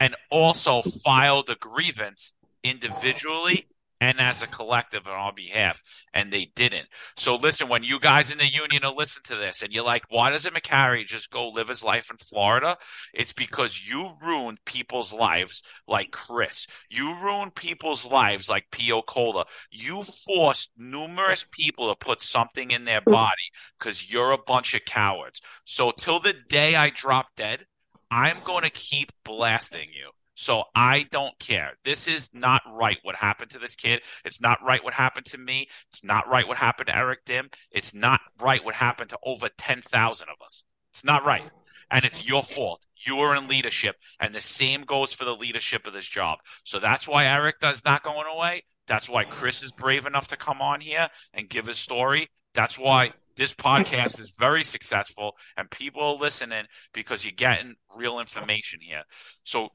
and 0.00 0.16
also 0.30 0.82
filed 0.82 1.48
a 1.48 1.56
grievance 1.56 2.32
individually 2.62 3.66
and 4.04 4.20
as 4.20 4.42
a 4.42 4.46
collective 4.46 5.08
on 5.08 5.14
our 5.14 5.32
behalf, 5.32 5.82
and 6.12 6.30
they 6.30 6.50
didn't. 6.54 6.88
So 7.16 7.36
listen, 7.36 7.68
when 7.68 7.84
you 7.84 7.98
guys 7.98 8.30
in 8.30 8.36
the 8.36 8.46
union 8.46 8.82
will 8.82 8.94
listen 8.94 9.22
to 9.24 9.36
this, 9.36 9.62
and 9.62 9.72
you're 9.72 9.84
like, 9.84 10.04
"Why 10.10 10.30
doesn't 10.30 10.54
McCary 10.54 11.06
just 11.06 11.30
go 11.30 11.48
live 11.48 11.68
his 11.68 11.82
life 11.82 12.10
in 12.10 12.18
Florida?" 12.18 12.76
It's 13.14 13.32
because 13.32 13.88
you 13.88 14.18
ruined 14.20 14.62
people's 14.66 15.12
lives, 15.14 15.62
like 15.88 16.10
Chris. 16.10 16.66
You 16.90 17.14
ruined 17.14 17.54
people's 17.54 18.04
lives, 18.04 18.50
like 18.50 18.70
Pio 18.70 19.00
Cola. 19.00 19.46
You 19.70 20.02
forced 20.02 20.72
numerous 20.76 21.46
people 21.50 21.88
to 21.88 21.96
put 21.96 22.20
something 22.20 22.70
in 22.70 22.84
their 22.84 23.00
body 23.00 23.48
because 23.78 24.12
you're 24.12 24.32
a 24.32 24.38
bunch 24.38 24.74
of 24.74 24.84
cowards. 24.84 25.40
So 25.64 25.92
till 25.92 26.18
the 26.20 26.34
day 26.34 26.74
I 26.74 26.90
drop 26.90 27.28
dead, 27.36 27.66
I'm 28.10 28.42
going 28.44 28.64
to 28.64 28.70
keep 28.70 29.12
blasting 29.24 29.88
you. 29.94 30.10
So 30.34 30.64
I 30.74 31.06
don't 31.10 31.38
care. 31.38 31.72
This 31.84 32.08
is 32.08 32.30
not 32.34 32.62
right 32.70 32.98
what 33.02 33.16
happened 33.16 33.50
to 33.52 33.58
this 33.58 33.76
kid. 33.76 34.02
It's 34.24 34.40
not 34.40 34.58
right 34.64 34.82
what 34.82 34.94
happened 34.94 35.26
to 35.26 35.38
me. 35.38 35.68
It's 35.88 36.04
not 36.04 36.28
right 36.28 36.46
what 36.46 36.58
happened 36.58 36.88
to 36.88 36.96
Eric 36.96 37.24
Dim. 37.24 37.50
It's 37.70 37.94
not 37.94 38.20
right 38.40 38.64
what 38.64 38.74
happened 38.74 39.10
to 39.10 39.18
over 39.22 39.48
10,000 39.56 40.28
of 40.28 40.44
us. 40.44 40.64
It's 40.90 41.04
not 41.04 41.24
right. 41.24 41.44
And 41.90 42.04
it's 42.04 42.26
your 42.26 42.42
fault. 42.42 42.84
You 43.06 43.18
are 43.18 43.36
in 43.36 43.48
leadership. 43.48 43.96
And 44.18 44.34
the 44.34 44.40
same 44.40 44.82
goes 44.82 45.12
for 45.12 45.24
the 45.24 45.36
leadership 45.36 45.86
of 45.86 45.92
this 45.92 46.06
job. 46.06 46.38
So 46.64 46.78
that's 46.78 47.06
why 47.06 47.26
Eric 47.26 47.56
is 47.62 47.84
not 47.84 48.02
going 48.02 48.26
away. 48.26 48.64
That's 48.86 49.08
why 49.08 49.24
Chris 49.24 49.62
is 49.62 49.72
brave 49.72 50.06
enough 50.06 50.28
to 50.28 50.36
come 50.36 50.60
on 50.60 50.80
here 50.80 51.08
and 51.32 51.48
give 51.48 51.66
his 51.66 51.78
story. 51.78 52.28
That's 52.54 52.78
why 52.78 53.12
this 53.36 53.54
podcast 53.54 54.20
is 54.20 54.32
very 54.38 54.64
successful 54.64 55.32
and 55.56 55.70
people 55.70 56.02
are 56.02 56.14
listening 56.14 56.64
because 56.92 57.24
you're 57.24 57.32
getting 57.32 57.74
real 57.96 58.20
information 58.20 58.80
here. 58.82 59.02
So 59.42 59.70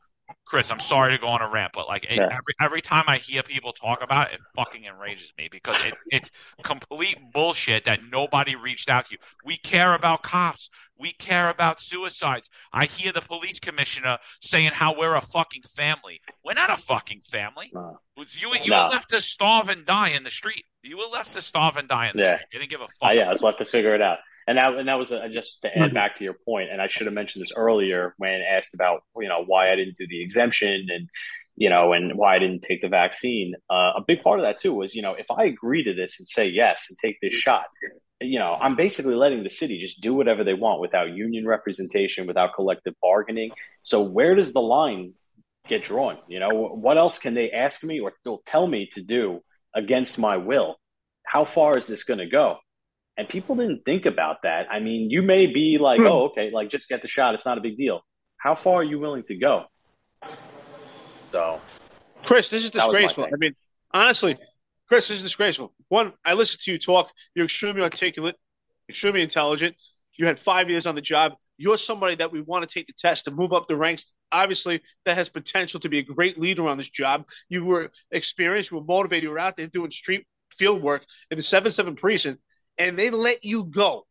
Chris, 0.46 0.72
I'm 0.72 0.80
sorry 0.80 1.16
to 1.16 1.22
go 1.22 1.28
on 1.28 1.42
a 1.42 1.50
rant, 1.50 1.72
but 1.74 1.88
like 1.88 2.06
Yeah. 2.10 2.24
every 2.24 2.54
every 2.62 2.82
time 2.82 3.06
I 3.08 3.18
hear 3.18 3.44
people 3.44 3.72
talk 3.74 4.02
about 4.02 4.32
it, 4.32 4.36
it 4.36 4.40
fucking 4.56 4.86
enrages 4.86 5.32
me 5.38 5.48
because 5.52 5.78
it, 5.82 5.94
it's 6.12 6.32
complete 6.64 7.18
bullshit 7.34 7.86
that 7.86 8.00
nobody 8.12 8.56
reached 8.56 8.90
out 8.90 9.06
to 9.08 9.14
you. 9.14 9.18
We 9.46 9.58
care 9.58 9.94
about 9.94 10.24
cops. 10.24 10.70
We 10.98 11.12
care 11.14 11.50
about 11.50 11.80
suicides. 11.80 12.50
I 12.74 12.86
hear 12.86 13.12
the 13.14 13.22
police 13.22 13.60
commissioner 13.60 14.18
saying 14.42 14.72
how 14.74 14.98
we're 14.98 15.16
a 15.16 15.22
fucking 15.22 15.64
family. 15.64 16.20
We're 16.44 16.54
not 16.56 16.70
a 16.70 16.78
fucking 16.78 17.22
family. 17.22 17.72
No. 17.74 18.00
You 18.18 18.50
you 18.64 18.72
No. 18.72 18.86
were 18.86 18.90
left 18.90 19.10
to 19.12 19.22
starve 19.22 19.70
and 19.70 19.86
die 19.86 20.10
in 20.10 20.24
the 20.24 20.30
street. 20.32 20.66
You 20.84 20.98
were 20.98 21.06
left 21.06 21.34
to 21.34 21.42
starve 21.42 21.78
and 21.78 21.88
die 21.88 22.08
in 22.10 22.18
the 22.18 22.24
Yeah. 22.24 22.36
street. 22.36 22.48
You 22.54 22.60
didn't 22.60 22.72
give 22.72 22.82
a 22.82 22.86
Uh, 22.86 22.88
fuck. 23.00 23.14
yeah, 23.14 23.28
I 23.28 23.30
was 23.30 23.42
left 23.44 23.60
to 23.60 23.66
figure 23.66 23.96
it 23.96 24.02
out. 24.02 24.20
And 24.48 24.58
that, 24.58 24.74
and 24.74 24.88
that 24.88 24.98
was 24.98 25.12
uh 25.12 25.28
just 25.32 25.62
to 25.62 25.78
add 25.78 25.94
back 25.94 26.16
to 26.16 26.24
your 26.24 26.34
point, 26.34 26.70
and 26.72 26.82
I 26.82 26.88
should 26.88 27.06
have 27.06 27.14
mentioned 27.14 27.44
this 27.44 27.54
earlier 27.56 28.16
when 28.18 28.38
asked 28.44 28.74
about 28.74 29.02
you 29.18 29.28
know 29.28 29.44
why 29.46 29.72
I 29.72 29.76
didn't 29.76 29.98
do 29.98 30.08
the 30.08 30.24
exemption 30.24 30.88
and 30.90 31.10
you 31.56 31.70
know 31.70 31.94
and 31.94 32.18
why 32.18 32.36
I 32.36 32.40
didn't 32.40 32.62
take 32.62 32.82
the 32.82 32.90
vaccine. 32.90 33.54
Uh, 33.70 33.92
a 33.98 34.04
big 34.06 34.24
part 34.24 34.40
of 34.40 34.46
that 34.46 34.60
too 34.60 34.74
was 34.74 34.96
you 34.96 35.02
know 35.02 35.14
if 35.14 35.30
I 35.30 35.44
agree 35.44 35.84
to 35.84 35.94
this 35.94 36.20
and 36.20 36.28
say 36.28 36.48
yes 36.48 36.88
and 36.90 36.98
take 36.98 37.18
this 37.22 37.34
shot, 37.34 37.66
you 38.20 38.40
know 38.40 38.58
I'm 38.60 38.76
basically 38.76 39.16
letting 39.16 39.44
the 39.44 39.50
city 39.50 39.80
just 39.80 40.02
do 40.02 40.14
whatever 40.16 40.44
they 40.44 40.56
want 40.56 40.82
without 40.82 41.10
union 41.12 41.46
representation, 41.46 42.26
without 42.26 42.56
collective 42.56 42.96
bargaining. 43.02 43.52
So 43.84 44.02
where 44.02 44.34
does 44.36 44.54
the 44.54 44.62
line 44.62 45.14
get 45.68 45.84
drawn? 45.84 46.18
You 46.28 46.40
know 46.40 46.50
what 46.50 46.98
else 46.98 47.20
can 47.20 47.36
they 47.36 47.52
ask 47.52 47.84
me 47.84 48.00
or 48.00 48.14
they'll 48.24 48.42
tell 48.46 48.66
me 48.66 48.90
to 48.94 49.02
do 49.02 49.42
against 49.76 50.18
my 50.18 50.38
will? 50.38 50.78
How 51.24 51.46
far 51.46 51.78
is 51.78 51.86
this 51.86 52.04
going 52.04 52.18
to 52.18 52.26
go? 52.26 52.58
And 53.20 53.28
people 53.28 53.58
didn't 53.58 53.84
think 53.84 54.06
about 54.06 54.44
that. 54.44 54.68
I 54.72 54.80
mean, 54.80 55.10
you 55.12 55.22
may 55.22 55.46
be 55.46 55.78
like, 55.78 56.00
hmm. 56.00 56.08
oh, 56.08 56.28
okay, 56.28 56.52
like 56.52 56.70
just 56.70 56.88
get 56.88 57.02
the 57.02 57.10
shot. 57.10 57.36
It's 57.36 57.46
not 57.46 57.58
a 57.58 57.62
big 57.62 57.76
deal. 57.76 58.00
How 58.38 58.56
far 58.56 58.76
are 58.76 58.84
you 58.84 58.98
willing 58.98 59.24
to 59.24 59.36
go? 59.36 59.66
So, 61.34 61.60
Chris, 62.24 62.50
this 62.50 62.64
is 62.64 62.72
That 62.72 62.88
was 62.88 62.94
my 62.94 63.02
disgraceful. 63.02 63.26
I 63.26 63.36
mean, 63.38 63.56
honestly, 63.94 64.38
Chris, 64.88 65.10
this 65.10 65.18
is 65.18 65.24
disgraceful. 65.24 65.74
One, 65.90 66.14
I 66.24 66.34
listened 66.34 66.62
to 66.62 66.72
you 66.72 66.80
talk. 66.80 67.12
You're 67.36 67.44
extremely 67.44 67.82
articulate, 67.82 68.38
extremely 68.88 69.22
intelligent. 69.22 69.76
You 70.16 70.26
had 70.26 70.40
five 70.40 70.70
years 70.70 70.88
on 70.88 70.96
the 70.96 71.02
job. 71.02 71.34
You're 71.58 71.78
somebody 71.78 72.16
that 72.16 72.32
we 72.32 72.40
want 72.40 72.68
to 72.68 72.74
take 72.74 72.88
the 72.88 72.94
test 72.94 73.26
to 73.26 73.32
move 73.32 73.52
up 73.52 73.68
the 73.68 73.76
ranks. 73.76 74.14
Obviously, 74.32 74.80
that 75.04 75.18
has 75.18 75.28
potential 75.28 75.82
to 75.82 75.90
be 75.90 76.00
a 76.00 76.04
great 76.04 76.40
leader 76.40 76.70
on 76.70 76.78
this 76.78 76.90
job. 76.90 77.28
You 77.50 77.66
were 77.66 77.92
experienced, 78.12 78.72
you 78.72 78.78
were 78.78 78.86
motivated, 78.86 79.24
you 79.24 79.32
were 79.32 79.40
out 79.40 79.58
there 79.58 79.68
doing 79.68 79.92
street 79.92 80.26
field 80.54 80.82
work 80.82 81.06
in 81.32 81.38
the 81.38 81.44
7 81.44 81.70
7 81.70 81.98
precinct, 81.98 82.40
and 82.80 82.98
they 82.98 83.12
let 83.12 83.44
you 83.44 83.66
go. 83.66 84.08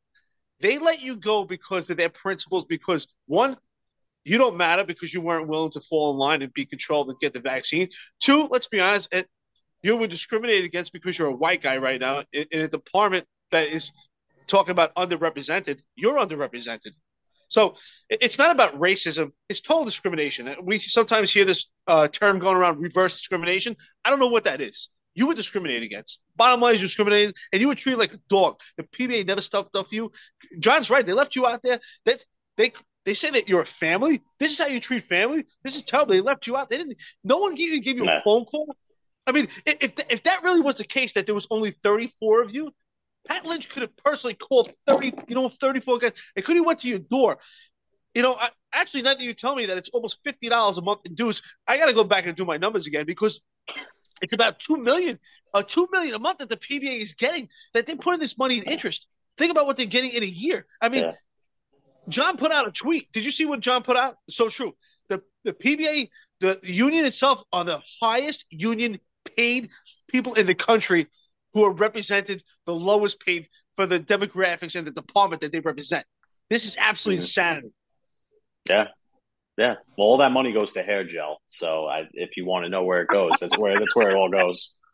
They 0.60 0.78
let 0.78 1.02
you 1.02 1.16
go 1.16 1.44
because 1.44 1.90
of 1.90 1.96
their 1.96 2.08
principles, 2.10 2.64
because 2.66 3.08
one, 3.26 3.56
you 4.24 4.38
don't 4.38 4.56
matter 4.56 4.84
because 4.84 5.12
you 5.12 5.20
weren't 5.20 5.48
willing 5.48 5.70
to 5.72 5.80
fall 5.80 6.10
in 6.12 6.18
line 6.18 6.42
and 6.42 6.52
be 6.52 6.66
controlled 6.66 7.08
and 7.08 7.18
get 7.18 7.32
the 7.32 7.40
vaccine. 7.40 7.88
Two, 8.20 8.48
let's 8.50 8.68
be 8.68 8.78
honest, 8.78 9.12
you 9.82 9.96
were 9.96 10.06
discriminated 10.06 10.64
against 10.64 10.92
because 10.92 11.18
you're 11.18 11.28
a 11.28 11.34
white 11.34 11.62
guy 11.62 11.78
right 11.78 12.00
now 12.00 12.24
in, 12.32 12.44
in 12.50 12.60
a 12.60 12.68
department 12.68 13.26
that 13.50 13.68
is 13.68 13.92
talking 14.46 14.72
about 14.72 14.94
underrepresented. 14.96 15.80
You're 15.96 16.18
underrepresented. 16.18 16.92
So 17.48 17.74
it's 18.10 18.36
not 18.36 18.50
about 18.50 18.78
racism; 18.78 19.32
it's 19.48 19.62
total 19.62 19.86
discrimination. 19.86 20.54
We 20.62 20.78
sometimes 20.78 21.32
hear 21.32 21.46
this 21.46 21.70
uh, 21.86 22.08
term 22.08 22.40
going 22.40 22.58
around, 22.58 22.80
reverse 22.80 23.14
discrimination. 23.14 23.76
I 24.04 24.10
don't 24.10 24.18
know 24.18 24.28
what 24.28 24.44
that 24.44 24.60
is. 24.60 24.90
You 25.14 25.26
were 25.26 25.34
discriminated 25.34 25.82
against. 25.82 26.22
Bottom 26.36 26.60
line 26.60 26.74
is 26.74 26.80
you're 26.80 26.86
discriminated, 26.86 27.36
and 27.52 27.60
you 27.60 27.68
were 27.68 27.74
treated 27.74 27.98
like 27.98 28.14
a 28.14 28.20
dog. 28.28 28.60
The 28.76 28.84
PBA 28.84 29.26
never 29.26 29.42
stuffed 29.42 29.74
up 29.74 29.88
for 29.88 29.94
you. 29.94 30.12
John's 30.58 30.90
right; 30.90 31.04
they 31.04 31.12
left 31.12 31.34
you 31.36 31.46
out 31.46 31.62
there. 31.62 31.80
That 32.04 32.24
they 32.56 32.72
they 33.04 33.14
say 33.14 33.30
that 33.30 33.48
you're 33.48 33.62
a 33.62 33.66
family. 33.66 34.22
This 34.38 34.52
is 34.52 34.60
how 34.60 34.66
you 34.66 34.80
treat 34.80 35.02
family. 35.02 35.44
This 35.64 35.76
is 35.76 35.84
terrible. 35.84 36.12
They 36.12 36.20
left 36.20 36.46
you 36.46 36.56
out. 36.56 36.68
They 36.68 36.78
didn't. 36.78 36.98
No 37.24 37.38
one 37.38 37.58
even 37.58 37.80
gave 37.80 37.96
you 37.96 38.08
a 38.08 38.20
phone 38.20 38.44
call. 38.44 38.74
I 39.26 39.32
mean, 39.32 39.48
if 39.66 39.92
if 40.08 40.22
that 40.24 40.42
really 40.42 40.60
was 40.60 40.76
the 40.76 40.84
case, 40.84 41.14
that 41.14 41.26
there 41.26 41.34
was 41.34 41.46
only 41.50 41.70
34 41.70 42.42
of 42.42 42.54
you, 42.54 42.70
Pat 43.26 43.44
Lynch 43.44 43.68
could 43.68 43.82
have 43.82 43.96
personally 43.96 44.34
called 44.34 44.70
30, 44.86 45.12
you 45.28 45.34
know, 45.34 45.48
34 45.48 45.98
guys. 45.98 46.12
It 46.34 46.44
could 46.44 46.56
have 46.56 46.64
went 46.64 46.80
to 46.80 46.88
your 46.88 46.98
door. 46.98 47.38
You 48.14 48.22
know, 48.22 48.34
I, 48.34 48.48
actually, 48.72 49.02
now 49.02 49.14
that 49.14 49.22
you 49.22 49.34
tell 49.34 49.54
me 49.54 49.66
that 49.66 49.78
it's 49.78 49.90
almost 49.90 50.22
fifty 50.24 50.48
dollars 50.48 50.78
a 50.78 50.82
month 50.82 51.00
in 51.04 51.14
dues, 51.14 51.42
I 51.66 51.78
got 51.78 51.86
to 51.86 51.92
go 51.92 52.04
back 52.04 52.26
and 52.26 52.36
do 52.36 52.44
my 52.44 52.56
numbers 52.56 52.86
again 52.86 53.04
because 53.06 53.42
it's 54.20 54.32
about 54.32 54.58
two 54.58 54.76
million, 54.76 55.18
uh, 55.54 55.62
two 55.62 55.88
million 55.92 56.14
a 56.14 56.18
month 56.18 56.38
that 56.38 56.48
the 56.48 56.56
PBA 56.56 57.00
is 57.00 57.14
getting. 57.14 57.48
That 57.74 57.86
they're 57.86 57.96
putting 57.96 58.20
this 58.20 58.38
money 58.38 58.58
in 58.58 58.64
interest. 58.64 59.08
Think 59.36 59.52
about 59.52 59.66
what 59.66 59.76
they're 59.76 59.86
getting 59.86 60.12
in 60.12 60.22
a 60.22 60.26
year. 60.26 60.66
I 60.80 60.88
mean, 60.88 61.04
yeah. 61.04 61.12
John 62.08 62.36
put 62.36 62.52
out 62.52 62.66
a 62.66 62.72
tweet. 62.72 63.10
Did 63.12 63.24
you 63.24 63.30
see 63.30 63.46
what 63.46 63.60
John 63.60 63.82
put 63.82 63.96
out? 63.96 64.16
So 64.28 64.48
true. 64.48 64.74
The 65.08 65.22
the 65.44 65.52
PBA, 65.52 66.10
the, 66.40 66.58
the 66.62 66.72
union 66.72 67.04
itself, 67.04 67.42
are 67.52 67.64
the 67.64 67.82
highest 68.00 68.46
union 68.50 68.98
paid 69.36 69.70
people 70.08 70.34
in 70.34 70.46
the 70.46 70.54
country 70.54 71.06
who 71.52 71.64
are 71.64 71.72
represented 71.72 72.42
the 72.66 72.74
lowest 72.74 73.20
paid 73.20 73.48
for 73.76 73.86
the 73.86 74.00
demographics 74.00 74.74
and 74.74 74.86
the 74.86 74.90
department 74.90 75.40
that 75.42 75.52
they 75.52 75.60
represent. 75.60 76.04
This 76.50 76.64
is 76.64 76.76
absolutely 76.78 77.18
mm-hmm. 77.18 77.24
insanity. 77.24 77.72
Yeah. 78.68 78.88
Yeah. 79.58 79.74
Well, 79.96 80.06
all 80.06 80.18
that 80.18 80.30
money 80.30 80.52
goes 80.52 80.72
to 80.74 80.82
hair 80.84 81.02
gel. 81.02 81.42
So 81.48 81.86
I, 81.86 82.04
if 82.12 82.36
you 82.36 82.46
want 82.46 82.64
to 82.64 82.68
know 82.68 82.84
where 82.84 83.02
it 83.02 83.08
goes, 83.08 83.32
that's 83.40 83.58
where 83.58 83.78
that's 83.78 83.94
where 83.94 84.06
it 84.06 84.16
all 84.16 84.30
goes. 84.30 84.74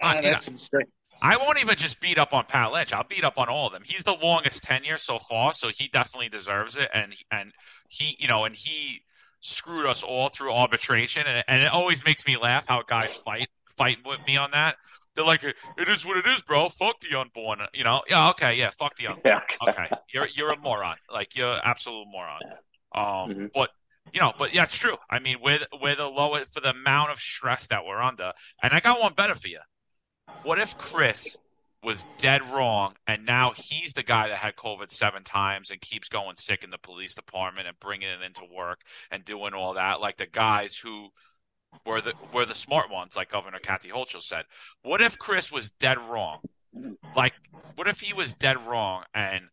Uh, 0.00 0.22
that's 0.22 0.46
insane. 0.46 0.82
I 1.20 1.36
won't 1.38 1.58
even 1.58 1.74
just 1.74 2.00
beat 2.00 2.18
up 2.18 2.32
on 2.32 2.44
Pat 2.44 2.70
Lynch. 2.70 2.92
I'll 2.92 3.02
beat 3.02 3.24
up 3.24 3.36
on 3.36 3.48
all 3.48 3.66
of 3.66 3.72
them. 3.72 3.82
He's 3.84 4.04
the 4.04 4.12
longest 4.12 4.62
tenure 4.62 4.96
so 4.96 5.18
far, 5.18 5.52
so 5.52 5.70
he 5.76 5.88
definitely 5.88 6.28
deserves 6.28 6.76
it. 6.76 6.88
And 6.94 7.14
and 7.32 7.50
he, 7.90 8.16
you 8.20 8.28
know, 8.28 8.44
and 8.44 8.54
he 8.54 9.02
screwed 9.40 9.86
us 9.86 10.04
all 10.04 10.28
through 10.28 10.52
arbitration, 10.52 11.26
and, 11.26 11.42
and 11.48 11.62
it 11.64 11.72
always 11.72 12.04
makes 12.04 12.24
me 12.28 12.36
laugh 12.36 12.66
how 12.68 12.82
guys 12.82 13.12
fight 13.12 13.48
fight 13.76 13.98
with 14.06 14.20
me 14.24 14.36
on 14.36 14.52
that. 14.52 14.76
They're 15.16 15.24
like, 15.24 15.42
"It 15.42 15.88
is 15.88 16.06
what 16.06 16.16
it 16.16 16.26
is, 16.28 16.42
bro. 16.42 16.68
Fuck 16.68 17.00
the 17.00 17.18
unborn." 17.18 17.58
You 17.74 17.82
know? 17.82 18.02
Yeah. 18.08 18.30
Okay. 18.30 18.54
Yeah. 18.54 18.70
Fuck 18.70 18.96
the 18.96 19.06
unborn. 19.08 19.22
Yeah. 19.24 19.40
okay. 19.68 19.88
You're 20.14 20.28
you're 20.32 20.52
a 20.52 20.56
moron. 20.56 20.96
Like 21.12 21.36
you're 21.36 21.58
absolute 21.64 22.06
moron. 22.08 22.42
Um. 22.94 23.30
Mm-hmm. 23.30 23.46
But 23.52 23.70
you 24.12 24.20
know, 24.20 24.32
but 24.38 24.54
yeah, 24.54 24.64
it's 24.64 24.76
true. 24.76 24.96
I 25.10 25.18
mean, 25.18 25.38
with 25.42 25.62
with 25.80 25.98
the 25.98 26.06
lowest 26.06 26.54
for 26.54 26.60
the 26.60 26.70
amount 26.70 27.10
of 27.10 27.18
stress 27.18 27.66
that 27.68 27.84
we're 27.84 28.02
under. 28.02 28.32
And 28.62 28.72
I 28.72 28.80
got 28.80 29.00
one 29.00 29.14
better 29.14 29.34
for 29.34 29.48
you. 29.48 29.60
What 30.42 30.58
if 30.58 30.76
Chris 30.78 31.36
was 31.82 32.06
dead 32.18 32.44
wrong, 32.48 32.94
and 33.06 33.24
now 33.24 33.52
he's 33.54 33.92
the 33.92 34.02
guy 34.02 34.28
that 34.28 34.38
had 34.38 34.56
COVID 34.56 34.90
seven 34.90 35.22
times 35.22 35.70
and 35.70 35.80
keeps 35.80 36.08
going 36.08 36.36
sick 36.36 36.64
in 36.64 36.70
the 36.70 36.78
police 36.78 37.14
department 37.14 37.68
and 37.68 37.78
bringing 37.78 38.08
it 38.08 38.22
into 38.22 38.42
work 38.52 38.80
and 39.10 39.24
doing 39.24 39.54
all 39.54 39.74
that, 39.74 40.00
like 40.00 40.16
the 40.16 40.26
guys 40.26 40.76
who 40.76 41.08
were 41.86 42.00
the 42.00 42.14
were 42.32 42.46
the 42.46 42.54
smart 42.54 42.90
ones, 42.90 43.16
like 43.16 43.30
Governor 43.30 43.60
Kathy 43.60 43.90
Hochul 43.90 44.22
said. 44.22 44.44
What 44.82 45.00
if 45.00 45.18
Chris 45.18 45.52
was 45.52 45.70
dead 45.70 45.98
wrong? 45.98 46.40
Like, 47.16 47.34
what 47.76 47.88
if 47.88 48.00
he 48.00 48.12
was 48.12 48.34
dead 48.34 48.66
wrong 48.66 49.04
and 49.14 49.44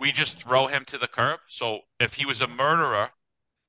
we 0.00 0.12
just 0.12 0.42
throw 0.42 0.66
him 0.66 0.84
to 0.86 0.98
the 0.98 1.06
curb? 1.06 1.40
So 1.48 1.80
if 2.00 2.14
he 2.14 2.26
was 2.26 2.40
a 2.40 2.48
murderer, 2.48 3.10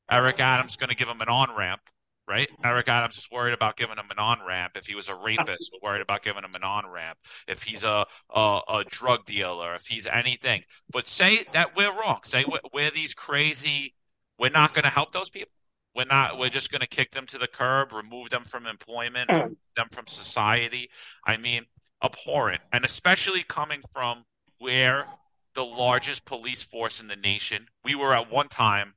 Eric 0.09 0.39
Adams 0.39 0.71
is 0.71 0.77
going 0.77 0.89
to 0.89 0.95
give 0.95 1.07
him 1.07 1.21
an 1.21 1.29
on 1.29 1.55
ramp 1.55 1.81
right? 2.27 2.49
Eric 2.63 2.87
Adams 2.87 3.17
is 3.17 3.29
worried 3.31 3.53
about 3.53 3.77
giving 3.77 3.97
him 3.97 4.09
an 4.09 4.19
on 4.19 4.39
ramp. 4.45 4.73
If 4.75 4.87
he 4.87 4.95
was 4.95 5.07
a 5.07 5.23
rapist, 5.23 5.71
we're 5.73 5.91
worried 5.91 6.01
about 6.01 6.23
giving 6.23 6.43
him 6.43 6.51
an 6.55 6.63
on 6.63 6.87
ramp. 6.87 7.17
If 7.47 7.63
he's 7.63 7.83
a, 7.83 8.05
a, 8.33 8.59
a 8.69 8.83
drug 8.87 9.25
dealer, 9.25 9.75
if 9.75 9.85
he's 9.85 10.07
anything. 10.07 10.63
But 10.89 11.07
say 11.07 11.45
that 11.53 11.75
we're 11.75 11.91
wrong. 11.91 12.19
Say 12.23 12.45
we're, 12.47 12.59
we're 12.73 12.91
these 12.91 13.13
crazy. 13.13 13.93
We're 14.39 14.49
not 14.49 14.73
going 14.73 14.83
to 14.83 14.89
help 14.89 15.13
those 15.13 15.29
people. 15.29 15.51
We're 15.95 16.05
not. 16.05 16.37
We're 16.37 16.49
just 16.49 16.71
going 16.71 16.81
to 16.81 16.87
kick 16.87 17.11
them 17.11 17.25
to 17.27 17.37
the 17.37 17.47
curb, 17.47 17.93
remove 17.93 18.29
them 18.29 18.43
from 18.43 18.65
employment, 18.65 19.31
remove 19.31 19.57
them 19.77 19.87
from 19.91 20.07
society. 20.07 20.89
I 21.25 21.37
mean, 21.37 21.65
abhorrent, 22.03 22.61
and 22.73 22.83
especially 22.83 23.43
coming 23.43 23.81
from 23.93 24.25
where 24.59 25.05
the 25.53 25.63
largest 25.63 26.25
police 26.25 26.61
force 26.61 26.99
in 26.99 27.07
the 27.07 27.15
nation. 27.15 27.67
We 27.85 27.95
were 27.95 28.13
at 28.13 28.29
one 28.29 28.49
time 28.49 28.95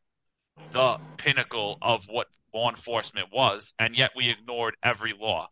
the 0.73 0.99
pinnacle 1.17 1.79
of 1.83 2.07
what 2.07 2.29
law 2.55 2.71
enforcement 2.71 3.29
was, 3.33 3.75
and 3.79 3.97
yet 3.97 4.11
we 4.17 4.31
ignored 4.31 4.77
every 4.83 5.13
law, 5.13 5.49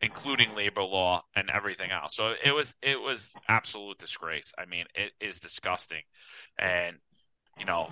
including 0.00 0.54
labor 0.54 0.82
law 0.82 1.24
and 1.34 1.50
everything 1.50 1.90
else. 1.90 2.14
So 2.16 2.34
it 2.42 2.52
was 2.52 2.74
it 2.82 3.00
was 3.00 3.34
absolute 3.48 3.98
disgrace. 3.98 4.52
I 4.58 4.66
mean, 4.66 4.86
it 4.94 5.12
is 5.20 5.40
disgusting, 5.40 6.02
and 6.58 6.96
you 7.58 7.64
know, 7.64 7.90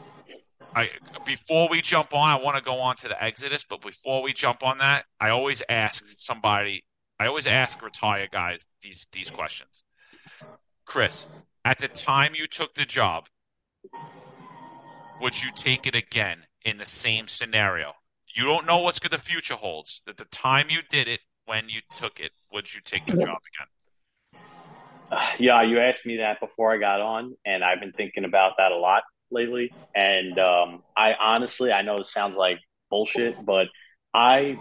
I 0.74 0.90
before 1.24 1.68
we 1.68 1.82
jump 1.82 2.14
on, 2.14 2.30
I 2.30 2.36
want 2.36 2.56
to 2.56 2.62
go 2.62 2.76
on 2.78 2.96
to 2.96 3.08
the 3.08 3.22
Exodus, 3.22 3.64
but 3.68 3.80
before 3.82 4.22
we 4.22 4.32
jump 4.32 4.62
on 4.62 4.78
that, 4.78 5.04
I 5.20 5.30
always 5.30 5.62
ask 5.68 6.04
somebody. 6.06 6.84
I 7.18 7.26
always 7.26 7.46
ask 7.46 7.82
retired 7.82 8.30
guys 8.30 8.66
these 8.82 9.06
these 9.12 9.30
questions. 9.30 9.84
Chris, 10.84 11.28
at 11.64 11.78
the 11.78 11.88
time 11.88 12.34
you 12.34 12.46
took 12.46 12.74
the 12.74 12.84
job, 12.84 13.28
would 15.20 15.42
you 15.42 15.50
take 15.56 15.86
it 15.86 15.94
again 15.94 16.44
in 16.66 16.78
the 16.78 16.86
same 16.86 17.28
scenario? 17.28 17.94
You 18.34 18.44
don't 18.44 18.66
know 18.66 18.78
what 18.78 19.00
the 19.00 19.18
future 19.18 19.54
holds. 19.54 20.02
At 20.06 20.18
the 20.18 20.26
time 20.26 20.66
you 20.68 20.80
did 20.90 21.08
it, 21.08 21.20
when 21.46 21.68
you 21.68 21.80
took 21.94 22.18
it, 22.18 22.32
would 22.52 22.74
you 22.74 22.80
take 22.84 23.06
the 23.06 23.12
job 23.12 23.38
again? 23.54 24.40
Uh, 25.10 25.26
yeah, 25.38 25.62
you 25.62 25.78
asked 25.78 26.04
me 26.04 26.18
that 26.18 26.40
before 26.40 26.74
I 26.74 26.78
got 26.78 27.00
on, 27.00 27.36
and 27.46 27.64
I've 27.64 27.80
been 27.80 27.92
thinking 27.92 28.24
about 28.24 28.54
that 28.58 28.72
a 28.72 28.76
lot 28.76 29.04
lately. 29.30 29.72
And 29.94 30.38
um, 30.38 30.82
I 30.96 31.14
honestly, 31.14 31.72
I 31.72 31.82
know 31.82 31.98
it 31.98 32.06
sounds 32.06 32.36
like 32.36 32.58
bullshit, 32.90 33.42
but 33.44 33.68
I 34.12 34.58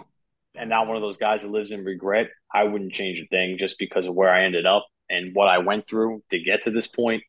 am 0.56 0.68
not 0.68 0.86
one 0.86 0.96
of 0.96 1.02
those 1.02 1.18
guys 1.18 1.42
that 1.42 1.50
lives 1.50 1.72
in 1.72 1.84
regret. 1.84 2.28
I 2.54 2.64
wouldn't 2.64 2.92
change 2.92 3.18
a 3.18 3.26
thing 3.26 3.58
just 3.58 3.78
because 3.78 4.06
of 4.06 4.14
where 4.14 4.30
I 4.30 4.44
ended 4.44 4.64
up 4.64 4.86
and 5.10 5.34
what 5.34 5.48
I 5.48 5.58
went 5.58 5.88
through 5.88 6.22
to 6.30 6.38
get 6.38 6.62
to 6.62 6.70
this 6.70 6.86
point. 6.86 7.24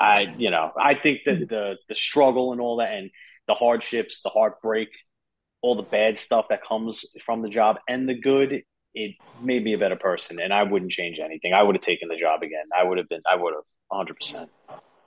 I, 0.00 0.34
you 0.38 0.50
know, 0.50 0.72
I 0.76 0.94
think 0.94 1.20
that 1.26 1.48
the 1.48 1.76
the 1.88 1.94
struggle 1.94 2.52
and 2.52 2.60
all 2.60 2.78
that, 2.78 2.92
and 2.92 3.10
the 3.48 3.54
hardships, 3.54 4.22
the 4.22 4.30
heartbreak, 4.30 4.88
all 5.62 5.74
the 5.74 5.82
bad 5.82 6.18
stuff 6.18 6.46
that 6.50 6.62
comes 6.62 7.04
from 7.24 7.42
the 7.42 7.48
job 7.48 7.76
and 7.88 8.08
the 8.08 8.14
good, 8.14 8.62
it 8.94 9.14
made 9.40 9.64
me 9.64 9.74
a 9.74 9.78
better 9.78 9.96
person. 9.96 10.40
And 10.40 10.52
I 10.52 10.62
wouldn't 10.62 10.92
change 10.92 11.18
anything. 11.18 11.52
I 11.52 11.62
would 11.62 11.74
have 11.74 11.82
taken 11.82 12.08
the 12.08 12.16
job 12.16 12.42
again. 12.42 12.64
I 12.78 12.84
would 12.84 12.98
have 12.98 13.08
been. 13.08 13.22
I 13.30 13.36
would 13.36 13.54
have 13.54 13.64
100. 13.88 14.16
percent 14.16 14.50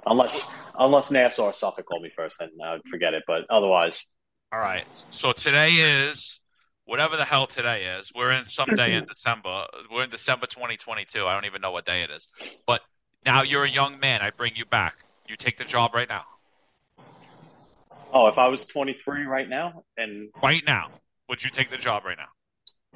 Unless 0.05 0.55
unless 0.77 1.11
Nassau 1.11 1.43
or 1.45 1.53
Suffolk 1.53 1.85
called 1.85 2.01
me 2.01 2.11
first, 2.15 2.39
then 2.39 2.49
I 2.63 2.73
would 2.73 2.81
forget 2.89 3.13
it. 3.13 3.23
But 3.27 3.41
otherwise, 3.49 4.05
all 4.51 4.59
right. 4.59 4.85
So 5.09 5.33
today 5.33 5.71
is 5.71 6.39
whatever 6.85 7.17
the 7.17 7.25
hell 7.25 7.47
today 7.47 7.83
is. 7.99 8.11
We're 8.15 8.31
in 8.31 8.45
some 8.45 8.69
day 8.75 8.93
in 8.93 9.05
December. 9.07 9.65
We're 9.91 10.05
in 10.05 10.09
December 10.09 10.47
2022. 10.47 11.25
I 11.25 11.33
don't 11.33 11.45
even 11.45 11.61
know 11.61 11.71
what 11.71 11.85
day 11.85 12.03
it 12.03 12.09
is. 12.09 12.27
But 12.65 12.81
now 13.25 13.43
you're 13.43 13.65
a 13.65 13.69
young 13.69 13.99
man. 13.99 14.21
I 14.21 14.31
bring 14.31 14.55
you 14.55 14.65
back. 14.65 14.95
You 15.27 15.35
take 15.35 15.57
the 15.57 15.65
job 15.65 15.93
right 15.93 16.07
now. 16.07 16.23
Oh, 18.13 18.27
if 18.27 18.37
I 18.37 18.47
was 18.47 18.65
23 18.65 19.25
right 19.25 19.49
now 19.49 19.83
and 19.97 20.29
right 20.41 20.63
now, 20.65 20.89
would 21.29 21.43
you 21.43 21.49
take 21.49 21.69
the 21.69 21.77
job 21.77 22.05
right 22.05 22.17
now? 22.17 22.29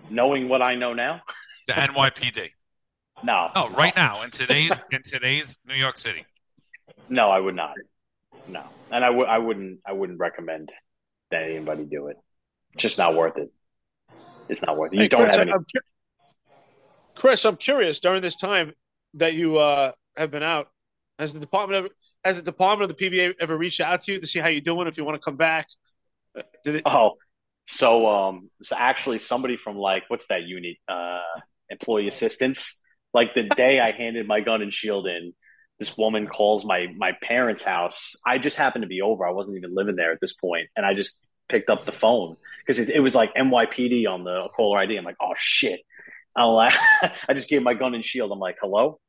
Knowing 0.09 0.47
what 0.49 0.61
I 0.61 0.75
know 0.75 0.93
now, 0.93 1.21
the 1.67 1.73
NYPD. 1.73 2.49
No, 3.23 3.51
no, 3.53 3.69
right 3.69 3.95
now 3.95 4.23
in 4.23 4.31
today's 4.31 4.83
in 4.91 5.03
today's 5.03 5.59
New 5.67 5.75
York 5.75 5.99
City. 5.99 6.25
No, 7.07 7.29
I 7.29 7.39
would 7.39 7.53
not. 7.53 7.75
No, 8.47 8.63
and 8.91 9.05
I 9.05 9.11
would 9.11 9.27
I 9.27 9.38
wouldn't 9.38 9.79
I 9.85 9.91
wouldn't 9.93 10.17
recommend 10.17 10.71
that 11.29 11.43
anybody 11.43 11.83
do 11.83 12.07
it. 12.07 12.17
It's 12.73 12.81
just 12.81 12.97
not 12.97 13.13
worth 13.13 13.38
it. 13.38 13.51
It's 14.49 14.63
not 14.63 14.75
worth 14.75 14.91
it. 14.93 14.95
You 14.95 15.01
hey, 15.03 15.07
don't 15.07 15.21
Chris, 15.21 15.33
have 15.33 15.41
any. 15.41 15.51
I'm 15.51 15.65
cu- 15.65 15.88
Chris, 17.13 17.45
I'm 17.45 17.57
curious. 17.57 17.99
During 17.99 18.23
this 18.23 18.38
time 18.38 18.73
that 19.13 19.35
you 19.35 19.57
uh, 19.57 19.91
have 20.17 20.31
been 20.31 20.41
out, 20.41 20.69
has 21.22 21.34
the 21.34 21.39
department 21.39 21.85
ever, 21.85 21.89
has 22.23 22.38
the 22.38 22.43
department 22.43 22.91
of 22.91 22.98
the 22.98 23.10
PBA 23.10 23.35
ever 23.39 23.57
reached 23.57 23.80
out 23.80 24.02
to 24.03 24.14
you 24.14 24.19
to 24.19 24.27
see 24.27 24.39
how 24.39 24.49
you're 24.49 24.61
doing? 24.61 24.88
If 24.88 24.98
you 24.98 25.06
want 25.06 25.22
to 25.22 25.23
come 25.23 25.38
back, 25.38 25.68
it? 26.35 26.81
Oh, 26.85 27.14
so 27.68 28.07
um, 28.07 28.49
so 28.61 28.76
actually, 28.77 29.19
somebody 29.19 29.57
from 29.57 29.77
like 29.77 30.03
what's 30.07 30.27
that 30.27 30.43
unit? 30.43 30.77
Uh, 30.88 31.19
employee 31.69 32.07
assistance. 32.07 32.81
Like 33.14 33.34
the 33.34 33.43
day 33.43 33.80
I 33.80 33.91
handed 33.91 34.27
my 34.27 34.41
gun 34.41 34.61
and 34.61 34.73
shield 34.73 35.06
in, 35.07 35.34
this 35.80 35.98
woman 35.98 36.27
calls 36.27 36.65
my 36.65 36.88
my 36.98 37.14
parents' 37.22 37.64
house. 37.64 38.14
I 38.26 38.38
just 38.38 38.57
happened 38.57 38.84
to 38.84 38.88
be 38.88 39.02
over. 39.02 39.26
I 39.26 39.31
wasn't 39.31 39.57
even 39.57 39.76
living 39.76 39.95
there 39.95 40.11
at 40.11 40.19
this 40.22 40.34
point, 40.34 40.69
and 40.76 40.85
I 40.85 40.93
just 40.93 41.26
picked 41.49 41.69
up 41.69 41.85
the 41.85 41.91
phone 41.91 42.38
because 42.65 42.80
it, 42.80 42.89
it, 42.89 43.02
was 43.02 43.14
like 43.14 43.34
NYPD 43.35 44.07
on 44.07 44.23
the 44.23 44.48
caller 44.56 44.80
ID. 44.80 44.95
I'm 44.95 45.03
like, 45.03 45.18
oh 45.22 45.34
shit. 45.35 45.81
I'll, 46.34 46.57
I 46.60 47.34
just 47.35 47.49
gave 47.49 47.61
my 47.61 47.73
gun 47.73 47.93
and 47.93 48.06
shield. 48.06 48.31
I'm 48.31 48.39
like, 48.39 48.56
hello. 48.61 49.00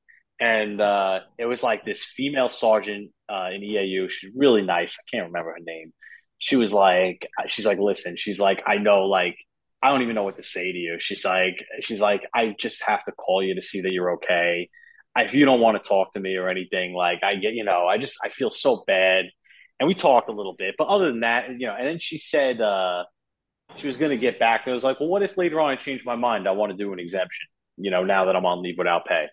And 0.43 0.81
uh, 0.81 1.21
it 1.39 1.45
was 1.45 1.63
like 1.63 1.85
this 1.85 2.05
female 2.05 2.49
sergeant 2.49 3.13
uh, 3.29 3.51
in 3.55 3.61
EAU. 3.61 4.11
She's 4.11 4.33
really 4.35 4.63
nice. 4.63 4.99
I 4.99 5.05
can't 5.09 5.29
remember 5.29 5.53
her 5.53 5.65
name. 5.65 5.93
She 6.41 6.57
was 6.57 6.73
like, 6.73 7.29
she's 7.47 7.65
like, 7.65 7.79
listen, 7.79 8.17
she's 8.17 8.41
like, 8.41 8.61
I 8.67 8.79
know, 8.79 9.05
like, 9.05 9.37
I 9.85 9.91
don't 9.91 10.03
even 10.03 10.17
know 10.17 10.25
what 10.25 10.35
to 10.39 10.43
say 10.43 10.73
to 10.73 10.77
you. 10.77 10.97
She's 10.99 11.25
like, 11.25 11.65
she's 11.83 12.01
like, 12.01 12.27
I 12.35 12.57
just 12.59 12.83
have 12.83 13.05
to 13.05 13.13
call 13.13 13.45
you 13.45 13.55
to 13.55 13.61
see 13.61 13.83
that 13.83 13.93
you're 13.93 14.15
okay. 14.15 14.69
If 15.17 15.33
you 15.33 15.45
don't 15.45 15.61
want 15.61 15.81
to 15.81 15.89
talk 15.89 16.13
to 16.15 16.21
me 16.21 16.35
or 16.35 16.49
anything, 16.49 16.93
like, 16.93 17.21
I 17.23 17.37
get, 17.37 17.55
you 17.55 17.63
know, 17.63 17.87
I 17.87 17.99
just, 17.99 18.17
I 18.25 18.29
feel 18.31 18.51
so 18.51 18.83
bad. 18.85 19.27
And 19.79 19.87
we 19.87 19.95
talked 19.95 20.29
a 20.29 20.33
little 20.33 20.57
bit, 20.59 20.75
but 20.77 20.89
other 20.89 21.07
than 21.07 21.21
that, 21.21 21.51
you 21.51 21.69
know, 21.69 21.77
and 21.79 21.87
then 21.87 22.01
she 22.01 22.19
said, 22.19 22.61
uh, 22.61 23.05
she 23.77 23.87
was 23.87 23.97
going 23.97 24.11
to 24.11 24.17
get 24.17 24.41
back. 24.41 24.67
And 24.67 24.73
I 24.73 24.75
was 24.75 24.83
like, 24.83 24.99
well, 24.99 25.09
what 25.09 25.23
if 25.23 25.37
later 25.37 25.61
on 25.61 25.71
I 25.71 25.77
change 25.77 26.05
my 26.05 26.17
mind? 26.17 26.49
I 26.49 26.51
want 26.51 26.73
to 26.73 26.77
do 26.77 26.93
an 26.93 26.99
exemption, 26.99 27.47
you 27.77 27.93
know, 27.93 28.03
now 28.03 28.25
that 28.25 28.35
I'm 28.35 28.45
on 28.45 28.61
leave 28.61 28.75
without 28.77 29.07
pay. 29.07 29.27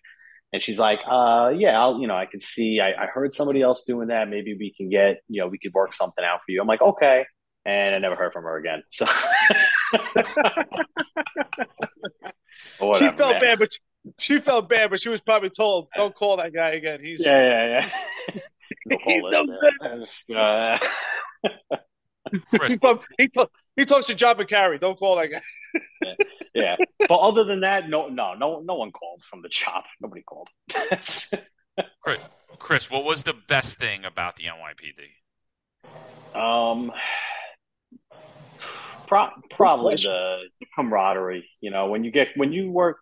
And 0.52 0.64
she's 0.64 0.80
like, 0.80 1.00
uh, 1.10 1.52
yeah, 1.56 1.80
I'll, 1.80 2.00
you 2.00 2.08
know, 2.08 2.16
I 2.16 2.26
can 2.26 2.42
see, 2.42 2.80
I, 2.80 3.04
I 3.04 3.08
heard 3.08 3.34
somebody 3.34 3.62
else 3.62 3.84
doing 3.84 4.08
that. 4.08 4.30
Maybe 4.30 4.56
we 4.56 4.74
can 4.76 4.90
get, 4.90 5.22
you 5.28 5.42
know, 5.42 5.48
we 5.48 5.60
could 5.60 5.74
work 5.74 5.94
something 5.94 6.26
out 6.26 6.40
for 6.46 6.52
you. 6.52 6.62
I'm 6.62 6.68
like, 6.68 6.82
okay. 6.82 7.26
And 7.66 7.94
I 7.94 7.98
never 8.00 8.16
heard 8.16 8.34
from 8.34 8.46
her 8.46 8.58
again. 8.58 8.82
So 8.90 9.06
whatever, 12.80 13.12
she 13.12 13.18
felt 13.18 13.34
man. 13.34 13.42
bad, 13.42 13.60
but 13.60 13.74
she, 13.74 13.80
she, 14.18 14.40
felt 14.40 14.70
bad, 14.70 14.90
but 14.90 15.00
she 15.00 15.10
was 15.10 15.22
probably 15.22 15.52
told, 15.52 15.90
don't 15.96 16.16
call 16.16 16.38
that 16.38 16.52
guy 16.54 16.72
again. 16.72 17.00
He's 17.04 17.24
yeah, 17.24 17.42
yeah, 17.42 17.88
yeah. 18.34 18.42
He's 19.06 19.24
no 19.30 19.46
Just, 20.00 20.32
uh... 20.32 20.78
he, 22.68 22.78
talks, 22.78 23.08
he, 23.18 23.28
talk, 23.28 23.52
he, 23.76 23.86
talks 23.86 24.08
to 24.08 24.16
John 24.16 24.36
McCarry. 24.36 24.80
Don't 24.80 24.98
call 24.98 25.16
that 25.18 25.28
guy. 25.28 25.42
yeah. 26.02 26.14
yeah, 26.54 26.76
but 27.08 27.18
other 27.18 27.44
than 27.44 27.62
that, 27.62 27.90
no, 27.90 28.08
no, 28.08 28.34
no, 28.34 28.60
no 28.60 28.76
one 28.76 28.92
called 28.92 29.22
from 29.30 29.42
the 29.42 29.50
chop. 29.50 29.86
Nobody 30.00 30.24
called. 30.24 30.50
Chris, 32.02 32.30
Chris, 32.58 32.92
what 32.92 33.04
was 33.04 33.24
the 33.24 33.36
best 33.48 33.78
thing 33.78 34.06
about 34.06 34.36
the 34.36 34.46
NYPD? 34.46 35.10
Um, 36.40 36.92
pro- 39.08 39.30
probably 39.52 39.96
the, 39.96 40.40
the 40.60 40.66
camaraderie. 40.76 41.50
You 41.62 41.72
know, 41.72 41.88
when 41.88 42.04
you 42.04 42.12
get 42.12 42.30
when 42.36 42.52
you 42.52 42.72
work 42.72 42.98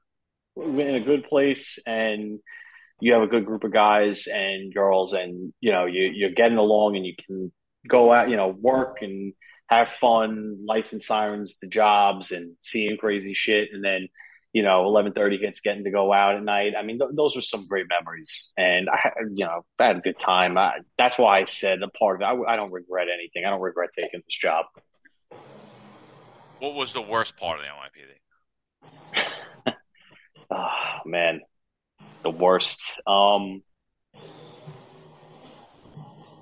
in 0.56 0.95
a 0.95 0.99
good 0.99 1.26
place 1.26 1.80
and 1.86 2.40
you 2.99 3.14
have 3.14 3.22
a 3.22 3.28
good 3.28 3.45
group 3.45 3.64
of 3.64 3.72
guys 3.72 4.28
and 4.28 4.74
girls, 4.74 5.14
and 5.14 5.54
you 5.60 5.72
know 5.72 5.86
you 5.86 6.12
you're 6.14 6.32
getting 6.32 6.58
along, 6.58 6.95
and 6.95 7.06
you 7.06 7.14
can 7.26 7.52
go 7.88 8.14
out, 8.14 8.30
you 8.30 8.35
know, 8.35 8.47
work 8.47 8.97
and 9.01 9.34
have 9.68 9.89
fun, 9.89 10.59
lights 10.65 10.93
and 10.93 11.01
sirens, 11.01 11.57
the 11.61 11.68
jobs, 11.68 12.31
and 12.31 12.55
seeing 12.61 12.97
crazy 12.97 13.34
shit, 13.34 13.69
and 13.73 13.84
then 13.84 14.07
you 14.53 14.64
know, 14.64 14.85
eleven 14.85 15.11
thirty 15.11 15.38
gets 15.38 15.59
getting 15.59 15.84
to 15.84 15.91
go 15.91 16.11
out 16.11 16.35
at 16.35 16.43
night. 16.43 16.73
I 16.77 16.81
mean, 16.81 16.97
th- 16.97 17.11
those 17.14 17.35
were 17.35 17.41
some 17.41 17.68
great 17.68 17.85
memories, 17.88 18.53
and 18.57 18.89
I, 18.89 19.11
you 19.34 19.45
know, 19.45 19.65
I 19.77 19.88
had 19.88 19.97
a 19.97 20.01
good 20.01 20.18
time. 20.18 20.57
I, 20.57 20.80
that's 20.97 21.18
why 21.18 21.41
I 21.41 21.45
said 21.45 21.80
the 21.80 21.89
part 21.89 22.15
of 22.15 22.22
it. 22.22 22.26
I, 22.26 22.53
I 22.53 22.55
don't 22.55 22.72
regret 22.72 23.07
anything. 23.14 23.45
I 23.45 23.51
don't 23.51 23.61
regret 23.61 23.89
taking 23.95 24.22
this 24.26 24.38
job. 24.38 24.65
What 26.59 26.73
was 26.73 26.93
the 26.93 27.01
worst 27.01 27.38
part 27.38 27.59
of 27.59 27.65
the 27.65 27.72
NYPD? 29.22 29.76
oh 30.49 30.99
man, 31.05 31.41
the 32.23 32.31
worst. 32.31 32.81
Um, 33.05 33.61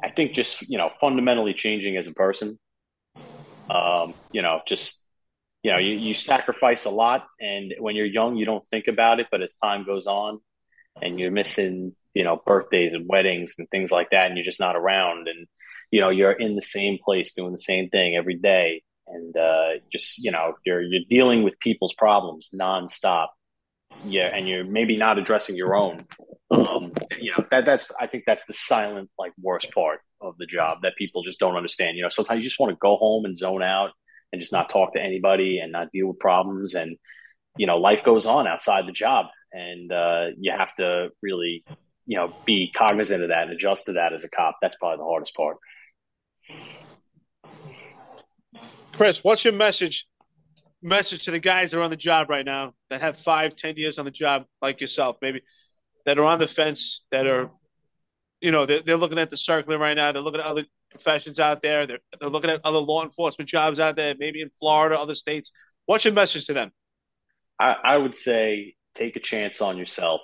I 0.04 0.10
think 0.10 0.34
just 0.34 0.62
you 0.64 0.78
know 0.78 0.90
fundamentally 1.00 1.54
changing 1.54 1.98
as 1.98 2.08
a 2.08 2.14
person. 2.14 2.60
Um, 3.70 4.14
you 4.32 4.42
know, 4.42 4.62
just 4.68 5.06
you 5.66 5.72
know, 5.72 5.80
you, 5.80 5.96
you 5.96 6.14
sacrifice 6.14 6.86
a 6.86 6.92
lot, 6.92 7.26
and 7.40 7.74
when 7.80 7.96
you're 7.96 8.06
young, 8.06 8.36
you 8.36 8.46
don't 8.46 8.64
think 8.68 8.86
about 8.88 9.20
it. 9.20 9.28
But 9.32 9.42
as 9.42 9.56
time 9.56 9.84
goes 9.84 10.06
on, 10.06 10.40
and 11.02 11.20
you're 11.20 11.32
missing, 11.32 11.96
you 12.14 12.24
know, 12.24 12.40
birthdays 12.46 12.94
and 12.94 13.08
weddings 13.10 13.56
and 13.58 13.68
things 13.72 13.90
like 13.90 14.12
that, 14.12 14.28
and 14.28 14.38
you're 14.38 14.46
just 14.46 14.60
not 14.60 14.76
around, 14.76 15.28
and 15.28 15.48
you 15.90 16.02
know, 16.02 16.10
you're 16.10 16.32
in 16.32 16.56
the 16.56 16.62
same 16.62 17.00
place 17.04 17.34
doing 17.34 17.52
the 17.52 17.58
same 17.58 17.90
thing 17.90 18.16
every 18.16 18.36
day, 18.36 18.84
and 19.08 19.36
uh, 19.36 19.70
just 19.92 20.24
you 20.24 20.32
know, 20.32 20.54
you're 20.66 20.84
you're 20.84 21.02
dealing 21.10 21.42
with 21.42 21.60
people's 21.60 21.96
problems 21.96 22.52
nonstop. 22.54 23.30
Yeah, 24.04 24.28
and 24.28 24.48
you're 24.48 24.64
maybe 24.64 24.98
not 24.98 25.18
addressing 25.18 25.56
your 25.56 25.76
own. 25.76 26.06
Um, 26.52 26.92
you 27.20 27.32
know, 27.32 27.44
that 27.50 27.66
that's 27.66 27.92
I 28.00 28.08
think 28.08 28.24
that's 28.28 28.46
the 28.46 28.54
silent 28.54 29.10
like 29.18 29.32
worst 29.42 29.72
part 29.72 30.00
of 30.22 30.38
the 30.38 30.46
job 30.46 30.80
that 30.84 30.96
people 30.98 31.24
just 31.24 31.40
don't 31.40 31.56
understand. 31.56 31.98
You 31.98 32.04
know, 32.04 32.10
sometimes 32.10 32.40
you 32.40 32.46
just 32.46 32.60
want 32.60 32.72
to 32.72 32.78
go 32.80 32.98
home 32.98 33.26
and 33.26 33.36
zone 33.36 33.64
out 33.64 33.92
and 34.32 34.42
just 34.42 34.52
not 34.52 34.70
talk 34.70 34.94
to 34.94 35.02
anybody 35.02 35.60
and 35.60 35.72
not 35.72 35.92
deal 35.92 36.08
with 36.08 36.20
problems. 36.20 36.76
And, 36.76 36.98
you 37.58 37.68
know, 37.68 37.78
life 37.78 38.04
goes 38.04 38.26
on 38.26 38.48
outside 38.48 38.86
the 38.86 38.92
job. 38.92 39.28
And 39.54 39.92
uh, 39.92 40.28
you 40.38 40.52
have 40.52 40.76
to 40.76 41.10
really, 41.22 41.64
you 42.06 42.18
know, 42.18 42.34
be 42.46 42.72
cognizant 42.76 43.24
of 43.24 43.30
that 43.30 43.44
and 43.44 43.54
adjust 43.54 43.86
to 43.86 43.94
that 43.94 44.14
as 44.14 44.24
a 44.24 44.30
cop. 44.30 44.58
That's 44.62 44.76
probably 44.76 44.98
the 44.98 45.06
hardest 45.06 45.36
part. 45.36 45.58
Chris, 48.92 49.24
what's 49.24 49.46
your 49.46 49.54
message 49.54 50.06
message 50.86 51.26
to 51.26 51.32
the 51.32 51.40
guys 51.40 51.72
that 51.72 51.80
are 51.80 51.84
on 51.84 51.90
the 51.90 51.98
job 51.98 52.30
right 52.30 52.46
now 52.46 52.74
that 52.90 53.02
have 53.02 53.18
five, 53.18 53.56
ten 53.56 53.76
years 53.76 54.00
on 54.00 54.06
the 54.06 54.12
job 54.12 54.46
like 54.62 54.82
yourself, 54.82 55.18
maybe 55.22 55.42
that 56.06 56.20
are 56.20 56.24
on 56.24 56.40
the 56.40 56.48
fence, 56.48 57.04
that 57.12 57.26
are, 57.26 57.50
you 58.40 58.52
know, 58.52 58.66
they're, 58.66 58.82
they're 58.82 58.98
looking 58.98 59.20
at 59.20 59.30
the 59.30 59.38
circling 59.38 59.80
right 59.80 59.98
now, 59.98 60.12
they're 60.12 60.22
looking 60.22 60.42
at 60.42 60.46
other 60.46 60.66
professions 60.96 61.40
out 61.40 61.62
there. 61.62 61.86
They're, 61.86 62.00
they're 62.20 62.30
looking 62.30 62.50
at 62.50 62.62
other 62.64 62.80
law 62.80 63.04
enforcement 63.04 63.50
jobs 63.50 63.80
out 63.80 63.96
there, 63.96 64.16
maybe 64.18 64.42
in 64.42 64.50
Florida, 64.60 65.00
other 65.00 65.16
states. 65.16 65.52
What's 65.86 66.06
your 66.06 66.14
message 66.14 66.46
to 66.46 66.54
them? 66.54 66.72
I, 67.60 67.76
I 67.84 67.98
would 67.98 68.16
say 68.16 68.76
take 68.96 69.16
a 69.16 69.20
chance 69.20 69.62
on 69.62 69.78
yourself, 69.78 70.22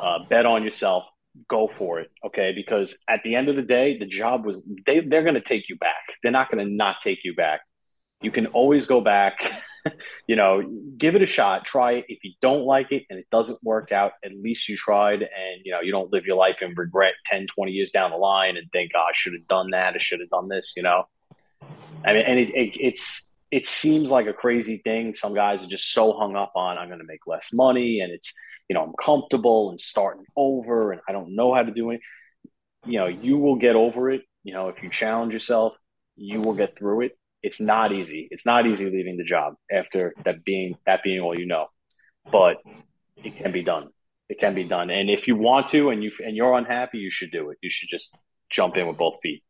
uh, 0.00 0.24
bet 0.28 0.46
on 0.46 0.64
yourself, 0.64 1.04
go 1.48 1.70
for 1.76 2.00
it. 2.00 2.10
Okay, 2.24 2.52
because 2.54 2.98
at 3.08 3.22
the 3.24 3.34
end 3.34 3.48
of 3.48 3.56
the 3.56 3.62
day, 3.62 3.98
the 3.98 4.06
job 4.06 4.44
was 4.44 4.58
they 4.86 5.00
they're 5.00 5.22
going 5.22 5.34
to 5.34 5.40
take 5.40 5.68
you 5.68 5.76
back. 5.76 6.16
They're 6.22 6.32
not 6.32 6.50
going 6.50 6.64
to 6.64 6.72
not 6.72 6.96
take 7.02 7.20
you 7.24 7.34
back. 7.34 7.60
You 8.22 8.30
can 8.30 8.46
always 8.46 8.86
go 8.86 9.00
back. 9.00 9.38
you 10.26 10.36
know, 10.36 10.62
give 10.96 11.14
it 11.14 11.22
a 11.22 11.26
shot. 11.26 11.64
Try 11.64 11.92
it. 11.94 12.06
If 12.08 12.24
you 12.24 12.32
don't 12.40 12.64
like 12.64 12.92
it 12.92 13.04
and 13.10 13.18
it 13.18 13.26
doesn't 13.30 13.62
work 13.62 13.92
out, 13.92 14.12
at 14.24 14.32
least 14.32 14.68
you 14.68 14.76
tried 14.76 15.22
and, 15.22 15.62
you 15.64 15.72
know, 15.72 15.80
you 15.80 15.92
don't 15.92 16.12
live 16.12 16.26
your 16.26 16.36
life 16.36 16.62
in 16.62 16.74
regret 16.74 17.14
10, 17.26 17.46
20 17.54 17.72
years 17.72 17.90
down 17.90 18.10
the 18.10 18.16
line 18.16 18.56
and 18.56 18.70
think, 18.72 18.92
oh, 18.94 19.00
I 19.00 19.12
should 19.14 19.34
have 19.34 19.46
done 19.48 19.68
that. 19.70 19.94
I 19.94 19.98
should 19.98 20.20
have 20.20 20.30
done 20.30 20.48
this, 20.48 20.74
you 20.76 20.82
know? 20.82 21.04
I 22.04 22.12
mean, 22.12 22.24
and 22.26 22.38
it, 22.38 22.48
it, 22.50 22.76
it's, 22.78 23.32
it 23.50 23.66
seems 23.66 24.10
like 24.10 24.26
a 24.26 24.32
crazy 24.32 24.78
thing. 24.78 25.14
Some 25.14 25.34
guys 25.34 25.64
are 25.64 25.68
just 25.68 25.92
so 25.92 26.12
hung 26.12 26.36
up 26.36 26.52
on, 26.54 26.78
I'm 26.78 26.88
going 26.88 27.00
to 27.00 27.06
make 27.06 27.26
less 27.26 27.52
money 27.52 28.00
and 28.00 28.12
it's, 28.12 28.32
you 28.68 28.74
know, 28.74 28.82
I'm 28.82 28.94
comfortable 29.00 29.70
and 29.70 29.80
starting 29.80 30.24
over 30.36 30.92
and 30.92 31.00
I 31.08 31.12
don't 31.12 31.34
know 31.34 31.54
how 31.54 31.62
to 31.62 31.70
do 31.70 31.90
it. 31.90 32.00
You 32.84 32.98
know, 32.98 33.06
you 33.06 33.38
will 33.38 33.56
get 33.56 33.76
over 33.76 34.10
it. 34.10 34.22
You 34.44 34.52
know, 34.52 34.68
if 34.68 34.82
you 34.82 34.90
challenge 34.90 35.32
yourself, 35.32 35.74
you 36.16 36.40
will 36.40 36.54
get 36.54 36.76
through 36.78 37.02
it 37.02 37.18
it's 37.46 37.60
not 37.60 37.92
easy. 37.92 38.26
It's 38.32 38.44
not 38.44 38.66
easy 38.66 38.86
leaving 38.90 39.16
the 39.16 39.24
job 39.24 39.54
after 39.70 40.12
that 40.24 40.44
being 40.44 40.74
that 40.84 41.04
being 41.04 41.20
all 41.20 41.38
you 41.38 41.46
know, 41.46 41.68
but 42.32 42.56
it 43.22 43.36
can 43.36 43.52
be 43.52 43.62
done. 43.62 43.90
It 44.28 44.40
can 44.40 44.52
be 44.52 44.64
done. 44.64 44.90
And 44.90 45.08
if 45.08 45.28
you 45.28 45.36
want 45.36 45.68
to, 45.68 45.90
and 45.90 46.02
you 46.02 46.10
and 46.24 46.34
you're 46.36 46.54
unhappy, 46.54 46.98
you 46.98 47.12
should 47.12 47.30
do 47.30 47.50
it. 47.50 47.58
You 47.62 47.70
should 47.70 47.88
just 47.88 48.16
jump 48.50 48.76
in 48.76 48.88
with 48.88 48.98
both 48.98 49.18
feet. 49.22 49.44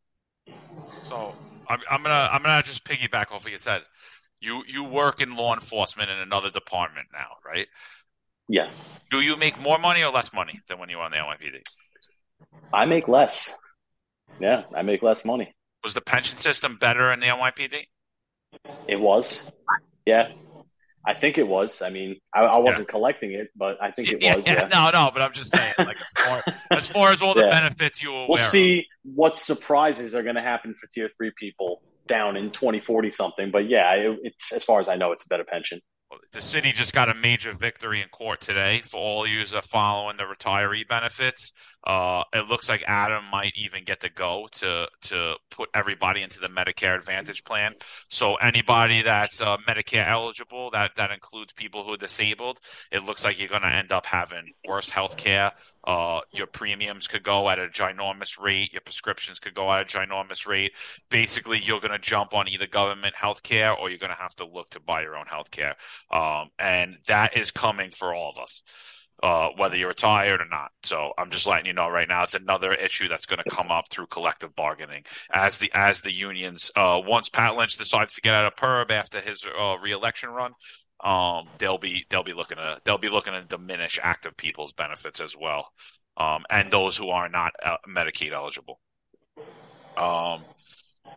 So 1.01 1.33
I'm, 1.67 1.79
I'm 1.89 2.03
gonna 2.03 2.29
I'm 2.31 2.43
gonna 2.43 2.61
just 2.61 2.85
piggyback 2.85 3.31
off 3.31 3.43
what 3.43 3.51
you 3.51 3.57
said. 3.57 3.81
You 4.39 4.61
you 4.67 4.83
work 4.83 5.19
in 5.19 5.35
law 5.35 5.55
enforcement 5.55 6.11
in 6.11 6.19
another 6.19 6.51
department 6.51 7.07
now, 7.11 7.29
right? 7.43 7.67
Yeah. 8.47 8.69
Do 9.09 9.21
you 9.21 9.35
make 9.37 9.59
more 9.59 9.79
money 9.79 10.03
or 10.03 10.11
less 10.11 10.31
money 10.31 10.61
than 10.67 10.77
when 10.77 10.89
you 10.89 10.97
were 10.97 11.03
on 11.03 11.11
the 11.11 11.17
NYPD? 11.17 11.61
I 12.71 12.85
make 12.85 13.07
less. 13.07 13.59
Yeah, 14.39 14.65
I 14.75 14.83
make 14.83 15.01
less 15.01 15.25
money. 15.25 15.55
Was 15.83 15.93
the 15.93 16.01
pension 16.01 16.37
system 16.37 16.77
better 16.77 17.11
in 17.11 17.19
the 17.19 17.27
NYPD? 17.27 17.85
It 18.87 18.99
was. 18.99 19.51
Yeah. 20.05 20.31
I 21.05 21.13
think 21.13 21.37
it 21.37 21.47
was. 21.47 21.81
I 21.81 21.89
mean, 21.89 22.17
I, 22.35 22.41
I 22.41 22.57
wasn't 22.57 22.87
yeah. 22.87 22.91
collecting 22.91 23.31
it, 23.31 23.49
but 23.55 23.81
I 23.81 23.91
think 23.91 24.09
it 24.11 24.21
yeah, 24.21 24.35
was. 24.35 24.45
Yeah. 24.45 24.67
No, 24.73 24.89
no, 24.89 25.09
but 25.13 25.21
I'm 25.21 25.31
just 25.31 25.51
saying, 25.51 25.73
like, 25.77 25.95
as 25.95 26.25
far 26.25 26.43
as, 26.71 26.89
far 26.89 27.11
as 27.11 27.21
all 27.21 27.33
the 27.33 27.47
benefits 27.49 28.03
you 28.03 28.11
We'll 28.27 28.37
see 28.37 28.79
of. 28.79 28.85
what 29.15 29.37
surprises 29.37 30.13
are 30.15 30.23
going 30.23 30.35
to 30.35 30.41
happen 30.41 30.73
for 30.73 30.87
tier 30.87 31.09
three 31.09 31.31
people 31.37 31.81
down 32.07 32.35
in 32.35 32.51
2040 32.51 33.11
something. 33.11 33.51
But 33.51 33.69
yeah, 33.69 33.93
it, 33.93 34.19
it's 34.23 34.51
as 34.51 34.63
far 34.63 34.81
as 34.81 34.89
I 34.89 34.95
know, 34.95 35.13
it's 35.13 35.23
a 35.23 35.27
better 35.27 35.45
pension. 35.45 35.81
The 36.31 36.41
city 36.41 36.71
just 36.71 36.93
got 36.93 37.09
a 37.09 37.13
major 37.13 37.51
victory 37.51 38.01
in 38.01 38.07
court 38.09 38.39
today 38.39 38.81
for 38.85 38.97
all 38.97 39.27
you 39.27 39.43
following 39.45 40.15
the 40.17 40.23
retiree 40.23 40.87
benefits. 40.87 41.51
Uh, 41.85 42.23
it 42.33 42.47
looks 42.47 42.69
like 42.69 42.83
Adam 42.87 43.23
might 43.31 43.53
even 43.55 43.83
get 43.83 44.01
to 44.01 44.09
go 44.09 44.47
to 44.51 44.87
to 45.01 45.35
put 45.51 45.69
everybody 45.73 46.21
into 46.21 46.39
the 46.39 46.47
Medicare 46.47 46.97
Advantage 46.97 47.43
plan. 47.43 47.73
So 48.09 48.35
anybody 48.35 49.01
that's 49.01 49.41
uh, 49.41 49.57
Medicare 49.67 50.07
eligible, 50.07 50.71
that 50.71 50.91
that 50.95 51.11
includes 51.11 51.53
people 51.53 51.83
who 51.83 51.93
are 51.93 51.97
disabled. 51.97 52.59
It 52.91 53.03
looks 53.03 53.25
like 53.25 53.39
you're 53.39 53.49
going 53.49 53.61
to 53.61 53.67
end 53.67 53.91
up 53.91 54.05
having 54.05 54.53
worse 54.67 54.89
health 54.89 55.17
care. 55.17 55.51
Uh, 55.87 56.19
your 56.31 56.45
premiums 56.45 57.07
could 57.07 57.23
go 57.23 57.49
at 57.49 57.57
a 57.57 57.67
ginormous 57.67 58.39
rate. 58.39 58.73
Your 58.73 58.81
prescriptions 58.81 59.39
could 59.39 59.55
go 59.55 59.71
at 59.71 59.81
a 59.81 59.85
ginormous 59.85 60.45
rate. 60.45 60.73
Basically, 61.09 61.57
you're 61.57 61.79
going 61.79 61.91
to 61.91 61.97
jump 61.97 62.33
on 62.33 62.47
either 62.47 62.67
government 62.67 63.15
health 63.15 63.41
care 63.41 63.73
or 63.73 63.89
you're 63.89 63.97
going 63.97 64.11
to 64.11 64.21
have 64.21 64.35
to 64.35 64.45
look 64.45 64.69
to 64.71 64.79
buy 64.79 65.01
your 65.01 65.15
own 65.15 65.25
health 65.25 65.49
care. 65.49 65.75
Um, 66.11 66.49
and 66.59 66.97
that 67.07 67.35
is 67.35 67.51
coming 67.51 67.89
for 67.91 68.13
all 68.13 68.29
of 68.29 68.37
us 68.37 68.61
uh, 69.23 69.49
whether 69.55 69.75
you're 69.75 69.87
retired 69.87 70.41
or 70.41 70.47
not. 70.49 70.71
So 70.83 71.13
I'm 71.17 71.29
just 71.29 71.47
letting 71.47 71.65
you 71.65 71.73
know 71.73 71.89
right 71.89 72.07
now, 72.07 72.23
it's 72.23 72.35
another 72.35 72.73
issue 72.73 73.07
that's 73.07 73.25
going 73.25 73.41
to 73.43 73.49
come 73.49 73.71
up 73.71 73.89
through 73.89 74.07
collective 74.07 74.55
bargaining 74.55 75.03
as 75.33 75.57
the 75.57 75.71
as 75.73 76.01
the 76.01 76.13
unions. 76.13 76.71
Uh, 76.75 76.99
once 77.03 77.29
Pat 77.29 77.55
Lynch 77.55 77.77
decides 77.77 78.13
to 78.15 78.21
get 78.21 78.33
out 78.33 78.45
of 78.45 78.55
PERB 78.55 78.91
after 78.91 79.19
his 79.19 79.45
uh, 79.45 79.77
reelection 79.77 80.29
run, 80.29 80.53
um, 81.07 81.47
they'll 81.57 81.77
be 81.77 82.05
they'll 82.09 82.23
be 82.23 82.33
looking 82.33 82.57
to 82.57 82.81
they'll 82.83 82.97
be 82.97 83.07
looking 83.09 83.31
to 83.31 83.41
diminish 83.41 83.97
active 84.03 84.35
people's 84.35 84.73
benefits 84.73 85.21
as 85.21 85.37
well, 85.39 85.71
um, 86.17 86.43
and 86.49 86.69
those 86.69 86.97
who 86.97 87.09
are 87.09 87.29
not 87.29 87.53
uh, 87.65 87.77
Medicaid 87.87 88.33
eligible. 88.33 88.81
Um, 89.95 90.41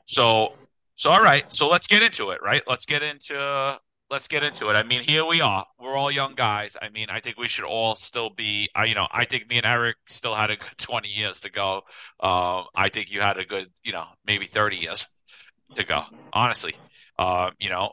so 0.04 0.52
so 0.94 1.10
all 1.10 1.20
right, 1.20 1.52
so 1.52 1.68
let's 1.68 1.88
get 1.88 2.04
into 2.04 2.30
it. 2.30 2.38
Right, 2.40 2.62
let's 2.68 2.86
get 2.86 3.02
into 3.02 3.80
let's 4.10 4.28
get 4.28 4.44
into 4.44 4.68
it. 4.68 4.74
I 4.74 4.84
mean, 4.84 5.02
here 5.02 5.24
we 5.24 5.40
are. 5.40 5.66
We're 5.80 5.96
all 5.96 6.12
young 6.12 6.36
guys. 6.36 6.76
I 6.80 6.88
mean, 6.88 7.08
I 7.10 7.18
think 7.18 7.36
we 7.36 7.48
should 7.48 7.64
all 7.64 7.96
still 7.96 8.30
be. 8.30 8.68
Uh, 8.78 8.82
you 8.84 8.94
know, 8.94 9.08
I 9.10 9.24
think 9.24 9.48
me 9.50 9.56
and 9.56 9.66
Eric 9.66 9.96
still 10.06 10.36
had 10.36 10.52
a 10.52 10.56
good 10.56 10.68
twenty 10.78 11.08
years 11.08 11.40
to 11.40 11.50
go. 11.50 11.80
Um, 12.20 12.66
I 12.76 12.90
think 12.92 13.10
you 13.10 13.22
had 13.22 13.38
a 13.38 13.44
good, 13.44 13.66
you 13.82 13.90
know, 13.90 14.04
maybe 14.24 14.46
thirty 14.46 14.76
years 14.76 15.08
to 15.74 15.84
go. 15.84 16.04
Honestly, 16.32 16.76
uh, 17.18 17.50
you 17.58 17.70
know, 17.70 17.90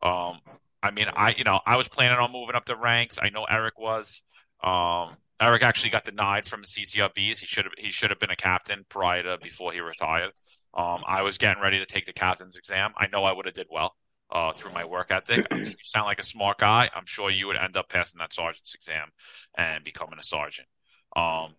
um, 0.00 0.38
I 0.82 0.90
mean, 0.90 1.06
I 1.14 1.34
you 1.36 1.44
know, 1.44 1.60
I 1.66 1.76
was 1.76 1.88
planning 1.88 2.18
on 2.18 2.32
moving 2.32 2.54
up 2.54 2.64
the 2.64 2.76
ranks. 2.76 3.18
I 3.20 3.30
know 3.30 3.44
Eric 3.44 3.78
was. 3.78 4.22
Um, 4.62 5.16
Eric 5.40 5.62
actually 5.62 5.90
got 5.90 6.04
denied 6.04 6.46
from 6.46 6.62
CCRBs. 6.62 7.38
He 7.38 7.46
should 7.46 7.64
have 7.64 7.72
he 7.78 7.90
should 7.90 8.10
have 8.10 8.20
been 8.20 8.30
a 8.30 8.36
captain 8.36 8.84
prior 8.88 9.22
to 9.22 9.38
before 9.42 9.72
he 9.72 9.80
retired. 9.80 10.32
Um, 10.74 11.02
I 11.06 11.22
was 11.22 11.38
getting 11.38 11.62
ready 11.62 11.78
to 11.78 11.86
take 11.86 12.06
the 12.06 12.12
captain's 12.12 12.56
exam. 12.56 12.92
I 12.96 13.06
know 13.06 13.24
I 13.24 13.32
would 13.32 13.46
have 13.46 13.54
did 13.54 13.66
well 13.70 13.96
uh, 14.30 14.52
through 14.52 14.72
my 14.72 14.84
work 14.84 15.10
ethic. 15.10 15.46
you 15.50 15.64
sound 15.82 16.06
like 16.06 16.18
a 16.18 16.24
smart 16.24 16.58
guy. 16.58 16.90
I'm 16.94 17.06
sure 17.06 17.30
you 17.30 17.46
would 17.46 17.56
end 17.56 17.76
up 17.76 17.88
passing 17.88 18.18
that 18.18 18.32
sergeant's 18.32 18.74
exam 18.74 19.08
and 19.56 19.82
becoming 19.82 20.18
a 20.18 20.22
sergeant. 20.22 20.68
Um, 21.16 21.54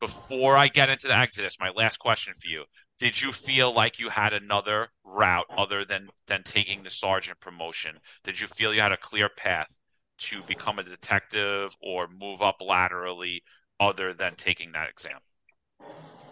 before 0.00 0.56
I 0.56 0.68
get 0.68 0.90
into 0.90 1.06
the 1.06 1.16
Exodus, 1.16 1.58
my 1.60 1.70
last 1.70 1.98
question 1.98 2.34
for 2.40 2.48
you: 2.48 2.64
Did 2.98 3.20
you 3.20 3.32
feel 3.32 3.74
like 3.74 3.98
you 3.98 4.08
had 4.08 4.32
another 4.32 4.88
route 5.04 5.46
other 5.56 5.84
than 5.84 6.08
than 6.26 6.42
taking 6.42 6.82
the 6.82 6.90
sergeant 6.90 7.40
promotion? 7.40 7.98
Did 8.24 8.40
you 8.40 8.46
feel 8.46 8.72
you 8.72 8.80
had 8.80 8.92
a 8.92 8.96
clear 8.96 9.28
path 9.28 9.76
to 10.18 10.42
become 10.42 10.78
a 10.78 10.82
detective 10.82 11.76
or 11.82 12.08
move 12.08 12.40
up 12.40 12.56
laterally, 12.60 13.42
other 13.78 14.14
than 14.14 14.34
taking 14.36 14.72
that 14.72 14.88
exam? 14.88 15.18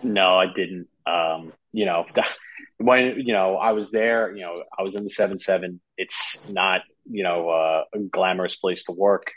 No, 0.02 0.38
I 0.38 0.46
didn't. 0.46 0.88
Um, 1.06 1.52
you 1.72 1.84
know, 1.84 2.06
when 2.78 3.20
you 3.20 3.34
know 3.34 3.56
I 3.56 3.72
was 3.72 3.90
there, 3.90 4.34
you 4.34 4.42
know, 4.42 4.54
I 4.78 4.82
was 4.82 4.94
in 4.94 5.04
the 5.04 5.10
seven 5.10 5.38
seven. 5.38 5.80
It's 5.98 6.48
not 6.48 6.80
you 7.04 7.24
know 7.24 7.50
uh, 7.50 7.84
a 7.94 7.98
glamorous 7.98 8.56
place 8.56 8.84
to 8.84 8.92
work. 8.92 9.32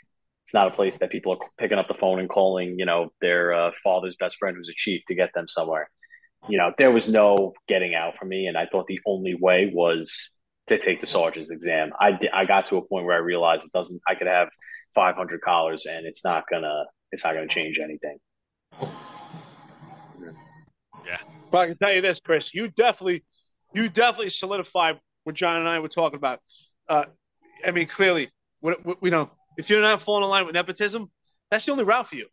It's 0.46 0.54
not 0.54 0.68
a 0.68 0.70
place 0.70 0.96
that 0.96 1.10
people 1.10 1.32
are 1.32 1.48
picking 1.58 1.78
up 1.78 1.88
the 1.88 1.94
phone 1.94 2.20
and 2.20 2.28
calling, 2.28 2.78
you 2.78 2.86
know, 2.86 3.12
their 3.20 3.52
uh, 3.52 3.70
father's 3.84 4.16
best 4.16 4.38
friend 4.38 4.56
who's 4.56 4.70
a 4.70 4.74
chief 4.74 5.02
to 5.08 5.14
get 5.14 5.34
them 5.34 5.46
somewhere. 5.46 5.90
You 6.48 6.58
know, 6.58 6.72
there 6.78 6.90
was 6.90 7.08
no 7.08 7.52
getting 7.66 7.94
out 7.94 8.16
for 8.18 8.24
me, 8.24 8.46
and 8.46 8.56
I 8.56 8.66
thought 8.66 8.86
the 8.86 9.00
only 9.06 9.34
way 9.34 9.70
was 9.72 10.38
to 10.68 10.78
take 10.78 11.00
the 11.00 11.06
sergeant's 11.06 11.50
exam. 11.50 11.90
I 12.00 12.18
I 12.32 12.44
got 12.44 12.66
to 12.66 12.76
a 12.76 12.82
point 12.82 13.06
where 13.06 13.16
I 13.16 13.20
realized 13.20 13.66
it 13.66 13.72
doesn't. 13.72 14.00
I 14.08 14.14
could 14.14 14.28
have 14.28 14.48
500 14.94 15.40
collars, 15.40 15.86
and 15.86 16.06
it's 16.06 16.24
not 16.24 16.44
gonna 16.50 16.84
it's 17.12 17.24
not 17.24 17.34
gonna 17.34 17.48
change 17.48 17.78
anything. 17.82 18.18
Yeah. 21.08 21.18
But 21.50 21.58
I 21.58 21.66
can 21.66 21.76
tell 21.76 21.94
you 21.94 22.00
this, 22.00 22.20
Chris, 22.20 22.54
you 22.54 22.68
definitely, 22.68 23.24
you 23.72 23.88
definitely 23.88 24.30
solidified 24.30 25.00
what 25.24 25.34
John 25.34 25.56
and 25.56 25.68
I 25.68 25.78
were 25.78 25.88
talking 25.88 26.16
about. 26.16 26.40
Uh, 26.88 27.06
I 27.64 27.70
mean, 27.70 27.86
clearly, 27.86 28.28
we, 28.60 28.74
we, 29.00 29.10
know 29.10 29.30
if 29.56 29.70
you're 29.70 29.80
not 29.80 30.02
falling 30.02 30.24
in 30.24 30.30
line 30.30 30.46
with 30.46 30.54
nepotism, 30.54 31.10
that's 31.50 31.64
the 31.64 31.72
only 31.72 31.84
route 31.84 32.08
for 32.08 32.16
you. 32.16 32.26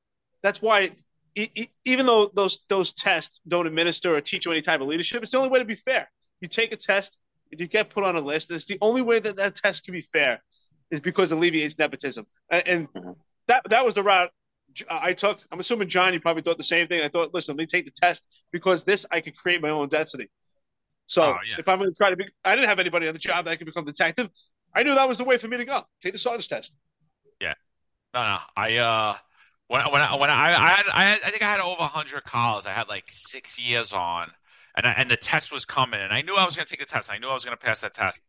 That's 0.44 0.62
why, 0.62 0.92
even 1.36 2.06
though 2.06 2.32
those 2.34 2.60
those 2.70 2.94
tests 2.94 3.42
don't 3.48 3.68
administer 3.68 4.16
or 4.16 4.22
teach 4.22 4.46
you 4.46 4.52
any 4.52 4.62
type 4.62 4.82
of 4.82 4.88
leadership, 4.88 5.22
it's 5.22 5.32
the 5.32 5.38
only 5.38 5.50
way 5.50 5.60
to 5.60 5.66
be 5.66 5.76
fair. 5.76 6.10
You 6.42 6.48
take 6.48 6.72
a 6.72 6.78
test 6.78 7.18
and 7.52 7.60
you 7.60 7.68
get 7.68 7.90
put 7.90 8.04
on 8.04 8.16
a 8.16 8.22
list. 8.22 8.52
It's 8.52 8.66
the 8.66 8.78
only 8.82 9.02
way 9.02 9.20
that 9.20 9.36
that 9.38 9.56
test 9.56 9.86
can 9.86 9.94
be 9.94 10.02
fair 10.02 10.42
is 10.92 11.00
because 11.00 11.32
it 11.32 11.36
alleviates 11.36 11.78
nepotism. 11.78 12.26
And, 12.50 12.68
and 12.68 12.94
mm-hmm. 12.94 13.12
that 13.48 13.64
that 13.70 13.86
was 13.86 13.96
the 13.96 14.04
route 14.04 14.32
I 14.90 15.14
took. 15.14 15.40
I'm 15.52 15.60
assuming 15.60 15.90
John, 15.90 16.14
you 16.14 16.20
probably 16.20 16.42
thought 16.42 16.58
the 16.58 16.64
same 16.64 16.88
thing. 16.88 17.04
I 17.04 17.08
thought, 17.08 17.34
listen, 17.34 17.56
let 17.56 17.60
me 17.60 17.66
take 17.66 17.86
the 17.86 17.92
test 17.92 18.46
because 18.52 18.84
this 18.84 19.06
I 19.12 19.22
could 19.22 19.36
create 19.36 19.62
my 19.62 19.70
own 19.70 19.90
destiny. 19.90 20.28
So 21.06 21.24
oh, 21.24 21.38
yeah. 21.48 21.58
if 21.60 21.68
I'm 21.68 21.78
going 21.78 21.92
to 21.92 21.96
try 21.96 22.10
to 22.10 22.16
be, 22.16 22.26
I 22.44 22.56
didn't 22.56 22.70
have 22.70 22.80
anybody 22.80 23.08
on 23.08 23.14
the 23.14 23.20
job 23.20 23.46
that 23.46 23.52
I 23.52 23.56
could 23.58 23.68
become 23.68 23.86
detective. 23.86 24.30
I 24.74 24.84
knew 24.84 24.96
that 24.96 25.08
was 25.08 25.20
the 25.20 25.24
way 25.24 25.38
for 25.38 25.48
me 25.48 25.58
to 25.58 25.66
go. 25.66 25.84
Take 26.02 26.14
the 26.14 26.20
sergeant's 26.20 26.48
test. 26.48 26.74
Yeah. 27.40 27.54
No, 28.14 28.22
no. 28.22 28.38
I 28.58 28.78
uh, 28.78 29.16
when 29.68 29.82
when 29.92 30.02
I, 30.02 30.16
when 30.16 30.30
I 30.30 30.54
I 30.54 30.70
had, 30.70 30.86
I 30.94 31.04
had 31.04 31.22
I 31.26 31.30
think 31.30 31.42
I 31.42 31.52
had 31.52 31.60
over 31.60 31.84
hundred 31.84 32.24
calls. 32.24 32.66
I 32.66 32.72
had 32.72 32.88
like 32.88 33.06
six 33.08 33.60
years 33.60 33.94
on, 33.94 34.30
and 34.78 34.86
I, 34.86 34.92
and 34.92 35.10
the 35.10 35.18
test 35.18 35.52
was 35.52 35.66
coming, 35.66 36.00
and 36.00 36.14
I 36.14 36.22
knew 36.22 36.36
I 36.36 36.46
was 36.46 36.56
going 36.56 36.66
to 36.66 36.70
take 36.70 36.86
the 36.86 36.92
test. 36.92 37.12
I 37.12 37.18
knew 37.18 37.28
I 37.28 37.34
was 37.34 37.46
going 37.46 37.58
to 37.58 37.64
pass 37.64 37.82
that 37.82 37.94
test, 37.94 38.22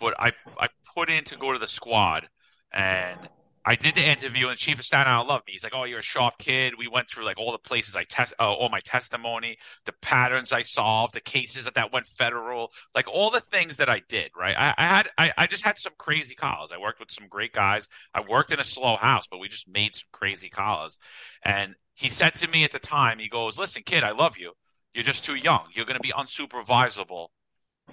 but 0.00 0.14
I 0.18 0.32
I 0.58 0.68
put 0.94 1.10
in 1.10 1.24
to 1.24 1.36
go 1.36 1.52
to 1.52 1.58
the 1.58 1.66
squad, 1.66 2.28
and 2.72 3.18
I 3.68 3.74
did 3.74 3.96
the 3.96 4.04
interview, 4.08 4.46
and 4.46 4.56
Chief 4.56 4.78
of 4.78 4.84
Staten 4.84 5.12
Island 5.12 5.28
loved 5.28 5.46
me. 5.48 5.52
He's 5.54 5.64
like, 5.64 5.74
"Oh, 5.74 5.82
you're 5.82 5.98
a 5.98 6.02
sharp 6.02 6.38
kid." 6.38 6.74
We 6.78 6.86
went 6.86 7.10
through 7.10 7.24
like 7.24 7.36
all 7.36 7.50
the 7.50 7.58
places 7.58 7.96
I 7.96 8.04
test, 8.04 8.32
uh, 8.38 8.52
all 8.52 8.68
my 8.68 8.78
testimony, 8.78 9.58
the 9.86 9.92
patterns 10.00 10.52
I 10.52 10.62
solved, 10.62 11.14
the 11.14 11.20
cases 11.20 11.64
that 11.64 11.74
that 11.74 11.92
went 11.92 12.06
federal, 12.06 12.70
like 12.94 13.08
all 13.08 13.30
the 13.30 13.40
things 13.40 13.78
that 13.78 13.90
I 13.90 14.02
did. 14.08 14.30
Right? 14.38 14.56
I, 14.56 14.72
I 14.78 14.86
had, 14.86 15.08
I, 15.18 15.32
I 15.36 15.46
just 15.48 15.64
had 15.64 15.78
some 15.78 15.94
crazy 15.98 16.36
calls. 16.36 16.70
I 16.70 16.78
worked 16.78 17.00
with 17.00 17.10
some 17.10 17.26
great 17.28 17.52
guys. 17.52 17.88
I 18.14 18.20
worked 18.20 18.52
in 18.52 18.60
a 18.60 18.64
slow 18.64 18.94
house, 18.96 19.26
but 19.28 19.38
we 19.38 19.48
just 19.48 19.68
made 19.68 19.96
some 19.96 20.08
crazy 20.12 20.48
calls. 20.48 20.98
And 21.44 21.74
he 21.94 22.08
said 22.08 22.36
to 22.36 22.48
me 22.48 22.62
at 22.62 22.70
the 22.70 22.78
time, 22.78 23.18
he 23.18 23.28
goes, 23.28 23.58
"Listen, 23.58 23.82
kid, 23.84 24.04
I 24.04 24.12
love 24.12 24.38
you. 24.38 24.52
You're 24.94 25.04
just 25.04 25.24
too 25.24 25.34
young. 25.34 25.66
You're 25.72 25.86
going 25.86 26.00
to 26.00 26.00
be 26.00 26.12
unsupervisable 26.12 27.28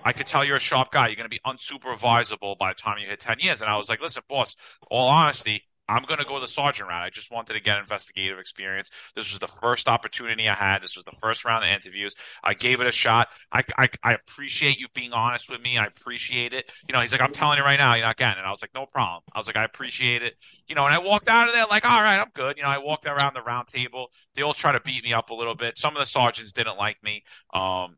I 0.03 0.13
could 0.13 0.27
tell 0.27 0.43
you're 0.43 0.57
a 0.57 0.61
sharp 0.61 0.91
guy. 0.91 1.07
You're 1.07 1.15
going 1.15 1.29
to 1.29 1.29
be 1.29 1.41
unsupervisable 1.45 2.57
by 2.57 2.71
the 2.71 2.75
time 2.75 2.97
you 2.99 3.07
hit 3.07 3.19
10 3.19 3.39
years. 3.39 3.61
And 3.61 3.69
I 3.69 3.77
was 3.77 3.89
like, 3.89 4.01
listen, 4.01 4.23
boss, 4.27 4.55
all 4.89 5.07
honesty, 5.07 5.63
I'm 5.89 6.03
going 6.03 6.19
to 6.19 6.25
go 6.25 6.39
the 6.39 6.47
sergeant 6.47 6.87
route. 6.89 7.03
I 7.03 7.09
just 7.09 7.31
wanted 7.31 7.53
to 7.53 7.59
get 7.59 7.77
investigative 7.77 8.39
experience. 8.39 8.89
This 9.15 9.31
was 9.31 9.39
the 9.39 9.47
first 9.47 9.89
opportunity 9.89 10.47
I 10.47 10.55
had. 10.55 10.81
This 10.81 10.95
was 10.95 11.03
the 11.03 11.15
first 11.21 11.43
round 11.43 11.65
of 11.65 11.71
interviews. 11.71 12.15
I 12.43 12.53
gave 12.53 12.79
it 12.79 12.87
a 12.87 12.91
shot. 12.91 13.27
I, 13.51 13.63
I, 13.77 13.89
I 14.01 14.13
appreciate 14.13 14.79
you 14.79 14.87
being 14.93 15.11
honest 15.11 15.49
with 15.49 15.61
me. 15.61 15.77
I 15.77 15.85
appreciate 15.85 16.53
it. 16.53 16.71
You 16.87 16.93
know, 16.93 17.01
he's 17.01 17.11
like, 17.11 17.21
I'm 17.21 17.33
telling 17.33 17.57
you 17.57 17.65
right 17.65 17.77
now, 17.77 17.95
you're 17.95 18.05
not 18.05 18.15
getting 18.15 18.41
it. 18.41 18.45
I 18.45 18.49
was 18.49 18.63
like, 18.63 18.73
no 18.73 18.85
problem. 18.85 19.23
I 19.33 19.39
was 19.39 19.47
like, 19.47 19.57
I 19.57 19.65
appreciate 19.65 20.23
it. 20.23 20.35
You 20.67 20.75
know, 20.75 20.85
and 20.85 20.93
I 20.93 20.99
walked 20.99 21.27
out 21.27 21.47
of 21.47 21.53
there 21.53 21.65
like, 21.69 21.85
all 21.85 22.01
right, 22.01 22.17
I'm 22.17 22.31
good. 22.33 22.57
You 22.57 22.63
know, 22.63 22.69
I 22.69 22.77
walked 22.77 23.05
around 23.05 23.35
the 23.35 23.41
round 23.41 23.67
table. 23.67 24.07
They 24.35 24.41
all 24.41 24.53
try 24.53 24.71
to 24.71 24.79
beat 24.79 25.03
me 25.03 25.13
up 25.13 25.31
a 25.31 25.33
little 25.33 25.55
bit. 25.55 25.77
Some 25.77 25.93
of 25.93 25.99
the 25.99 26.05
sergeants 26.05 26.53
didn't 26.53 26.77
like 26.77 27.03
me. 27.03 27.23
Um, 27.53 27.97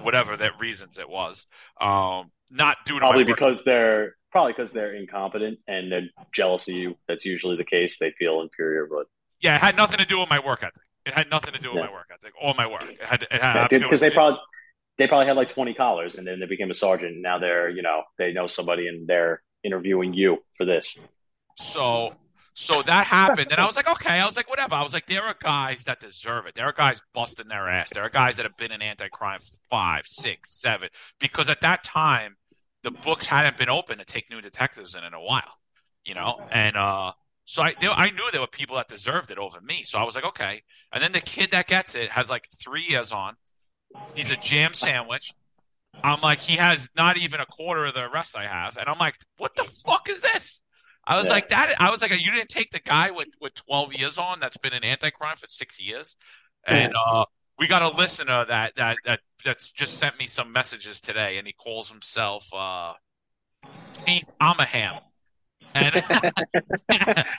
whatever 0.00 0.36
that 0.36 0.60
reasons 0.60 0.98
it 0.98 1.08
was. 1.08 1.46
Um, 1.80 2.30
not 2.50 2.78
due 2.84 2.94
to 2.94 3.00
probably 3.00 3.24
because 3.24 3.64
they're 3.64 4.16
probably 4.30 4.52
because 4.52 4.72
they're 4.72 4.94
incompetent 4.94 5.58
and 5.66 5.90
they're 5.90 6.08
jealous. 6.32 6.68
That's 7.08 7.24
usually 7.24 7.56
the 7.56 7.64
case. 7.64 7.98
They 7.98 8.12
feel 8.18 8.40
inferior, 8.42 8.86
but 8.86 9.06
yeah, 9.40 9.56
it 9.56 9.60
had 9.60 9.76
nothing 9.76 9.98
to 9.98 10.04
do 10.04 10.20
with 10.20 10.30
my 10.30 10.38
work 10.38 10.62
ethic. 10.62 10.82
It 11.04 11.14
had 11.14 11.30
nothing 11.30 11.54
to 11.54 11.58
do 11.58 11.70
with 11.70 11.78
yeah. 11.78 11.86
my 11.86 11.92
work 11.92 12.10
ethic 12.12 12.32
or 12.40 12.54
my 12.56 12.66
work. 12.66 12.84
It 12.84 13.02
had 13.02 13.26
because 13.70 14.02
yeah, 14.02 14.08
they 14.08 14.14
probably 14.14 14.38
they 14.98 15.08
probably 15.08 15.26
had 15.26 15.36
like 15.36 15.48
twenty 15.48 15.74
collars 15.74 16.16
and 16.16 16.26
then 16.26 16.40
they 16.40 16.46
became 16.46 16.70
a 16.70 16.74
sergeant. 16.74 17.14
And 17.14 17.22
now 17.22 17.38
they're 17.38 17.68
you 17.68 17.82
know 17.82 18.02
they 18.18 18.32
know 18.32 18.46
somebody 18.46 18.86
and 18.86 19.06
they're 19.06 19.42
interviewing 19.64 20.14
you 20.14 20.38
for 20.56 20.64
this. 20.64 21.02
So 21.56 22.14
so 22.54 22.82
that 22.82 23.06
happened, 23.06 23.50
and 23.50 23.60
I 23.60 23.64
was 23.64 23.76
like, 23.76 23.90
okay. 23.90 24.20
I 24.20 24.26
was 24.26 24.36
like, 24.36 24.48
whatever. 24.48 24.74
I 24.74 24.82
was 24.82 24.92
like, 24.92 25.06
there 25.06 25.22
are 25.22 25.34
guys 25.38 25.84
that 25.84 26.00
deserve 26.00 26.46
it. 26.46 26.54
There 26.54 26.66
are 26.66 26.72
guys 26.72 27.00
busting 27.14 27.48
their 27.48 27.68
ass. 27.68 27.90
There 27.94 28.02
are 28.02 28.10
guys 28.10 28.36
that 28.36 28.44
have 28.44 28.56
been 28.56 28.72
in 28.72 28.82
anti-crime 28.82 29.40
five, 29.70 30.06
six, 30.06 30.54
seven. 30.60 30.88
Because 31.18 31.48
at 31.48 31.62
that 31.62 31.82
time, 31.82 32.36
the 32.82 32.90
books 32.90 33.26
hadn't 33.26 33.56
been 33.56 33.70
open 33.70 33.98
to 33.98 34.04
take 34.04 34.30
new 34.30 34.40
detectives 34.40 34.94
in 34.94 35.04
in 35.04 35.14
a 35.14 35.20
while, 35.20 35.58
you 36.04 36.14
know. 36.14 36.40
And 36.50 36.76
uh, 36.76 37.12
so 37.44 37.62
I, 37.62 37.74
I 37.80 38.10
knew 38.10 38.30
there 38.30 38.40
were 38.40 38.46
people 38.46 38.76
that 38.76 38.88
deserved 38.88 39.30
it 39.30 39.38
over 39.38 39.60
me. 39.60 39.82
So 39.82 39.98
I 39.98 40.04
was 40.04 40.14
like, 40.14 40.24
okay. 40.24 40.62
And 40.92 41.02
then 41.02 41.12
the 41.12 41.20
kid 41.20 41.52
that 41.52 41.68
gets 41.68 41.94
it 41.94 42.10
has 42.10 42.28
like 42.28 42.48
three 42.62 42.84
years 42.88 43.12
on. 43.12 43.34
He's 44.14 44.30
a 44.30 44.36
jam 44.36 44.74
sandwich. 44.74 45.32
I'm 46.02 46.20
like, 46.20 46.40
he 46.40 46.56
has 46.56 46.88
not 46.96 47.16
even 47.18 47.40
a 47.40 47.46
quarter 47.46 47.84
of 47.84 47.94
the 47.94 48.00
arrest 48.00 48.36
I 48.36 48.46
have, 48.46 48.78
and 48.78 48.88
I'm 48.88 48.98
like, 48.98 49.16
what 49.36 49.54
the 49.56 49.64
fuck 49.64 50.08
is 50.08 50.22
this? 50.22 50.62
I 51.04 51.16
was 51.16 51.26
yeah. 51.26 51.32
like 51.32 51.48
that. 51.48 51.74
I 51.80 51.90
was 51.90 52.00
like, 52.00 52.12
you 52.12 52.32
didn't 52.32 52.48
take 52.48 52.70
the 52.70 52.80
guy 52.80 53.10
with 53.10 53.28
with 53.40 53.54
12 53.54 53.94
years 53.94 54.18
on 54.18 54.40
that's 54.40 54.56
been 54.56 54.72
an 54.72 54.84
anti-crime 54.84 55.36
for 55.36 55.46
six 55.46 55.80
years. 55.80 56.16
And 56.66 56.92
uh, 56.94 57.24
we 57.58 57.66
got 57.66 57.82
a 57.82 57.88
listener 57.88 58.44
that 58.44 58.76
that 58.76 58.96
that 59.04 59.20
that's 59.44 59.70
just 59.70 59.98
sent 59.98 60.18
me 60.18 60.26
some 60.26 60.52
messages 60.52 61.00
today, 61.00 61.38
and 61.38 61.46
he 61.46 61.52
calls 61.52 61.90
himself 61.90 62.48
uh, 62.54 62.94
Keith 64.06 64.30
Amaham. 64.40 65.00
And 65.74 66.04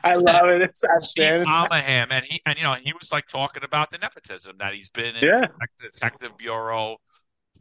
I 0.03 0.15
love 0.15 0.49
it. 0.49 0.61
It's 0.61 0.83
outstanding. 0.95 1.47
Amaham, 1.47 2.07
and 2.09 2.25
he 2.25 2.41
and 2.45 2.57
you 2.57 2.63
know 2.63 2.73
he 2.73 2.91
was 2.99 3.11
like 3.11 3.27
talking 3.27 3.63
about 3.63 3.91
the 3.91 3.97
nepotism 3.97 4.57
that 4.59 4.73
he's 4.73 4.89
been 4.89 5.15
in 5.15 5.23
Yeah. 5.23 5.47
the 5.79 5.89
detective 5.91 6.37
bureau 6.37 6.97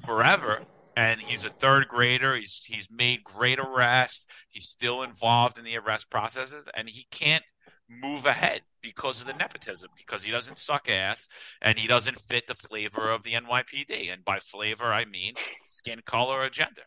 forever, 0.05 0.63
and 0.97 1.21
he's 1.21 1.45
a 1.45 1.51
third 1.51 1.89
grader. 1.89 2.37
He's 2.37 2.61
he's 2.65 2.89
made 2.91 3.25
great 3.25 3.59
arrests. 3.59 4.27
He's 4.49 4.69
still 4.69 5.03
involved 5.03 5.59
in 5.59 5.65
the 5.65 5.77
arrest 5.77 6.11
processes, 6.11 6.69
and 6.75 6.89
he 6.89 7.07
can't 7.11 7.45
move 7.89 8.27
ahead 8.27 8.63
because 8.81 9.21
of 9.21 9.27
the 9.27 9.33
nepotism 9.33 9.91
because 9.97 10.23
he 10.23 10.31
doesn't 10.31 10.59
suck 10.59 10.89
ass 10.89 11.29
and 11.61 11.79
he 11.79 11.87
doesn't 11.87 12.19
fit 12.19 12.47
the 12.47 12.55
flavor 12.55 13.11
of 13.11 13.23
the 13.23 13.33
NYPD. 13.33 14.13
And 14.13 14.25
by 14.25 14.39
flavor, 14.39 14.93
I 14.93 15.05
mean 15.05 15.35
skin 15.63 16.01
color 16.05 16.41
or 16.41 16.51
gender. 16.51 16.83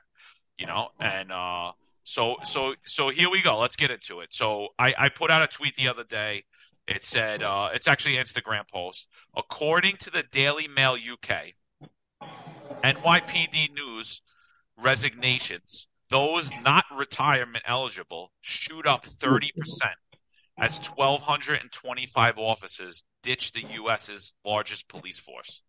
You 0.58 0.68
know, 0.68 0.90
and 1.00 1.32
uh, 1.32 1.72
so 2.04 2.36
so 2.44 2.76
so 2.86 3.10
here 3.10 3.30
we 3.30 3.42
go. 3.42 3.60
Let's 3.60 3.76
get 3.76 3.92
into 3.92 4.22
it. 4.22 4.32
So 4.32 4.70
I, 4.80 4.94
I 4.98 5.10
put 5.10 5.32
out 5.32 5.42
a 5.42 5.48
tweet 5.48 5.76
the 5.76 5.90
other 5.90 6.04
day. 6.04 6.44
It 6.88 7.04
said 7.04 7.44
uh, 7.44 7.70
it's 7.74 7.88
actually 7.88 8.18
an 8.18 8.24
Instagram 8.24 8.70
post. 8.72 9.10
According 9.36 9.98
to 9.98 10.12
the 10.12 10.24
Daily 10.24 10.68
Mail 10.68 10.94
UK, 10.94 11.56
NYPD 12.86 13.74
News 13.74 14.22
resignations, 14.78 15.88
those 16.12 16.52
not 16.64 16.86
retirement 16.96 17.64
eligible 17.66 18.32
shoot 18.42 18.86
up 18.86 19.08
30% 19.08 19.50
as 20.60 20.86
1,225 20.96 22.38
officers 22.38 23.04
ditch 23.24 23.54
the 23.54 23.64
U.S.'s 23.74 24.34
largest 24.46 24.88
police 24.88 25.18
force. 25.18 25.64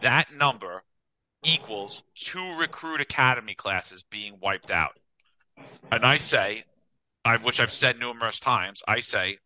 That 0.00 0.34
number 0.34 0.82
equals 1.44 2.02
two 2.16 2.56
recruit 2.58 3.00
academy 3.00 3.54
classes 3.54 4.04
being 4.10 4.38
wiped 4.42 4.72
out. 4.72 4.98
And 5.92 6.04
I 6.04 6.16
say, 6.16 6.64
I, 7.24 7.36
which 7.36 7.60
I've 7.60 7.70
said 7.70 8.00
numerous 8.00 8.40
times, 8.40 8.82
I 8.88 8.98
say 9.00 9.38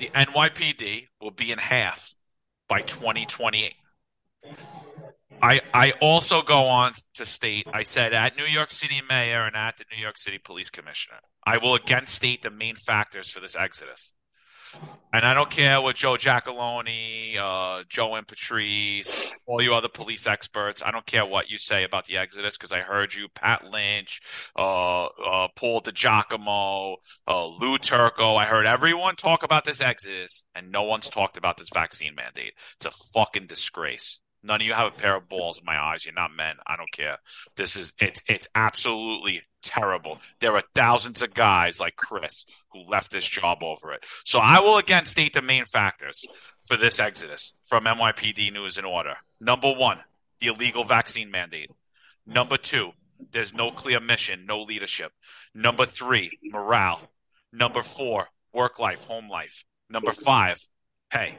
the 0.00 0.06
NYPD 0.08 1.06
will 1.20 1.30
be 1.30 1.52
in 1.52 1.58
half 1.58 2.14
by 2.68 2.80
2028. 2.80 3.74
I 5.42 5.60
I 5.74 5.92
also 6.00 6.42
go 6.42 6.66
on 6.66 6.92
to 7.14 7.26
state 7.26 7.66
I 7.72 7.82
said 7.82 8.14
at 8.14 8.36
New 8.36 8.44
York 8.44 8.70
City 8.70 9.00
Mayor 9.08 9.44
and 9.44 9.56
at 9.56 9.76
the 9.76 9.84
New 9.94 10.00
York 10.00 10.16
City 10.16 10.38
Police 10.38 10.70
Commissioner, 10.70 11.18
I 11.44 11.58
will 11.58 11.74
again 11.74 12.06
state 12.06 12.42
the 12.42 12.50
main 12.50 12.76
factors 12.76 13.28
for 13.28 13.40
this 13.40 13.56
exodus. 13.56 14.14
And 15.12 15.26
I 15.26 15.34
don't 15.34 15.50
care 15.50 15.82
what 15.82 15.96
Joe 15.96 16.14
Giacalone, 16.14 17.36
uh, 17.36 17.84
Joe 17.90 18.14
and 18.14 18.26
Patrice, 18.26 19.30
all 19.44 19.60
you 19.60 19.74
other 19.74 19.90
police 19.90 20.26
experts. 20.26 20.82
I 20.82 20.90
don't 20.90 21.04
care 21.04 21.26
what 21.26 21.50
you 21.50 21.58
say 21.58 21.84
about 21.84 22.06
the 22.06 22.16
exodus 22.16 22.56
because 22.56 22.72
I 22.72 22.80
heard 22.80 23.12
you, 23.12 23.28
Pat 23.34 23.66
Lynch, 23.70 24.22
uh, 24.56 25.04
uh, 25.04 25.48
Paul 25.54 25.82
DiGiacomo, 25.82 26.96
uh, 27.28 27.46
Lou 27.46 27.76
Turco. 27.76 28.36
I 28.36 28.46
heard 28.46 28.64
everyone 28.64 29.16
talk 29.16 29.42
about 29.42 29.64
this 29.64 29.82
exodus, 29.82 30.46
and 30.54 30.72
no 30.72 30.84
one's 30.84 31.10
talked 31.10 31.36
about 31.36 31.58
this 31.58 31.68
vaccine 31.74 32.14
mandate. 32.14 32.54
It's 32.76 32.86
a 32.86 32.90
fucking 33.12 33.48
disgrace. 33.48 34.21
None 34.42 34.60
of 34.60 34.66
you 34.66 34.72
have 34.72 34.92
a 34.92 34.96
pair 34.96 35.16
of 35.16 35.28
balls 35.28 35.58
in 35.58 35.64
my 35.64 35.78
eyes. 35.78 36.04
You're 36.04 36.14
not 36.14 36.34
men. 36.36 36.56
I 36.66 36.76
don't 36.76 36.90
care. 36.90 37.18
This 37.56 37.76
is 37.76 37.92
it's 37.98 38.22
it's 38.28 38.48
absolutely 38.54 39.42
terrible. 39.62 40.18
There 40.40 40.56
are 40.56 40.62
thousands 40.74 41.22
of 41.22 41.34
guys 41.34 41.78
like 41.78 41.96
Chris 41.96 42.44
who 42.72 42.80
left 42.88 43.12
this 43.12 43.26
job 43.26 43.62
over 43.62 43.92
it. 43.92 44.04
So 44.24 44.40
I 44.40 44.60
will 44.60 44.78
again 44.78 45.04
state 45.06 45.34
the 45.34 45.42
main 45.42 45.64
factors 45.64 46.24
for 46.64 46.76
this 46.76 46.98
exodus 46.98 47.54
from 47.64 47.84
NYPD 47.84 48.52
News 48.52 48.78
in 48.78 48.84
Order. 48.84 49.14
Number 49.40 49.72
one, 49.72 49.98
the 50.40 50.48
illegal 50.48 50.84
vaccine 50.84 51.30
mandate. 51.30 51.70
Number 52.26 52.56
two, 52.56 52.92
there's 53.30 53.54
no 53.54 53.70
clear 53.70 54.00
mission, 54.00 54.46
no 54.46 54.60
leadership. 54.60 55.12
Number 55.54 55.84
three, 55.84 56.38
morale. 56.42 57.00
Number 57.52 57.82
four, 57.82 58.28
work 58.52 58.78
life, 58.78 59.04
home 59.04 59.28
life. 59.28 59.64
Number 59.88 60.12
five, 60.12 60.66
pay. 61.10 61.36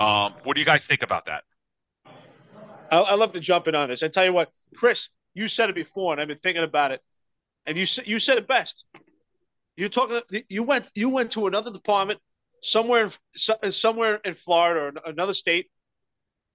Um, 0.00 0.32
what 0.44 0.54
do 0.54 0.60
you 0.60 0.66
guys 0.66 0.86
think 0.86 1.02
about 1.02 1.26
that? 1.26 1.44
I, 2.90 3.00
I 3.00 3.14
love 3.14 3.32
to 3.32 3.40
jump 3.40 3.68
in 3.68 3.74
on 3.74 3.90
this. 3.90 4.02
I 4.02 4.08
tell 4.08 4.24
you 4.24 4.32
what, 4.32 4.50
Chris, 4.74 5.10
you 5.34 5.46
said 5.46 5.68
it 5.68 5.74
before, 5.74 6.12
and 6.12 6.20
I've 6.20 6.28
been 6.28 6.38
thinking 6.38 6.64
about 6.64 6.90
it, 6.92 7.02
and 7.66 7.76
you 7.76 7.82
s- 7.82 8.06
you 8.06 8.18
said 8.18 8.38
it 8.38 8.48
best. 8.48 8.86
You're 9.76 9.90
talking. 9.90 10.20
You 10.48 10.62
went 10.62 10.90
you 10.94 11.10
went 11.10 11.32
to 11.32 11.46
another 11.46 11.70
department 11.70 12.18
somewhere 12.62 13.10
in, 13.62 13.72
somewhere 13.72 14.16
in 14.24 14.34
Florida 14.34 14.98
or 15.04 15.10
another 15.10 15.34
state 15.34 15.70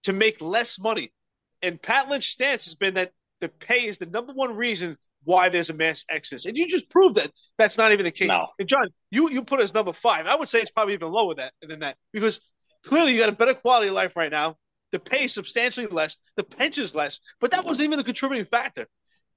to 0.04 0.14
make 0.14 0.42
less 0.42 0.80
money, 0.80 1.14
and 1.62 1.82
Pat 1.82 2.10
Lynch's 2.10 2.32
stance 2.32 2.66
has 2.66 2.76
been 2.76 2.96
that 2.96 3.12
the 3.42 3.50
pay 3.50 3.86
is 3.86 3.98
the 4.00 4.06
number 4.08 4.34
one 4.34 4.56
reason 4.56 4.98
why 5.24 5.50
there's 5.50 5.70
a 5.70 5.74
mass 5.74 6.04
exodus, 6.10 6.46
and 6.46 6.58
you 6.58 6.68
just 6.68 6.90
proved 6.90 7.16
that 7.16 7.32
that's 7.58 7.78
not 7.78 7.92
even 7.92 8.06
the 8.06 8.12
case. 8.12 8.30
No. 8.30 8.48
And 8.60 8.68
John, 8.68 8.88
you 9.12 9.30
you 9.30 9.44
put 9.44 9.60
it 9.60 9.64
as 9.64 9.74
number 9.74 9.94
five. 9.94 10.26
I 10.26 10.36
would 10.36 10.50
say 10.50 10.62
it's 10.62 10.72
probably 10.72 10.96
even 10.96 11.12
lower 11.12 11.36
that 11.36 11.54
than 11.62 11.80
that 11.82 11.98
because 12.12 12.40
clearly 12.86 13.14
you 13.14 13.20
got 13.20 13.30
a 13.30 13.34
better 13.34 13.54
quality 13.54 13.88
of 13.90 13.94
life 13.94 14.16
right 14.16 14.32
now. 14.32 14.58
The 14.92 15.00
pay 15.00 15.26
is 15.26 15.34
substantially 15.34 15.88
less, 15.88 16.20
the 16.38 16.44
pension's 16.44 16.96
less, 16.96 17.20
but 17.42 17.52
that 17.52 17.66
wasn't 17.66 17.86
even 17.86 18.00
a 18.00 18.04
contributing 18.04 18.46
factor. 18.46 18.88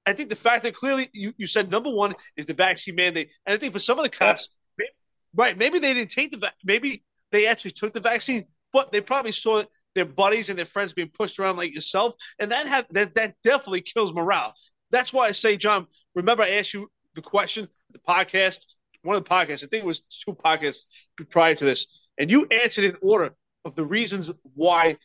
I 0.05 0.13
think 0.13 0.29
the 0.29 0.35
fact 0.35 0.63
that 0.63 0.73
clearly 0.73 1.09
you, 1.13 1.33
you 1.37 1.47
said 1.47 1.69
number 1.69 1.89
one 1.89 2.15
is 2.37 2.45
the 2.45 2.53
vaccine 2.53 2.95
mandate, 2.95 3.31
and 3.45 3.53
I 3.53 3.57
think 3.57 3.73
for 3.73 3.79
some 3.79 3.99
of 3.99 4.03
the 4.03 4.09
cops, 4.09 4.49
maybe, 4.77 4.89
right, 5.35 5.57
maybe 5.57 5.79
they 5.79 5.93
didn't 5.93 6.11
take 6.11 6.31
the 6.31 6.37
va- 6.37 6.53
maybe 6.63 7.03
they 7.31 7.47
actually 7.47 7.71
took 7.71 7.93
the 7.93 7.99
vaccine, 7.99 8.45
but 8.71 8.91
they 8.91 9.01
probably 9.01 9.33
saw 9.33 9.63
their 9.95 10.05
buddies 10.05 10.49
and 10.49 10.57
their 10.57 10.65
friends 10.65 10.93
being 10.93 11.09
pushed 11.09 11.39
around 11.39 11.57
like 11.57 11.73
yourself, 11.75 12.15
and 12.39 12.51
that 12.51 12.65
had 12.65 12.85
that 12.91 13.13
that 13.15 13.35
definitely 13.43 13.81
kills 13.81 14.13
morale. 14.13 14.53
That's 14.91 15.11
why 15.11 15.27
I 15.27 15.33
say, 15.33 15.57
John. 15.57 15.87
Remember, 16.15 16.43
I 16.43 16.51
asked 16.51 16.73
you 16.73 16.89
the 17.15 17.21
question, 17.21 17.67
the 17.91 17.99
podcast, 17.99 18.75
one 19.09 19.17
of 19.17 19.23
the 19.23 19.29
podcasts. 19.29 19.63
I 19.63 19.67
think 19.67 19.83
it 19.83 19.87
was 19.87 20.01
two 20.01 20.33
podcasts 20.33 20.85
prior 21.31 21.55
to 21.55 21.65
this, 21.65 22.09
and 22.19 22.29
you 22.29 22.45
answered 22.51 22.85
in 22.85 22.95
order 23.01 23.31
of 23.65 23.75
the 23.75 23.83
reasons 23.83 24.29
why 24.53 24.97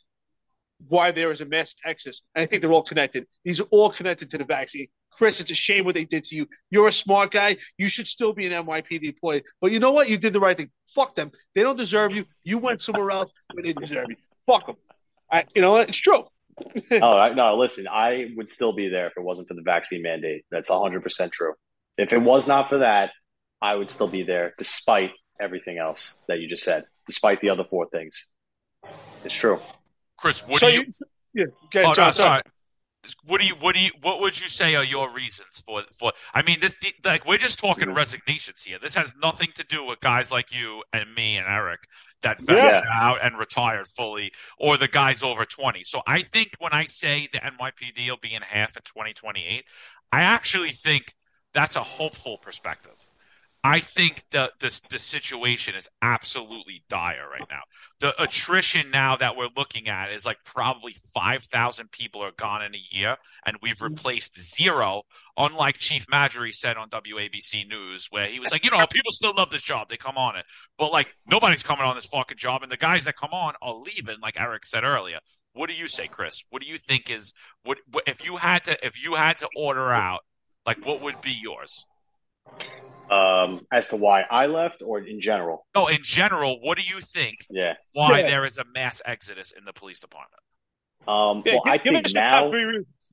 why 0.88 1.10
there 1.10 1.30
is 1.30 1.40
a 1.40 1.46
mass 1.46 1.74
exodus. 1.86 2.20
And 2.34 2.42
I 2.42 2.46
think 2.46 2.60
they're 2.60 2.70
all 2.70 2.82
connected. 2.82 3.26
These 3.46 3.62
are 3.62 3.66
all 3.70 3.88
connected 3.88 4.28
to 4.30 4.36
the 4.36 4.44
vaccine. 4.44 4.88
Chris, 5.10 5.40
it's 5.40 5.50
a 5.50 5.54
shame 5.54 5.86
what 5.86 5.94
they 5.94 6.04
did 6.04 6.24
to 6.24 6.36
you. 6.36 6.46
You're 6.68 6.88
a 6.88 6.92
smart 6.92 7.30
guy. 7.30 7.56
You 7.78 7.88
should 7.88 8.06
still 8.06 8.34
be 8.34 8.46
an 8.46 8.52
NYPD 8.52 9.04
employee. 9.04 9.42
But 9.62 9.70
you 9.72 9.78
know 9.78 9.92
what? 9.92 10.10
You 10.10 10.18
did 10.18 10.34
the 10.34 10.40
right 10.40 10.54
thing. 10.54 10.70
Fuck 10.94 11.14
them. 11.14 11.30
They 11.54 11.62
don't 11.62 11.78
deserve 11.78 12.12
you. 12.12 12.26
You 12.42 12.58
went 12.58 12.82
somewhere 12.82 13.10
else 13.10 13.32
where 13.54 13.62
they 13.62 13.72
deserve 13.72 14.08
you. 14.10 14.16
Fuck 14.46 14.66
them. 14.66 14.76
I, 15.32 15.46
you 15.54 15.62
know 15.62 15.72
what? 15.72 15.88
It's 15.88 15.98
true. 15.98 16.24
Oh 17.02 17.32
no! 17.34 17.56
Listen, 17.56 17.88
I 17.90 18.26
would 18.36 18.48
still 18.48 18.72
be 18.72 18.88
there 18.88 19.08
if 19.08 19.14
it 19.16 19.24
wasn't 19.24 19.48
for 19.48 19.54
the 19.54 19.62
vaccine 19.62 20.02
mandate. 20.02 20.44
That's 20.52 20.70
100 20.70 21.02
percent 21.02 21.32
true. 21.32 21.54
If 21.98 22.12
it 22.12 22.22
was 22.22 22.46
not 22.46 22.68
for 22.68 22.78
that, 22.78 23.10
I 23.60 23.74
would 23.74 23.90
still 23.90 24.08
be 24.08 24.22
there, 24.22 24.54
despite 24.58 25.12
everything 25.40 25.78
else 25.78 26.18
that 26.28 26.40
you 26.40 26.48
just 26.48 26.62
said, 26.62 26.84
despite 27.06 27.40
the 27.40 27.50
other 27.50 27.64
four 27.64 27.88
things. 27.88 28.28
It's 29.24 29.34
true. 29.34 29.60
Chris, 30.16 30.46
what 30.46 30.60
so 30.60 30.68
do 30.68 30.76
you? 30.76 30.84
yeah, 31.34 31.44
okay, 31.66 31.84
oh, 31.84 31.94
John, 31.94 32.08
no, 32.08 32.12
sorry. 32.12 32.42
What 33.26 33.40
do 33.40 33.46
you? 33.46 33.54
What 33.56 33.74
do 33.74 33.80
you? 33.80 33.90
What 34.00 34.20
would 34.20 34.40
you 34.40 34.48
say 34.48 34.74
are 34.76 34.84
your 34.84 35.12
reasons 35.12 35.62
for 35.66 35.82
for? 35.98 36.12
I 36.32 36.40
mean, 36.40 36.60
this 36.60 36.74
like 37.04 37.26
we're 37.26 37.36
just 37.36 37.58
talking 37.58 37.88
mm-hmm. 37.88 37.96
resignations 37.96 38.62
here. 38.64 38.78
This 38.80 38.94
has 38.94 39.12
nothing 39.20 39.48
to 39.56 39.64
do 39.64 39.84
with 39.84 40.00
guys 40.00 40.30
like 40.32 40.54
you 40.54 40.82
and 40.90 41.14
me 41.14 41.36
and 41.36 41.46
Eric 41.46 41.86
that 42.22 42.40
vested 42.40 42.56
Yeah. 42.56 42.82
out 42.90 43.18
and 43.22 43.38
retired 43.38 43.88
fully, 43.88 44.32
or 44.58 44.78
the 44.78 44.88
guys 44.88 45.22
over 45.22 45.44
twenty. 45.44 45.82
So 45.82 46.00
I 46.06 46.22
think 46.22 46.52
when 46.60 46.72
I 46.72 46.86
say 46.86 47.28
the 47.30 47.40
NYPD 47.40 48.08
will 48.08 48.16
be 48.16 48.32
in 48.32 48.40
half 48.40 48.74
at 48.78 48.86
twenty 48.86 49.12
twenty 49.12 49.44
eight, 49.44 49.66
I 50.10 50.22
actually 50.22 50.70
think 50.70 51.14
that's 51.52 51.76
a 51.76 51.82
hopeful 51.82 52.38
perspective. 52.38 53.06
I 53.66 53.78
think 53.78 54.24
the, 54.30 54.52
the 54.60 54.78
the 54.90 54.98
situation 54.98 55.74
is 55.74 55.88
absolutely 56.02 56.84
dire 56.90 57.26
right 57.30 57.48
now. 57.50 57.62
The 57.98 58.22
attrition 58.22 58.90
now 58.90 59.16
that 59.16 59.36
we're 59.36 59.48
looking 59.56 59.88
at 59.88 60.12
is 60.12 60.26
like 60.26 60.36
probably 60.44 60.94
five 61.14 61.44
thousand 61.44 61.90
people 61.90 62.22
are 62.22 62.32
gone 62.32 62.62
in 62.62 62.74
a 62.74 62.82
year, 62.90 63.16
and 63.46 63.56
we've 63.62 63.76
mm-hmm. 63.76 63.94
replaced 63.94 64.38
zero. 64.38 65.04
Unlike 65.38 65.78
Chief 65.78 66.04
Marjorie 66.10 66.52
said 66.52 66.76
on 66.76 66.90
WABC 66.90 67.66
News, 67.66 68.08
where 68.10 68.26
he 68.26 68.38
was 68.38 68.52
like, 68.52 68.64
you 68.64 68.70
know, 68.70 68.86
people 68.86 69.10
still 69.10 69.32
love 69.34 69.48
this 69.48 69.62
job; 69.62 69.88
they 69.88 69.96
come 69.96 70.18
on 70.18 70.36
it, 70.36 70.44
but 70.76 70.92
like 70.92 71.16
nobody's 71.26 71.62
coming 71.62 71.86
on 71.86 71.96
this 71.96 72.06
fucking 72.06 72.36
job, 72.36 72.62
and 72.62 72.70
the 72.70 72.76
guys 72.76 73.06
that 73.06 73.16
come 73.16 73.32
on 73.32 73.54
are 73.62 73.74
leaving. 73.74 74.20
Like 74.20 74.38
Eric 74.38 74.66
said 74.66 74.84
earlier, 74.84 75.20
what 75.54 75.70
do 75.70 75.74
you 75.74 75.88
say, 75.88 76.06
Chris? 76.06 76.44
What 76.50 76.60
do 76.60 76.68
you 76.68 76.76
think 76.76 77.08
is 77.08 77.32
what, 77.62 77.78
what 77.90 78.04
if 78.06 78.26
you 78.26 78.36
had 78.36 78.64
to 78.64 78.86
if 78.86 79.02
you 79.02 79.14
had 79.14 79.38
to 79.38 79.48
order 79.56 79.90
out, 79.90 80.20
like 80.66 80.84
what 80.84 81.00
would 81.00 81.22
be 81.22 81.32
yours? 81.32 81.86
Um, 83.10 83.66
as 83.70 83.88
to 83.88 83.96
why 83.96 84.22
I 84.22 84.46
left, 84.46 84.82
or 84.82 84.98
in 85.00 85.20
general, 85.20 85.66
No, 85.74 85.88
in 85.88 86.02
general, 86.02 86.58
what 86.62 86.78
do 86.78 86.84
you 86.84 87.00
think 87.00 87.34
yeah. 87.50 87.74
why 87.92 88.20
Yeah. 88.20 88.26
there 88.30 88.44
is 88.44 88.56
a 88.58 88.64
mass 88.74 89.02
exodus 89.04 89.52
in 89.52 89.64
the 89.64 89.72
police 89.72 90.00
department? 90.00 90.40
Um, 91.06 91.42
Yeah, 91.44 91.54
well, 91.54 91.62
give, 91.64 91.72
I 91.72 91.76
give 91.78 91.92
think 91.94 92.06
us 92.06 92.12
the 92.14 92.20
now, 92.20 92.40
top 92.44 92.50
three 92.50 92.64
reasons. 92.64 93.12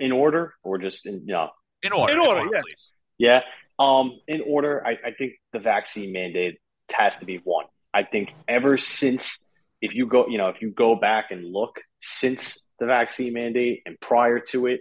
in 0.00 0.12
order, 0.12 0.54
or 0.62 0.78
just 0.78 1.06
in, 1.06 1.20
you 1.26 1.32
know, 1.32 1.50
In 1.82 1.92
order, 1.92 2.12
In 2.12 2.18
order, 2.18 2.48
yeah. 2.52 2.60
please. 2.62 2.92
Yeah. 3.18 3.40
Um, 3.78 4.18
in 4.28 4.40
order, 4.46 4.84
I, 4.86 4.92
I 5.04 5.10
think 5.16 5.34
the 5.52 5.58
vaccine 5.58 6.12
mandate 6.12 6.58
has 6.92 7.18
to 7.18 7.26
be 7.26 7.36
one. 7.38 7.66
I 7.92 8.02
think 8.02 8.34
ever 8.48 8.78
since, 8.78 9.48
if 9.80 9.94
you 9.94 10.06
go, 10.06 10.26
you 10.28 10.38
know, 10.38 10.48
if 10.48 10.60
you 10.62 10.70
go 10.70 10.94
back 10.96 11.30
and 11.30 11.44
look 11.52 11.80
since 12.00 12.66
the 12.80 12.86
vaccine 12.86 13.32
mandate 13.34 13.82
and 13.86 13.98
prior 14.00 14.40
to 14.40 14.66
it, 14.66 14.80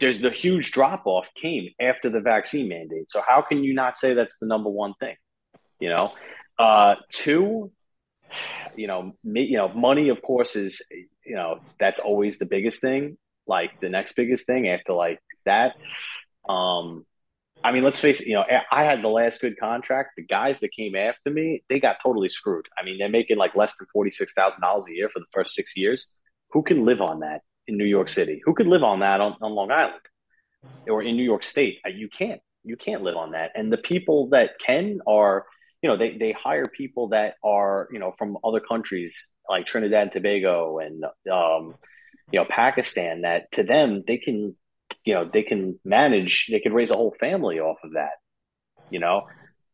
there's 0.00 0.18
the 0.18 0.30
huge 0.30 0.72
drop 0.72 1.02
off 1.06 1.28
came 1.34 1.68
after 1.80 2.10
the 2.10 2.20
vaccine 2.20 2.68
mandate. 2.68 3.10
So 3.10 3.22
how 3.26 3.42
can 3.42 3.62
you 3.62 3.74
not 3.74 3.96
say 3.96 4.14
that's 4.14 4.38
the 4.38 4.46
number 4.46 4.70
one 4.70 4.94
thing? 5.00 5.16
You 5.78 5.90
know, 5.90 6.12
uh, 6.58 6.96
two, 7.12 7.70
you 8.76 8.86
know, 8.86 9.14
me, 9.24 9.44
you 9.44 9.56
know, 9.56 9.68
money 9.68 10.08
of 10.08 10.22
course 10.22 10.56
is 10.56 10.82
you 11.24 11.36
know 11.36 11.60
that's 11.78 11.98
always 11.98 12.38
the 12.38 12.46
biggest 12.46 12.80
thing. 12.80 13.16
Like 13.46 13.80
the 13.80 13.88
next 13.88 14.12
biggest 14.12 14.46
thing 14.46 14.68
after 14.68 14.92
like 14.92 15.20
that. 15.44 15.76
Um, 16.48 17.04
I 17.62 17.72
mean, 17.72 17.84
let's 17.84 17.98
face 17.98 18.20
it. 18.20 18.26
You 18.26 18.34
know, 18.34 18.44
I 18.72 18.84
had 18.84 19.02
the 19.02 19.08
last 19.08 19.40
good 19.40 19.58
contract. 19.58 20.12
The 20.16 20.24
guys 20.24 20.60
that 20.60 20.70
came 20.72 20.94
after 20.94 21.30
me, 21.30 21.62
they 21.68 21.78
got 21.78 21.98
totally 22.02 22.28
screwed. 22.28 22.66
I 22.78 22.84
mean, 22.84 22.98
they're 22.98 23.10
making 23.10 23.36
like 23.36 23.54
less 23.54 23.76
than 23.76 23.86
forty 23.92 24.10
six 24.10 24.32
thousand 24.32 24.60
dollars 24.62 24.86
a 24.88 24.94
year 24.94 25.10
for 25.12 25.18
the 25.18 25.26
first 25.32 25.54
six 25.54 25.76
years. 25.76 26.16
Who 26.52 26.62
can 26.62 26.84
live 26.84 27.00
on 27.00 27.20
that? 27.20 27.42
In 27.70 27.78
New 27.78 27.84
York 27.96 28.08
City. 28.08 28.42
Who 28.44 28.52
could 28.52 28.66
live 28.66 28.82
on 28.82 29.00
that 29.00 29.20
on, 29.20 29.36
on 29.40 29.52
Long 29.52 29.70
Island 29.70 30.04
or 30.88 31.02
in 31.02 31.16
New 31.16 31.22
York 31.22 31.44
State? 31.44 31.78
Uh, 31.86 31.90
you 31.90 32.08
can't. 32.08 32.40
You 32.64 32.76
can't 32.76 33.02
live 33.02 33.16
on 33.16 33.30
that. 33.30 33.52
And 33.54 33.72
the 33.72 33.78
people 33.78 34.28
that 34.30 34.50
can 34.64 34.98
are, 35.06 35.46
you 35.80 35.88
know, 35.88 35.96
they, 35.96 36.18
they 36.18 36.32
hire 36.32 36.66
people 36.66 37.08
that 37.08 37.36
are, 37.42 37.88
you 37.92 37.98
know, 37.98 38.12
from 38.18 38.36
other 38.44 38.60
countries 38.60 39.28
like 39.48 39.66
Trinidad 39.66 40.02
and 40.02 40.12
Tobago 40.12 40.78
and, 40.78 41.04
um, 41.32 41.74
you 42.30 42.38
know, 42.38 42.46
Pakistan 42.50 43.22
that 43.22 43.50
to 43.52 43.62
them, 43.62 44.02
they 44.06 44.18
can, 44.18 44.54
you 45.04 45.14
know, 45.14 45.24
they 45.24 45.42
can 45.42 45.78
manage, 45.84 46.48
they 46.50 46.60
can 46.60 46.74
raise 46.74 46.90
a 46.90 46.96
whole 46.96 47.14
family 47.18 47.60
off 47.60 47.78
of 47.82 47.92
that. 47.92 48.16
You 48.90 48.98
know, 48.98 49.26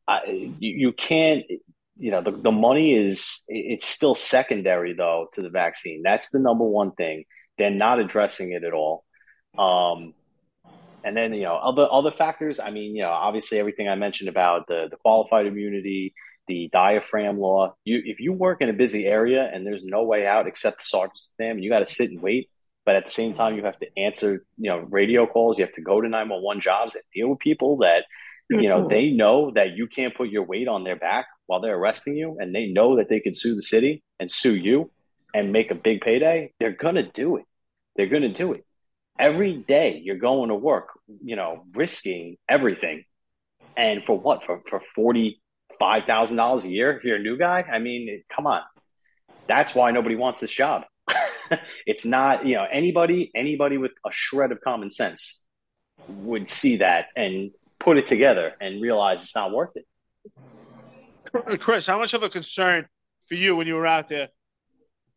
I, 0.07 0.19
you, 0.27 0.89
you 0.89 0.93
can't, 0.93 1.45
you 1.99 2.11
know, 2.13 2.23
the, 2.23 2.31
the 2.31 2.53
money 2.53 2.95
is, 2.95 3.43
it's 3.49 3.87
still 3.87 4.15
secondary 4.15 4.93
though 4.93 5.29
to 5.33 5.43
the 5.43 5.51
vaccine. 5.51 6.03
That's 6.05 6.31
the 6.31 6.39
number 6.39 6.65
one 6.65 6.93
thing 6.93 7.25
they're 7.59 7.71
not 7.71 7.99
addressing 7.99 8.53
it 8.53 8.65
at 8.65 8.73
all. 8.73 9.05
Um, 9.59 10.15
and 11.07 11.17
then 11.17 11.33
you 11.33 11.45
know 11.45 11.55
other 11.55 11.87
other 11.91 12.11
factors. 12.11 12.59
I 12.59 12.71
mean, 12.71 12.97
you 12.97 13.03
know, 13.03 13.11
obviously 13.11 13.59
everything 13.59 13.89
I 13.89 13.95
mentioned 13.95 14.29
about 14.29 14.67
the 14.67 14.89
the 14.91 14.97
qualified 14.97 15.47
immunity, 15.47 16.15
the 16.49 16.69
diaphragm 16.73 17.39
law. 17.39 17.75
You 17.85 18.03
if 18.05 18.19
you 18.19 18.33
work 18.33 18.61
in 18.61 18.69
a 18.69 18.75
busy 18.75 19.07
area 19.07 19.49
and 19.53 19.65
there's 19.65 19.85
no 19.85 20.03
way 20.03 20.27
out 20.27 20.49
except 20.49 20.79
the 20.79 20.85
sergeant's 20.85 21.31
exam, 21.33 21.61
you 21.61 21.71
got 21.71 21.79
to 21.79 21.87
sit 21.87 22.11
and 22.11 22.21
wait. 22.21 22.51
But 22.85 22.97
at 22.97 23.05
the 23.05 23.11
same 23.11 23.35
time, 23.35 23.57
you 23.57 23.65
have 23.65 23.79
to 23.79 23.87
answer 23.97 24.45
you 24.59 24.71
know 24.71 24.79
radio 24.79 25.27
calls. 25.27 25.59
You 25.59 25.65
have 25.65 25.75
to 25.75 25.83
go 25.83 26.01
to 26.01 26.09
nine 26.09 26.29
one 26.29 26.43
one 26.43 26.61
jobs 26.61 26.97
and 26.97 27.05
deal 27.15 27.29
with 27.29 27.39
people 27.39 27.79
that 27.79 28.05
you 28.51 28.69
know 28.69 28.89
they 28.89 29.11
know 29.11 29.53
that 29.55 29.77
you 29.77 29.87
can't 29.87 30.15
put 30.15 30.29
your 30.29 30.45
weight 30.45 30.67
on 30.67 30.83
their 30.83 30.97
back 30.97 31.27
while 31.47 31.61
they're 31.61 31.79
arresting 31.79 32.17
you, 32.17 32.37
and 32.41 32.53
they 32.53 32.67
know 32.67 32.97
that 32.97 33.09
they 33.09 33.21
could 33.21 33.37
sue 33.37 33.55
the 33.55 33.63
city 33.63 34.03
and 34.19 34.31
sue 34.31 34.57
you 34.57 34.91
and 35.37 35.53
make 35.53 35.71
a 35.71 35.75
big 35.75 36.01
payday, 36.01 36.51
they're 36.59 36.73
going 36.73 36.95
to 36.95 37.03
do 37.03 37.37
it. 37.37 37.45
They're 37.95 38.09
going 38.09 38.23
to 38.23 38.33
do 38.33 38.55
it. 38.55 38.65
Every 39.19 39.55
day 39.55 40.01
you're 40.03 40.17
going 40.17 40.49
to 40.49 40.55
work, 40.55 40.89
you 41.23 41.37
know, 41.37 41.65
risking 41.75 42.39
everything. 42.49 43.05
And 43.77 44.03
for 44.07 44.19
what? 44.19 44.47
For, 44.47 44.63
for 44.67 44.81
$45,000 44.99 46.65
a 46.65 46.69
year 46.71 46.97
if 46.97 47.05
you're 47.05 47.17
a 47.17 47.23
new 47.23 47.37
guy? 47.37 47.63
I 47.71 47.79
mean, 47.81 48.23
come 48.35 48.47
on. 48.47 48.63
That's 49.47 49.75
why 49.75 49.91
nobody 49.91 50.17
wants 50.17 50.41
this 50.41 50.51
job. 50.51 50.85
it's 51.87 52.07
not, 52.07 52.47
you 52.47 52.55
know, 52.55 52.65
anybody, 52.73 53.31
anybody 53.35 53.77
with 53.77 53.93
a 54.07 54.11
shred 54.11 54.53
of 54.53 54.63
common 54.63 54.89
sense 54.89 55.45
would 56.09 56.49
see 56.49 56.79
that 56.79 57.09
and 57.15 57.51
put 57.79 57.99
it 57.99 58.07
together 58.07 58.55
and 58.59 58.81
realize 58.81 59.23
it's 59.23 59.35
not 59.35 59.53
worth 59.53 59.77
it. 59.77 61.61
Chris, 61.61 61.87
how 61.87 61.99
much 61.99 62.15
of 62.15 62.23
a 62.23 62.31
concern 62.31 62.87
for 63.27 63.35
you 63.35 63.55
when 63.55 63.67
you 63.67 63.75
were 63.75 63.87
out 63.87 64.09
there 64.09 64.31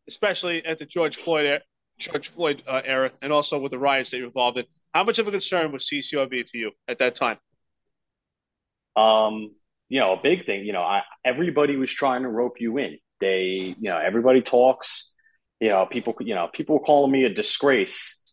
especially 0.10 0.65
at 0.65 0.80
the 0.80 0.86
George 0.86 1.15
Floyd 1.15 1.61
George 1.99 2.30
Floyd 2.30 2.64
uh, 2.65 2.81
era, 2.84 3.11
and 3.22 3.31
also 3.31 3.60
with 3.60 3.72
the 3.72 3.77
riots 3.77 4.11
that 4.11 4.18
you're 4.18 4.27
involved 4.27 4.57
in. 4.57 4.65
How 4.94 5.03
much 5.03 5.19
of 5.19 5.27
a 5.27 5.31
concern 5.31 5.72
was 5.72 5.88
CCRB 5.88 6.49
to 6.52 6.57
you 6.57 6.72
at 6.88 6.99
that 6.99 7.15
time? 7.15 7.38
Um, 8.95 9.52
you 9.90 9.99
know, 9.99 10.14
a 10.14 10.22
big 10.22 10.45
thing. 10.45 10.65
You 10.65 10.73
know, 10.73 10.81
I, 10.81 11.03
everybody 11.26 11.76
was 11.76 11.91
trying 11.91 12.23
to 12.23 12.30
rope 12.30 12.56
you 12.60 12.77
in. 12.77 12.98
They, 13.19 13.76
you 13.77 13.90
know, 13.90 13.98
everybody 13.98 14.41
talks. 14.41 15.14
You 15.60 15.69
know, 15.69 15.86
people, 15.86 16.15
you 16.22 16.36
know, 16.36 16.49
people 16.53 16.80
were 16.80 16.86
calling 16.86 17.11
me 17.11 17.26
a 17.26 17.34
disgrace 17.34 18.23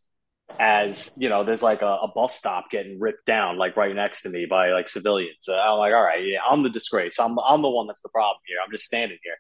as 0.61 1.13
you 1.17 1.29
know 1.29 1.45
there's 1.45 1.63
like 1.63 1.83
a, 1.83 1.99
a, 2.03 2.09
bus 2.15 2.35
stop 2.35 2.71
getting 2.71 3.01
ripped 3.01 3.27
down 3.27 3.59
like 3.59 3.77
right 3.77 3.95
next 3.95 4.23
to 4.23 4.29
me 4.29 4.47
by 4.49 4.71
like 4.71 4.89
civilians 4.89 5.49
uh, 5.49 5.57
i'm 5.57 5.79
like 5.79 5.93
all 5.93 6.03
right 6.03 6.25
yeah 6.25 6.39
i'm 6.49 6.63
the 6.63 6.71
disgrace 6.71 7.19
i'm, 7.19 7.37
I'm 7.39 7.63
the 7.63 7.69
one 7.69 7.89
that's 7.89 8.01
the 8.01 8.09
problem 8.11 8.39
here 8.47 8.59
i'm 8.65 8.71
just 8.71 8.85
standing 8.85 9.19
here 9.23 9.35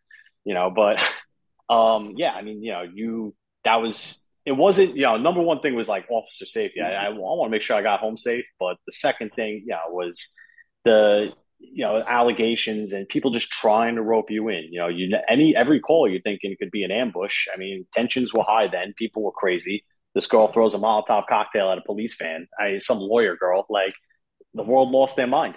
you 0.44 0.52
know 0.52 0.68
but 0.68 1.00
um, 1.68 2.14
yeah, 2.16 2.32
I 2.32 2.42
mean, 2.42 2.62
you 2.62 2.72
know, 2.72 2.82
you 2.82 3.34
that 3.64 3.76
was 3.76 4.24
it 4.44 4.52
wasn't 4.52 4.96
you 4.96 5.02
know 5.02 5.16
number 5.16 5.42
one 5.42 5.60
thing 5.60 5.74
was 5.74 5.88
like 5.88 6.06
officer 6.10 6.46
safety. 6.46 6.80
I, 6.80 6.92
I, 6.92 7.04
I 7.06 7.10
want 7.10 7.48
to 7.48 7.50
make 7.50 7.62
sure 7.62 7.76
I 7.76 7.82
got 7.82 8.00
home 8.00 8.16
safe, 8.16 8.44
but 8.58 8.76
the 8.86 8.92
second 8.92 9.32
thing, 9.34 9.64
yeah, 9.66 9.80
was 9.88 10.34
the 10.84 11.34
you 11.58 11.84
know 11.84 12.02
allegations 12.06 12.92
and 12.92 13.08
people 13.08 13.30
just 13.30 13.50
trying 13.50 13.96
to 13.96 14.02
rope 14.02 14.30
you 14.30 14.48
in. 14.48 14.68
You 14.70 14.80
know, 14.80 14.88
you 14.88 15.16
any 15.28 15.54
every 15.56 15.80
call 15.80 16.08
you're 16.08 16.20
thinking 16.20 16.54
could 16.58 16.70
be 16.70 16.84
an 16.84 16.92
ambush. 16.92 17.48
I 17.52 17.56
mean, 17.56 17.86
tensions 17.92 18.32
were 18.32 18.44
high 18.44 18.68
then. 18.68 18.94
People 18.96 19.22
were 19.22 19.32
crazy. 19.32 19.84
This 20.14 20.26
girl 20.26 20.50
throws 20.50 20.74
a 20.74 20.78
Molotov 20.78 21.26
cocktail 21.26 21.70
at 21.70 21.78
a 21.78 21.82
police 21.82 22.16
van. 22.16 22.46
I 22.58 22.78
some 22.78 22.98
lawyer 22.98 23.36
girl. 23.36 23.66
Like 23.68 23.94
the 24.54 24.62
world 24.62 24.90
lost 24.90 25.16
their 25.16 25.26
mind. 25.26 25.56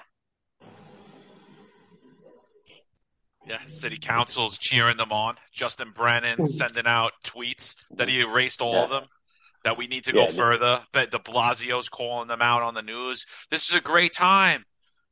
Yeah, 3.49 3.57
city 3.65 3.97
council's 3.97 4.59
cheering 4.59 4.97
them 4.97 5.11
on. 5.11 5.35
Justin 5.51 5.91
Brannan 5.91 6.37
hmm. 6.37 6.45
sending 6.45 6.85
out 6.85 7.13
tweets 7.23 7.75
that 7.95 8.07
he 8.07 8.21
erased 8.21 8.61
all 8.61 8.73
yeah. 8.73 8.83
of 8.83 8.89
them. 8.91 9.03
That 9.65 9.77
we 9.77 9.87
need 9.87 10.05
to 10.05 10.13
go 10.13 10.21
yeah, 10.21 10.29
further. 10.29 10.81
But 10.93 11.11
De 11.11 11.17
Blasio's 11.17 11.89
calling 11.89 12.29
them 12.29 12.41
out 12.41 12.61
on 12.61 12.75
the 12.75 12.81
news. 12.81 13.25
This 13.51 13.67
is 13.67 13.75
a 13.75 13.81
great 13.81 14.13
time. 14.13 14.59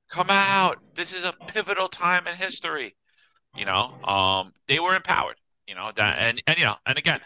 Come 0.10 0.30
out. 0.30 0.78
This 0.94 1.14
is 1.14 1.26
a 1.26 1.34
pivotal 1.48 1.90
time 1.90 2.28
in 2.28 2.36
history. 2.36 2.96
You 3.58 3.66
know, 3.66 3.92
um, 4.06 4.54
they 4.68 4.80
were 4.80 4.96
empowered. 4.96 5.36
You 5.68 5.76
know, 5.76 5.92
that, 5.98 6.20
and 6.20 6.42
and 6.48 6.58
you 6.58 6.64
know, 6.64 6.76
and 6.86 6.98
again, 6.98 7.20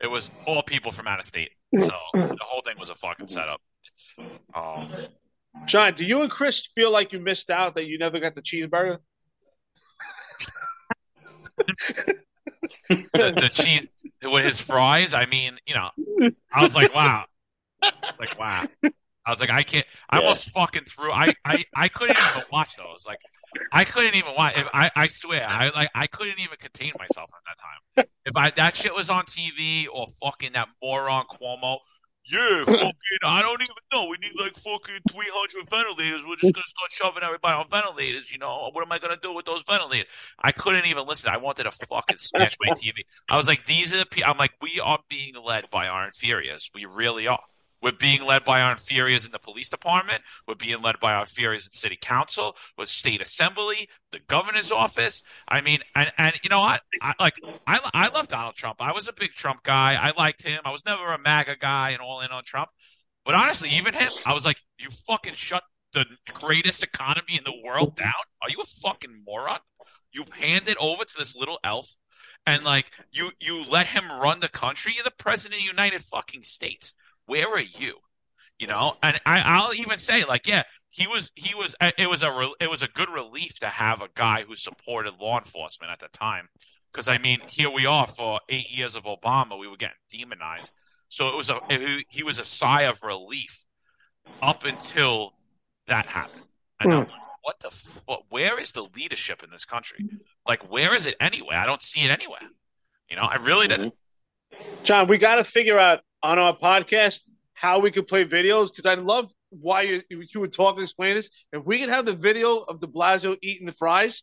it 0.00 0.08
was 0.08 0.28
all 0.44 0.62
people 0.62 0.90
from 0.90 1.06
out 1.06 1.20
of 1.20 1.26
state. 1.26 1.50
So 1.76 1.94
the 2.14 2.36
whole 2.40 2.62
thing 2.64 2.76
was 2.80 2.90
a 2.90 2.96
fucking 2.96 3.28
setup. 3.28 3.60
Um, 4.52 4.88
John, 5.66 5.94
do 5.94 6.04
you 6.04 6.22
and 6.22 6.30
Chris 6.30 6.66
feel 6.66 6.90
like 6.90 7.12
you 7.12 7.20
missed 7.20 7.50
out 7.50 7.76
that 7.76 7.86
you 7.86 7.98
never 7.98 8.18
got 8.18 8.34
the 8.34 8.42
cheeseburger? 8.42 8.98
The, 12.88 13.04
the, 13.12 13.48
cheese 13.50 13.88
with 14.22 14.44
his 14.44 14.60
fries. 14.60 15.14
I 15.14 15.26
mean, 15.26 15.58
you 15.66 15.74
know, 15.74 15.90
I 16.52 16.62
was 16.62 16.74
like, 16.74 16.94
wow, 16.94 17.24
like 18.18 18.38
wow. 18.38 18.66
I 19.26 19.30
was 19.30 19.40
like, 19.40 19.50
I 19.50 19.64
can't. 19.64 19.86
I 20.08 20.18
almost 20.18 20.50
fucking 20.50 20.84
threw. 20.84 21.10
I, 21.10 21.34
I 21.44 21.64
I 21.76 21.88
couldn't 21.88 22.16
even 22.16 22.44
watch 22.52 22.76
those. 22.76 23.04
Like, 23.06 23.18
I 23.72 23.84
couldn't 23.84 24.14
even 24.14 24.32
watch. 24.36 24.54
If, 24.56 24.68
I 24.72 24.90
I 24.94 25.08
swear, 25.08 25.44
I 25.48 25.70
like 25.70 25.90
I 25.94 26.06
couldn't 26.06 26.38
even 26.38 26.56
contain 26.58 26.92
myself 26.96 27.30
at 27.34 27.42
that 27.46 27.58
time. 27.58 28.06
If 28.24 28.36
I 28.36 28.50
that 28.50 28.76
shit 28.76 28.94
was 28.94 29.10
on 29.10 29.24
TV 29.24 29.86
or 29.92 30.06
fucking 30.22 30.52
that 30.52 30.68
moron 30.80 31.24
Cuomo 31.26 31.78
yeah, 32.28 32.64
fucking, 32.64 32.92
I 33.24 33.42
don't 33.42 33.62
even 33.62 33.74
know. 33.92 34.06
We 34.06 34.16
need 34.18 34.32
like 34.38 34.56
fucking 34.56 35.00
300 35.10 35.70
ventilators. 35.70 36.24
We're 36.26 36.36
just 36.36 36.54
going 36.54 36.64
to 36.64 36.68
start 36.68 36.90
shoving 36.90 37.22
everybody 37.22 37.54
on 37.54 37.68
ventilators, 37.68 38.32
you 38.32 38.38
know? 38.38 38.70
What 38.72 38.82
am 38.82 38.92
I 38.92 38.98
going 38.98 39.14
to 39.14 39.20
do 39.20 39.32
with 39.32 39.46
those 39.46 39.62
ventilators? 39.64 40.08
I 40.38 40.52
couldn't 40.52 40.86
even 40.86 41.06
listen. 41.06 41.30
I 41.30 41.36
wanted 41.36 41.64
to 41.64 41.70
fucking 41.70 42.18
smash 42.18 42.56
my 42.60 42.74
TV. 42.74 42.94
I 43.28 43.36
was 43.36 43.46
like, 43.46 43.66
these 43.66 43.94
are 43.94 43.98
the 43.98 44.06
people. 44.06 44.30
I'm 44.30 44.38
like, 44.38 44.52
we 44.60 44.80
are 44.80 44.98
being 45.08 45.34
led 45.42 45.70
by 45.70 45.86
our 45.86 46.04
inferiors. 46.04 46.70
We 46.74 46.84
really 46.84 47.26
are. 47.28 47.38
We're 47.86 47.92
being 47.92 48.24
led 48.24 48.44
by 48.44 48.62
our 48.62 48.72
inferiors 48.72 49.26
in 49.26 49.30
the 49.30 49.38
police 49.38 49.70
department. 49.70 50.22
We're 50.48 50.56
being 50.56 50.82
led 50.82 50.98
by 50.98 51.14
our 51.14 51.20
inferiors 51.20 51.66
in 51.66 51.72
city 51.72 51.96
council, 51.96 52.56
with 52.76 52.88
state 52.88 53.20
assembly, 53.20 53.88
the 54.10 54.18
governor's 54.26 54.72
office. 54.72 55.22
I 55.46 55.60
mean, 55.60 55.78
and 55.94 56.10
and 56.18 56.32
you 56.42 56.50
know 56.50 56.58
what? 56.58 56.82
I, 57.00 57.14
like 57.20 57.34
I 57.64 57.78
I 57.94 58.08
love 58.08 58.26
Donald 58.26 58.56
Trump. 58.56 58.78
I 58.80 58.90
was 58.90 59.06
a 59.06 59.12
big 59.12 59.34
Trump 59.34 59.62
guy. 59.62 59.94
I 59.94 60.10
liked 60.18 60.42
him. 60.42 60.58
I 60.64 60.72
was 60.72 60.84
never 60.84 61.12
a 61.12 61.16
MAGA 61.16 61.58
guy 61.60 61.90
and 61.90 62.00
all 62.00 62.22
in 62.22 62.32
on 62.32 62.42
Trump. 62.42 62.70
But 63.24 63.36
honestly, 63.36 63.70
even 63.70 63.94
him, 63.94 64.10
I 64.24 64.32
was 64.32 64.44
like, 64.44 64.60
you 64.80 64.90
fucking 64.90 65.34
shut 65.34 65.62
the 65.92 66.06
greatest 66.34 66.82
economy 66.82 67.38
in 67.38 67.44
the 67.44 67.54
world 67.64 67.94
down. 67.94 68.14
Are 68.42 68.50
you 68.50 68.60
a 68.60 68.66
fucking 68.66 69.22
moron? 69.24 69.60
You 70.10 70.24
hand 70.40 70.68
it 70.68 70.76
over 70.78 71.04
to 71.04 71.14
this 71.16 71.36
little 71.36 71.60
elf 71.62 71.96
and 72.44 72.64
like 72.64 72.90
you 73.12 73.30
you 73.38 73.64
let 73.64 73.86
him 73.86 74.10
run 74.10 74.40
the 74.40 74.48
country. 74.48 74.94
You're 74.96 75.04
the 75.04 75.12
president 75.12 75.60
of 75.60 75.66
the 75.66 75.70
United 75.70 76.00
fucking 76.00 76.42
States 76.42 76.92
where 77.26 77.48
are 77.48 77.60
you? 77.60 77.94
You 78.58 78.68
know, 78.68 78.96
and 79.02 79.20
I, 79.26 79.40
I'll 79.40 79.74
even 79.74 79.98
say 79.98 80.24
like, 80.24 80.46
yeah, 80.46 80.62
he 80.96 81.06
was 81.06 81.30
he 81.34 81.54
was 81.54 81.76
uh, 81.80 81.90
it 81.98 82.08
was 82.08 82.22
a 82.22 82.50
it 82.60 82.70
was 82.70 82.82
a 82.82 82.88
good 82.88 83.10
relief 83.10 83.58
to 83.60 83.66
have 83.66 84.00
a 84.00 84.08
guy 84.14 84.44
who 84.48 84.56
supported 84.56 85.14
law 85.20 85.38
enforcement 85.38 85.92
at 85.92 85.98
the 85.98 86.08
time 86.08 86.48
because 86.90 87.06
I 87.06 87.18
mean 87.18 87.40
here 87.48 87.70
we 87.70 87.84
are 87.84 88.06
for 88.06 88.40
eight 88.48 88.70
years 88.70 88.94
of 88.94 89.04
Obama 89.04 89.58
we 89.58 89.68
were 89.68 89.76
getting 89.76 89.96
demonized 90.10 90.72
so 91.08 91.28
it 91.28 91.36
was 91.36 91.50
a 91.50 91.60
it, 91.68 92.06
he 92.08 92.22
was 92.22 92.38
a 92.38 92.44
sigh 92.44 92.82
of 92.82 93.02
relief 93.02 93.66
up 94.42 94.64
until 94.64 95.34
that 95.86 96.06
happened 96.06 96.46
and 96.80 96.92
mm. 96.92 97.08
what 97.42 97.60
the 97.60 98.00
what, 98.06 98.22
where 98.30 98.58
is 98.58 98.72
the 98.72 98.86
leadership 98.96 99.42
in 99.42 99.50
this 99.50 99.66
country 99.66 99.98
Like, 100.48 100.70
where 100.70 100.94
is 100.94 101.04
it 101.04 101.16
anyway 101.20 101.56
I 101.56 101.66
don't 101.66 101.82
see 101.82 102.00
it 102.00 102.10
anywhere. 102.10 102.48
You 103.10 103.16
know, 103.16 103.22
I 103.22 103.36
really 103.36 103.68
didn't. 103.68 103.94
John, 104.82 105.06
we 105.06 105.18
got 105.18 105.36
to 105.36 105.44
figure 105.44 105.78
out 105.78 106.00
on 106.26 106.38
our 106.38 106.56
podcast 106.56 107.22
how 107.54 107.78
we 107.78 107.90
could 107.90 108.06
play 108.06 108.24
videos 108.24 108.68
because 108.70 108.84
I 108.84 108.94
love 108.94 109.32
why 109.50 109.82
you, 109.82 110.02
you 110.10 110.40
were 110.40 110.48
talking, 110.48 110.82
explain 110.82 111.14
this. 111.14 111.30
If 111.52 111.64
we 111.64 111.78
could 111.78 111.88
have 111.88 112.04
the 112.04 112.12
video 112.14 112.58
of 112.58 112.80
De 112.80 112.86
Blasio 112.86 113.36
eating 113.40 113.66
the 113.66 113.72
fries, 113.72 114.22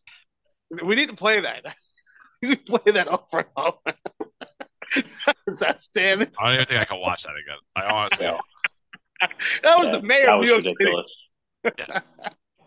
we 0.86 0.96
need 0.96 1.10
to 1.10 1.16
play 1.16 1.42
that. 1.42 1.66
we 2.44 2.56
play 2.56 2.92
that 2.92 3.08
over 3.08 3.40
and 3.40 3.46
over. 3.56 3.78
That's 5.48 5.64
outstanding. 5.64 6.28
I 6.40 6.46
don't 6.46 6.56
even 6.56 6.66
think 6.68 6.82
I 6.82 6.86
can 6.86 7.00
watch 7.00 7.24
that 7.24 7.32
again. 7.32 7.58
I 7.76 7.84
honestly. 7.86 8.26
Yeah. 8.26 8.38
That 9.64 9.78
was 9.78 9.88
Yeah, 9.88 9.92
the 9.98 10.02
mayor 10.02 10.30
of 10.32 10.42
New 10.42 10.54
was 10.54 10.66
York 10.66 10.76
City. 10.78 11.32
ridiculous. 11.64 12.10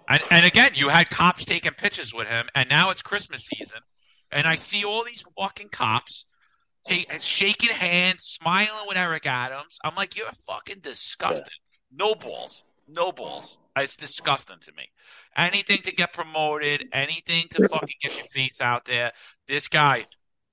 And, 0.09 0.23
and 0.31 0.47
again, 0.47 0.71
you 0.75 0.89
had 0.89 1.11
cops 1.11 1.45
taking 1.45 1.73
pictures 1.73 2.15
with 2.15 2.29
him, 2.29 2.47
and 2.55 2.69
now 2.69 2.89
it's 2.89 3.03
Christmas 3.03 3.45
season, 3.45 3.81
and 4.33 4.47
I 4.47 4.55
see 4.57 4.83
all 4.83 5.05
these 5.05 5.23
fucking 5.39 5.69
cops 5.69 6.25
take, 6.87 7.13
uh, 7.13 7.19
shaking 7.19 7.71
hands, 7.71 8.23
smiling 8.23 8.87
with 8.87 8.97
Eric 8.97 9.27
Adams. 9.27 9.79
I'm 9.85 9.95
like, 9.95 10.17
you're 10.17 10.31
fucking 10.33 10.81
disgusting. 10.81 11.49
No 11.93 12.15
balls, 12.15 12.65
no 12.89 13.13
balls. 13.13 13.59
It's 13.77 13.97
disgusting 13.97 14.59
to 14.61 14.73
me. 14.73 14.91
Anything 15.37 15.83
to 15.83 15.93
get 15.93 16.13
promoted, 16.13 16.89
anything 16.93 17.47
to 17.51 17.69
fucking 17.69 17.97
get 18.03 18.17
your 18.17 18.27
face 18.27 18.61
out 18.61 18.87
there. 18.87 19.13
This 19.47 19.69
guy 19.69 20.07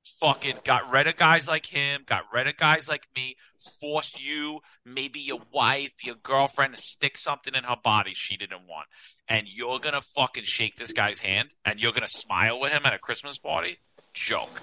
fucking 0.03 0.57
got 0.64 0.91
rid 0.91 1.07
of 1.07 1.15
guys 1.15 1.47
like 1.47 1.65
him, 1.65 2.01
got 2.05 2.23
rid 2.34 2.47
of 2.47 2.57
guys 2.57 2.89
like 2.89 3.07
me, 3.15 3.35
forced 3.80 4.23
you, 4.23 4.60
maybe 4.85 5.19
your 5.19 5.39
wife, 5.51 5.93
your 6.03 6.15
girlfriend 6.15 6.76
to 6.76 6.81
stick 6.81 7.18
something 7.18 7.55
in 7.55 7.64
her 7.64 7.77
body 7.81 8.11
she 8.14 8.35
didn't 8.38 8.68
want. 8.68 8.88
And 9.27 9.47
you're 9.47 9.80
gonna 9.80 10.01
fucking 10.01 10.43
shake 10.43 10.76
this 10.76 10.93
guy's 10.93 11.19
hand 11.19 11.49
and 11.65 11.80
you're 11.80 11.93
gonna 11.93 12.07
smile 12.07 12.60
with 12.60 12.72
him 12.72 12.81
at 12.85 12.93
a 12.93 12.99
Christmas 12.99 13.38
party? 13.38 13.77
Joke. 14.14 14.61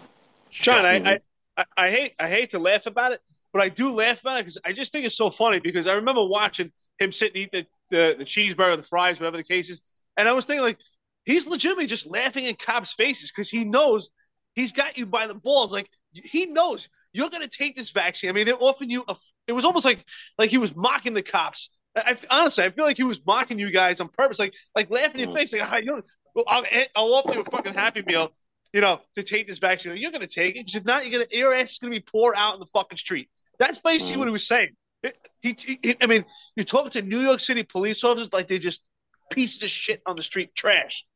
John, 0.50 0.82
Joke. 0.82 1.06
I, 1.06 1.10
I, 1.10 1.20
I, 1.60 1.64
I 1.86 1.90
hate 1.90 2.14
I 2.20 2.28
hate 2.28 2.50
to 2.50 2.58
laugh 2.58 2.86
about 2.86 3.12
it, 3.12 3.20
but 3.52 3.62
I 3.62 3.68
do 3.68 3.94
laugh 3.94 4.20
about 4.22 4.38
it 4.38 4.42
because 4.42 4.58
I 4.64 4.72
just 4.72 4.92
think 4.92 5.06
it's 5.06 5.16
so 5.16 5.30
funny 5.30 5.60
because 5.60 5.86
I 5.86 5.94
remember 5.94 6.24
watching 6.24 6.72
him 6.98 7.12
sit 7.12 7.34
and 7.34 7.36
eat 7.38 7.52
the, 7.52 7.66
the, 7.90 8.16
the 8.18 8.24
cheeseburger, 8.24 8.76
the 8.76 8.82
fries, 8.82 9.20
whatever 9.20 9.36
the 9.36 9.44
case 9.44 9.70
is, 9.70 9.80
and 10.16 10.28
I 10.28 10.32
was 10.32 10.46
thinking 10.46 10.64
like 10.64 10.78
he's 11.24 11.46
legitimately 11.46 11.86
just 11.86 12.06
laughing 12.06 12.44
in 12.44 12.54
cops' 12.56 12.92
faces 12.94 13.30
because 13.30 13.50
he 13.50 13.64
knows 13.64 14.10
he's 14.54 14.72
got 14.72 14.98
you 14.98 15.06
by 15.06 15.26
the 15.26 15.34
balls. 15.34 15.72
Like 15.72 15.88
he 16.12 16.46
knows 16.46 16.88
you're 17.12 17.30
going 17.30 17.42
to 17.42 17.48
take 17.48 17.76
this 17.76 17.90
vaccine. 17.90 18.30
I 18.30 18.32
mean, 18.32 18.46
they're 18.46 18.56
offering 18.62 18.90
you 18.90 19.04
a. 19.08 19.16
It 19.46 19.52
was 19.52 19.64
almost 19.64 19.84
like 19.84 20.04
like 20.38 20.50
he 20.50 20.58
was 20.58 20.74
mocking 20.74 21.14
the 21.14 21.22
cops. 21.22 21.70
I, 21.96 22.16
I- 22.30 22.40
honestly, 22.40 22.64
I 22.64 22.70
feel 22.70 22.84
like 22.84 22.96
he 22.96 23.04
was 23.04 23.20
mocking 23.26 23.58
you 23.58 23.70
guys 23.70 24.00
on 24.00 24.08
purpose, 24.08 24.38
like 24.38 24.54
like 24.76 24.90
laughing 24.90 25.14
in 25.16 25.20
your 25.20 25.28
Mm. 25.28 25.38
face, 25.38 25.52
like, 25.52 25.62
"Ah, 25.72 25.76
you 25.76 25.86
know, 25.86 26.02
I'll, 26.46 26.64
I'll 26.96 27.14
offer 27.14 27.34
you 27.34 27.40
a 27.40 27.44
fucking 27.44 27.74
happy 27.74 28.02
meal, 28.02 28.32
you 28.72 28.80
know, 28.80 29.00
to 29.16 29.22
take 29.22 29.46
this 29.46 29.58
vaccine. 29.58 29.96
You're 29.96 30.12
going 30.12 30.20
to 30.20 30.26
take 30.26 30.56
it 30.56 30.60
because 30.60 30.76
if 30.76 30.84
not, 30.84 31.04
you're 31.04 31.12
going 31.12 31.26
to 31.26 31.36
your 31.36 31.52
ass 31.54 31.72
is 31.72 31.78
going 31.78 31.92
to 31.92 31.98
be 31.98 32.04
poured 32.04 32.34
out 32.36 32.54
in 32.54 32.60
the 32.60 32.66
fucking 32.66 32.98
street. 32.98 33.28
That's 33.58 33.78
basically 33.78 34.18
what 34.18 34.28
he 34.28 34.32
was 34.32 34.46
saying. 34.46 34.70
It- 35.02 35.18
he, 35.40 35.56
he- 35.58 35.96
I 36.00 36.06
mean, 36.06 36.24
you're 36.56 36.64
talking 36.64 36.90
to 36.92 37.02
New 37.02 37.20
York 37.20 37.40
City 37.40 37.62
police 37.62 38.04
officers 38.04 38.32
like 38.32 38.48
they're 38.48 38.58
just 38.58 38.82
pieces 39.30 39.62
of 39.62 39.70
shit 39.70 40.02
on 40.06 40.16
the 40.16 40.22
street, 40.22 40.54
trash. 40.54 41.06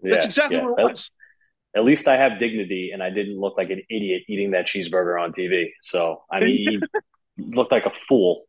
That's 0.00 0.24
exactly 0.24 0.58
yeah. 0.58 0.64
what 0.64 0.80
it 0.80 0.84
was. 0.84 1.10
At 1.74 1.84
least 1.84 2.08
I 2.08 2.16
have 2.16 2.38
dignity, 2.38 2.90
and 2.92 3.02
I 3.02 3.10
didn't 3.10 3.38
look 3.38 3.58
like 3.58 3.68
an 3.68 3.82
idiot 3.90 4.22
eating 4.28 4.52
that 4.52 4.66
cheeseburger 4.66 5.20
on 5.20 5.32
TV. 5.32 5.66
So 5.82 6.22
I 6.30 6.40
mean, 6.40 6.80
he 7.36 7.44
looked 7.54 7.70
like 7.70 7.84
a 7.84 7.90
fool. 7.90 8.44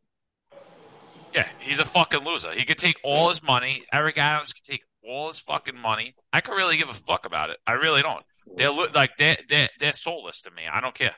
Yeah, 1.34 1.46
he's 1.58 1.78
a 1.78 1.84
fucking 1.84 2.24
loser. 2.24 2.52
He 2.52 2.64
could 2.64 2.78
take 2.78 2.96
all 3.04 3.28
his 3.28 3.42
money. 3.42 3.82
Eric 3.92 4.16
Adams 4.16 4.54
could 4.54 4.64
take 4.64 4.82
all 5.08 5.28
his 5.28 5.38
fucking 5.38 5.78
money. 5.78 6.14
I 6.32 6.40
could 6.40 6.54
really 6.54 6.76
give 6.76 6.88
a 6.88 6.94
fuck 6.94 7.26
about 7.26 7.50
it. 7.50 7.58
I 7.66 7.72
really 7.72 8.02
don't. 8.02 8.22
They're 8.56 8.72
like 8.72 9.10
they're 9.18 9.38
they're 9.48 9.68
they're 9.80 9.92
soulless 9.92 10.42
to 10.42 10.50
me. 10.50 10.62
I 10.70 10.80
don't 10.80 10.94
care. 10.94 11.14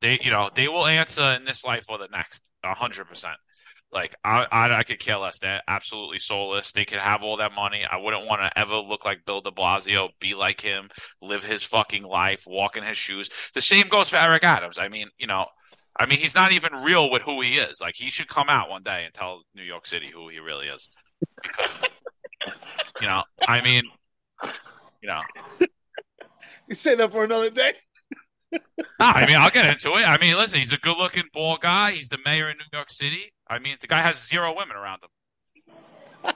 They 0.00 0.18
you 0.22 0.30
know 0.30 0.50
they 0.54 0.68
will 0.68 0.86
answer 0.86 1.32
in 1.32 1.44
this 1.44 1.64
life 1.64 1.86
or 1.88 1.98
the 1.98 2.08
next. 2.10 2.50
hundred 2.64 3.06
percent. 3.06 3.36
Like 3.92 4.16
I, 4.24 4.46
I 4.50 4.78
I 4.78 4.82
could 4.82 4.98
care 4.98 5.18
less. 5.18 5.38
They're 5.38 5.62
absolutely 5.68 6.18
soulless. 6.18 6.72
They 6.72 6.84
could 6.84 6.98
have 6.98 7.22
all 7.22 7.36
that 7.36 7.52
money. 7.52 7.84
I 7.88 7.98
wouldn't 7.98 8.26
want 8.26 8.40
to 8.42 8.58
ever 8.58 8.76
look 8.76 9.04
like 9.04 9.24
Bill 9.24 9.40
De 9.40 9.52
Blasio, 9.52 10.08
be 10.20 10.34
like 10.34 10.60
him, 10.60 10.88
live 11.22 11.44
his 11.44 11.62
fucking 11.62 12.02
life, 12.02 12.42
walk 12.46 12.76
in 12.76 12.82
his 12.82 12.98
shoes. 12.98 13.30
The 13.54 13.60
same 13.60 13.88
goes 13.88 14.08
for 14.10 14.16
Eric 14.16 14.42
Adams. 14.42 14.78
I 14.78 14.88
mean, 14.88 15.08
you 15.16 15.28
know, 15.28 15.46
I 15.98 16.06
mean, 16.06 16.18
he's 16.18 16.34
not 16.34 16.52
even 16.52 16.72
real 16.82 17.10
with 17.10 17.22
who 17.22 17.40
he 17.40 17.56
is. 17.56 17.80
Like, 17.80 17.94
he 17.96 18.10
should 18.10 18.28
come 18.28 18.48
out 18.48 18.68
one 18.68 18.82
day 18.82 19.04
and 19.04 19.14
tell 19.14 19.42
New 19.54 19.62
York 19.62 19.86
City 19.86 20.10
who 20.12 20.28
he 20.28 20.40
really 20.40 20.66
is. 20.66 20.88
Because, 21.42 21.80
you 23.00 23.08
know, 23.08 23.22
I 23.46 23.60
mean, 23.62 23.84
you 25.02 25.08
know, 25.08 25.20
You 26.68 26.74
say 26.74 26.94
that 26.94 27.12
for 27.12 27.24
another 27.24 27.50
day. 27.50 27.72
I 29.00 29.26
mean, 29.26 29.36
I'll 29.36 29.50
get 29.50 29.66
into 29.66 29.96
it. 29.96 30.04
I 30.04 30.18
mean, 30.18 30.36
listen, 30.36 30.60
he's 30.60 30.72
a 30.72 30.78
good 30.78 30.96
looking 30.96 31.24
ball 31.32 31.58
guy. 31.60 31.92
He's 31.92 32.08
the 32.08 32.18
mayor 32.24 32.48
in 32.50 32.56
New 32.56 32.64
York 32.72 32.90
City. 32.90 33.32
I 33.48 33.58
mean, 33.58 33.74
the 33.80 33.86
guy 33.86 34.00
has 34.00 34.22
zero 34.26 34.54
women 34.56 34.76
around 34.76 35.02
him. 35.02 36.34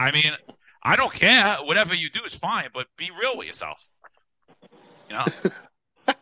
I 0.00 0.10
mean, 0.10 0.32
I 0.82 0.96
don't 0.96 1.12
care. 1.12 1.58
Whatever 1.62 1.94
you 1.94 2.08
do 2.10 2.20
is 2.24 2.34
fine, 2.34 2.70
but 2.72 2.86
be 2.96 3.10
real 3.10 3.36
with 3.36 3.46
yourself. 3.46 3.90
You 5.08 5.16
know? 5.16 5.24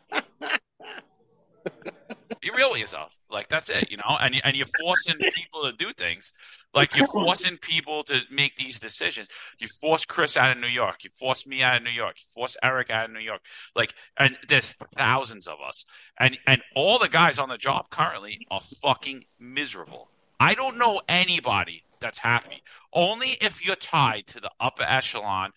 be 2.41 2.51
real 2.55 2.71
with 2.71 2.81
yourself. 2.81 3.16
Like 3.31 3.49
that's 3.49 3.69
it, 3.71 3.91
you 3.91 3.97
know. 3.97 4.17
And 4.21 4.35
you- 4.35 4.41
and 4.45 4.57
you're 4.57 4.67
forcing 4.83 5.17
people 5.35 5.65
to 5.65 5.73
do 5.73 5.93
things. 5.93 6.33
Like 6.75 6.97
you're 6.97 7.07
forcing 7.07 7.57
people 7.57 8.03
to 8.05 8.21
make 8.31 8.57
these 8.57 8.79
decisions. 8.79 9.29
You 9.59 9.69
force 9.81 10.05
Chris 10.05 10.37
out 10.37 10.51
of 10.51 10.59
New 10.59 10.67
York. 10.69 11.05
You 11.05 11.11
force 11.11 11.47
me 11.47 11.63
out 11.63 11.77
of 11.77 11.83
New 11.83 11.91
York. 11.91 12.17
You 12.19 12.27
force 12.35 12.57
Eric 12.63 12.91
out 12.91 13.07
of 13.07 13.13
New 13.13 13.21
York. 13.21 13.41
Like, 13.75 13.95
and 14.19 14.37
there's 14.49 14.75
thousands 14.97 15.47
of 15.49 15.57
us, 15.67 15.85
and 16.19 16.39
and 16.47 16.63
all 16.75 16.99
the 16.99 17.09
guys 17.09 17.39
on 17.39 17.49
the 17.49 17.57
job 17.57 17.89
currently 17.91 18.47
are 18.51 18.61
fucking 18.61 19.25
miserable. 19.41 20.09
I 20.39 20.53
don't 20.55 20.77
know 20.77 21.01
anybody 21.09 21.85
that's 21.99 22.19
happy. 22.19 22.63
Only 22.93 23.39
if 23.41 23.65
you're 23.67 23.75
tied 23.75 24.27
to 24.29 24.41
the 24.41 24.51
upper 24.61 24.83
echelon. 24.83 25.53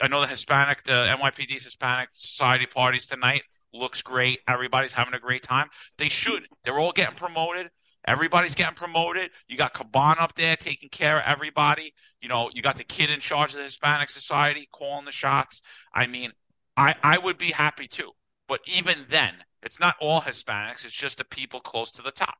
I 0.00 0.08
know 0.08 0.20
the 0.20 0.26
Hispanic, 0.26 0.82
the 0.84 0.92
NYPD's 0.92 1.64
Hispanic 1.64 2.08
Society 2.14 2.66
parties 2.66 3.06
tonight 3.06 3.42
looks 3.72 4.02
great. 4.02 4.40
Everybody's 4.48 4.92
having 4.92 5.14
a 5.14 5.18
great 5.18 5.42
time. 5.42 5.68
They 5.98 6.08
should. 6.08 6.46
They're 6.62 6.78
all 6.78 6.92
getting 6.92 7.16
promoted. 7.16 7.70
Everybody's 8.06 8.54
getting 8.54 8.74
promoted. 8.74 9.30
You 9.48 9.56
got 9.56 9.72
Caban 9.72 10.20
up 10.20 10.34
there 10.34 10.56
taking 10.56 10.90
care 10.90 11.18
of 11.18 11.24
everybody. 11.26 11.94
You 12.20 12.28
know, 12.28 12.50
you 12.52 12.60
got 12.60 12.76
the 12.76 12.84
kid 12.84 13.10
in 13.10 13.18
charge 13.18 13.52
of 13.52 13.58
the 13.58 13.64
Hispanic 13.64 14.10
Society 14.10 14.68
calling 14.72 15.06
the 15.06 15.10
shots. 15.10 15.62
I 15.94 16.06
mean, 16.06 16.32
I, 16.76 16.94
I 17.02 17.18
would 17.18 17.38
be 17.38 17.52
happy 17.52 17.88
too. 17.88 18.10
But 18.46 18.60
even 18.66 19.06
then, 19.08 19.32
it's 19.62 19.80
not 19.80 19.96
all 20.00 20.20
Hispanics. 20.20 20.84
It's 20.84 20.92
just 20.92 21.18
the 21.18 21.24
people 21.24 21.60
close 21.60 21.90
to 21.92 22.02
the 22.02 22.10
top, 22.10 22.36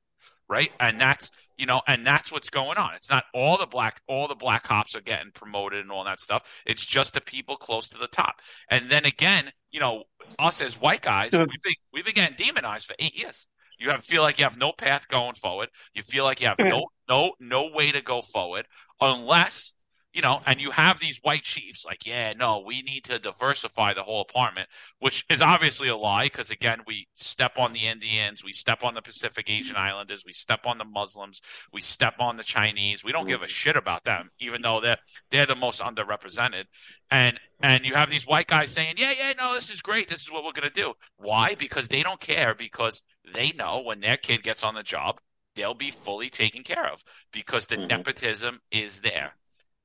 right? 0.48 0.70
And 0.80 1.00
that's 1.00 1.30
you 1.56 1.66
know, 1.66 1.82
and 1.86 2.04
that's 2.04 2.32
what's 2.32 2.50
going 2.50 2.78
on. 2.78 2.94
It's 2.94 3.10
not 3.10 3.24
all 3.32 3.56
the 3.58 3.66
black 3.66 4.00
all 4.08 4.26
the 4.28 4.34
black 4.34 4.64
cops 4.64 4.94
are 4.96 5.00
getting 5.00 5.30
promoted 5.32 5.80
and 5.80 5.90
all 5.92 6.04
that 6.04 6.20
stuff. 6.20 6.42
It's 6.66 6.84
just 6.84 7.14
the 7.14 7.20
people 7.20 7.56
close 7.56 7.88
to 7.90 7.98
the 7.98 8.06
top. 8.06 8.40
And 8.70 8.90
then 8.90 9.04
again, 9.04 9.52
you 9.70 9.80
know, 9.80 10.04
us 10.38 10.60
as 10.60 10.80
white 10.80 11.02
guys, 11.02 11.32
we've 11.32 11.62
been 11.62 11.74
we've 11.92 12.04
been 12.04 12.14
getting 12.14 12.36
demonized 12.36 12.86
for 12.86 12.94
eight 12.98 13.16
years. 13.18 13.48
You 13.78 13.90
have 13.90 14.04
feel 14.04 14.22
like 14.22 14.38
you 14.38 14.44
have 14.44 14.56
no 14.58 14.72
path 14.72 15.08
going 15.08 15.34
forward. 15.34 15.68
You 15.94 16.02
feel 16.02 16.24
like 16.24 16.40
you 16.40 16.48
have 16.48 16.58
no 16.58 16.86
no 17.08 17.32
no 17.40 17.70
way 17.72 17.92
to 17.92 18.00
go 18.00 18.22
forward 18.22 18.66
unless 19.00 19.74
you 20.14 20.22
know, 20.22 20.40
and 20.46 20.60
you 20.60 20.70
have 20.70 21.00
these 21.00 21.18
white 21.22 21.42
chiefs 21.42 21.84
like, 21.84 22.06
yeah, 22.06 22.32
no, 22.34 22.62
we 22.64 22.82
need 22.82 23.02
to 23.04 23.18
diversify 23.18 23.92
the 23.94 24.04
whole 24.04 24.20
apartment, 24.20 24.68
which 25.00 25.24
is 25.28 25.42
obviously 25.42 25.88
a 25.88 25.96
lie 25.96 26.26
because 26.26 26.52
again, 26.52 26.78
we 26.86 27.08
step 27.14 27.58
on 27.58 27.72
the 27.72 27.88
Indians, 27.88 28.42
we 28.46 28.52
step 28.52 28.84
on 28.84 28.94
the 28.94 29.02
Pacific 29.02 29.50
Asian 29.50 29.74
Islanders, 29.74 30.22
we 30.24 30.32
step 30.32 30.60
on 30.66 30.78
the 30.78 30.84
Muslims, 30.84 31.40
we 31.72 31.80
step 31.80 32.14
on 32.20 32.36
the 32.36 32.44
Chinese. 32.44 33.02
We 33.04 33.10
don't 33.10 33.26
give 33.26 33.42
a 33.42 33.48
shit 33.48 33.76
about 33.76 34.04
them, 34.04 34.30
even 34.38 34.62
though 34.62 34.80
they're 34.80 34.98
they're 35.30 35.46
the 35.46 35.56
most 35.56 35.80
underrepresented. 35.80 36.64
And 37.10 37.40
and 37.60 37.84
you 37.84 37.94
have 37.94 38.08
these 38.08 38.26
white 38.26 38.46
guys 38.46 38.70
saying, 38.70 38.94
yeah, 38.98 39.12
yeah, 39.18 39.32
no, 39.36 39.52
this 39.52 39.70
is 39.70 39.82
great. 39.82 40.08
This 40.08 40.22
is 40.22 40.30
what 40.30 40.44
we're 40.44 40.52
gonna 40.52 40.70
do. 40.70 40.94
Why? 41.16 41.56
Because 41.56 41.88
they 41.88 42.04
don't 42.04 42.20
care. 42.20 42.54
Because 42.54 43.02
they 43.34 43.50
know 43.50 43.82
when 43.82 43.98
their 43.98 44.16
kid 44.16 44.44
gets 44.44 44.62
on 44.62 44.74
the 44.74 44.84
job, 44.84 45.20
they'll 45.56 45.74
be 45.74 45.90
fully 45.90 46.30
taken 46.30 46.62
care 46.62 46.88
of 46.88 47.02
because 47.32 47.66
the 47.66 47.76
Mhm. 47.76 47.88
nepotism 47.88 48.60
is 48.70 49.00
there. 49.00 49.36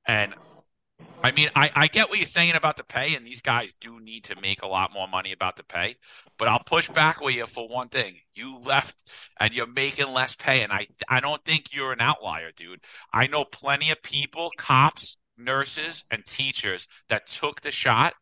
And 0.10 0.34
I 1.24 1.32
mean, 1.34 1.50
I, 1.56 1.70
I 1.76 1.88
get 1.88 2.10
what 2.10 2.18
you're 2.18 2.26
saying 2.26 2.56
about 2.56 2.78
the 2.78 2.84
pay, 2.84 3.14
and 3.14 3.28
these 3.28 3.44
guys 3.44 3.76
do 3.80 4.00
need 4.00 4.24
to 4.24 4.42
make 4.42 4.64
a 4.64 4.68
lot 4.68 4.92
more 4.92 5.08
money 5.08 5.32
about 5.32 5.56
the 5.56 5.64
pay. 5.64 5.98
But 6.40 6.48
I'll 6.48 6.64
push 6.64 6.90
back 6.90 7.22
with 7.22 7.36
you 7.36 7.46
for 7.46 7.70
one 7.70 7.90
thing. 7.90 8.16
You 8.34 8.58
left 8.58 8.96
and 9.40 9.54
you're 9.54 9.72
making 9.72 10.12
less 10.12 10.36
pay, 10.36 10.64
and 10.64 10.74
I 10.74 10.88
I 11.08 11.20
don't 11.20 11.46
think 11.46 11.76
you're 11.76 11.94
an 11.94 12.02
outlier, 12.02 12.52
dude. 12.52 12.80
I 13.14 13.28
know 13.28 13.46
plenty 13.46 13.92
of 13.92 14.02
people, 14.02 14.50
cops, 14.58 15.18
nurses, 15.38 16.06
and 16.10 16.26
teachers 16.26 16.88
that 17.10 17.28
took 17.28 17.62
the 17.62 17.72
shot 17.72 18.16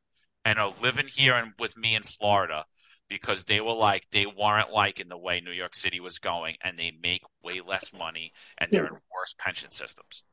and 0.44 0.60
are 0.60 0.74
living 0.82 1.08
here 1.08 1.36
and 1.36 1.54
with 1.58 1.78
me 1.78 1.96
in 1.96 2.04
Florida 2.04 2.66
because 3.08 3.46
they 3.46 3.62
were 3.62 3.76
like 3.76 4.08
they 4.12 4.26
weren't 4.26 4.74
liking 4.74 5.08
the 5.08 5.18
way 5.18 5.40
New 5.40 5.52
York 5.52 5.74
City 5.74 6.02
was 6.02 6.20
going, 6.20 6.58
and 6.62 6.78
they 6.78 6.92
make 7.02 7.22
way 7.42 7.62
less 7.66 7.94
money, 7.94 8.34
and 8.58 8.74
they're 8.74 8.88
in 8.88 8.94
worse 8.94 9.36
pension 9.40 9.72
systems. 9.72 10.26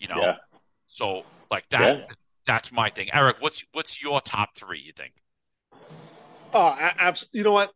You 0.00 0.08
know, 0.08 0.20
Yeah. 0.20 0.36
So 0.86 1.24
like 1.50 1.68
that 1.70 1.98
Yeah. 1.98 2.06
that's 2.46 2.72
my 2.72 2.90
thing. 2.90 3.08
Eric, 3.12 3.36
what's 3.40 3.64
what's 3.72 4.02
your 4.02 4.20
top 4.20 4.56
three, 4.56 4.80
you 4.80 4.92
think? 4.92 5.12
Oh, 6.54 6.60
I, 6.60 6.94
I, 6.98 7.14
you 7.32 7.42
know 7.42 7.52
what? 7.52 7.72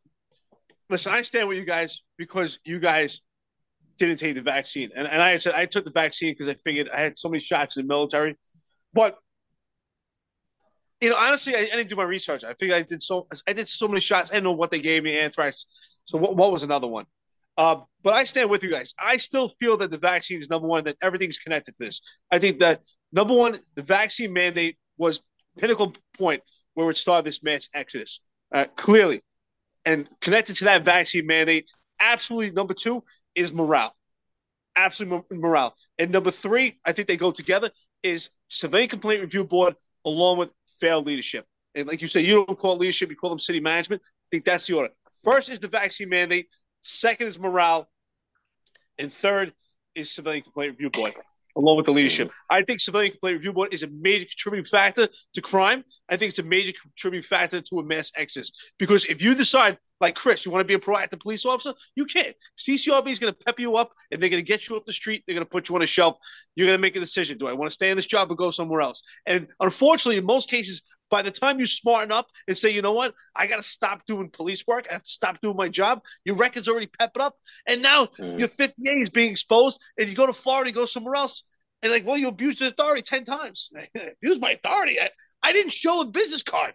Listen, 0.89 1.13
I 1.13 1.23
stand 1.23 1.49
with 1.49 1.59
you 1.59 1.65
guys 1.65 2.03
because 2.17 2.59
you 2.65 2.79
guys 2.79 3.21
didn't 3.99 4.19
take 4.19 4.35
the 4.35 4.43
vaccine, 4.43 4.91
and 4.97 5.07
and 5.07 5.21
I 5.23 5.37
said 5.39 5.55
I 5.55 5.67
took 5.67 5.85
the 5.85 5.91
vaccine 5.91 6.33
because 6.33 6.49
I 6.49 6.55
figured 6.65 6.89
I 6.89 7.01
had 7.01 7.19
so 7.19 7.29
many 7.29 7.41
shots 7.41 7.77
in 7.77 7.87
the 7.87 7.89
military, 7.89 8.37
but 8.95 9.19
you 11.01 11.09
know, 11.09 11.17
honestly, 11.17 11.57
I, 11.57 11.61
I, 11.61 11.77
didn't 11.77 11.89
do 11.89 11.97
my 11.97 12.03
research. 12.03 12.45
I 12.45 12.55
figured 12.55 12.79
I 12.79 12.83
did 12.83 13.03
so. 13.03 13.27
I 13.47 13.53
did 13.53 13.69
so 13.69 13.89
many 13.89 14.01
shots. 14.01 14.31
I 14.31 14.35
didn't 14.35 14.45
know 14.45 14.53
what 14.53 14.71
they 14.71 14.81
gave 14.81 15.03
me 15.03 15.19
anthrax. 15.19 16.01
So 16.05 16.19
what, 16.19 16.37
what 16.37 16.53
was 16.53 16.63
another 16.63 16.89
one? 16.89 17.07
Uh, 17.57 17.77
but 18.03 18.15
I 18.15 18.25
stand 18.25 18.51
with 18.51 18.63
you 18.63 18.71
guys. 18.71 18.95
I 18.99 19.17
still 19.17 19.51
feel 19.61 19.77
that 19.79 19.91
the 19.91 19.99
vaccine 19.99 20.39
is 20.39 20.51
number 20.51 20.69
one. 20.69 20.85
That 20.85 20.97
everything's 21.03 21.39
connected 21.39 21.75
to 21.77 21.85
this. 21.85 22.01
I 22.31 22.39
think 22.39 22.59
that 22.61 22.83
number 23.13 23.35
one, 23.35 23.59
the 23.75 23.83
vaccine 23.83 24.33
mandate 24.33 24.77
was 24.99 25.23
pinnacle 25.59 25.95
point 26.17 26.43
where 26.75 26.91
it 26.91 26.97
started 26.97 27.25
this 27.25 27.43
mass 27.43 27.69
exodus. 27.75 28.21
Uh, 28.53 28.67
clearly, 28.77 29.23
and 29.85 30.09
connected 30.21 30.57
to 30.57 30.65
that 30.65 30.85
vaccine 30.85 31.27
mandate, 31.27 31.69
absolutely 32.01 32.51
number 32.51 32.75
two 32.75 33.03
is 33.35 33.53
morale. 33.53 33.95
Absolutely 34.77 35.39
morale. 35.39 35.75
And 35.99 36.11
number 36.11 36.31
three, 36.31 36.79
I 36.85 36.93
think 36.93 37.09
they 37.09 37.17
go 37.17 37.31
together, 37.31 37.71
is 38.03 38.31
civilian 38.49 38.89
complaint 38.89 39.21
review 39.21 39.45
board 39.45 39.75
along 40.05 40.39
with 40.39 40.51
failed 40.81 41.07
leadership. 41.07 41.47
And 41.75 41.87
like 41.87 42.03
you 42.03 42.09
say, 42.09 42.21
you 42.21 42.45
don't 42.45 42.59
call 42.59 42.77
leadership, 42.77 43.11
you 43.11 43.17
call 43.17 43.31
them 43.31 43.39
city 43.39 43.61
management. 43.61 44.03
I 44.05 44.27
think 44.31 44.45
that's 44.45 44.67
the 44.67 44.75
order. 44.75 44.91
First 45.23 45.49
is 45.49 45.61
the 45.61 45.69
vaccine 45.69 46.09
mandate, 46.09 46.49
second 46.83 47.27
is 47.27 47.39
morale, 47.39 47.89
and 48.99 49.13
third 49.13 49.53
is 49.95 50.11
civilian 50.11 50.43
complaint 50.43 50.73
review 50.73 50.91
board 50.91 51.15
along 51.57 51.77
with 51.77 51.87
the 51.87 51.93
leadership. 51.93 52.29
Mm-hmm. 52.29 52.57
I 52.57 52.63
think 52.63 52.81
civilian 52.81 53.13
complaint 53.13 53.37
review 53.37 53.53
board 53.53 53.75
is 53.75 53.83
a 53.83 53.89
major 53.89 54.25
contributing 54.25 54.65
factor 54.65 55.09
to 55.35 55.41
crime. 55.41 55.85
I 56.09 56.17
think 56.17 56.31
it's 56.31 56.39
a 56.39 56.45
major 56.45 56.73
contributing 56.81 57.27
factor 57.27 57.61
to 57.61 57.79
a 57.79 57.83
mass 57.83 58.13
exodus. 58.17 58.75
Because 58.79 59.05
if 59.07 59.23
you 59.23 59.35
decide, 59.35 59.79
like 60.01 60.15
Chris, 60.15 60.45
you 60.45 60.53
want 60.53 60.63
to 60.63 60.69
be 60.69 60.75
a 60.75 60.79
proactive 60.79 61.21
police 61.21 61.45
officer, 61.45 61.75
you 61.95 62.05
can't. 62.05 62.35
CCRB 62.59 63.09
is 63.09 63.19
going 63.19 63.33
to 63.33 63.39
pep 63.45 63.59
you 63.59 63.77
up 63.77 63.93
and 64.11 64.23
they're 64.23 64.31
going 64.31 64.43
to 64.43 64.47
get 64.47 64.69
you 64.69 64.77
off 64.77 64.85
the 64.85 64.93
street. 64.93 65.25
They're 65.27 65.35
going 65.35 65.47
to 65.47 65.51
put 65.51 65.69
you 65.69 65.75
on 65.75 65.83
a 65.83 65.87
shelf. 65.87 66.19
You're 66.55 66.67
going 66.67 66.79
to 66.79 66.83
make 66.83 66.97
a 66.97 67.01
decision. 67.01 67.39
Do 67.39 67.49
I 67.49 67.53
want 67.53 67.71
to 67.71 67.75
stay 67.75 67.91
in 67.91 67.97
this 67.97 68.07
job 68.07 68.31
or 68.31 68.35
go 68.35 68.51
somewhere 68.51 68.81
else? 68.81 69.03
And 69.27 69.49
unfortunately, 69.61 70.19
in 70.19 70.25
most 70.25 70.49
cases, 70.51 70.83
by 71.11 71.23
the 71.23 71.31
time 71.31 71.59
you 71.59 71.67
smarten 71.67 72.13
up 72.13 72.29
and 72.47 72.57
say, 72.57 72.71
you 72.71 72.83
know 72.83 72.93
what, 72.93 73.15
I 73.35 73.47
got 73.47 73.57
to 73.57 73.63
stop 73.63 74.07
doing 74.07 74.31
police 74.31 74.67
work, 74.67 74.87
I 74.89 74.95
have 74.95 75.03
to 75.03 75.11
stop 75.11 75.41
doing 75.41 75.57
my 75.57 75.69
job, 75.69 76.03
your 76.25 76.37
record's 76.37 76.69
already 76.69 76.87
pepped 76.87 77.19
up. 77.19 77.37
And 77.67 77.83
now 77.83 78.07
mm. 78.07 78.39
your 78.39 78.49
50A 78.49 79.03
is 79.03 79.11
being 79.11 79.31
exposed, 79.31 79.83
and 79.99 80.09
you 80.09 80.15
go 80.15 80.27
to 80.27 80.33
Florida, 80.33 80.71
you 80.71 80.75
go 80.75 80.87
somewhere 80.87 81.17
else. 81.17 81.45
And 81.83 81.91
like, 81.91 82.07
well, 82.07 82.17
you 82.17 82.29
abused 82.29 82.59
the 82.61 82.69
authority 82.69 83.03
10 83.03 83.25
times. 83.25 83.71
Use 84.23 84.39
my 84.39 84.53
authority. 84.53 85.01
I, 85.01 85.11
I, 85.43 85.53
didn't 85.53 85.73
show 85.73 86.03
a 86.03 86.05
business 86.05 86.43
card. 86.43 86.75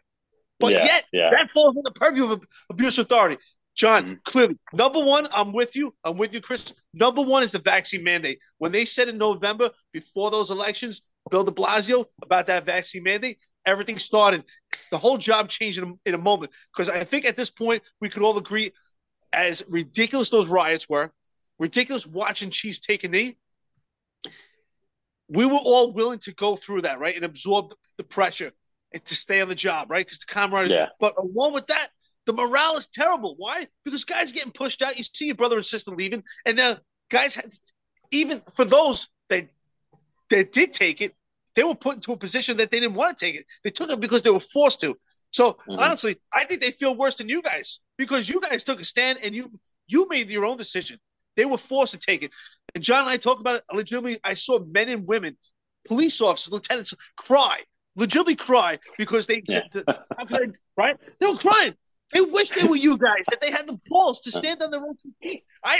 But 0.60 0.74
yeah, 0.74 0.86
yet, 0.86 1.06
yeah. 1.14 1.30
that 1.32 1.52
falls 1.52 1.76
in 1.76 1.84
the 1.84 1.91
purview 1.91 2.32
of 2.32 2.44
abuse 2.72 2.98
authority. 2.98 3.38
John, 3.76 4.03
mm-hmm. 4.03 4.14
clearly, 4.24 4.57
number 4.74 4.99
one, 4.99 5.28
I'm 5.34 5.52
with 5.52 5.76
you. 5.76 5.94
I'm 6.03 6.18
with 6.18 6.34
you, 6.34 6.40
Chris. 6.40 6.74
Number 6.94 7.22
one 7.22 7.44
is 7.44 7.52
the 7.52 7.60
vaccine 7.60 8.03
mandate. 8.03 8.40
When 8.57 8.72
they 8.72 8.86
said 8.86 9.10
in 9.10 9.18
November, 9.18 9.70
before 9.91 10.32
those 10.32 10.49
elections, 10.49 11.02
Bill 11.30 11.44
de 11.44 11.52
Blasio, 11.52 12.06
about 12.24 12.48
that 12.48 12.66
vaccine 12.66 13.03
mandate, 13.03 13.40
everything 13.66 14.00
started. 14.00 14.44
The 14.92 14.98
whole 14.98 15.18
job 15.18 15.50
changed 15.50 15.80
in 15.80 15.90
a, 15.90 16.10
in 16.10 16.14
a 16.16 16.20
moment. 16.20 16.54
Because 16.74 16.90
I 16.90 17.04
think 17.04 17.26
at 17.26 17.36
this 17.36 17.50
point, 17.50 17.84
we 18.00 18.10
could 18.10 18.24
all 18.24 18.38
agree, 18.38 18.72
as 19.34 19.64
ridiculous 19.68 20.30
those 20.30 20.48
riots 20.48 20.88
were, 20.88 21.12
ridiculous 21.60 22.06
watching 22.06 22.50
Chiefs 22.50 22.80
take 22.80 23.04
a 23.04 23.08
knee, 23.08 23.38
we 25.28 25.46
were 25.46 25.60
all 25.64 25.92
willing 25.92 26.20
to 26.20 26.34
go 26.34 26.56
through 26.56 26.82
that, 26.82 27.00
right, 27.00 27.16
and 27.16 27.26
absorb 27.26 27.74
the 27.98 28.04
pressure 28.04 28.52
and 28.94 29.04
to 29.06 29.16
stay 29.16 29.42
on 29.42 29.50
the 29.50 29.56
job, 29.56 29.90
right? 29.90 30.06
Because 30.06 30.20
the 30.20 30.28
camaraderie. 30.28 30.78
Yeah. 30.78 30.90
But 31.00 31.16
along 31.18 31.54
with 31.54 31.68
that, 31.68 31.90
the 32.26 32.34
morale 32.34 32.78
is 32.78 32.88
terrible. 32.88 33.36
Why? 33.38 33.68
Because 33.84 34.06
guys 34.06 34.32
getting 34.32 34.52
pushed 34.52 34.82
out. 34.82 34.98
You 34.98 35.04
see 35.04 35.28
your 35.28 35.36
brother 35.36 35.58
and 35.58 35.66
sister 35.66 35.92
leaving, 35.92 36.24
and 36.46 36.58
now 36.58 36.78
guys 37.10 37.36
had 37.36 37.52
even 38.12 38.42
for 38.54 38.66
those 38.66 39.10
that 39.30 39.48
that 40.30 40.52
did 40.52 40.74
take 40.74 41.02
it, 41.02 41.16
they 41.56 41.64
were 41.64 41.76
put 41.76 41.95
into 41.95 42.14
a 42.14 42.18
position 42.18 42.57
that 42.57 42.72
they 42.72 42.80
didn't 42.80 42.95
want 42.95 43.18
to 43.18 43.26
take 43.26 43.36
it. 43.36 43.45
They 43.64 43.69
took 43.69 43.90
it 43.90 43.99
because 43.99 44.23
they 44.23 44.30
were 44.30 44.40
forced 44.40 44.82
to. 44.82 44.98
So 45.32 45.53
mm-hmm. 45.53 45.80
honestly, 45.80 46.18
I 46.34 46.45
think 46.45 46.61
they 46.61 46.72
feel 46.72 46.95
worse 46.95 47.15
than 47.15 47.30
you 47.30 47.41
guys 47.41 47.80
because 47.98 48.30
you 48.30 48.40
guys 48.41 48.64
took 48.64 48.80
a 48.80 48.86
stand 48.86 49.19
and 49.22 49.36
you 49.36 49.52
you 49.88 50.07
made 50.10 50.30
your 50.30 50.45
own 50.45 50.57
decision. 50.57 50.99
They 51.36 51.45
were 51.45 51.57
forced 51.57 51.94
to 51.94 51.99
take 51.99 52.23
it. 52.23 52.32
And 52.73 52.84
John 52.84 53.02
and 53.02 53.10
I 53.10 53.18
talked 53.18 53.41
about 53.41 53.56
it 53.56 53.64
legitimately. 53.73 54.19
I 54.23 54.36
saw 54.36 54.60
men 54.60 54.90
and 54.90 55.06
women, 55.06 55.38
police 55.86 56.22
officers, 56.22 56.53
lieutenants 56.53 56.94
cry, 57.18 57.60
legitimately 57.95 58.36
cry 58.36 58.80
because 58.98 59.27
they 59.27 59.44
said, 59.48 59.64
yeah. 59.73 60.38
right? 60.77 60.98
They 61.19 61.27
were 61.27 61.38
crying. 61.38 61.73
They 62.14 62.22
wish 62.22 62.52
they 62.52 62.68
were 62.68 62.76
you 62.76 62.98
guys, 62.98 63.26
that 63.30 63.41
they 63.41 63.52
had 63.52 63.68
the 63.68 63.80
balls 63.88 64.22
to 64.22 64.32
stand 64.32 64.61
on 64.61 64.72
their 64.72 64.80
own 64.80 64.95
two 65.02 65.11
feet. 65.22 65.44
I, 65.64 65.80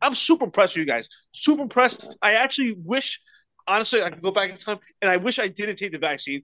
I'm 0.00 0.14
super 0.14 0.46
impressed 0.46 0.74
with 0.74 0.86
you 0.86 0.92
guys. 0.92 1.08
Super 1.32 1.62
impressed. 1.62 2.08
I 2.22 2.34
actually 2.34 2.74
wish, 2.76 3.20
honestly, 3.68 4.02
I 4.02 4.10
could 4.10 4.22
go 4.22 4.30
back 4.30 4.50
in 4.50 4.56
time 4.56 4.78
and 5.02 5.10
I 5.10 5.16
wish 5.18 5.38
I 5.38 5.48
didn't 5.48 5.76
take 5.76 5.92
the 5.92 5.98
vaccine, 5.98 6.42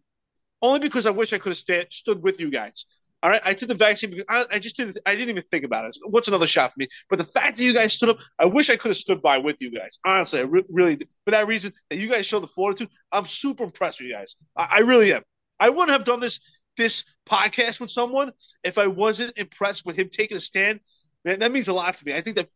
only 0.62 0.80
because 0.80 1.06
I 1.06 1.10
wish 1.10 1.32
I 1.32 1.38
could 1.38 1.50
have 1.50 1.58
st- 1.58 1.92
stood 1.92 2.22
with 2.22 2.40
you 2.40 2.50
guys. 2.50 2.86
All 3.22 3.30
right, 3.30 3.40
I 3.42 3.54
took 3.54 3.70
the 3.70 3.74
vaccine 3.74 4.10
because 4.10 4.26
I, 4.28 4.44
I, 4.52 4.58
just 4.58 4.76
didn't. 4.76 4.98
I 5.06 5.14
didn't 5.14 5.30
even 5.30 5.42
think 5.42 5.64
about 5.64 5.86
it. 5.86 5.96
What's 6.04 6.28
another 6.28 6.46
shot 6.46 6.74
for 6.74 6.78
me? 6.78 6.88
But 7.08 7.18
the 7.18 7.24
fact 7.24 7.56
that 7.56 7.62
you 7.62 7.72
guys 7.72 7.94
stood 7.94 8.10
up, 8.10 8.18
I 8.38 8.44
wish 8.44 8.68
I 8.68 8.76
could 8.76 8.90
have 8.90 8.98
stood 8.98 9.22
by 9.22 9.38
with 9.38 9.62
you 9.62 9.70
guys. 9.70 9.98
Honestly, 10.04 10.40
I 10.40 10.42
re- 10.42 10.64
really, 10.68 10.98
for 11.24 11.30
that 11.30 11.46
reason, 11.46 11.72
that 11.88 11.96
you 11.96 12.10
guys 12.10 12.26
showed 12.26 12.42
the 12.42 12.48
fortitude. 12.48 12.90
I'm 13.10 13.24
super 13.24 13.64
impressed 13.64 14.00
with 14.00 14.08
you 14.08 14.14
guys. 14.14 14.36
I, 14.54 14.68
I 14.72 14.78
really 14.80 15.14
am. 15.14 15.22
I 15.58 15.70
wouldn't 15.70 15.92
have 15.96 16.04
done 16.04 16.20
this 16.20 16.38
this 16.76 17.04
podcast 17.26 17.80
with 17.80 17.90
someone 17.90 18.32
if 18.62 18.76
I 18.76 18.88
wasn't 18.88 19.38
impressed 19.38 19.86
with 19.86 19.98
him 19.98 20.10
taking 20.10 20.36
a 20.36 20.40
stand. 20.40 20.80
Man, 21.24 21.38
that 21.38 21.50
means 21.50 21.68
a 21.68 21.72
lot 21.72 21.94
to 21.94 22.04
me. 22.04 22.12
I 22.12 22.20
think 22.20 22.36
that 22.36 22.50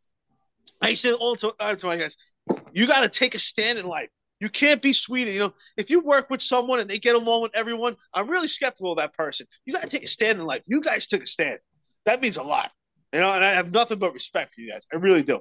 I 0.83 0.95
said 0.95 1.15
all 1.15 1.37
to, 1.37 1.55
uh, 1.59 1.75
to 1.75 1.87
my 1.87 1.97
guys, 1.97 2.17
you 2.73 2.87
got 2.87 3.01
to 3.01 3.09
take 3.09 3.35
a 3.35 3.39
stand 3.39 3.79
in 3.79 3.87
life. 3.87 4.11
You 4.41 4.49
can't 4.49 4.81
be 4.81 4.93
sweet. 4.93 5.29
You 5.29 5.41
know, 5.41 5.55
if 5.77 5.91
you 5.91 6.01
work 6.01 6.31
with 6.31 6.43
someone 6.43 6.81
and 6.81 6.89
they 6.89 6.99
get 6.99 7.17
along 7.17 7.43
with 7.43 7.57
everyone, 7.57 7.97
I'm 8.15 8.29
really 8.29 8.49
skeptical 8.49 8.93
of 8.93 8.99
that 8.99 9.15
person. 9.15 9.47
You 9.65 9.73
got 9.73 9.83
to 9.83 9.89
take 9.89 10.05
a 10.05 10.09
stand 10.09 10.39
in 10.39 10.47
life. 10.47 10.63
You 10.67 10.81
guys 10.81 11.07
took 11.07 11.23
a 11.23 11.27
stand. 11.27 11.59
That 12.07 12.23
means 12.23 12.37
a 12.37 12.43
lot. 12.43 12.71
You 13.13 13.21
know, 13.21 13.31
and 13.31 13.45
I 13.45 13.53
have 13.53 13.73
nothing 13.73 13.99
but 13.99 14.13
respect 14.13 14.55
for 14.55 14.61
you 14.61 14.71
guys. 14.71 14.87
I 14.93 14.97
really 14.97 15.23
do. 15.23 15.41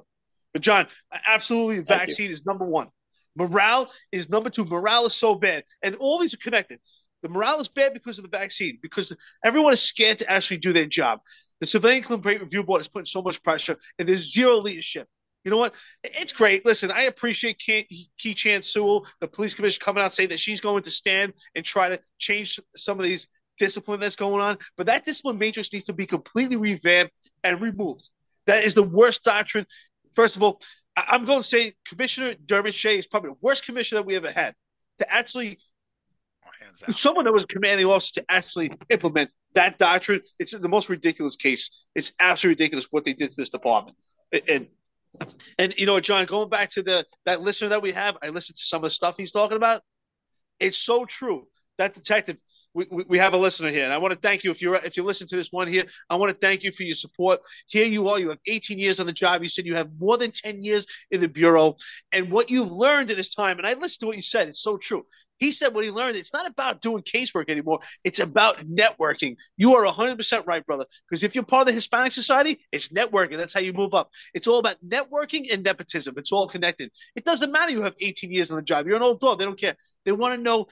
But 0.52 0.62
John, 0.62 0.86
absolutely, 1.26 1.80
vaccine 1.80 2.30
is 2.30 2.44
number 2.46 2.64
one. 2.64 2.88
Morale 3.36 3.90
is 4.10 4.28
number 4.28 4.50
two. 4.50 4.64
Morale 4.64 5.06
is 5.06 5.14
so 5.14 5.34
bad, 5.34 5.64
and 5.82 5.94
all 5.96 6.18
these 6.18 6.34
are 6.34 6.38
connected. 6.38 6.80
The 7.22 7.28
morale 7.28 7.60
is 7.60 7.68
bad 7.68 7.92
because 7.94 8.18
of 8.18 8.28
the 8.28 8.36
vaccine, 8.36 8.78
because 8.80 9.14
everyone 9.44 9.72
is 9.72 9.82
scared 9.82 10.20
to 10.20 10.30
actually 10.30 10.58
do 10.58 10.72
their 10.72 10.86
job. 10.86 11.20
The 11.60 11.66
Civilian 11.66 12.02
Complaint 12.02 12.40
Review 12.40 12.62
Board 12.62 12.80
is 12.80 12.88
putting 12.88 13.06
so 13.06 13.22
much 13.22 13.42
pressure, 13.42 13.76
and 13.98 14.08
there's 14.08 14.32
zero 14.32 14.56
leadership. 14.56 15.06
You 15.44 15.50
know 15.50 15.56
what? 15.56 15.74
It's 16.04 16.32
great. 16.32 16.66
Listen, 16.66 16.90
I 16.90 17.02
appreciate 17.02 17.58
Key 17.58 18.08
Chan 18.34 18.62
Sewell, 18.62 19.06
the 19.20 19.28
police 19.28 19.54
commissioner, 19.54 19.84
coming 19.84 20.02
out 20.02 20.12
saying 20.12 20.30
that 20.30 20.40
she's 20.40 20.60
going 20.60 20.82
to 20.82 20.90
stand 20.90 21.32
and 21.54 21.64
try 21.64 21.88
to 21.88 22.00
change 22.18 22.60
some 22.76 22.98
of 22.98 23.06
these 23.06 23.28
discipline 23.58 24.00
that's 24.00 24.16
going 24.16 24.40
on. 24.40 24.58
But 24.76 24.86
that 24.86 25.04
discipline 25.04 25.38
matrix 25.38 25.72
needs 25.72 25.86
to 25.86 25.92
be 25.92 26.06
completely 26.06 26.56
revamped 26.56 27.18
and 27.42 27.60
removed. 27.60 28.10
That 28.46 28.64
is 28.64 28.74
the 28.74 28.82
worst 28.82 29.24
doctrine. 29.24 29.66
First 30.12 30.36
of 30.36 30.42
all, 30.42 30.60
I'm 30.96 31.24
going 31.24 31.42
to 31.42 31.48
say 31.48 31.74
Commissioner 31.86 32.34
Dermot 32.44 32.74
Shea 32.74 32.98
is 32.98 33.06
probably 33.06 33.30
the 33.30 33.36
worst 33.40 33.64
commissioner 33.64 34.00
that 34.00 34.06
we 34.06 34.16
ever 34.16 34.30
had 34.30 34.54
to 34.98 35.12
actually 35.12 35.58
someone 36.90 37.24
that 37.24 37.32
was 37.32 37.44
commanding 37.44 37.86
officer 37.86 38.20
to 38.20 38.26
actually 38.28 38.72
implement 38.90 39.30
that 39.54 39.78
doctrine. 39.78 40.20
It's 40.38 40.52
the 40.52 40.68
most 40.68 40.88
ridiculous 40.88 41.36
case. 41.36 41.86
It's 41.94 42.12
absolutely 42.20 42.64
ridiculous 42.64 42.88
what 42.90 43.04
they 43.04 43.12
did 43.12 43.30
to 43.30 43.36
this 43.36 43.48
department. 43.48 43.96
And 44.48 44.66
and 45.58 45.76
you 45.76 45.86
know, 45.86 46.00
John, 46.00 46.26
going 46.26 46.48
back 46.48 46.70
to 46.70 46.82
the 46.82 47.04
that 47.24 47.40
listener 47.40 47.70
that 47.70 47.82
we 47.82 47.92
have, 47.92 48.16
I 48.22 48.28
listened 48.28 48.56
to 48.56 48.64
some 48.64 48.78
of 48.78 48.90
the 48.90 48.94
stuff 48.94 49.16
he's 49.16 49.32
talking 49.32 49.56
about. 49.56 49.82
It's 50.60 50.78
so 50.78 51.04
true. 51.04 51.46
That 51.78 51.94
detective, 51.94 52.40
we, 52.90 53.04
we, 53.08 53.18
have 53.18 53.34
a 53.34 53.36
listener 53.36 53.70
here, 53.70 53.84
and 53.84 53.92
I 53.92 53.98
want 53.98 54.14
to 54.14 54.20
thank 54.20 54.44
you 54.44 54.50
if 54.50 54.62
you're 54.62 54.76
if 54.76 54.96
you 54.96 55.02
listen 55.02 55.26
to 55.28 55.36
this 55.36 55.52
one 55.52 55.68
here. 55.68 55.84
I 56.08 56.16
want 56.16 56.32
to 56.32 56.38
thank 56.38 56.62
you 56.62 56.72
for 56.72 56.84
your 56.84 56.94
support. 56.94 57.40
Here 57.66 57.86
you 57.86 58.08
are. 58.08 58.18
You 58.18 58.30
have 58.30 58.38
18 58.46 58.78
years 58.78 59.00
on 59.00 59.06
the 59.06 59.12
job. 59.12 59.42
You 59.42 59.48
said 59.48 59.66
you 59.66 59.74
have 59.74 59.90
more 59.98 60.16
than 60.16 60.30
10 60.30 60.62
years 60.62 60.86
in 61.10 61.20
the 61.20 61.28
bureau, 61.28 61.76
and 62.12 62.30
what 62.30 62.50
you've 62.50 62.72
learned 62.72 63.10
in 63.10 63.16
this 63.16 63.34
time. 63.34 63.58
And 63.58 63.66
I 63.66 63.74
listened 63.74 64.00
to 64.00 64.06
what 64.06 64.16
you 64.16 64.22
said. 64.22 64.48
It's 64.48 64.62
so 64.62 64.76
true. 64.76 65.04
He 65.38 65.52
said 65.52 65.72
what 65.72 65.84
he 65.84 65.90
learned. 65.90 66.16
It's 66.16 66.32
not 66.32 66.46
about 66.46 66.80
doing 66.80 67.02
casework 67.02 67.48
anymore. 67.48 67.80
It's 68.04 68.18
about 68.18 68.58
networking. 68.66 69.36
You 69.56 69.76
are 69.76 69.84
100% 69.84 70.46
right, 70.46 70.66
brother. 70.66 70.84
Because 71.08 71.22
if 71.22 71.34
you're 71.34 71.44
part 71.44 71.62
of 71.62 71.66
the 71.68 71.72
Hispanic 71.72 72.12
Society, 72.12 72.58
it's 72.72 72.88
networking. 72.88 73.36
That's 73.36 73.54
how 73.54 73.60
you 73.60 73.72
move 73.72 73.94
up. 73.94 74.10
It's 74.34 74.48
all 74.48 74.58
about 74.58 74.76
networking 74.86 75.52
and 75.52 75.62
nepotism. 75.62 76.14
It's 76.18 76.32
all 76.32 76.48
connected. 76.48 76.90
It 77.14 77.24
doesn't 77.24 77.52
matter 77.52 77.70
you 77.70 77.82
have 77.82 77.94
18 78.00 78.32
years 78.32 78.50
on 78.50 78.56
the 78.56 78.62
job. 78.62 78.86
You're 78.86 78.96
an 78.96 79.02
old 79.02 79.20
dog. 79.20 79.38
They 79.38 79.44
don't 79.44 79.58
care. 79.58 79.76
They 80.04 80.12
want 80.12 80.34
to 80.34 80.42
know 80.42 80.66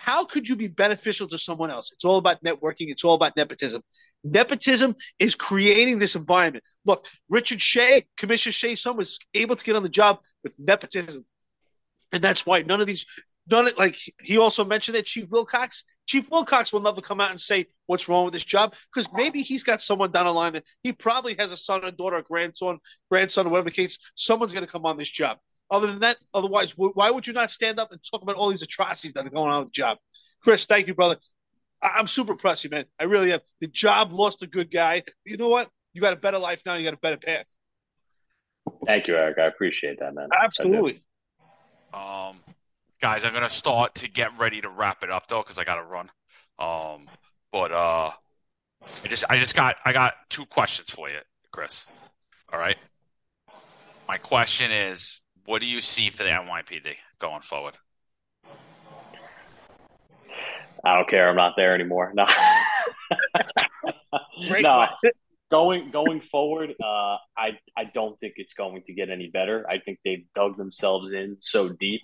how 0.00 0.24
could 0.24 0.48
you 0.48 0.56
be 0.56 0.68
beneficial 0.68 1.28
to 1.28 1.38
someone 1.38 1.70
else? 1.70 1.92
It's 1.92 2.04
all 2.04 2.16
about 2.18 2.42
networking. 2.42 2.90
It's 2.90 3.04
all 3.04 3.14
about 3.14 3.36
nepotism. 3.36 3.82
Nepotism 4.24 4.94
is 5.18 5.34
creating 5.34 5.98
this 5.98 6.14
environment. 6.14 6.64
Look, 6.84 7.06
Richard 7.28 7.60
Shea, 7.60 8.06
Commissioner 8.16 8.52
Shea, 8.52 8.74
son 8.76 8.96
was 8.96 9.18
able 9.34 9.56
to 9.56 9.64
get 9.64 9.76
on 9.76 9.82
the 9.82 9.88
job 9.88 10.20
with 10.42 10.54
nepotism. 10.58 11.24
And 12.12 12.22
that's 12.22 12.46
why 12.46 12.62
none 12.62 12.80
of 12.80 12.86
these 12.86 13.04
done 13.48 13.66
it 13.66 13.78
like 13.78 13.96
he 14.20 14.38
also 14.38 14.64
mentioned 14.64 14.94
that 14.96 15.06
Chief 15.06 15.28
Wilcox. 15.28 15.84
Chief 16.06 16.30
Wilcox 16.30 16.72
will 16.72 16.82
never 16.82 17.00
come 17.00 17.20
out 17.20 17.30
and 17.30 17.40
say 17.40 17.66
what's 17.86 18.08
wrong 18.08 18.24
with 18.24 18.34
this 18.34 18.44
job 18.44 18.74
because 18.92 19.10
maybe 19.12 19.42
he's 19.42 19.62
got 19.62 19.80
someone 19.80 20.10
down 20.10 20.26
the 20.26 20.32
line 20.32 20.52
that 20.52 20.64
he 20.82 20.92
probably 20.92 21.34
has 21.38 21.50
a 21.50 21.56
son 21.56 21.84
or 21.84 21.90
daughter, 21.90 22.16
a 22.16 22.22
grandson, 22.22 22.78
grandson, 23.10 23.50
whatever 23.50 23.70
the 23.70 23.74
case. 23.74 23.98
Someone's 24.14 24.52
going 24.52 24.66
to 24.66 24.70
come 24.70 24.86
on 24.86 24.98
this 24.98 25.08
job. 25.08 25.38
Other 25.70 25.86
than 25.88 26.00
that, 26.00 26.16
otherwise, 26.32 26.72
why 26.76 27.10
would 27.10 27.26
you 27.26 27.34
not 27.34 27.50
stand 27.50 27.78
up 27.78 27.92
and 27.92 28.00
talk 28.10 28.22
about 28.22 28.36
all 28.36 28.48
these 28.48 28.62
atrocities 28.62 29.12
that 29.12 29.26
are 29.26 29.30
going 29.30 29.50
on 29.50 29.60
with 29.60 29.68
the 29.68 29.72
job? 29.72 29.98
Chris, 30.40 30.64
thank 30.64 30.86
you, 30.86 30.94
brother. 30.94 31.16
I- 31.82 31.98
am 31.98 32.06
super 32.06 32.32
impressed, 32.32 32.64
you, 32.64 32.70
man. 32.70 32.86
I 32.98 33.04
really 33.04 33.32
am. 33.32 33.40
The 33.60 33.66
job 33.66 34.12
lost 34.12 34.42
a 34.42 34.46
good 34.46 34.70
guy. 34.70 35.02
You 35.24 35.36
know 35.36 35.48
what? 35.48 35.68
You 35.92 36.00
got 36.00 36.12
a 36.12 36.16
better 36.16 36.38
life 36.38 36.62
now. 36.64 36.74
You 36.74 36.84
got 36.84 36.94
a 36.94 36.98
better 36.98 37.18
path. 37.18 37.54
Thank 38.86 39.08
you, 39.08 39.16
Eric. 39.16 39.38
I 39.38 39.46
appreciate 39.46 39.98
that, 40.00 40.14
man. 40.14 40.28
Absolutely. 40.42 41.02
Um, 41.92 42.40
guys, 43.00 43.24
I'm 43.24 43.32
gonna 43.32 43.48
start 43.48 43.94
to 43.96 44.08
get 44.08 44.38
ready 44.38 44.60
to 44.60 44.68
wrap 44.68 45.02
it 45.02 45.10
up 45.10 45.28
though, 45.28 45.42
because 45.42 45.58
I 45.58 45.64
gotta 45.64 45.82
run. 45.82 46.10
Um, 46.58 47.08
but 47.52 47.72
uh, 47.72 48.10
I 49.04 49.08
just 49.08 49.24
I 49.28 49.38
just 49.38 49.54
got 49.54 49.76
I 49.84 49.92
got 49.92 50.14
two 50.28 50.46
questions 50.46 50.90
for 50.90 51.08
you, 51.08 51.18
Chris. 51.50 51.86
All 52.52 52.58
right. 52.58 52.76
My 54.06 54.18
question 54.18 54.72
is, 54.72 55.20
what 55.48 55.62
do 55.62 55.66
you 55.66 55.80
see 55.80 56.10
for 56.10 56.24
the 56.24 56.28
NYPD 56.28 56.96
going 57.18 57.40
forward? 57.40 57.78
I 60.84 60.94
don't 60.94 61.08
care. 61.08 61.26
I'm 61.30 61.36
not 61.36 61.54
there 61.56 61.74
anymore. 61.74 62.12
No. 62.14 62.26
no. 64.60 64.86
Going 65.50 65.88
going 65.90 66.20
forward, 66.20 66.74
uh, 66.82 67.16
I 67.34 67.58
I 67.74 67.84
don't 67.94 68.20
think 68.20 68.34
it's 68.36 68.52
going 68.52 68.82
to 68.84 68.92
get 68.92 69.08
any 69.08 69.30
better. 69.30 69.66
I 69.66 69.78
think 69.78 70.00
they've 70.04 70.26
dug 70.34 70.58
themselves 70.58 71.12
in 71.12 71.38
so 71.40 71.70
deep 71.70 72.02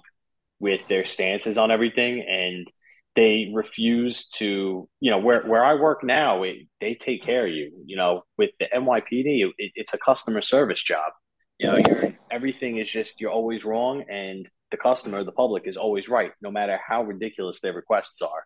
with 0.58 0.88
their 0.88 1.04
stances 1.04 1.58
on 1.58 1.70
everything, 1.70 2.24
and 2.26 2.66
they 3.14 3.52
refuse 3.52 4.28
to. 4.36 4.88
You 5.00 5.10
know, 5.10 5.18
where 5.18 5.42
where 5.42 5.62
I 5.62 5.74
work 5.74 6.02
now, 6.02 6.44
it, 6.44 6.56
they 6.80 6.94
take 6.94 7.22
care 7.22 7.46
of 7.46 7.52
you. 7.52 7.72
You 7.84 7.98
know, 7.98 8.22
with 8.38 8.52
the 8.58 8.66
NYPD, 8.74 9.50
it, 9.58 9.72
it's 9.74 9.92
a 9.92 9.98
customer 9.98 10.40
service 10.40 10.82
job. 10.82 11.12
You 11.58 11.68
know, 11.68 12.12
everything 12.30 12.78
is 12.78 12.90
just 12.90 13.20
you're 13.20 13.30
always 13.30 13.64
wrong, 13.64 14.04
and 14.10 14.48
the 14.70 14.76
customer, 14.76 15.22
the 15.22 15.32
public, 15.32 15.64
is 15.66 15.76
always 15.76 16.08
right, 16.08 16.32
no 16.42 16.50
matter 16.50 16.78
how 16.84 17.04
ridiculous 17.04 17.60
their 17.60 17.72
requests 17.72 18.20
are. 18.22 18.44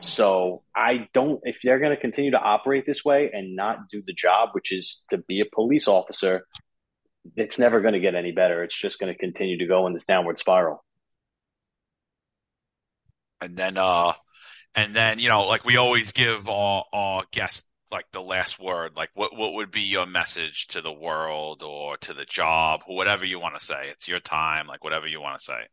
So 0.00 0.62
I 0.74 1.08
don't, 1.12 1.40
if 1.44 1.58
they're 1.62 1.78
going 1.78 1.94
to 1.94 2.00
continue 2.00 2.32
to 2.32 2.40
operate 2.40 2.86
this 2.86 3.04
way 3.04 3.30
and 3.32 3.56
not 3.56 3.88
do 3.90 4.02
the 4.04 4.12
job, 4.12 4.50
which 4.52 4.72
is 4.72 5.04
to 5.10 5.18
be 5.18 5.40
a 5.40 5.44
police 5.52 5.88
officer, 5.88 6.46
it's 7.36 7.58
never 7.58 7.80
going 7.80 7.94
to 7.94 8.00
get 8.00 8.14
any 8.14 8.32
better. 8.32 8.62
It's 8.62 8.76
just 8.76 8.98
going 8.98 9.12
to 9.12 9.18
continue 9.18 9.58
to 9.58 9.66
go 9.66 9.86
in 9.86 9.92
this 9.92 10.04
downward 10.04 10.38
spiral. 10.38 10.84
And 13.40 13.56
then, 13.56 13.76
uh, 13.76 14.12
and 14.74 14.94
then, 14.94 15.18
you 15.18 15.28
know, 15.28 15.42
like 15.42 15.64
we 15.64 15.76
always 15.76 16.12
give 16.12 16.48
our, 16.48 16.84
our 16.92 17.24
guests 17.32 17.64
like 17.92 18.06
the 18.12 18.22
last 18.22 18.60
word, 18.60 18.92
like 18.96 19.10
what, 19.14 19.36
what 19.36 19.54
would 19.54 19.70
be 19.70 19.80
your 19.80 20.06
message 20.06 20.68
to 20.68 20.80
the 20.80 20.92
world 20.92 21.62
or 21.62 21.96
to 21.98 22.12
the 22.14 22.24
job, 22.24 22.82
whatever 22.86 23.24
you 23.24 23.40
want 23.40 23.58
to 23.58 23.64
say. 23.64 23.88
It's 23.90 24.08
your 24.08 24.20
time, 24.20 24.66
like 24.66 24.84
whatever 24.84 25.06
you 25.06 25.20
want 25.20 25.38
to 25.38 25.44
say 25.44 25.68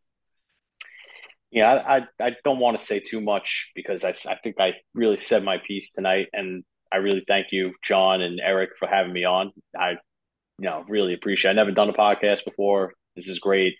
yeah, 1.51 1.73
I, 1.73 2.07
I, 2.23 2.35
don't 2.43 2.59
want 2.59 2.77
to 2.77 2.85
say 2.85 2.99
too 2.99 3.21
much 3.21 3.71
because 3.73 4.03
I, 4.03 4.09
I 4.29 4.35
think 4.43 4.57
I 4.59 4.73
really 4.93 5.17
said 5.17 5.43
my 5.43 5.57
piece 5.65 5.93
tonight, 5.93 6.27
and 6.33 6.63
I 6.91 6.97
really 6.97 7.23
thank 7.27 7.47
you, 7.51 7.73
John 7.83 8.21
and 8.21 8.39
Eric, 8.39 8.71
for 8.77 8.87
having 8.87 9.13
me 9.13 9.23
on. 9.23 9.51
I, 9.77 9.91
you 9.91 10.69
know, 10.69 10.83
really 10.89 11.13
appreciate. 11.13 11.51
It. 11.51 11.53
I 11.53 11.55
never 11.55 11.71
done 11.71 11.89
a 11.89 11.93
podcast 11.93 12.43
before. 12.43 12.93
This 13.15 13.29
is 13.29 13.39
great. 13.39 13.75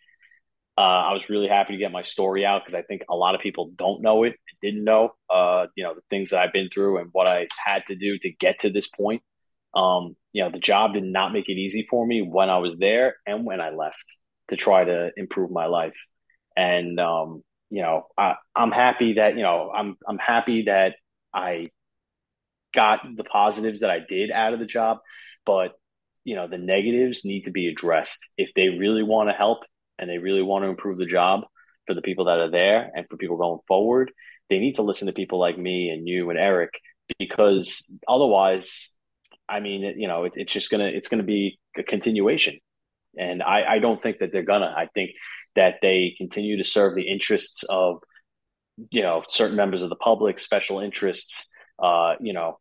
Uh, 0.78 0.82
I 1.10 1.14
was 1.14 1.30
really 1.30 1.48
happy 1.48 1.74
to 1.74 1.80
get 1.80 1.91
my 1.91 2.04
story 2.04 2.45
out 2.45 2.62
because 2.64 2.76
I 2.76 2.84
think 2.84 3.02
a 3.10 3.16
lot 3.16 3.34
of 3.34 3.41
people 3.41 3.72
don't 3.76 4.02
know 4.02 4.24
it, 4.24 4.36
didn't 4.62 4.84
know, 4.84 5.16
uh, 5.30 5.66
you 5.76 5.84
know, 5.84 5.95
the 5.95 6.02
things 6.10 6.30
that 6.30 6.41
I've 6.41 6.54
been 6.54 6.70
through 6.72 6.99
and 6.99 7.10
what 7.14 7.28
I 7.28 7.48
had 7.64 7.84
to 7.88 7.95
do 7.95 8.18
to 8.20 8.30
get 8.30 8.60
to 8.60 8.70
this 8.70 8.88
point. 8.88 9.24
Um, 9.74 10.16
you 10.34 10.44
know, 10.44 10.52
the 10.52 10.60
job 10.60 10.94
did 10.94 11.04
not 11.04 11.34
make 11.34 11.49
it 11.49 11.54
easy 11.54 11.88
for 11.90 12.06
me 12.06 12.22
when 12.22 12.49
I 12.49 12.60
was 12.60 12.78
there 12.78 13.16
and 13.26 13.45
when 13.45 13.60
I 13.60 13.72
left 13.72 14.04
to 14.49 14.56
try 14.56 14.84
to 14.84 15.12
improve 15.18 15.49
my 15.52 15.66
life. 15.66 15.95
And 16.56 16.99
um, 16.99 17.44
you 17.70 17.82
know, 17.82 18.08
I, 18.18 18.36
I'm 18.56 18.72
happy 18.72 19.14
that, 19.14 19.36
you 19.36 19.44
know, 19.44 19.72
I'm, 19.76 19.98
I'm 20.08 20.18
happy 20.18 20.64
that 20.64 20.95
I 21.34 21.70
got 22.74 23.02
the 23.16 23.24
positives 23.24 23.82
that 23.82 23.90
I 23.90 23.99
did 24.08 24.32
out 24.32 24.54
of 24.54 24.60
the 24.60 24.66
job, 24.66 24.99
but 25.45 25.74
you 26.24 26.36
know, 26.36 26.48
the 26.48 26.58
negatives 26.58 27.24
need 27.24 27.45
to 27.45 27.52
be 27.52 27.68
addressed. 27.68 28.20
If 28.38 28.49
they 28.56 28.70
really 28.70 29.04
want 29.04 29.30
to 29.30 29.34
help 29.34 29.60
and 29.99 30.10
they 30.10 30.18
really 30.18 30.41
want 30.41 30.64
to 30.64 30.69
improve 30.69 30.98
the 30.98 31.06
job 31.06 31.41
for 31.86 31.94
the 31.94 32.02
people 32.02 32.26
that 32.26 32.40
are 32.40 32.52
there 32.52 32.91
and 32.94 33.07
for 33.10 33.18
people 33.18 33.38
going 33.38 33.60
forward, 33.68 34.11
they 34.49 34.60
need 34.60 34.76
to 34.76 34.82
listen 34.82 35.07
to 35.07 35.14
people 35.14 35.40
like 35.40 35.57
me 35.57 35.90
and 35.90 36.07
you 36.07 36.30
and 36.30 36.40
Eric 36.40 36.72
because 37.19 37.90
otherwise, 38.07 38.95
I 39.48 39.60
mean, 39.60 39.94
you 39.98 40.07
know, 40.07 40.26
it, 40.26 40.34
it's 40.36 40.52
just 40.52 40.69
gonna 40.69 40.88
it's 40.88 41.07
gonna 41.07 41.24
be 41.24 41.60
a 41.78 41.84
continuation, 41.84 42.60
and 43.18 43.41
I, 43.41 43.76
I 43.76 43.80
don't 43.80 44.02
think 44.02 44.19
that 44.19 44.32
they're 44.32 44.44
gonna. 44.44 44.74
I 44.76 44.88
think 44.94 45.11
that 45.56 45.76
they 45.82 46.14
continue 46.18 46.57
to 46.57 46.64
serve 46.64 46.95
the 46.95 47.10
interests 47.10 47.64
of 47.69 48.03
you 48.91 49.02
know 49.02 49.24
certain 49.28 49.57
members 49.57 49.82
of 49.82 49.90
the 49.90 49.95
public 49.95 50.38
special 50.40 50.80
interests 50.80 51.52
uh 51.82 52.14
you 52.22 52.32
know 52.32 52.60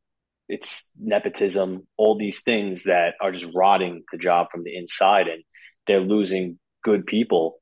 it's 0.48 0.90
nepotism 0.98 1.86
all 1.96 2.16
these 2.18 2.42
things 2.42 2.84
that 2.84 3.14
are 3.20 3.32
just 3.32 3.52
rotting 3.54 4.02
the 4.12 4.18
job 4.18 4.46
from 4.50 4.62
the 4.64 4.76
inside 4.76 5.28
and 5.28 5.42
they're 5.86 6.00
losing 6.00 6.58
good 6.86 7.04
people 7.06 7.58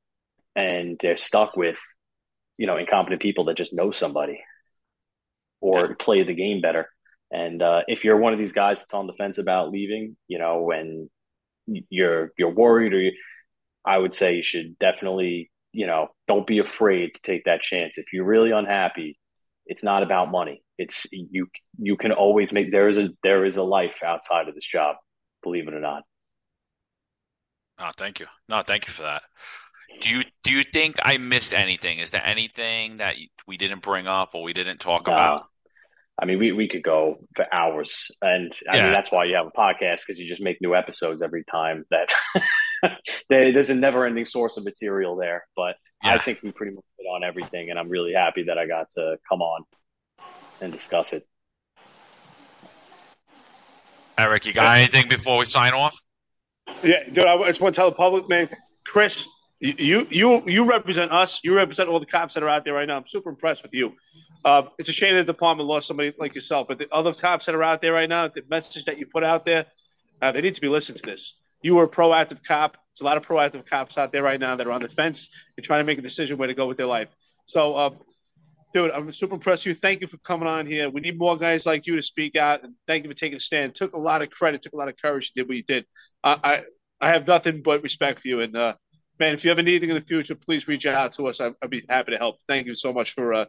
and 0.54 0.98
they're 1.02 1.16
stuck 1.16 1.56
with 1.56 1.78
you 2.58 2.66
know 2.68 2.76
incompetent 2.76 3.20
people 3.20 3.46
that 3.46 3.56
just 3.56 3.74
know 3.74 3.90
somebody 3.90 4.38
or 5.60 5.96
play 5.96 6.22
the 6.22 6.34
game 6.34 6.60
better 6.60 6.88
and 7.32 7.62
uh, 7.62 7.80
if 7.88 8.04
you're 8.04 8.18
one 8.18 8.32
of 8.32 8.38
these 8.38 8.52
guys 8.52 8.78
that's 8.78 8.94
on 8.94 9.08
the 9.08 9.12
fence 9.14 9.38
about 9.38 9.70
leaving 9.70 10.16
you 10.28 10.38
know 10.38 10.62
when 10.62 11.08
you're 11.66 12.32
you're 12.38 12.50
worried 12.50 12.92
or 12.92 13.00
you, 13.00 13.12
I 13.84 13.98
would 13.98 14.14
say 14.14 14.36
you 14.36 14.42
should 14.42 14.78
definitely, 14.78 15.50
you 15.72 15.86
know, 15.86 16.08
don't 16.26 16.46
be 16.46 16.58
afraid 16.58 17.14
to 17.14 17.20
take 17.22 17.44
that 17.44 17.62
chance. 17.62 17.98
If 17.98 18.06
you're 18.12 18.24
really 18.24 18.50
unhappy, 18.50 19.18
it's 19.66 19.84
not 19.84 20.02
about 20.02 20.30
money. 20.30 20.62
It's 20.78 21.06
you 21.12 21.48
you 21.78 21.96
can 21.96 22.12
always 22.12 22.52
make 22.52 22.70
there 22.70 22.88
is 22.88 22.98
a 22.98 23.08
there 23.22 23.44
is 23.44 23.56
a 23.56 23.62
life 23.62 24.02
outside 24.04 24.48
of 24.48 24.54
this 24.54 24.66
job, 24.66 24.96
believe 25.42 25.68
it 25.68 25.74
or 25.74 25.80
not. 25.80 26.02
Oh, 27.78 27.90
thank 27.96 28.20
you. 28.20 28.26
No, 28.48 28.62
thank 28.66 28.86
you 28.86 28.92
for 28.92 29.02
that. 29.02 29.22
Do 30.00 30.08
you 30.08 30.24
do 30.42 30.52
you 30.52 30.64
think 30.72 30.96
I 31.02 31.18
missed 31.18 31.52
anything? 31.52 31.98
Is 31.98 32.10
there 32.10 32.24
anything 32.24 32.98
that 32.98 33.16
we 33.46 33.56
didn't 33.56 33.82
bring 33.82 34.06
up 34.06 34.34
or 34.34 34.42
we 34.42 34.52
didn't 34.52 34.78
talk 34.78 35.06
no. 35.06 35.12
about? 35.12 35.46
I 36.20 36.26
mean, 36.26 36.38
we, 36.38 36.52
we 36.52 36.68
could 36.68 36.84
go 36.84 37.18
for 37.34 37.52
hours, 37.52 38.12
and 38.22 38.52
I 38.70 38.76
yeah. 38.76 38.82
mean 38.84 38.92
that's 38.92 39.10
why 39.10 39.24
you 39.24 39.34
have 39.34 39.46
a 39.46 39.50
podcast 39.50 40.02
because 40.06 40.20
you 40.20 40.28
just 40.28 40.40
make 40.40 40.60
new 40.60 40.74
episodes 40.74 41.22
every 41.22 41.44
time 41.44 41.84
that 41.90 42.08
there's 43.28 43.70
a 43.70 43.74
never 43.74 44.06
ending 44.06 44.24
source 44.24 44.56
of 44.56 44.64
material 44.64 45.16
there. 45.16 45.44
But 45.56 45.74
yeah. 46.04 46.14
I 46.14 46.18
think 46.18 46.38
we 46.42 46.52
pretty 46.52 46.74
much 46.74 46.84
hit 46.98 47.06
on 47.06 47.24
everything, 47.24 47.70
and 47.70 47.78
I'm 47.80 47.88
really 47.88 48.12
happy 48.12 48.44
that 48.44 48.58
I 48.58 48.66
got 48.66 48.90
to 48.92 49.16
come 49.28 49.42
on 49.42 49.64
and 50.60 50.72
discuss 50.72 51.12
it. 51.12 51.26
Eric, 54.16 54.46
you 54.46 54.52
got 54.52 54.78
anything 54.78 55.08
before 55.08 55.38
we 55.38 55.46
sign 55.46 55.72
off? 55.72 55.98
Yeah, 56.82 57.08
dude, 57.10 57.24
I 57.24 57.36
just 57.48 57.60
want 57.60 57.74
to 57.74 57.78
tell 57.78 57.90
the 57.90 57.96
public, 57.96 58.28
man, 58.28 58.48
Chris, 58.86 59.26
you 59.60 60.06
you 60.10 60.42
you 60.46 60.64
represent 60.64 61.12
us. 61.12 61.40
You 61.42 61.54
represent 61.54 61.88
all 61.88 62.00
the 62.00 62.06
cops 62.06 62.34
that 62.34 62.42
are 62.42 62.48
out 62.48 62.64
there 62.64 62.74
right 62.74 62.86
now. 62.86 62.96
I'm 62.96 63.06
super 63.06 63.30
impressed 63.30 63.62
with 63.62 63.72
you. 63.72 63.94
Uh, 64.44 64.64
it's 64.78 64.88
a 64.88 64.92
shame 64.92 65.14
that 65.14 65.26
the 65.26 65.32
department 65.32 65.68
lost 65.68 65.86
somebody 65.86 66.12
like 66.18 66.34
yourself, 66.34 66.68
but 66.68 66.78
the 66.78 66.88
other 66.92 67.14
cops 67.14 67.46
that 67.46 67.54
are 67.54 67.62
out 67.62 67.80
there 67.80 67.92
right 67.92 68.08
now, 68.08 68.28
the 68.28 68.44
message 68.50 68.84
that 68.84 68.98
you 68.98 69.06
put 69.06 69.24
out 69.24 69.44
there, 69.44 69.66
uh, 70.20 70.32
they 70.32 70.42
need 70.42 70.54
to 70.54 70.60
be 70.60 70.68
listening 70.68 70.98
to 70.98 71.06
this 71.06 71.36
you 71.64 71.74
were 71.74 71.84
a 71.84 71.88
proactive 71.88 72.44
cop. 72.44 72.74
There's 72.74 73.00
a 73.00 73.04
lot 73.04 73.16
of 73.16 73.26
proactive 73.26 73.64
cops 73.64 73.96
out 73.96 74.12
there 74.12 74.22
right 74.22 74.38
now 74.38 74.54
that 74.54 74.66
are 74.66 74.70
on 74.72 74.82
the 74.82 74.88
fence 74.88 75.30
and 75.56 75.64
trying 75.64 75.80
to 75.80 75.84
make 75.84 75.98
a 75.98 76.02
decision 76.02 76.36
where 76.36 76.46
to 76.46 76.54
go 76.54 76.66
with 76.66 76.76
their 76.76 76.86
life. 76.86 77.08
So, 77.46 77.74
uh, 77.74 77.90
dude, 78.74 78.90
I'm 78.90 79.10
super 79.12 79.34
impressed 79.34 79.64
with 79.64 79.76
you. 79.76 79.80
Thank 79.80 80.00
you 80.00 80.08
for 80.08 80.18
coming 80.18 80.48
on 80.48 80.66
here. 80.66 80.90
We 80.90 81.00
need 81.00 81.16
more 81.16 81.36
guys 81.36 81.64
like 81.64 81.86
you 81.86 81.96
to 81.96 82.02
speak 82.02 82.36
out, 82.36 82.64
and 82.64 82.74
thank 82.86 83.04
you 83.04 83.10
for 83.10 83.16
taking 83.16 83.36
a 83.36 83.40
stand. 83.40 83.74
Took 83.74 83.94
a 83.94 83.98
lot 83.98 84.20
of 84.20 84.30
credit, 84.30 84.62
took 84.62 84.72
a 84.72 84.76
lot 84.76 84.88
of 84.88 84.96
courage. 85.00 85.32
You 85.34 85.42
did 85.42 85.48
what 85.48 85.56
you 85.56 85.62
did. 85.62 85.86
Uh, 86.22 86.36
I 86.42 86.64
I 87.00 87.08
have 87.08 87.26
nothing 87.26 87.62
but 87.62 87.82
respect 87.82 88.20
for 88.20 88.28
you. 88.28 88.40
And 88.40 88.54
uh, 88.56 88.74
man, 89.18 89.34
if 89.34 89.44
you 89.44 89.50
ever 89.52 89.62
need 89.62 89.72
anything 89.72 89.90
in 89.90 89.94
the 89.94 90.00
future, 90.00 90.34
please 90.34 90.68
reach 90.68 90.86
out 90.86 91.12
to 91.12 91.28
us. 91.28 91.40
I, 91.40 91.52
would 91.62 91.70
be 91.70 91.84
happy 91.88 92.12
to 92.12 92.18
help. 92.18 92.36
Thank 92.48 92.66
you 92.66 92.74
so 92.74 92.92
much 92.92 93.12
for 93.12 93.32
uh, 93.32 93.46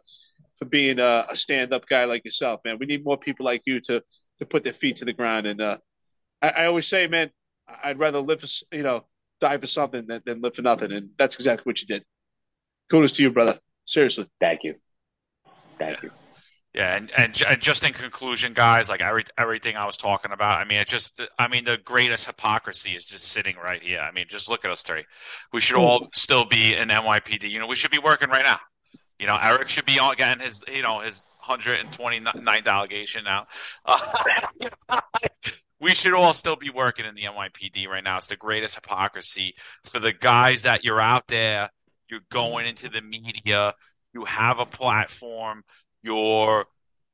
for 0.58 0.64
being 0.64 1.00
a, 1.00 1.26
a 1.28 1.36
stand 1.36 1.74
up 1.74 1.86
guy 1.86 2.04
like 2.04 2.24
yourself, 2.24 2.60
man. 2.64 2.78
We 2.78 2.86
need 2.86 3.04
more 3.04 3.18
people 3.18 3.44
like 3.44 3.62
you 3.66 3.80
to 3.80 4.02
to 4.38 4.46
put 4.46 4.62
their 4.62 4.72
feet 4.72 4.96
to 4.96 5.04
the 5.04 5.12
ground. 5.12 5.46
And 5.46 5.60
uh, 5.60 5.78
I, 6.40 6.48
I 6.50 6.66
always 6.66 6.86
say, 6.86 7.08
man, 7.08 7.30
I'd 7.82 7.98
rather 7.98 8.20
live 8.20 8.40
for 8.40 8.48
you 8.70 8.84
know 8.84 9.04
die 9.40 9.58
for 9.58 9.66
something 9.66 10.06
than, 10.06 10.22
than 10.24 10.40
live 10.40 10.54
for 10.54 10.62
nothing, 10.62 10.92
and 10.92 11.10
that's 11.18 11.34
exactly 11.34 11.68
what 11.68 11.80
you 11.80 11.88
did. 11.88 12.04
Kudos 12.88 13.12
to 13.12 13.22
you, 13.24 13.32
brother. 13.32 13.58
Seriously. 13.84 14.28
Thank 14.40 14.60
you. 14.62 14.76
Thank 15.78 16.02
you. 16.02 16.10
Yeah, 16.76 16.94
and, 16.94 17.10
and 17.16 17.42
and 17.48 17.58
just 17.58 17.84
in 17.84 17.94
conclusion, 17.94 18.52
guys, 18.52 18.90
like 18.90 19.00
every, 19.00 19.24
everything 19.38 19.76
I 19.76 19.86
was 19.86 19.96
talking 19.96 20.30
about, 20.30 20.58
I 20.58 20.64
mean, 20.64 20.76
it 20.76 20.88
just, 20.88 21.18
I 21.38 21.48
mean, 21.48 21.64
the 21.64 21.78
greatest 21.78 22.26
hypocrisy 22.26 22.90
is 22.90 23.02
just 23.04 23.28
sitting 23.28 23.56
right 23.56 23.82
here. 23.82 24.00
I 24.00 24.12
mean, 24.12 24.26
just 24.28 24.50
look 24.50 24.62
at 24.66 24.70
us 24.70 24.82
three. 24.82 25.04
We 25.54 25.62
should 25.62 25.76
all 25.78 26.10
still 26.12 26.44
be 26.44 26.74
in 26.74 26.88
NYPD. 26.88 27.48
You 27.48 27.60
know, 27.60 27.66
we 27.66 27.76
should 27.76 27.90
be 27.90 27.98
working 27.98 28.28
right 28.28 28.44
now. 28.44 28.60
You 29.18 29.26
know, 29.26 29.38
Eric 29.40 29.70
should 29.70 29.86
be 29.86 29.98
on 29.98 30.16
getting 30.16 30.44
his, 30.44 30.62
you 30.70 30.82
know, 30.82 31.00
his 31.00 31.24
129th 31.48 32.66
allegation 32.66 33.24
now. 33.24 33.46
Uh, 33.86 34.60
we 35.80 35.94
should 35.94 36.12
all 36.12 36.34
still 36.34 36.56
be 36.56 36.68
working 36.68 37.06
in 37.06 37.14
the 37.14 37.22
NYPD 37.22 37.88
right 37.88 38.04
now. 38.04 38.18
It's 38.18 38.26
the 38.26 38.36
greatest 38.36 38.74
hypocrisy 38.74 39.54
for 39.84 39.98
the 39.98 40.12
guys 40.12 40.64
that 40.64 40.84
you're 40.84 41.00
out 41.00 41.26
there. 41.28 41.70
You're 42.10 42.20
going 42.30 42.66
into 42.66 42.90
the 42.90 43.00
media. 43.00 43.74
You 44.16 44.24
have 44.24 44.58
a 44.58 44.64
platform. 44.64 45.62
You're 46.02 46.64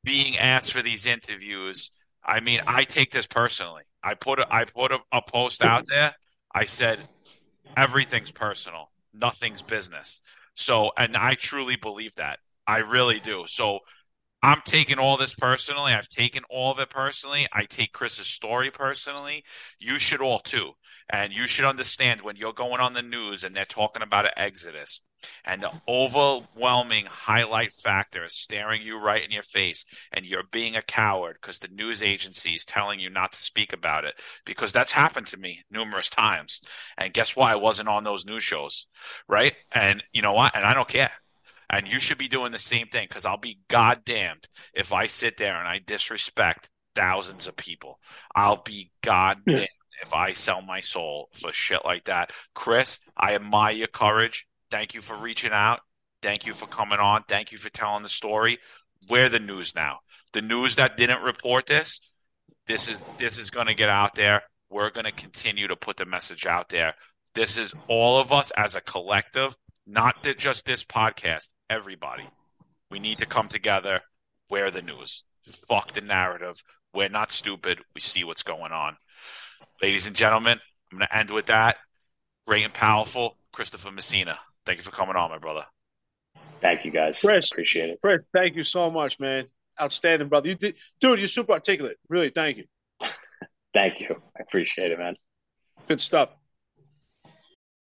being 0.05 0.39
asked 0.39 0.73
for 0.73 0.83
these 0.83 1.05
interviews. 1.05 1.91
I 2.25 2.39
mean, 2.39 2.61
I 2.65 2.85
take 2.85 3.11
this 3.11 3.27
personally. 3.27 3.83
I 4.05 4.15
put 4.15 4.39
a, 4.39 4.47
I 4.49 4.67
put 4.67 4.93
a, 4.93 4.99
a 5.11 5.21
post 5.21 5.65
out 5.65 5.87
there. 5.89 6.15
I 6.55 6.67
said 6.67 7.01
everything's 7.77 8.31
personal, 8.31 8.93
nothing's 9.13 9.63
business. 9.63 10.21
So, 10.55 10.93
and 10.97 11.17
I 11.17 11.35
truly 11.35 11.75
believe 11.75 12.15
that. 12.15 12.37
I 12.69 12.79
really 12.79 13.19
do. 13.19 13.47
So, 13.49 13.81
I'm 14.41 14.63
taking 14.65 15.01
all 15.01 15.17
this 15.17 15.35
personally. 15.35 15.93
I've 15.93 16.09
taken 16.09 16.45
all 16.49 16.71
of 16.71 16.79
it 16.79 16.89
personally. 16.91 17.49
I 17.53 17.65
take 17.65 17.91
Chris's 17.91 18.29
story 18.29 18.71
personally. 18.71 19.43
You 19.81 19.99
should 19.99 20.21
all 20.21 20.39
too. 20.39 20.75
And 21.11 21.33
you 21.33 21.47
should 21.47 21.65
understand 21.65 22.23
when 22.23 22.37
you're 22.37 22.53
going 22.53 22.81
on 22.81 22.95
the 22.95 23.03
news 23.03 23.45
and 23.45 23.55
they're 23.55 23.65
talking 23.65 24.03
about 24.03 24.27
an 24.27 24.33
exodus 24.37 25.03
and 25.45 25.63
the 25.63 25.73
overwhelming 25.89 27.07
highlight 27.07 27.73
factor 27.73 28.25
is 28.25 28.35
staring 28.35 28.83
you 28.83 28.99
right 28.99 29.25
in 29.25 29.31
your 29.31 29.43
face 29.43 29.85
and 30.13 30.25
you're 30.27 30.45
being 30.51 30.77
a 30.77 30.83
coward 30.83 31.39
because 31.41 31.59
the 31.59 31.69
news 31.69 32.03
agency 32.03 32.51
is 32.51 32.65
telling 32.65 33.01
you 33.01 33.11
not 33.11 33.33
to 33.33 33.39
speak 33.39 33.73
about 33.73 34.05
it 34.05 34.15
because 34.45 34.73
that's 34.73 34.93
happened 34.93 35.27
to 35.29 35.37
me 35.37 35.63
numerous 35.71 36.11
times. 36.11 36.61
And 36.97 37.13
guess 37.13 37.37
why? 37.37 37.53
I 37.53 37.57
wasn't 37.57 37.89
on 37.89 38.05
those 38.05 38.27
news 38.27 38.43
shows, 38.43 38.87
right? 39.29 39.55
And 39.73 40.03
you 40.13 40.23
know 40.23 40.33
what? 40.33 40.57
And 40.57 40.65
I 40.65 40.75
don't 40.75 40.89
care. 40.89 41.13
And 41.71 41.89
you 41.89 42.01
should 42.01 42.19
be 42.19 42.29
doing 42.29 42.53
the 42.53 42.59
same 42.59 42.89
thing 42.89 43.07
because 43.09 43.25
I'll 43.25 43.39
be 43.39 43.59
goddamned 43.69 44.47
if 44.75 44.93
I 44.93 45.07
sit 45.07 45.39
there 45.39 45.59
and 45.59 45.67
I 45.67 45.81
disrespect 45.85 46.69
thousands 46.95 47.49
of 47.49 47.57
people. 47.57 47.99
I'll 48.35 48.63
be 48.63 48.91
goddamned 49.03 49.69
if 50.03 50.13
I 50.13 50.33
sell 50.33 50.61
my 50.63 50.81
soul 50.81 51.29
for 51.41 51.53
shit 51.53 51.85
like 51.85 52.05
that. 52.05 52.33
Chris, 52.55 52.99
I 53.17 53.35
admire 53.35 53.73
your 53.73 53.89
courage. 53.89 54.47
Thank 54.71 54.95
you 54.95 55.01
for 55.01 55.17
reaching 55.17 55.53
out. 55.53 55.81
Thank 56.23 56.47
you 56.47 56.55
for 56.55 56.67
coming 56.67 56.99
on. 56.99 57.25
Thank 57.29 57.53
you 57.53 57.59
for 57.59 57.71
telling 57.71 58.03
the 58.03 58.09
story. 58.09 58.59
We're 59.11 59.29
the 59.29 59.39
news 59.39 59.75
now. 59.75 60.01
The 60.33 60.43
news 60.43 60.77
that 60.77 60.97
didn't 60.97 61.23
report 61.23 61.67
this, 61.67 62.01
this 62.67 62.89
is 62.89 63.05
this 63.19 63.39
is 63.39 63.51
going 63.51 63.67
to 63.67 63.75
get 63.75 63.89
out 63.89 64.15
there. 64.15 64.43
We're 64.71 64.91
going 64.91 65.05
to 65.05 65.13
continue 65.13 65.69
to 65.69 65.77
put 65.77 65.97
the 65.97 66.07
message 66.07 66.47
out 66.47 66.69
there. 66.69 66.95
This 67.35 67.59
is 67.59 67.75
all 67.89 68.19
of 68.19 68.33
us 68.33 68.53
as 68.57 68.77
a 68.77 68.81
collective, 68.81 69.57
not 69.87 70.23
just 70.39 70.65
this 70.65 70.85
podcast 70.85 71.49
everybody. 71.69 72.29
We 72.91 72.99
need 72.99 73.19
to 73.19 73.27
come 73.27 73.49
together. 73.49 74.01
Wear 74.51 74.71
the 74.71 74.83
news. 74.83 75.25
Fuck 75.69 75.95
the 75.95 76.03
narrative. 76.03 76.63
We're 76.95 77.09
not 77.09 77.33
stupid. 77.33 77.81
We 77.95 78.01
see 78.01 78.23
what's 78.23 78.43
going 78.43 78.73
on. 78.73 78.97
Ladies 79.81 80.07
and 80.07 80.17
gentlemen, 80.17 80.59
I'm 80.91 80.99
going 80.99 81.09
to 81.09 81.17
end 81.17 81.31
with 81.31 81.47
that. 81.47 81.77
Great 82.47 82.65
and 82.65 82.73
powerful, 82.73 83.37
Christopher 83.53 83.91
Messina. 83.91 84.39
Thank 84.67 84.79
you 84.79 84.85
for 84.85 84.91
coming 84.91 85.17
on, 85.17 85.31
my 85.31 85.39
brother. 85.39 85.65
Thank 86.61 86.85
you, 86.85 86.91
guys. 86.91 87.21
Chris, 87.21 87.51
appreciate 87.51 87.91
it. 87.91 87.99
Chris, 88.01 88.27
thank 88.33 88.57
you 88.57 88.65
so 88.65 88.91
much, 88.91 89.19
man. 89.19 89.47
Outstanding, 89.81 90.29
brother. 90.29 90.49
You 90.49 90.55
did, 90.55 90.79
dude. 91.01 91.19
You're 91.19 91.29
super 91.29 91.53
articulate. 91.53 91.99
Really, 92.09 92.31
thank 92.31 92.59
you. 92.59 92.65
thank 93.75 94.01
you. 94.01 94.23
I 94.37 94.43
appreciate 94.43 94.93
it, 94.93 94.99
man. 94.99 95.17
Good 95.89 96.01
stuff. 96.01 96.31